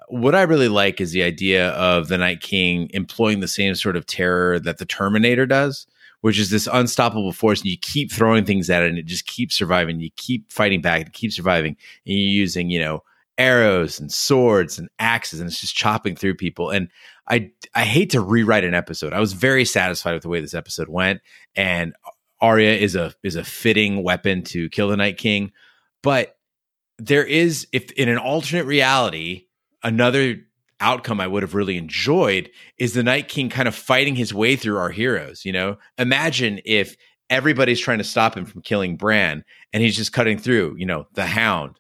what 0.09 0.35
I 0.35 0.43
really 0.43 0.69
like 0.69 1.01
is 1.01 1.13
the 1.13 1.23
idea 1.23 1.71
of 1.71 2.09
the 2.09 2.19
Night 2.19 2.41
King 2.41 2.91
employing 2.93 3.41
the 3.41 3.49
same 3.49 3.75
sort 3.75 3.97
of 3.97 4.07
terror 4.07 4.59
that 4.61 4.79
the 4.79 4.87
Terminator 4.87 5.47
does, 5.47 5.87
which 6.23 6.39
is 6.39 6.51
this 6.51 6.69
unstoppable 6.73 7.33
force, 7.33 7.61
and 7.61 7.71
you 7.71 7.77
keep 7.77 8.11
throwing 8.11 8.45
things 8.45 8.71
at 8.71 8.83
it, 8.83 8.89
and 8.89 8.99
it 8.99 9.07
just 9.07 9.27
keeps 9.27 9.55
surviving. 9.55 10.01
You 10.01 10.11
keep 10.17 10.51
fighting 10.51 10.81
back, 10.81 11.03
it 11.03 11.13
keeps 11.13 11.37
surviving, 11.37 11.77
and 12.07 12.17
you're 12.17 12.17
using, 12.17 12.71
you 12.71 12.81
know, 12.81 13.05
arrows 13.39 13.99
and 14.01 14.11
swords 14.11 14.79
and 14.79 14.89
axes, 14.99 15.41
and 15.41 15.49
it's 15.49 15.61
just 15.61 15.75
chopping 15.75 16.17
through 16.17 16.37
people. 16.37 16.71
And 16.71 16.89
I 17.29 17.51
I 17.75 17.85
hate 17.85 18.11
to 18.11 18.21
rewrite 18.21 18.65
an 18.65 18.75
episode. 18.75 19.13
I 19.13 19.21
was 19.21 19.33
very 19.33 19.65
satisfied 19.65 20.15
with 20.15 20.23
the 20.23 20.29
way 20.29 20.41
this 20.41 20.55
episode 20.55 20.89
went, 20.89 21.21
and 21.55 21.93
Arya 22.41 22.75
is 22.75 22.97
a 22.97 23.15
is 23.23 23.37
a 23.37 23.45
fitting 23.45 24.03
weapon 24.03 24.43
to 24.45 24.69
kill 24.71 24.89
the 24.89 24.97
Night 24.97 25.19
King, 25.19 25.53
but 26.03 26.37
there 26.99 27.25
is 27.25 27.67
if 27.73 27.91
in 27.93 28.09
an 28.09 28.19
alternate 28.19 28.65
reality 28.65 29.47
another 29.83 30.37
outcome 30.83 31.21
I 31.21 31.27
would 31.27 31.43
have 31.43 31.55
really 31.55 31.77
enjoyed 31.77 32.51
is 32.79 32.93
the 32.93 33.03
Night 33.03 33.29
King 33.29 33.49
kind 33.49 33.69
of 33.69 33.75
fighting 33.75 34.17
his 34.17 34.35
way 34.35 34.57
through 34.57 34.77
our 34.77 34.91
heroes. 34.91 35.45
You 35.45 35.53
know, 35.53 35.77
imagine 35.99 36.61
if 36.65 36.97
everybody's 37.31 37.81
trying 37.81 37.99
to 37.99 38.05
stop 38.05 38.37
him 38.37 38.45
from 38.45 38.63
killing 38.63 38.97
Bran, 38.97 39.45
and 39.73 39.83
he's 39.83 39.97
just 39.97 40.13
cutting 40.13 40.39
through. 40.39 40.77
You 40.77 40.87
know, 40.87 41.07
the 41.15 41.27
Hound, 41.27 41.79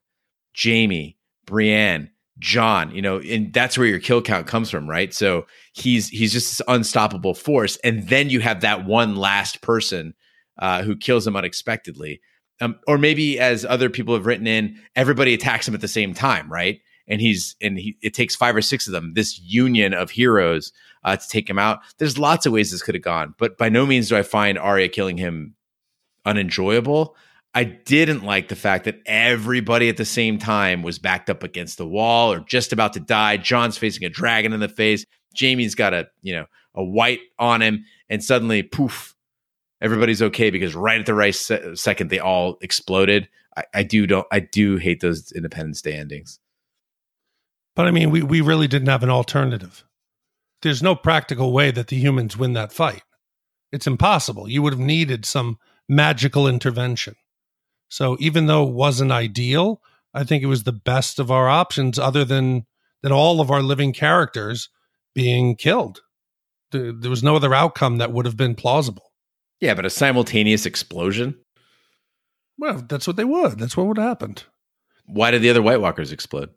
Jaime, 0.56 1.18
Brienne, 1.44 2.10
Jon. 2.38 2.94
You 2.94 3.02
know, 3.02 3.18
and 3.18 3.52
that's 3.52 3.76
where 3.76 3.86
your 3.86 4.00
kill 4.00 4.22
count 4.22 4.46
comes 4.46 4.70
from, 4.70 4.88
right? 4.88 5.12
So 5.12 5.46
he's 5.74 6.08
he's 6.08 6.32
just 6.32 6.58
this 6.58 6.66
unstoppable 6.68 7.34
force, 7.34 7.76
and 7.84 8.08
then 8.08 8.30
you 8.30 8.40
have 8.40 8.62
that 8.62 8.86
one 8.86 9.16
last 9.16 9.60
person 9.60 10.14
uh, 10.58 10.82
who 10.82 10.96
kills 10.96 11.26
him 11.26 11.36
unexpectedly. 11.36 12.20
Um, 12.60 12.78
or 12.86 12.96
maybe 12.96 13.40
as 13.40 13.64
other 13.64 13.90
people 13.90 14.14
have 14.14 14.26
written 14.26 14.46
in, 14.46 14.78
everybody 14.94 15.34
attacks 15.34 15.66
him 15.66 15.74
at 15.74 15.80
the 15.80 15.88
same 15.88 16.14
time, 16.14 16.50
right? 16.52 16.80
And 17.12 17.20
he's 17.20 17.54
and 17.60 17.78
he 17.78 17.96
it 18.02 18.14
takes 18.14 18.34
five 18.34 18.56
or 18.56 18.62
six 18.62 18.86
of 18.86 18.92
them, 18.92 19.12
this 19.14 19.38
union 19.38 19.92
of 19.92 20.10
heroes 20.10 20.72
uh, 21.04 21.16
to 21.16 21.28
take 21.28 21.48
him 21.48 21.58
out. 21.58 21.80
There's 21.98 22.18
lots 22.18 22.46
of 22.46 22.52
ways 22.52 22.70
this 22.70 22.82
could 22.82 22.94
have 22.94 23.04
gone, 23.04 23.34
but 23.38 23.58
by 23.58 23.68
no 23.68 23.86
means 23.86 24.08
do 24.08 24.16
I 24.16 24.22
find 24.22 24.58
Arya 24.58 24.88
killing 24.88 25.18
him 25.18 25.54
unenjoyable. 26.24 27.14
I 27.54 27.64
didn't 27.64 28.24
like 28.24 28.48
the 28.48 28.56
fact 28.56 28.84
that 28.86 29.00
everybody 29.04 29.90
at 29.90 29.98
the 29.98 30.06
same 30.06 30.38
time 30.38 30.82
was 30.82 30.98
backed 30.98 31.28
up 31.28 31.42
against 31.42 31.76
the 31.76 31.86
wall 31.86 32.32
or 32.32 32.40
just 32.40 32.72
about 32.72 32.94
to 32.94 33.00
die. 33.00 33.36
Jon's 33.36 33.76
facing 33.76 34.04
a 34.04 34.08
dragon 34.08 34.54
in 34.54 34.60
the 34.60 34.68
face. 34.68 35.04
Jaime's 35.38 35.74
got 35.74 35.92
a 35.92 36.08
you 36.22 36.32
know 36.32 36.46
a 36.74 36.82
wight 36.82 37.20
on 37.38 37.60
him, 37.60 37.84
and 38.08 38.24
suddenly 38.24 38.62
poof, 38.62 39.14
everybody's 39.80 40.22
okay 40.22 40.50
because 40.50 40.74
right 40.74 41.00
at 41.00 41.06
the 41.06 41.14
right 41.14 41.34
se- 41.34 41.74
second 41.74 42.10
they 42.10 42.18
all 42.18 42.56
exploded. 42.62 43.28
I, 43.56 43.64
I 43.74 43.82
do 43.82 44.06
don't 44.06 44.26
I 44.32 44.40
do 44.40 44.76
hate 44.76 45.00
those 45.00 45.32
Independence 45.32 45.82
Day 45.82 45.94
endings. 45.94 46.38
But 47.74 47.86
I 47.86 47.90
mean, 47.90 48.10
we 48.10 48.22
we 48.22 48.40
really 48.40 48.68
didn't 48.68 48.88
have 48.88 49.02
an 49.02 49.10
alternative. 49.10 49.84
There's 50.62 50.82
no 50.82 50.94
practical 50.94 51.52
way 51.52 51.70
that 51.70 51.88
the 51.88 51.96
humans 51.96 52.36
win 52.36 52.52
that 52.52 52.72
fight. 52.72 53.02
It's 53.72 53.86
impossible. 53.86 54.48
You 54.48 54.62
would 54.62 54.72
have 54.72 54.80
needed 54.80 55.24
some 55.24 55.58
magical 55.88 56.46
intervention. 56.46 57.14
So 57.88 58.16
even 58.20 58.46
though 58.46 58.66
it 58.66 58.74
wasn't 58.74 59.12
ideal, 59.12 59.82
I 60.14 60.24
think 60.24 60.42
it 60.42 60.46
was 60.46 60.64
the 60.64 60.72
best 60.72 61.18
of 61.18 61.30
our 61.30 61.48
options, 61.48 61.98
other 61.98 62.24
than 62.24 62.66
than 63.02 63.12
all 63.12 63.40
of 63.40 63.50
our 63.50 63.62
living 63.62 63.92
characters 63.92 64.68
being 65.14 65.56
killed. 65.56 66.00
There, 66.70 66.92
there 66.92 67.10
was 67.10 67.22
no 67.22 67.36
other 67.36 67.54
outcome 67.54 67.98
that 67.98 68.12
would 68.12 68.24
have 68.24 68.36
been 68.36 68.54
plausible. 68.54 69.12
Yeah, 69.60 69.74
but 69.74 69.86
a 69.86 69.90
simultaneous 69.90 70.66
explosion. 70.66 71.36
Well, 72.58 72.84
that's 72.88 73.06
what 73.06 73.16
they 73.16 73.24
would. 73.24 73.58
That's 73.58 73.76
what 73.76 73.86
would 73.86 73.98
have 73.98 74.06
happened. 74.06 74.44
Why 75.06 75.30
did 75.30 75.42
the 75.42 75.50
other 75.50 75.62
White 75.62 75.80
Walkers 75.80 76.12
explode? 76.12 76.50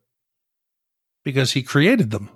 Because 1.26 1.52
he 1.52 1.64
created 1.64 2.12
them. 2.12 2.30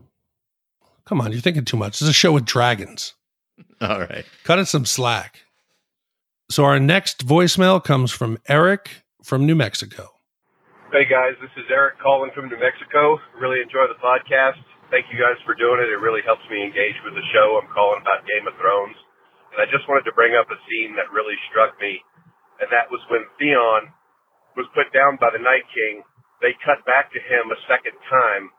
Come 1.05 1.21
on, 1.21 1.31
you're 1.31 1.39
thinking 1.39 1.63
too 1.63 1.77
much. 1.77 1.93
This 1.93 2.03
is 2.03 2.09
a 2.09 2.13
show 2.13 2.33
with 2.33 2.43
dragons. 2.43 3.13
All 3.81 4.01
right. 4.01 4.25
Cut 4.43 4.59
it 4.59 4.67
some 4.67 4.85
slack. 4.85 5.45
So 6.49 6.65
our 6.65 6.79
next 6.81 7.25
voicemail 7.25 7.77
comes 7.81 8.11
from 8.11 8.41
Eric 8.49 9.05
from 9.23 9.45
New 9.45 9.55
Mexico. 9.55 10.09
Hey 10.89 11.05
guys, 11.05 11.37
this 11.37 11.53
is 11.53 11.69
Eric 11.69 12.01
calling 12.01 12.33
from 12.33 12.49
New 12.49 12.57
Mexico. 12.57 13.21
Really 13.37 13.61
enjoy 13.61 13.85
the 13.85 14.01
podcast. 14.01 14.57
Thank 14.89 15.05
you 15.13 15.21
guys 15.21 15.37
for 15.45 15.53
doing 15.53 15.77
it. 15.77 15.93
It 15.93 16.01
really 16.01 16.25
helps 16.25 16.41
me 16.49 16.65
engage 16.65 16.97
with 17.05 17.13
the 17.13 17.21
show. 17.29 17.61
I'm 17.61 17.69
calling 17.69 18.01
about 18.01 18.25
Game 18.25 18.49
of 18.49 18.57
Thrones. 18.57 18.97
And 19.53 19.61
I 19.61 19.69
just 19.69 19.85
wanted 19.85 20.09
to 20.09 20.17
bring 20.17 20.33
up 20.33 20.49
a 20.49 20.57
scene 20.65 20.97
that 20.97 21.13
really 21.13 21.37
struck 21.49 21.77
me, 21.77 22.01
and 22.57 22.69
that 22.73 22.89
was 22.89 23.01
when 23.09 23.25
Theon 23.37 23.93
was 24.57 24.65
put 24.73 24.89
down 24.89 25.21
by 25.21 25.29
the 25.29 25.41
Night 25.41 25.65
King. 25.69 26.01
They 26.41 26.57
cut 26.65 26.81
back 26.89 27.13
to 27.13 27.21
him 27.21 27.53
a 27.53 27.59
second 27.69 27.97
time, 28.09 28.49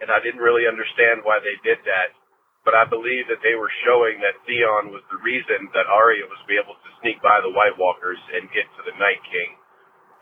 and 0.00 0.08
I 0.08 0.18
didn't 0.24 0.40
really 0.40 0.64
understand 0.64 1.22
why 1.22 1.38
they 1.40 1.56
did 1.60 1.78
that. 1.84 2.16
But 2.64 2.76
I 2.76 2.84
believe 2.84 3.24
that 3.32 3.40
they 3.40 3.56
were 3.56 3.72
showing 3.88 4.20
that 4.20 4.36
Theon 4.44 4.92
was 4.92 5.00
the 5.08 5.16
reason 5.24 5.72
that 5.72 5.88
Arya 5.88 6.28
was 6.28 6.40
able 6.52 6.76
to 6.76 6.90
sneak 7.00 7.16
by 7.24 7.40
the 7.40 7.48
White 7.48 7.80
Walkers 7.80 8.20
and 8.36 8.52
get 8.52 8.68
to 8.76 8.84
the 8.84 8.92
Night 9.00 9.20
King. 9.32 9.56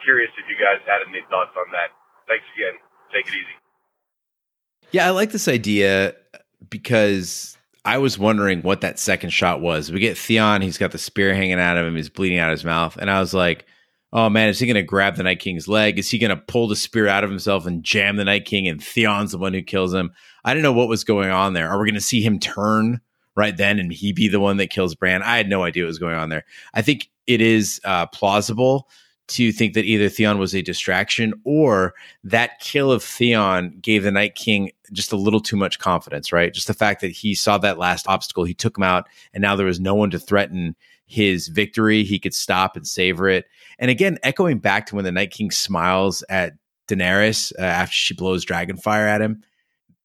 Curious 0.07 0.31
if 0.39 0.47
you 0.47 0.55
guys 0.55 0.79
had 0.87 1.03
any 1.03 1.27
thoughts 1.27 1.51
on 1.59 1.67
that. 1.75 1.91
Thanks 2.31 2.47
again. 2.55 2.79
Take 3.11 3.27
it 3.27 3.35
easy. 3.35 3.57
Yeah, 4.95 5.07
I 5.07 5.11
like 5.11 5.33
this 5.33 5.49
idea 5.49 6.15
because 6.71 7.59
I 7.85 7.99
was 7.99 8.19
wondering 8.19 8.63
what 8.63 8.83
that 8.83 8.99
second 8.99 9.31
shot 9.31 9.61
was. 9.61 9.91
We 9.91 9.99
get 9.99 10.17
Theon, 10.17 10.63
he's 10.63 10.79
got 10.79 10.93
the 10.93 10.99
spear 10.99 11.35
hanging 11.35 11.59
out 11.59 11.77
of 11.77 11.87
him, 11.87 11.97
he's 11.97 12.09
bleeding 12.09 12.39
out 12.39 12.51
of 12.51 12.59
his 12.59 12.65
mouth. 12.65 12.97
And 12.97 13.11
I 13.11 13.19
was 13.19 13.35
like, 13.35 13.67
oh 14.13 14.29
man, 14.31 14.49
is 14.49 14.59
he 14.59 14.67
going 14.67 14.75
to 14.75 14.83
grab 14.83 15.17
the 15.17 15.23
Night 15.23 15.41
King's 15.41 15.69
leg? 15.69 15.99
Is 15.99 16.11
he 16.11 16.19
going 16.19 16.31
to 16.31 16.37
pull 16.37 16.69
the 16.69 16.77
spear 16.77 17.09
out 17.09 17.25
of 17.25 17.31
himself 17.31 17.67
and 17.67 17.85
jam 17.85 18.17
the 18.17 18.25
Night 18.25 18.45
King? 18.45 18.69
And 18.69 18.83
Theon's 18.83 19.33
the 19.33 19.39
one 19.39 19.55
who 19.55 19.63
kills 19.63 19.93
him. 19.93 20.13
I 20.45 20.55
didn't 20.55 20.63
know 20.63 20.73
what 20.73 20.89
was 20.89 21.05
going 21.05 21.31
on 21.31 21.53
there. 21.53 21.69
Are 21.69 21.79
we 21.79 21.87
going 21.87 21.95
to 21.95 22.01
see 22.01 22.23
him 22.23 22.39
turn 22.39 23.01
right 23.35 23.57
then 23.57 23.79
and 23.79 23.93
he 23.93 24.13
be 24.13 24.29
the 24.29 24.41
one 24.41 24.57
that 24.59 24.71
kills 24.71 24.95
Bran? 24.95 25.23
I 25.23 25.37
had 25.37 25.49
no 25.49 25.63
idea 25.63 25.85
what 25.85 25.89
was 25.89 25.99
going 25.99 26.17
on 26.17 26.29
there. 26.31 26.45
I 26.75 26.83
think 26.83 27.11
it 27.27 27.41
is 27.41 27.81
uh, 27.85 28.07
plausible 28.07 28.89
to 29.29 29.53
think 29.53 29.75
that 29.75 29.85
either 29.85 30.09
Theon 30.09 30.39
was 30.39 30.55
a 30.55 30.63
distraction 30.63 31.35
or 31.45 31.95
that 32.25 32.61
kill 32.61 32.91
of 32.91 33.03
Theon 33.03 33.79
gave 33.83 34.03
the 34.03 34.11
Night 34.11 34.35
King 34.35 34.71
just 34.91 35.13
a 35.13 35.17
little 35.17 35.41
too 35.41 35.57
much 35.57 35.79
confidence, 35.79 36.33
right? 36.33 36.53
Just 36.53 36.67
the 36.67 36.73
fact 36.73 37.03
that 37.03 37.11
he 37.11 37.35
saw 37.35 37.59
that 37.59 37.77
last 37.77 38.09
obstacle, 38.09 38.45
he 38.45 38.55
took 38.55 38.79
him 38.79 38.85
out, 38.85 39.07
and 39.35 39.43
now 39.43 39.55
there 39.55 39.67
was 39.67 39.81
no 39.81 39.95
one 39.95 40.11
to 40.11 40.19
threaten 40.19 40.75
his 41.09 41.49
victory. 41.49 42.05
He 42.05 42.19
could 42.19 42.35
stop 42.35 42.77
and 42.77 42.87
savor 42.87 43.29
it. 43.29 43.47
And 43.79 43.91
again, 43.91 44.19
echoing 44.23 44.59
back 44.59 44.87
to 44.87 44.95
when 44.95 45.05
the 45.05 45.13
Night 45.13 45.33
King 45.33 45.51
smiles 45.51 46.23
at 46.29 46.55
Daenerys 46.89 47.53
uh, 47.59 47.63
after 47.63 47.95
she 47.95 48.15
blows 48.15 48.45
dragonfire 48.45 49.09
at 49.09 49.21
him, 49.21 49.43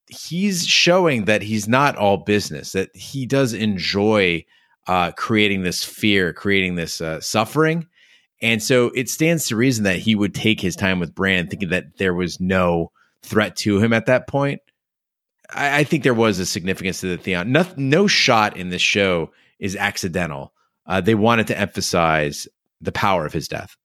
he's 0.08 0.66
showing 0.66 1.26
that 1.26 1.42
he's 1.42 1.68
not 1.68 1.96
all 1.96 2.18
business, 2.18 2.72
that 2.72 2.96
he 2.96 3.26
does 3.26 3.54
enjoy 3.54 4.44
uh, 4.88 5.12
creating 5.12 5.64
this 5.64 5.84
fear, 5.84 6.34
creating 6.34 6.76
this 6.76 7.00
uh, 7.02 7.22
suffering 7.22 7.88
and 8.44 8.62
so 8.62 8.92
it 8.94 9.10
stands 9.10 9.48
to 9.48 9.56
reason 9.56 9.86
that 9.86 10.00
he 10.00 10.16
would 10.16 10.36
take 10.36 10.60
his 10.60 10.76
time 10.76 11.00
with 11.00 11.16
Bran, 11.16 11.48
thinking 11.48 11.70
that 11.70 11.98
there 11.98 12.14
was 12.14 12.42
no 12.42 12.92
threat 13.22 13.56
to 13.56 13.80
him 13.80 13.94
at 13.94 14.06
that 14.08 14.28
point. 14.28 14.60
I, 15.50 15.80
I 15.80 15.84
think 15.86 16.04
there 16.04 16.14
was 16.14 16.40
a 16.40 16.46
significance 16.46 17.00
to 17.00 17.08
the 17.08 17.18
Theon. 17.18 17.54
No, 17.54 17.66
no 17.78 18.06
shot 18.06 18.58
in 18.58 18.68
this 18.68 18.82
show 18.82 19.32
is 19.60 19.78
accidental. 19.78 20.54
Uh, 20.86 21.02
they 21.02 21.16
wanted 21.16 21.48
to 21.48 21.58
emphasize 21.58 22.48
the 22.82 22.92
power 22.92 23.26
of 23.26 23.34
his 23.34 23.48
death. 23.48 23.76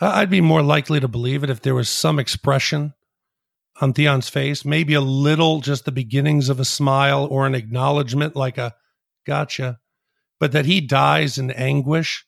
I'd 0.00 0.30
be 0.30 0.40
more 0.40 0.62
likely 0.62 1.00
to 1.00 1.08
believe 1.08 1.44
it 1.44 1.50
if 1.50 1.62
there 1.62 1.74
was 1.74 1.88
some 1.88 2.18
expression 2.18 2.94
on 3.80 3.92
Theon's 3.92 4.28
face, 4.28 4.64
maybe 4.64 4.94
a 4.94 5.00
little, 5.00 5.60
just 5.60 5.84
the 5.84 5.92
beginnings 5.92 6.48
of 6.48 6.60
a 6.60 6.64
smile 6.64 7.26
or 7.30 7.46
an 7.46 7.54
acknowledgement, 7.54 8.36
like 8.36 8.58
a 8.58 8.74
gotcha. 9.26 9.78
But 10.38 10.52
that 10.52 10.66
he 10.66 10.80
dies 10.80 11.38
in 11.38 11.50
anguish 11.50 12.26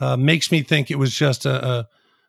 uh, 0.00 0.16
makes 0.16 0.50
me 0.50 0.62
think 0.62 0.90
it 0.90 0.98
was 0.98 1.14
just 1.14 1.46
a, 1.46 1.66
a, 1.66 1.88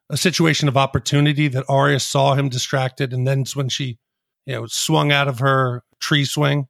a 0.10 0.18
situation 0.18 0.68
of 0.68 0.78
opportunity 0.78 1.48
that 1.48 1.66
Arya 1.68 2.00
saw 2.00 2.36
him 2.36 2.50
distracted, 2.50 3.14
and 3.14 3.28
then 3.28 3.46
when 3.54 3.70
she, 3.70 3.98
you 4.46 4.56
know, 4.56 4.66
swung 4.68 5.12
out 5.12 5.28
of 5.28 5.40
her 5.40 5.84
tree 6.00 6.26
swing 6.26 6.68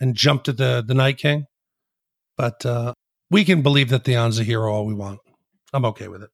and 0.00 0.14
jumped 0.14 0.48
at 0.48 0.56
the 0.56 0.84
the 0.86 0.94
Night 0.94 1.18
King. 1.18 1.46
But 2.36 2.66
uh, 2.66 2.94
we 3.34 3.44
can 3.44 3.62
believe 3.62 3.88
that 3.88 4.04
Theon's 4.04 4.38
a 4.38 4.44
hero 4.44 4.72
all 4.72 4.86
we 4.86 4.94
want. 4.94 5.18
I'm 5.72 5.84
okay 5.86 6.06
with 6.06 6.22
it. 6.22 6.30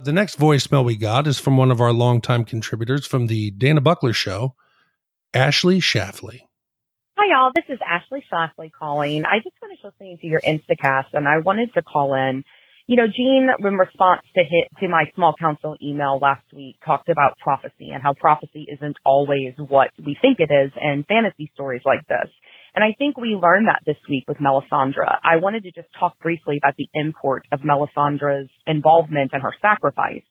The 0.00 0.12
next 0.12 0.40
voicemail 0.40 0.84
we 0.84 0.96
got 0.96 1.28
is 1.28 1.38
from 1.38 1.56
one 1.56 1.70
of 1.70 1.80
our 1.80 1.92
longtime 1.92 2.46
contributors 2.46 3.06
from 3.06 3.28
the 3.28 3.52
Dana 3.52 3.80
Buckler 3.80 4.12
Show, 4.12 4.56
Ashley 5.32 5.78
Shafley. 5.78 6.40
Hi, 7.16 7.30
y'all. 7.30 7.52
This 7.54 7.66
is 7.68 7.78
Ashley 7.88 8.24
Shafley 8.32 8.72
calling. 8.76 9.24
I 9.24 9.38
just 9.38 9.54
finished 9.60 9.84
listening 9.84 10.18
to 10.20 10.26
your 10.26 10.40
Instacast, 10.40 11.12
and 11.12 11.28
I 11.28 11.38
wanted 11.38 11.72
to 11.74 11.82
call 11.82 12.14
in 12.14 12.42
you 12.90 12.96
know, 12.96 13.06
Gene, 13.06 13.48
in 13.60 13.74
response 13.74 14.22
to 14.34 14.42
hit 14.42 14.66
to 14.80 14.88
my 14.88 15.04
small 15.14 15.32
council 15.38 15.76
email 15.80 16.18
last 16.20 16.42
week, 16.52 16.74
talked 16.84 17.08
about 17.08 17.38
prophecy 17.38 17.90
and 17.94 18.02
how 18.02 18.14
prophecy 18.14 18.66
isn't 18.68 18.96
always 19.06 19.54
what 19.68 19.90
we 20.04 20.16
think 20.20 20.40
it 20.40 20.50
is 20.52 20.72
in 20.74 21.04
fantasy 21.06 21.52
stories 21.54 21.82
like 21.84 22.04
this. 22.08 22.28
And 22.74 22.84
I 22.84 22.94
think 22.96 23.16
we 23.16 23.38
learned 23.40 23.68
that 23.68 23.82
this 23.84 23.96
week 24.08 24.24
with 24.28 24.38
Melisandre. 24.38 25.18
I 25.24 25.36
wanted 25.36 25.64
to 25.64 25.72
just 25.72 25.88
talk 25.98 26.18
briefly 26.20 26.58
about 26.62 26.76
the 26.76 26.88
import 26.94 27.46
of 27.52 27.60
Melisandre's 27.60 28.50
involvement 28.66 29.30
and 29.32 29.42
her 29.42 29.54
sacrifice. 29.60 30.22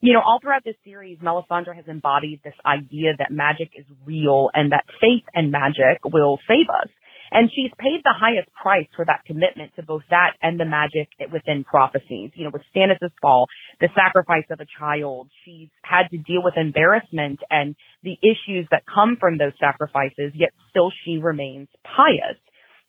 You 0.00 0.14
know, 0.14 0.20
all 0.24 0.38
throughout 0.40 0.64
this 0.64 0.76
series, 0.82 1.18
Melisandre 1.18 1.76
has 1.76 1.84
embodied 1.86 2.40
this 2.42 2.54
idea 2.64 3.12
that 3.18 3.30
magic 3.30 3.70
is 3.76 3.84
real 4.06 4.48
and 4.54 4.72
that 4.72 4.84
faith 5.00 5.24
and 5.34 5.50
magic 5.50 6.00
will 6.04 6.38
save 6.48 6.70
us. 6.70 6.88
And 7.32 7.48
she's 7.54 7.70
paid 7.78 8.00
the 8.02 8.14
highest 8.14 8.48
price 8.52 8.88
for 8.96 9.04
that 9.04 9.24
commitment 9.24 9.72
to 9.76 9.82
both 9.82 10.02
that 10.10 10.32
and 10.42 10.58
the 10.58 10.64
magic 10.64 11.08
within 11.32 11.64
prophecies. 11.64 12.30
You 12.34 12.44
know, 12.44 12.50
with 12.52 12.62
Stannis' 12.74 13.10
fall, 13.22 13.46
the 13.80 13.88
sacrifice 13.94 14.46
of 14.50 14.60
a 14.60 14.66
child, 14.78 15.30
she's 15.44 15.68
had 15.82 16.08
to 16.10 16.18
deal 16.18 16.42
with 16.42 16.54
embarrassment 16.56 17.40
and 17.48 17.76
the 18.02 18.18
issues 18.22 18.66
that 18.70 18.82
come 18.92 19.16
from 19.20 19.38
those 19.38 19.52
sacrifices, 19.60 20.32
yet 20.34 20.50
still 20.70 20.90
she 21.04 21.18
remains 21.18 21.68
pious. 21.84 22.36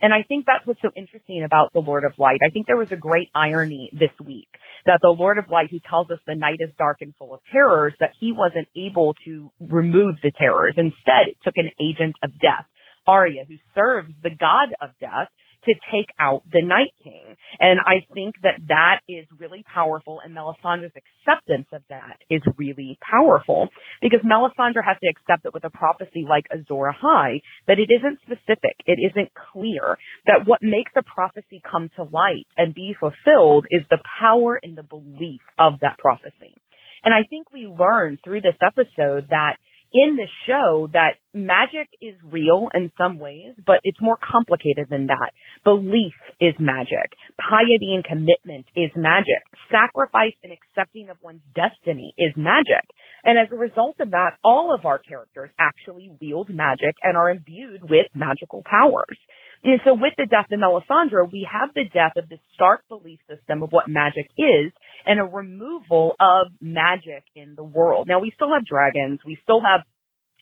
And 0.02 0.14
I 0.14 0.24
think 0.28 0.46
that's 0.48 0.66
what's 0.66 0.82
so 0.82 0.90
interesting 0.96 1.44
about 1.44 1.74
the 1.74 1.80
Lord 1.80 2.04
of 2.04 2.14
Light. 2.18 2.40
I 2.44 2.50
think 2.50 2.66
there 2.66 2.78
was 2.78 2.92
a 2.92 2.96
great 2.96 3.30
irony 3.36 3.92
this 3.94 4.10
week 4.26 4.48
that 4.88 4.98
the 5.04 5.16
Lord 5.16 5.38
of 5.38 5.46
Light, 5.52 5.70
who 5.70 5.78
tells 5.88 6.10
us 6.10 6.18
the 6.26 6.34
night 6.34 6.58
is 6.60 6.72
dark 6.80 6.98
and 7.02 7.14
full 7.20 7.36
of 7.36 7.42
terrors, 7.52 7.94
that 8.00 8.14
he 8.20 8.32
wasn't 8.32 8.68
able 8.76 9.14
to 9.26 9.52
remove 9.60 10.16
the 10.24 10.32
terrors. 10.32 10.74
Instead, 10.76 11.30
it 11.30 11.38
took 11.44 11.54
an 11.58 11.70
agent 11.80 12.16
of 12.24 12.32
death 12.42 12.66
Arya, 13.12 13.44
who 13.48 13.56
serves 13.76 14.14
the 14.24 14.30
god 14.30 14.70
of 14.82 14.92
death, 15.00 15.28
to 15.66 15.74
take 15.92 16.10
out 16.20 16.44
the 16.52 16.62
Night 16.64 16.94
King. 17.04 17.36
And 17.60 17.80
I 17.80 18.06
think 18.14 18.36
that 18.44 18.60
that 18.68 19.02
is 19.08 19.26
really 19.38 19.64
powerful 19.72 20.20
and 20.24 20.36
Melisandre's 20.36 20.94
acceptance 20.96 21.68
of 21.72 21.82
that 21.90 22.18
is 22.30 22.42
really 22.58 22.98
powerful 23.02 23.70
because 24.02 24.22
Melisandre 24.26 24.84
has 24.84 24.98
to 25.04 25.10
accept 25.10 25.44
that 25.44 25.54
with 25.54 25.64
a 25.64 25.70
prophecy 25.70 26.26
like 26.28 26.46
Azor 26.52 26.94
Ahai, 26.94 27.42
that 27.68 27.80
it 27.80 27.90
isn't 27.94 28.20
specific, 28.22 28.76
it 28.86 28.98
isn't 29.12 29.30
clear, 29.54 29.98
that 30.26 30.46
what 30.46 30.64
makes 30.64 30.92
a 30.98 31.04
prophecy 31.04 31.62
come 31.70 31.90
to 31.96 32.04
light 32.04 32.48
and 32.58 32.74
be 32.74 32.96
fulfilled 33.00 33.66
is 33.70 33.84
the 33.90 34.02
power 34.20 34.60
and 34.62 34.78
the 34.78 34.84
belief 34.84 35.42
of 35.60 35.74
that 35.82 35.98
prophecy. 36.00 36.56
And 37.04 37.14
I 37.14 37.24
think 37.30 37.52
we 37.52 37.68
learned 37.68 38.20
through 38.24 38.42
this 38.42 38.58
episode 38.62 39.28
that 39.30 39.58
in 39.94 40.16
the 40.16 40.28
show 40.48 40.90
that 40.94 41.21
magic 41.34 41.88
is 42.02 42.16
real 42.24 42.70
in 42.74 42.92
some 42.98 43.20
ways, 43.20 43.54
but 43.66 43.80
it's 43.84 44.02
more 44.02 44.18
complicated 44.18 44.88
than 44.90 45.08
that. 45.08 45.32
Belief 45.64 46.14
is 46.40 46.54
magic. 46.60 47.14
Piety 47.38 47.96
and 47.96 48.04
commitment 48.04 48.66
is 48.76 48.92
magic. 48.96 49.42
Sacrifice 49.72 50.34
and 50.44 50.52
accepting 50.52 51.10
of 51.10 51.18
one's 51.22 51.42
destiny 51.56 52.14
is 52.18 52.34
magic. 52.36 52.84
And 53.24 53.38
as 53.38 53.48
a 53.52 53.56
result 53.56 53.96
of 54.00 54.12
that, 54.12 54.38
all 54.44 54.74
of 54.74 54.86
our 54.86 55.00
characters 55.00 55.50
actually 55.60 56.12
wield 56.20 56.50
magic 56.50 56.96
and 57.04 57.16
are 57.16 57.30
imbued 57.30 57.84
with 57.84 58.08
magical 58.14 58.64
powers. 58.66 59.18
And 59.64 59.80
so 59.86 59.94
with 59.94 60.14
the 60.18 60.26
death 60.26 60.48
of 60.52 60.60
Melisandre, 60.60 61.32
we 61.32 61.48
have 61.52 61.70
the 61.76 61.84
death 61.84 62.14
of 62.18 62.30
the 62.30 62.40
stark 62.56 62.82
belief 62.90 63.20
system 63.30 63.62
of 63.62 63.72
what 63.72 63.88
magic 63.88 64.28
is 64.38 64.72
and 65.06 65.20
a 65.20 65.24
removal 65.24 66.16
of 66.20 66.48
magic 66.60 67.24
in 67.36 67.54
the 67.56 67.64
world. 67.64 68.08
Now 68.08 68.20
we 68.20 68.32
still 68.36 68.52
have 68.54 68.66
dragons, 68.66 69.20
we 69.26 69.38
still 69.44 69.62
have 69.62 69.82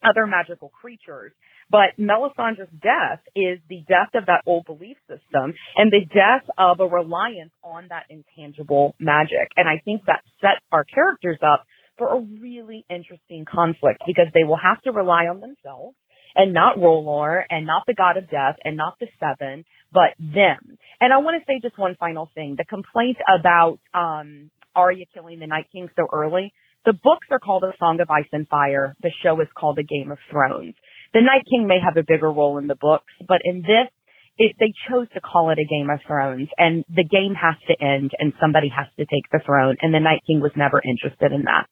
other 0.04 0.28
magical 0.28 0.70
creatures, 0.70 1.32
but 1.70 1.98
Melisandre's 2.00 2.70
death 2.82 3.22
is 3.36 3.60
the 3.70 3.84
death 3.88 4.10
of 4.16 4.26
that 4.26 4.42
old 4.46 4.66
belief 4.66 4.98
system 5.08 5.54
and 5.76 5.92
the 5.92 6.06
death 6.06 6.48
of 6.58 6.80
a 6.80 6.88
reliance 6.88 7.52
on 7.64 7.88
that 7.90 8.06
intangible 8.10 8.96
magic. 9.00 9.50
And 9.56 9.68
I 9.68 9.82
think 9.84 10.02
that 10.08 10.22
sets 10.42 10.66
our 10.72 10.84
characters 10.84 11.38
up 11.44 11.66
for 11.98 12.16
a 12.16 12.22
really 12.22 12.86
interesting 12.90 13.46
conflict 13.46 14.02
because 14.08 14.28
they 14.34 14.44
will 14.44 14.58
have 14.62 14.82
to 14.84 14.92
rely 14.92 15.26
on 15.26 15.42
themselves 15.42 15.96
and 16.36 16.54
not 16.54 16.78
R'hllor 16.78 17.44
and 17.50 17.66
not 17.66 17.84
the 17.86 17.94
god 17.94 18.18
of 18.18 18.30
death 18.30 18.56
and 18.64 18.78
not 18.78 18.96
the 19.00 19.08
seven, 19.20 19.66
but 19.92 20.16
them. 20.18 20.78
And 21.02 21.14
I 21.14 21.18
want 21.18 21.42
to 21.42 21.46
say 21.46 21.60
just 21.62 21.78
one 21.78 21.96
final 22.00 22.30
thing. 22.34 22.56
The 22.58 22.66
complaint 22.66 23.18
about 23.28 23.80
um 23.94 24.50
Arya 24.76 25.06
killing 25.14 25.40
the 25.40 25.48
Night 25.48 25.68
King 25.72 25.90
so 25.96 26.08
early. 26.12 26.54
The 26.86 26.94
books 26.94 27.28
are 27.32 27.40
called 27.40 27.64
A 27.64 27.74
Song 27.78 28.00
of 28.02 28.10
Ice 28.10 28.30
and 28.32 28.48
Fire. 28.48 28.96
The 29.02 29.12
show 29.24 29.40
is 29.42 29.48
called 29.56 29.80
A 29.80 29.84
Game 29.84 30.12
of 30.12 30.18
Thrones. 30.32 30.76
The 31.14 31.22
Night 31.22 31.44
King 31.50 31.68
may 31.68 31.80
have 31.84 31.98
a 31.98 32.06
bigger 32.08 32.32
role 32.32 32.58
in 32.58 32.68
the 32.68 32.76
books, 32.80 33.12
but 33.28 33.42
in 33.44 33.62
this, 33.62 33.90
if 34.38 34.56
they 34.58 34.72
chose 34.90 35.08
to 35.14 35.20
call 35.20 35.50
it 35.50 35.60
a 35.60 35.68
Game 35.68 35.90
of 35.90 36.00
Thrones 36.08 36.48
and 36.58 36.86
the 36.88 37.04
game 37.04 37.36
has 37.36 37.56
to 37.68 37.76
end 37.84 38.12
and 38.18 38.32
somebody 38.40 38.70
has 38.70 38.88
to 38.98 39.06
take 39.06 39.28
the 39.32 39.42
throne 39.46 39.76
and 39.82 39.94
the 39.94 40.00
Night 40.00 40.22
King 40.26 40.40
was 40.40 40.52
never 40.56 40.82
interested 40.82 41.34
in 41.34 41.44
that. 41.44 41.68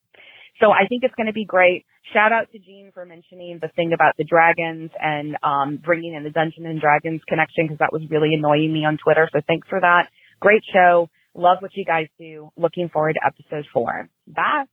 So 0.59 0.71
I 0.71 0.87
think 0.89 1.03
it's 1.03 1.15
going 1.15 1.27
to 1.27 1.33
be 1.33 1.45
great. 1.45 1.85
Shout 2.13 2.33
out 2.33 2.51
to 2.51 2.59
Gene 2.59 2.91
for 2.93 3.05
mentioning 3.05 3.59
the 3.61 3.69
thing 3.75 3.93
about 3.93 4.17
the 4.17 4.25
dragons 4.25 4.91
and 4.99 5.37
um, 5.43 5.79
bringing 5.83 6.13
in 6.13 6.23
the 6.23 6.29
Dungeon 6.29 6.65
and 6.65 6.81
Dragons 6.81 7.21
connection 7.27 7.65
because 7.65 7.79
that 7.79 7.93
was 7.93 8.01
really 8.09 8.33
annoying 8.33 8.73
me 8.73 8.83
on 8.83 8.97
Twitter. 8.97 9.29
So 9.31 9.39
thanks 9.47 9.67
for 9.69 9.79
that. 9.79 10.09
Great 10.39 10.63
show. 10.73 11.09
Love 11.35 11.57
what 11.61 11.71
you 11.75 11.85
guys 11.85 12.07
do. 12.19 12.49
Looking 12.57 12.89
forward 12.89 13.13
to 13.13 13.21
episode 13.25 13.65
four. 13.71 14.09
Bye. 14.27 14.65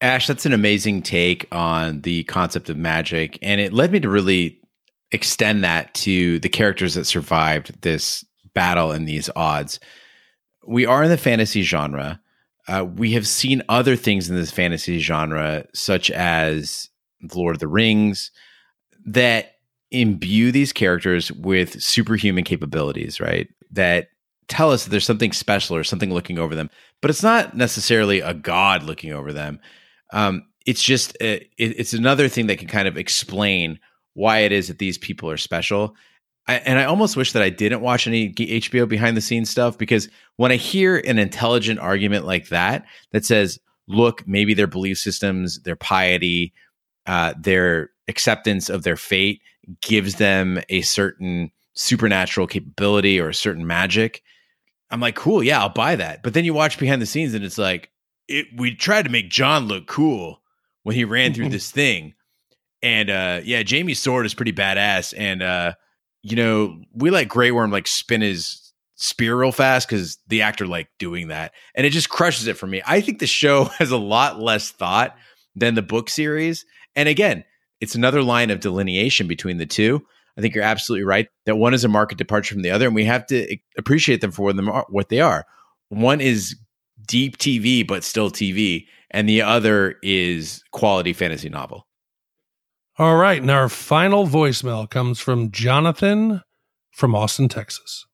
Ash, 0.00 0.26
that's 0.26 0.46
an 0.46 0.52
amazing 0.52 1.02
take 1.02 1.46
on 1.50 2.02
the 2.02 2.24
concept 2.24 2.68
of 2.68 2.76
magic. 2.76 3.38
And 3.40 3.60
it 3.60 3.72
led 3.72 3.92
me 3.92 4.00
to 4.00 4.08
really 4.08 4.60
extend 5.12 5.64
that 5.64 5.94
to 5.94 6.38
the 6.40 6.48
characters 6.48 6.94
that 6.94 7.06
survived 7.06 7.80
this 7.82 8.24
battle 8.54 8.92
and 8.92 9.08
these 9.08 9.30
odds. 9.36 9.80
We 10.66 10.84
are 10.84 11.04
in 11.04 11.10
the 11.10 11.16
fantasy 11.16 11.62
genre. 11.62 12.20
Uh, 12.68 12.84
we 12.84 13.12
have 13.12 13.26
seen 13.26 13.62
other 13.68 13.96
things 13.96 14.28
in 14.28 14.36
this 14.36 14.50
fantasy 14.50 14.98
genre, 14.98 15.66
such 15.72 16.10
as 16.10 16.90
The 17.20 17.38
Lord 17.38 17.56
of 17.56 17.60
the 17.60 17.68
Rings, 17.68 18.32
that 19.06 19.52
imbue 19.92 20.50
these 20.50 20.72
characters 20.72 21.30
with 21.32 21.80
superhuman 21.80 22.44
capabilities, 22.44 23.20
right? 23.20 23.48
That 23.70 24.08
tell 24.48 24.72
us 24.72 24.84
that 24.84 24.90
there's 24.90 25.06
something 25.06 25.32
special 25.32 25.76
or 25.76 25.84
something 25.84 26.12
looking 26.12 26.38
over 26.38 26.54
them, 26.54 26.70
but 27.00 27.10
it's 27.10 27.22
not 27.22 27.56
necessarily 27.56 28.20
a 28.20 28.34
god 28.34 28.82
looking 28.82 29.12
over 29.12 29.32
them. 29.32 29.60
Um, 30.12 30.44
it's 30.66 30.82
just 30.82 31.12
uh, 31.22 31.40
it, 31.56 31.78
it's 31.78 31.92
another 31.92 32.28
thing 32.28 32.48
that 32.48 32.58
can 32.58 32.68
kind 32.68 32.88
of 32.88 32.96
explain 32.96 33.78
why 34.14 34.38
it 34.40 34.52
is 34.52 34.68
that 34.68 34.78
these 34.78 34.98
people 34.98 35.30
are 35.30 35.36
special. 35.36 35.94
I, 36.48 36.56
and 36.56 36.78
I 36.78 36.84
almost 36.84 37.16
wish 37.16 37.32
that 37.32 37.42
I 37.42 37.50
didn't 37.50 37.80
watch 37.80 38.06
any 38.06 38.32
HBO 38.32 38.88
behind 38.88 39.16
the 39.16 39.20
scenes 39.20 39.50
stuff 39.50 39.78
because 39.78 40.08
when 40.36 40.52
I 40.52 40.56
hear 40.56 40.98
an 40.98 41.18
intelligent 41.18 41.80
argument 41.80 42.24
like 42.24 42.48
that 42.48 42.84
that 43.12 43.24
says, 43.24 43.58
"Look, 43.88 44.26
maybe 44.26 44.54
their 44.54 44.66
belief 44.66 44.98
systems, 44.98 45.60
their 45.62 45.76
piety, 45.76 46.52
uh, 47.06 47.34
their 47.40 47.90
acceptance 48.08 48.68
of 48.68 48.82
their 48.82 48.96
fate 48.96 49.40
gives 49.82 50.16
them 50.16 50.60
a 50.68 50.82
certain 50.82 51.50
supernatural 51.74 52.46
capability 52.46 53.20
or 53.20 53.28
a 53.28 53.34
certain 53.34 53.66
magic," 53.66 54.22
I'm 54.90 55.00
like, 55.00 55.16
"Cool, 55.16 55.42
yeah, 55.42 55.60
I'll 55.60 55.68
buy 55.68 55.96
that." 55.96 56.22
But 56.22 56.34
then 56.34 56.44
you 56.44 56.54
watch 56.54 56.78
behind 56.78 57.02
the 57.02 57.06
scenes 57.06 57.34
and 57.34 57.44
it's 57.44 57.58
like, 57.58 57.90
it, 58.28 58.46
we 58.56 58.74
tried 58.74 59.04
to 59.04 59.10
make 59.10 59.30
Jon 59.30 59.66
look 59.66 59.86
cool 59.86 60.40
when 60.82 60.94
he 60.94 61.04
ran 61.04 61.34
through 61.34 61.48
this 61.50 61.70
thing. 61.70 62.14
And 62.82 63.10
uh, 63.10 63.40
yeah, 63.44 63.62
Jaime's 63.66 63.98
sword 63.98 64.26
is 64.26 64.34
pretty 64.34 64.52
badass. 64.52 65.14
And 65.16 65.42
uh, 65.42 65.74
you 66.22 66.36
know, 66.36 66.80
we 66.92 67.10
let 67.10 67.28
Grey 67.28 67.50
Worm 67.50 67.70
like 67.70 67.86
spin 67.86 68.20
his 68.20 68.72
spear 68.96 69.36
real 69.36 69.52
fast 69.52 69.88
because 69.88 70.18
the 70.26 70.42
actor 70.42 70.66
like 70.66 70.88
doing 70.98 71.28
that, 71.28 71.52
and 71.74 71.86
it 71.86 71.90
just 71.90 72.08
crushes 72.08 72.46
it 72.46 72.56
for 72.56 72.66
me. 72.66 72.82
I 72.86 73.00
think 73.00 73.18
the 73.18 73.26
show 73.26 73.64
has 73.78 73.90
a 73.90 73.96
lot 73.96 74.40
less 74.40 74.70
thought 74.70 75.16
than 75.54 75.74
the 75.74 75.82
book 75.82 76.10
series, 76.10 76.64
and 76.94 77.08
again, 77.08 77.44
it's 77.80 77.94
another 77.94 78.22
line 78.22 78.50
of 78.50 78.60
delineation 78.60 79.28
between 79.28 79.58
the 79.58 79.66
two. 79.66 80.04
I 80.38 80.42
think 80.42 80.54
you're 80.54 80.64
absolutely 80.64 81.04
right 81.04 81.28
that 81.46 81.56
one 81.56 81.72
is 81.72 81.84
a 81.84 81.88
market 81.88 82.18
departure 82.18 82.54
from 82.54 82.62
the 82.62 82.70
other, 82.70 82.86
and 82.86 82.94
we 82.94 83.04
have 83.04 83.26
to 83.28 83.56
appreciate 83.78 84.20
them 84.20 84.32
for 84.32 84.52
what 84.88 85.08
they 85.08 85.20
are. 85.20 85.46
One 85.88 86.20
is 86.20 86.56
deep 87.06 87.38
TV, 87.38 87.86
but 87.86 88.04
still 88.04 88.30
TV, 88.30 88.86
and 89.10 89.28
the 89.28 89.42
other 89.42 89.96
is 90.02 90.62
quality 90.72 91.12
fantasy 91.12 91.48
novel. 91.48 91.86
All 92.98 93.16
right. 93.16 93.40
And 93.40 93.50
our 93.50 93.68
final 93.68 94.26
voicemail 94.26 94.88
comes 94.88 95.20
from 95.20 95.50
Jonathan 95.50 96.40
from 96.92 97.14
Austin, 97.14 97.48
Texas. 97.48 98.06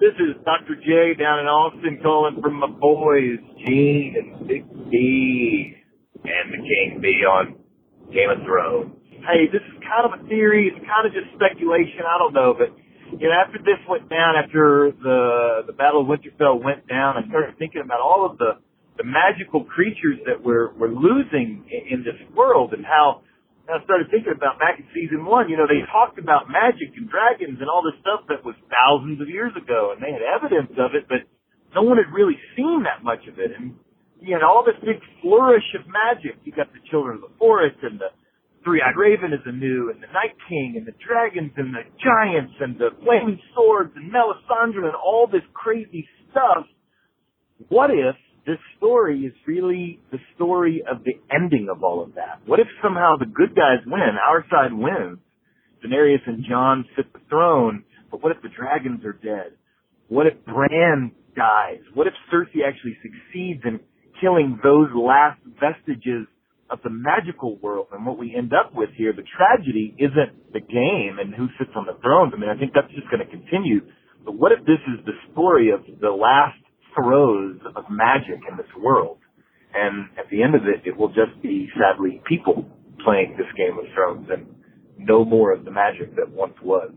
This 0.00 0.14
is 0.16 0.36
Dr. 0.44 0.76
J 0.76 1.14
down 1.18 1.40
in 1.40 1.46
Austin 1.46 2.00
calling 2.02 2.40
from 2.40 2.60
my 2.60 2.68
boys, 2.68 3.38
Gene 3.64 4.14
and 4.16 4.48
Big 4.48 4.64
B 4.90 5.74
and 6.24 6.52
the 6.52 6.58
King 6.58 7.00
B 7.00 7.24
on 7.24 7.56
Game 8.12 8.30
of 8.30 8.44
Thrones. 8.44 8.92
Hey, 9.24 9.48
this 9.52 9.60
is 9.60 9.76
kind 9.84 10.04
of 10.04 10.20
a 10.20 10.28
theory. 10.28 10.72
It's 10.72 10.84
kind 10.86 11.06
of 11.06 11.12
just 11.12 11.32
speculation. 11.34 12.04
I 12.04 12.18
don't 12.18 12.32
know, 12.32 12.54
but 12.56 12.72
you 13.14 13.28
know, 13.28 13.36
after 13.36 13.58
this 13.58 13.78
went 13.88 14.08
down, 14.08 14.34
after 14.36 14.90
the 14.90 15.66
the 15.66 15.72
Battle 15.72 16.02
of 16.02 16.06
Winterfell 16.06 16.62
went 16.62 16.86
down, 16.88 17.16
I 17.16 17.28
started 17.28 17.58
thinking 17.58 17.82
about 17.84 18.00
all 18.00 18.26
of 18.28 18.38
the 18.38 18.58
the 18.96 19.04
magical 19.04 19.64
creatures 19.64 20.18
that 20.26 20.42
we're 20.42 20.72
we're 20.74 20.92
losing 20.92 21.64
in, 21.70 21.98
in 21.98 22.04
this 22.04 22.18
world 22.34 22.72
and 22.72 22.84
how 22.84 23.22
I 23.66 23.82
started 23.82 24.06
thinking 24.14 24.30
about 24.30 24.62
back 24.62 24.78
in 24.78 24.86
season 24.94 25.26
one, 25.26 25.50
you 25.50 25.58
know, 25.58 25.66
they 25.66 25.82
talked 25.90 26.22
about 26.22 26.46
magic 26.46 26.94
and 26.94 27.10
dragons 27.10 27.58
and 27.58 27.66
all 27.66 27.82
this 27.82 27.98
stuff 27.98 28.22
that 28.30 28.46
was 28.46 28.54
thousands 28.70 29.18
of 29.18 29.26
years 29.26 29.50
ago 29.58 29.90
and 29.90 29.98
they 29.98 30.14
had 30.14 30.22
evidence 30.22 30.70
of 30.78 30.94
it, 30.94 31.10
but 31.10 31.26
no 31.74 31.82
one 31.82 31.98
had 31.98 32.06
really 32.14 32.38
seen 32.54 32.86
that 32.86 33.02
much 33.02 33.26
of 33.26 33.42
it. 33.42 33.50
And, 33.58 33.74
you 34.22 34.38
know, 34.38 34.46
all 34.46 34.62
this 34.62 34.78
big 34.86 35.02
flourish 35.18 35.66
of 35.74 35.82
magic. 35.90 36.38
You 36.46 36.54
got 36.54 36.70
the 36.70 36.82
children 36.86 37.18
of 37.18 37.26
the 37.26 37.34
forest 37.42 37.76
and 37.82 37.98
the 37.98 38.14
three-eyed 38.66 38.98
raven 38.98 39.32
is 39.32 39.46
a 39.46 39.52
new 39.52 39.90
and 39.94 40.02
the 40.02 40.10
night 40.10 40.34
king 40.50 40.74
and 40.76 40.84
the 40.84 40.98
dragons 40.98 41.52
and 41.56 41.72
the 41.72 41.86
giants 42.02 42.52
and 42.58 42.74
the 42.76 42.90
flaming 43.04 43.38
swords 43.54 43.92
and 43.94 44.10
Melisandre 44.10 44.90
and 44.90 44.98
all 44.98 45.28
this 45.30 45.46
crazy 45.54 46.06
stuff. 46.30 46.66
What 47.68 47.90
if 47.90 48.16
this 48.46 48.58
story 48.78 49.22
is 49.22 49.32
really 49.46 50.00
the 50.12 50.18
story 50.36 50.82
of 50.88 51.02
the 51.04 51.14
ending 51.34 51.66
of 51.68 51.82
all 51.82 52.02
of 52.02 52.14
that. 52.14 52.40
What 52.46 52.60
if 52.60 52.68
somehow 52.80 53.16
the 53.18 53.26
good 53.26 53.56
guys 53.56 53.82
win, 53.84 54.14
our 54.22 54.44
side 54.48 54.72
wins, 54.72 55.18
Daenerys 55.84 56.22
and 56.26 56.44
Jon 56.48 56.84
sit 56.96 57.12
the 57.12 57.18
throne, 57.28 57.84
but 58.10 58.22
what 58.22 58.30
if 58.30 58.40
the 58.42 58.48
dragons 58.48 59.04
are 59.04 59.12
dead? 59.12 59.58
What 60.08 60.26
if 60.26 60.34
Bran 60.44 61.10
dies? 61.34 61.80
What 61.94 62.06
if 62.06 62.14
Cersei 62.32 62.62
actually 62.66 62.96
succeeds 63.02 63.62
in 63.64 63.80
killing 64.20 64.60
those 64.62 64.88
last 64.94 65.40
vestiges 65.60 66.28
of 66.70 66.80
the 66.82 66.90
magical 66.90 67.56
world? 67.58 67.88
And 67.92 68.04
what 68.04 68.18
we 68.18 68.34
end 68.36 68.52
up 68.52 68.74
with 68.74 68.90
here, 68.96 69.12
the 69.12 69.26
tragedy 69.36 69.94
isn't 69.98 70.52
the 70.52 70.60
game 70.60 71.18
and 71.20 71.34
who 71.34 71.48
sits 71.58 71.70
on 71.76 71.86
the 71.86 71.98
thrones. 72.02 72.32
I 72.34 72.40
mean, 72.40 72.50
I 72.50 72.58
think 72.58 72.72
that's 72.74 72.92
just 72.94 73.10
going 73.10 73.24
to 73.24 73.30
continue. 73.30 73.80
But 74.24 74.32
what 74.34 74.52
if 74.52 74.60
this 74.66 74.82
is 74.90 75.04
the 75.06 75.14
story 75.32 75.70
of 75.70 75.80
the 76.00 76.10
last 76.10 76.58
throes 76.96 77.58
of 77.76 77.84
magic 77.90 78.40
in 78.50 78.56
this 78.56 78.66
world. 78.80 79.18
And 79.74 80.08
at 80.18 80.30
the 80.30 80.42
end 80.42 80.54
of 80.54 80.62
it, 80.62 80.88
it 80.88 80.96
will 80.96 81.08
just 81.08 81.40
be 81.42 81.68
sadly 81.76 82.22
people 82.26 82.64
playing 83.04 83.36
this 83.36 83.46
Game 83.56 83.78
of 83.78 83.84
Thrones 83.94 84.28
and 84.32 84.46
no 84.98 85.24
more 85.24 85.52
of 85.52 85.64
the 85.64 85.70
magic 85.70 86.16
that 86.16 86.30
once 86.30 86.54
was. 86.62 86.92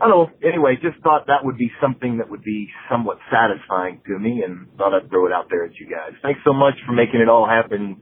I 0.00 0.08
don't 0.08 0.30
know. 0.30 0.48
Anyway, 0.48 0.76
just 0.80 1.02
thought 1.02 1.26
that 1.26 1.44
would 1.44 1.58
be 1.58 1.70
something 1.82 2.18
that 2.18 2.30
would 2.30 2.44
be 2.44 2.68
somewhat 2.88 3.18
satisfying 3.28 4.00
to 4.06 4.18
me 4.18 4.42
and 4.46 4.66
thought 4.78 4.94
I'd 4.94 5.10
throw 5.10 5.26
it 5.26 5.32
out 5.32 5.46
there 5.50 5.64
at 5.64 5.72
you 5.78 5.90
guys. 5.90 6.16
Thanks 6.22 6.40
so 6.44 6.54
much 6.54 6.74
for 6.86 6.92
making 6.92 7.20
it 7.20 7.28
all 7.28 7.46
happen. 7.46 8.00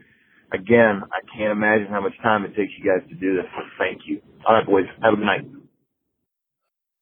Again, 0.52 1.02
I 1.12 1.36
can't 1.36 1.52
imagine 1.52 1.88
how 1.88 2.00
much 2.00 2.16
time 2.22 2.44
it 2.44 2.56
takes 2.56 2.72
you 2.78 2.84
guys 2.84 3.06
to 3.08 3.14
do 3.14 3.36
this, 3.36 3.44
thank 3.78 4.02
you. 4.06 4.20
All 4.46 4.54
right, 4.54 4.66
boys. 4.66 4.86
Have 5.02 5.12
a 5.12 5.16
good 5.16 5.24
night. 5.26 5.46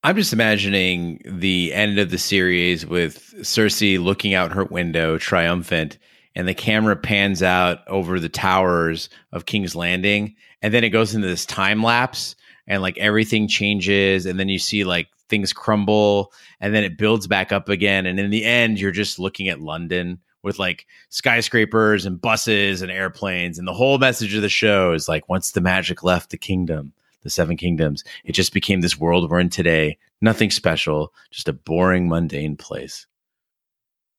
I'm 0.03 0.17
just 0.17 0.33
imagining 0.33 1.21
the 1.25 1.73
end 1.73 1.99
of 1.99 2.11
the 2.11 2.19
series 2.19 2.87
with 2.87 3.35
Cersei 3.39 4.03
looking 4.03 4.35
out 4.35 4.53
her 4.53 4.65
window, 4.65 5.19
triumphant, 5.19 5.99
and 6.35 6.47
the 6.47 6.55
camera 6.55 6.97
pans 6.97 7.43
out 7.43 7.87
over 7.89 8.21
the 8.21 8.29
towers 8.29 9.09
of 9.33 9.47
King's 9.47 9.75
Landing, 9.75 10.35
and 10.63 10.75
then 10.75 10.85
it 10.85 10.91
goes 10.91 11.15
into 11.15 11.27
this 11.27 11.47
time 11.47 11.83
lapse, 11.83 12.37
and 12.67 12.83
like 12.83 12.99
everything 12.99 13.49
changes, 13.49 14.27
and 14.27 14.39
then 14.39 14.49
you 14.49 14.59
see 14.59 14.85
like 14.85 15.09
things 15.29 15.53
crumble, 15.53 16.33
and 16.61 16.75
then 16.75 16.85
it 16.85 16.99
builds 16.99 17.27
back 17.27 17.53
up 17.53 17.69
again, 17.69 18.07
and 18.07 18.21
in 18.21 18.31
the 18.31 18.45
end, 18.45 18.79
you're 18.79 18.91
just 18.93 19.19
looking 19.19 19.49
at 19.49 19.61
London 19.61 20.21
with 20.47 20.59
like 20.59 20.87
skyscrapers 21.11 22.07
and 22.07 22.21
buses 22.21 22.81
and 22.81 22.91
airplanes, 22.91 23.59
and 23.59 23.69
the 23.69 23.75
whole 23.75 23.99
message 23.99 24.35
of 24.35 24.41
the 24.41 24.49
show 24.49 24.93
is 24.93 25.09
like, 25.09 25.29
once 25.29 25.51
the 25.51 25.61
magic 25.61 26.03
left 26.03 26.31
the 26.31 26.39
kingdom 26.39 26.95
the 27.27 27.31
Seven 27.31 27.57
Kingdoms. 27.57 28.05
It 28.25 28.33
just 28.33 28.53
became 28.53 28.81
this 28.81 28.99
world 28.99 29.29
we're 29.29 29.41
in 29.41 29.51
today. 29.51 29.99
Nothing 30.21 30.51
special, 30.51 31.13
just 31.33 31.49
a 31.49 31.53
boring, 31.53 32.09
mundane 32.09 32.57
place. 32.57 33.07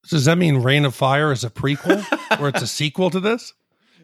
Does 0.09 0.25
that 0.25 0.37
mean 0.37 0.57
Reign 0.57 0.83
of 0.83 0.93
Fire 0.93 1.31
is 1.31 1.45
a 1.45 1.49
prequel 1.49 2.05
or 2.39 2.49
it's 2.49 2.61
a 2.61 2.67
sequel 2.67 3.09
to 3.09 3.21
this? 3.21 3.53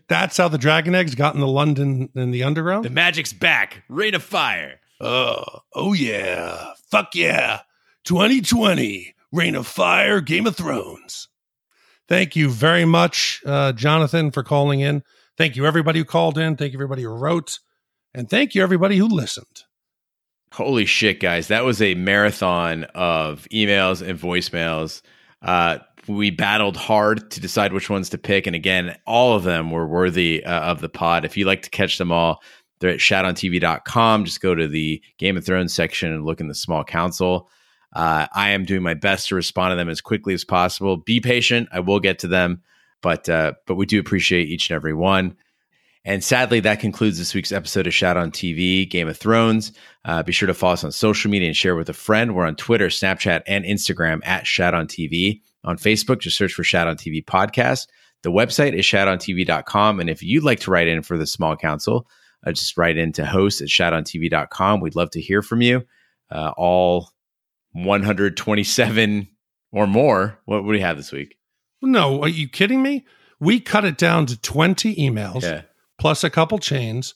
That's 0.08 0.38
how 0.38 0.48
the 0.48 0.58
Dragon 0.58 0.96
Eggs 0.96 1.16
got 1.16 1.36
into 1.36 1.48
London 1.48 2.10
and 2.16 2.34
the 2.34 2.44
underground? 2.44 2.86
The 2.86 2.90
magic's 2.90 3.34
back. 3.34 3.84
Reign 3.90 4.16
of 4.16 4.24
Fire. 4.24 4.80
Oh, 5.00 5.44
oh 5.74 5.94
yeah. 5.94 6.72
Fuck 6.90 7.14
yeah. 7.14 7.62
2020. 8.06 9.16
Reign 9.32 9.56
of 9.56 9.68
Fire, 9.68 10.22
Game 10.22 10.48
of 10.48 10.56
Thrones. 10.56 11.28
Thank 12.08 12.36
you 12.36 12.50
very 12.50 12.86
much, 12.86 13.42
uh, 13.46 13.72
Jonathan, 13.72 14.32
for 14.32 14.44
calling 14.44 14.82
in. 14.82 15.04
Thank 15.38 15.56
you, 15.56 15.66
everybody 15.66 16.00
who 16.00 16.06
called 16.06 16.38
in. 16.38 16.56
Thank 16.58 16.74
you, 16.74 16.78
everybody 16.78 17.04
who 17.04 17.10
wrote. 17.10 17.60
And 18.14 18.30
thank 18.30 18.54
you, 18.54 18.62
everybody 18.62 18.98
who 18.98 19.08
listened. 19.08 19.64
Holy 20.52 20.86
shit, 20.86 21.20
guys. 21.20 21.48
That 21.48 21.66
was 21.66 21.82
a 21.82 21.96
marathon 21.96 22.84
of 22.94 23.48
emails 23.52 24.08
and 24.08 24.20
voicemails. 24.20 25.02
Uh, 25.42 25.80
we 26.08 26.30
battled 26.30 26.78
hard 26.78 27.32
to 27.32 27.40
decide 27.40 27.74
which 27.74 27.90
ones 27.90 28.10
to 28.10 28.18
pick. 28.18 28.46
And 28.46 28.56
again, 28.56 28.96
all 29.08 29.36
of 29.36 29.44
them 29.44 29.72
were 29.72 29.88
worthy 29.88 30.44
uh, 30.44 30.62
of 30.62 30.82
the 30.82 30.90
pod. 30.90 31.26
If 31.26 31.38
you 31.38 31.46
like 31.46 31.64
to 31.64 31.70
catch 31.70 31.98
them 31.98 32.12
all, 32.12 32.44
they're 32.80 32.92
at 32.92 33.00
shatontv.com. 33.00 34.26
Just 34.26 34.42
go 34.42 34.54
to 34.54 34.68
the 34.68 35.02
Game 35.18 35.38
of 35.38 35.46
Thrones 35.46 35.74
section 35.74 36.12
and 36.12 36.26
look 36.26 36.40
in 36.40 36.50
the 36.50 36.56
small 36.56 36.84
council. 36.84 37.50
Uh, 37.94 38.28
I 38.34 38.52
am 38.52 38.66
doing 38.66 38.82
my 38.82 38.96
best 38.96 39.30
to 39.30 39.36
respond 39.36 39.72
to 39.72 39.76
them 39.76 39.90
as 39.90 40.02
quickly 40.02 40.34
as 40.34 40.44
possible. 40.44 40.98
Be 40.98 41.20
patient. 41.20 41.70
I 41.72 41.80
will 41.80 42.00
get 42.00 42.20
to 42.20 42.28
them, 42.28 42.64
but 43.02 43.30
uh, 43.30 43.54
but 43.68 43.76
we 43.76 43.86
do 43.86 44.00
appreciate 44.00 44.50
each 44.50 44.70
and 44.70 44.76
every 44.76 44.94
one. 44.94 45.38
And 46.06 46.22
sadly, 46.22 46.60
that 46.62 46.82
concludes 46.82 47.18
this 47.18 47.34
week's 47.34 47.54
episode 47.54 47.88
of 47.88 47.94
Shat 47.94 48.18
on 48.18 48.32
TV, 48.32 48.90
Game 48.90 49.08
of 49.08 49.18
Thrones. 49.18 49.72
Uh, 50.04 50.22
be 50.22 50.34
sure 50.34 50.48
to 50.48 50.54
follow 50.54 50.74
us 50.74 50.84
on 50.84 50.92
social 50.92 51.32
media 51.32 51.48
and 51.48 51.56
share 51.56 51.78
with 51.78 51.88
a 51.88 51.94
friend. 51.94 52.36
We're 52.36 52.46
on 52.46 52.58
Twitter, 52.58 52.88
Snapchat, 52.88 53.44
and 53.48 53.64
Instagram 53.64 54.20
at 54.26 54.46
Shat 54.46 54.74
on 54.74 54.88
TV. 54.88 55.42
On 55.64 55.78
Facebook, 55.78 56.20
just 56.20 56.36
search 56.36 56.54
for 56.54 56.66
Shat 56.66 56.90
on 56.90 56.98
TV 56.98 57.24
Podcast. 57.24 57.88
The 58.24 58.32
website 58.32 58.74
is 58.74 58.86
shatontv.com. 58.86 60.02
And 60.02 60.10
if 60.10 60.22
you'd 60.22 60.44
like 60.44 60.60
to 60.62 60.72
write 60.72 60.90
in 60.90 61.04
for 61.04 61.18
the 61.18 61.28
small 61.28 61.56
council, 61.56 62.06
uh, 62.46 62.52
just 62.52 62.78
write 62.78 62.98
in 62.98 63.14
to 63.14 63.26
host 63.26 63.62
at 63.62 63.70
shatontv.com. 63.70 64.82
We'd 64.82 64.98
love 64.98 65.12
to 65.12 65.22
hear 65.22 65.42
from 65.42 65.62
you. 65.62 65.86
Uh, 66.30 66.52
all 66.58 67.13
127 67.74 69.28
or 69.72 69.88
more. 69.88 70.40
What, 70.46 70.62
do 70.62 70.68
we 70.68 70.80
have 70.80 70.98
this 70.98 71.12
week? 71.12 71.36
No, 71.82 72.22
are 72.22 72.30
you 72.30 72.48
kidding 72.48 72.82
me? 72.82 73.06
We 73.40 73.60
cut 73.60 73.84
it 73.84 73.98
down 73.98 74.26
to 74.28 74.40
20 74.40 74.96
emails. 74.96 75.44
Yeah 75.44 75.64
plus 76.04 76.24
a 76.24 76.30
couple 76.30 76.60
chains 76.60 77.14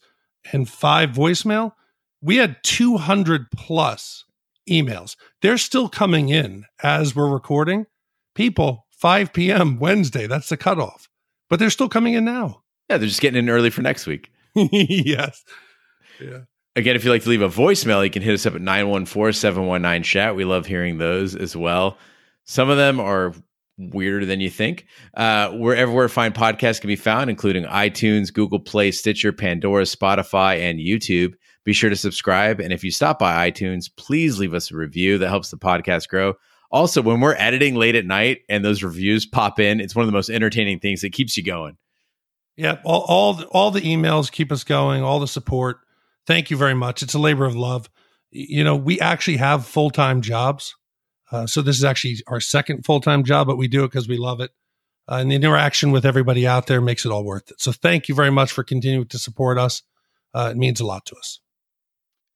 and 0.53 0.69
five 0.69 1.09
voicemail, 1.11 1.73
we 2.21 2.37
had 2.37 2.55
200 2.63 3.51
plus 3.51 4.23
emails. 4.69 5.17
They're 5.41 5.57
still 5.57 5.89
coming 5.89 6.29
in 6.29 6.63
as 6.81 7.13
we're 7.13 7.29
recording. 7.29 7.85
People, 8.33 8.85
5 8.91 9.33
p.m. 9.33 9.77
Wednesday, 9.77 10.25
that's 10.25 10.47
the 10.47 10.55
cutoff. 10.55 11.09
But 11.49 11.59
they're 11.59 11.69
still 11.69 11.89
coming 11.89 12.13
in 12.13 12.23
now. 12.23 12.63
Yeah, 12.89 12.97
they're 12.97 13.09
just 13.09 13.19
getting 13.19 13.39
in 13.39 13.49
early 13.49 13.69
for 13.69 13.81
next 13.81 14.07
week. 14.07 14.31
yes. 14.55 15.43
Yeah. 16.21 16.43
Again, 16.77 16.95
if 16.95 17.03
you'd 17.03 17.09
like 17.09 17.23
to 17.23 17.29
leave 17.29 17.41
a 17.41 17.49
voicemail, 17.49 18.03
you 18.03 18.11
can 18.11 18.21
hit 18.21 18.35
us 18.35 18.45
up 18.45 18.53
at 18.53 18.61
914 18.61 19.33
719 19.33 20.03
chat. 20.03 20.35
We 20.35 20.45
love 20.45 20.67
hearing 20.67 20.99
those 20.99 21.35
as 21.35 21.57
well. 21.57 21.97
Some 22.43 22.69
of 22.69 22.77
them 22.77 22.99
are 22.99 23.33
weirder 23.79 24.27
than 24.27 24.41
you 24.41 24.51
think. 24.51 24.85
Uh, 25.15 25.49
wherever 25.53 26.07
fine 26.07 26.33
podcasts 26.33 26.79
can 26.79 26.87
be 26.87 26.95
found, 26.95 27.31
including 27.31 27.63
iTunes, 27.63 28.31
Google 28.31 28.59
Play, 28.59 28.91
Stitcher, 28.91 29.33
Pandora, 29.33 29.85
Spotify, 29.85 30.59
and 30.59 30.77
YouTube. 30.77 31.33
Be 31.63 31.73
sure 31.73 31.89
to 31.89 31.95
subscribe. 31.95 32.59
And 32.59 32.71
if 32.71 32.83
you 32.83 32.91
stop 32.91 33.17
by 33.17 33.49
iTunes, 33.49 33.89
please 33.97 34.37
leave 34.37 34.53
us 34.53 34.69
a 34.69 34.75
review. 34.75 35.17
That 35.17 35.29
helps 35.29 35.49
the 35.49 35.57
podcast 35.57 36.09
grow. 36.09 36.35
Also, 36.69 37.01
when 37.01 37.21
we're 37.21 37.33
editing 37.37 37.73
late 37.73 37.95
at 37.95 38.05
night 38.05 38.41
and 38.49 38.63
those 38.63 38.83
reviews 38.83 39.25
pop 39.25 39.59
in, 39.59 39.81
it's 39.81 39.95
one 39.95 40.03
of 40.03 40.07
the 40.07 40.15
most 40.15 40.29
entertaining 40.29 40.77
things 40.77 41.01
that 41.01 41.11
keeps 41.11 41.35
you 41.37 41.43
going. 41.43 41.75
Yeah, 42.55 42.77
all 42.85 43.03
all 43.07 43.43
all 43.51 43.71
the 43.71 43.81
emails 43.81 44.31
keep 44.31 44.51
us 44.51 44.63
going, 44.63 45.01
all 45.01 45.19
the 45.19 45.27
support. 45.27 45.79
Thank 46.27 46.51
you 46.51 46.57
very 46.57 46.75
much. 46.75 47.01
It's 47.01 47.13
a 47.13 47.19
labor 47.19 47.45
of 47.45 47.55
love. 47.55 47.89
You 48.31 48.63
know, 48.63 48.75
we 48.75 48.99
actually 48.99 49.37
have 49.37 49.65
full 49.65 49.89
time 49.89 50.21
jobs. 50.21 50.75
Uh, 51.31 51.47
so 51.47 51.61
this 51.61 51.77
is 51.77 51.83
actually 51.83 52.17
our 52.27 52.39
second 52.39 52.85
full 52.85 53.01
time 53.01 53.23
job, 53.23 53.47
but 53.47 53.57
we 53.57 53.67
do 53.67 53.83
it 53.83 53.87
because 53.87 54.07
we 54.07 54.17
love 54.17 54.41
it. 54.41 54.51
Uh, 55.09 55.15
and 55.15 55.31
the 55.31 55.35
interaction 55.35 55.91
with 55.91 56.05
everybody 56.05 56.45
out 56.45 56.67
there 56.67 56.81
makes 56.81 57.05
it 57.05 57.11
all 57.11 57.23
worth 57.23 57.49
it. 57.49 57.61
So 57.61 57.71
thank 57.71 58.09
you 58.09 58.15
very 58.15 58.29
much 58.29 58.51
for 58.51 58.63
continuing 58.63 59.07
to 59.07 59.17
support 59.17 59.57
us. 59.57 59.81
Uh, 60.33 60.49
it 60.51 60.57
means 60.57 60.81
a 60.81 60.85
lot 60.85 61.05
to 61.05 61.15
us. 61.15 61.39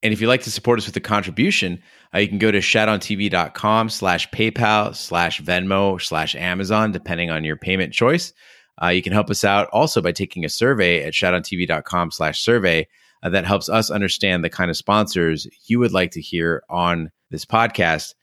And 0.04 0.14
if 0.14 0.22
you'd 0.22 0.28
like 0.28 0.44
to 0.44 0.52
support 0.52 0.80
us 0.80 0.88
with 0.88 0.96
a 0.96 1.02
contribution, 1.02 1.82
uh, 2.14 2.20
you 2.20 2.28
can 2.28 2.40
go 2.40 2.50
to 2.50 2.60
shatontv.com 2.60 3.90
slash 3.90 4.30
PayPal 4.32 4.96
slash 4.96 5.42
Venmo 5.42 6.02
slash 6.02 6.34
Amazon, 6.34 6.92
depending 6.92 7.30
on 7.30 7.44
your 7.44 7.58
payment 7.58 7.94
choice. 7.94 8.34
Uh, 8.82 8.88
you 8.88 9.04
can 9.04 9.14
help 9.14 9.30
us 9.30 9.44
out 9.44 9.68
also 9.72 10.02
by 10.02 10.12
taking 10.12 10.44
a 10.44 10.50
survey 10.50 11.04
at 11.04 11.14
shatontv.com 11.14 12.10
slash 12.10 12.42
survey. 12.42 12.88
Uh, 13.24 13.30
that 13.30 13.46
helps 13.46 13.70
us 13.70 13.92
understand 13.92 14.44
the 14.44 14.50
kind 14.50 14.72
of 14.72 14.78
sponsors 14.78 15.48
you 15.66 15.80
would 15.80 15.92
like 15.92 16.12
to 16.12 16.22
hear 16.22 16.64
on 16.70 17.12
this 17.30 17.46
podcast. 17.46 18.14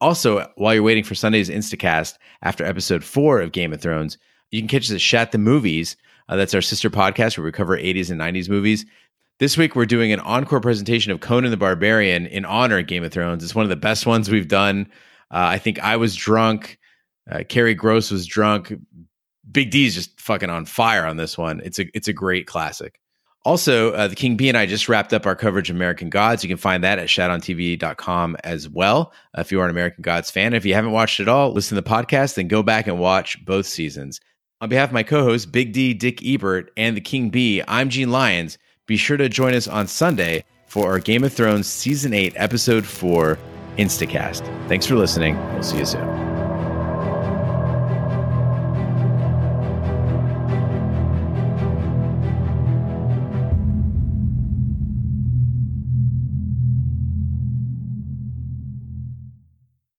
Also, 0.00 0.50
while 0.56 0.74
you're 0.74 0.82
waiting 0.82 1.04
for 1.04 1.14
Sunday's 1.14 1.48
Instacast 1.48 2.14
after 2.42 2.64
episode 2.64 3.04
four 3.04 3.40
of 3.40 3.52
Game 3.52 3.72
of 3.72 3.80
Thrones, 3.80 4.18
you 4.50 4.60
can 4.60 4.68
catch 4.68 4.84
us 4.84 4.94
at 4.94 5.00
Shat 5.00 5.32
the 5.32 5.38
Movies. 5.38 5.96
Uh, 6.28 6.36
that's 6.36 6.54
our 6.54 6.62
sister 6.62 6.90
podcast 6.90 7.36
where 7.36 7.44
we 7.44 7.52
cover 7.52 7.76
80s 7.76 8.10
and 8.10 8.20
90s 8.20 8.48
movies. 8.48 8.84
This 9.38 9.56
week, 9.58 9.76
we're 9.76 9.86
doing 9.86 10.12
an 10.12 10.20
encore 10.20 10.60
presentation 10.60 11.12
of 11.12 11.20
Conan 11.20 11.50
the 11.50 11.56
Barbarian 11.58 12.26
in 12.26 12.44
honor 12.44 12.78
of 12.78 12.86
Game 12.86 13.04
of 13.04 13.12
Thrones. 13.12 13.44
It's 13.44 13.54
one 13.54 13.64
of 13.64 13.68
the 13.68 13.76
best 13.76 14.06
ones 14.06 14.30
we've 14.30 14.48
done. 14.48 14.86
Uh, 15.30 15.44
I 15.52 15.58
think 15.58 15.78
I 15.80 15.96
was 15.96 16.16
drunk. 16.16 16.78
Uh, 17.30 17.42
Carrie 17.48 17.74
Gross 17.74 18.10
was 18.10 18.26
drunk. 18.26 18.72
Big 19.50 19.70
D's 19.70 19.94
just 19.94 20.18
fucking 20.20 20.50
on 20.50 20.64
fire 20.64 21.06
on 21.06 21.16
this 21.16 21.36
one. 21.36 21.60
It's 21.64 21.78
a 21.78 21.86
it's 21.94 22.08
a 22.08 22.12
great 22.12 22.46
classic. 22.46 22.98
Also, 23.46 23.92
uh, 23.92 24.08
the 24.08 24.16
King 24.16 24.36
B 24.36 24.48
and 24.48 24.58
I 24.58 24.66
just 24.66 24.88
wrapped 24.88 25.14
up 25.14 25.24
our 25.24 25.36
coverage 25.36 25.70
of 25.70 25.76
American 25.76 26.10
Gods. 26.10 26.42
You 26.42 26.48
can 26.48 26.56
find 26.56 26.82
that 26.82 26.98
at 26.98 27.06
shatontv.com 27.06 28.36
as 28.42 28.68
well. 28.68 29.12
Uh, 29.38 29.42
if 29.42 29.52
you 29.52 29.60
are 29.60 29.64
an 29.66 29.70
American 29.70 30.02
Gods 30.02 30.32
fan, 30.32 30.52
if 30.52 30.66
you 30.66 30.74
haven't 30.74 30.90
watched 30.90 31.20
it 31.20 31.28
all, 31.28 31.52
listen 31.52 31.76
to 31.76 31.80
the 31.80 31.88
podcast, 31.88 32.34
then 32.34 32.48
go 32.48 32.64
back 32.64 32.88
and 32.88 32.98
watch 32.98 33.44
both 33.44 33.66
seasons. 33.66 34.20
On 34.60 34.68
behalf 34.68 34.88
of 34.88 34.94
my 34.94 35.04
co 35.04 35.22
host, 35.22 35.52
Big 35.52 35.72
D, 35.72 35.94
Dick 35.94 36.26
Ebert, 36.26 36.72
and 36.76 36.96
the 36.96 37.00
King 37.00 37.30
B, 37.30 37.62
I'm 37.68 37.88
Gene 37.88 38.10
Lyons. 38.10 38.58
Be 38.86 38.96
sure 38.96 39.16
to 39.16 39.28
join 39.28 39.54
us 39.54 39.68
on 39.68 39.86
Sunday 39.86 40.44
for 40.66 40.90
our 40.90 40.98
Game 40.98 41.22
of 41.22 41.32
Thrones 41.32 41.68
Season 41.68 42.12
8, 42.12 42.32
Episode 42.34 42.84
4 42.84 43.38
Instacast. 43.78 44.44
Thanks 44.66 44.86
for 44.86 44.96
listening. 44.96 45.36
We'll 45.52 45.62
see 45.62 45.78
you 45.78 45.86
soon. 45.86 46.35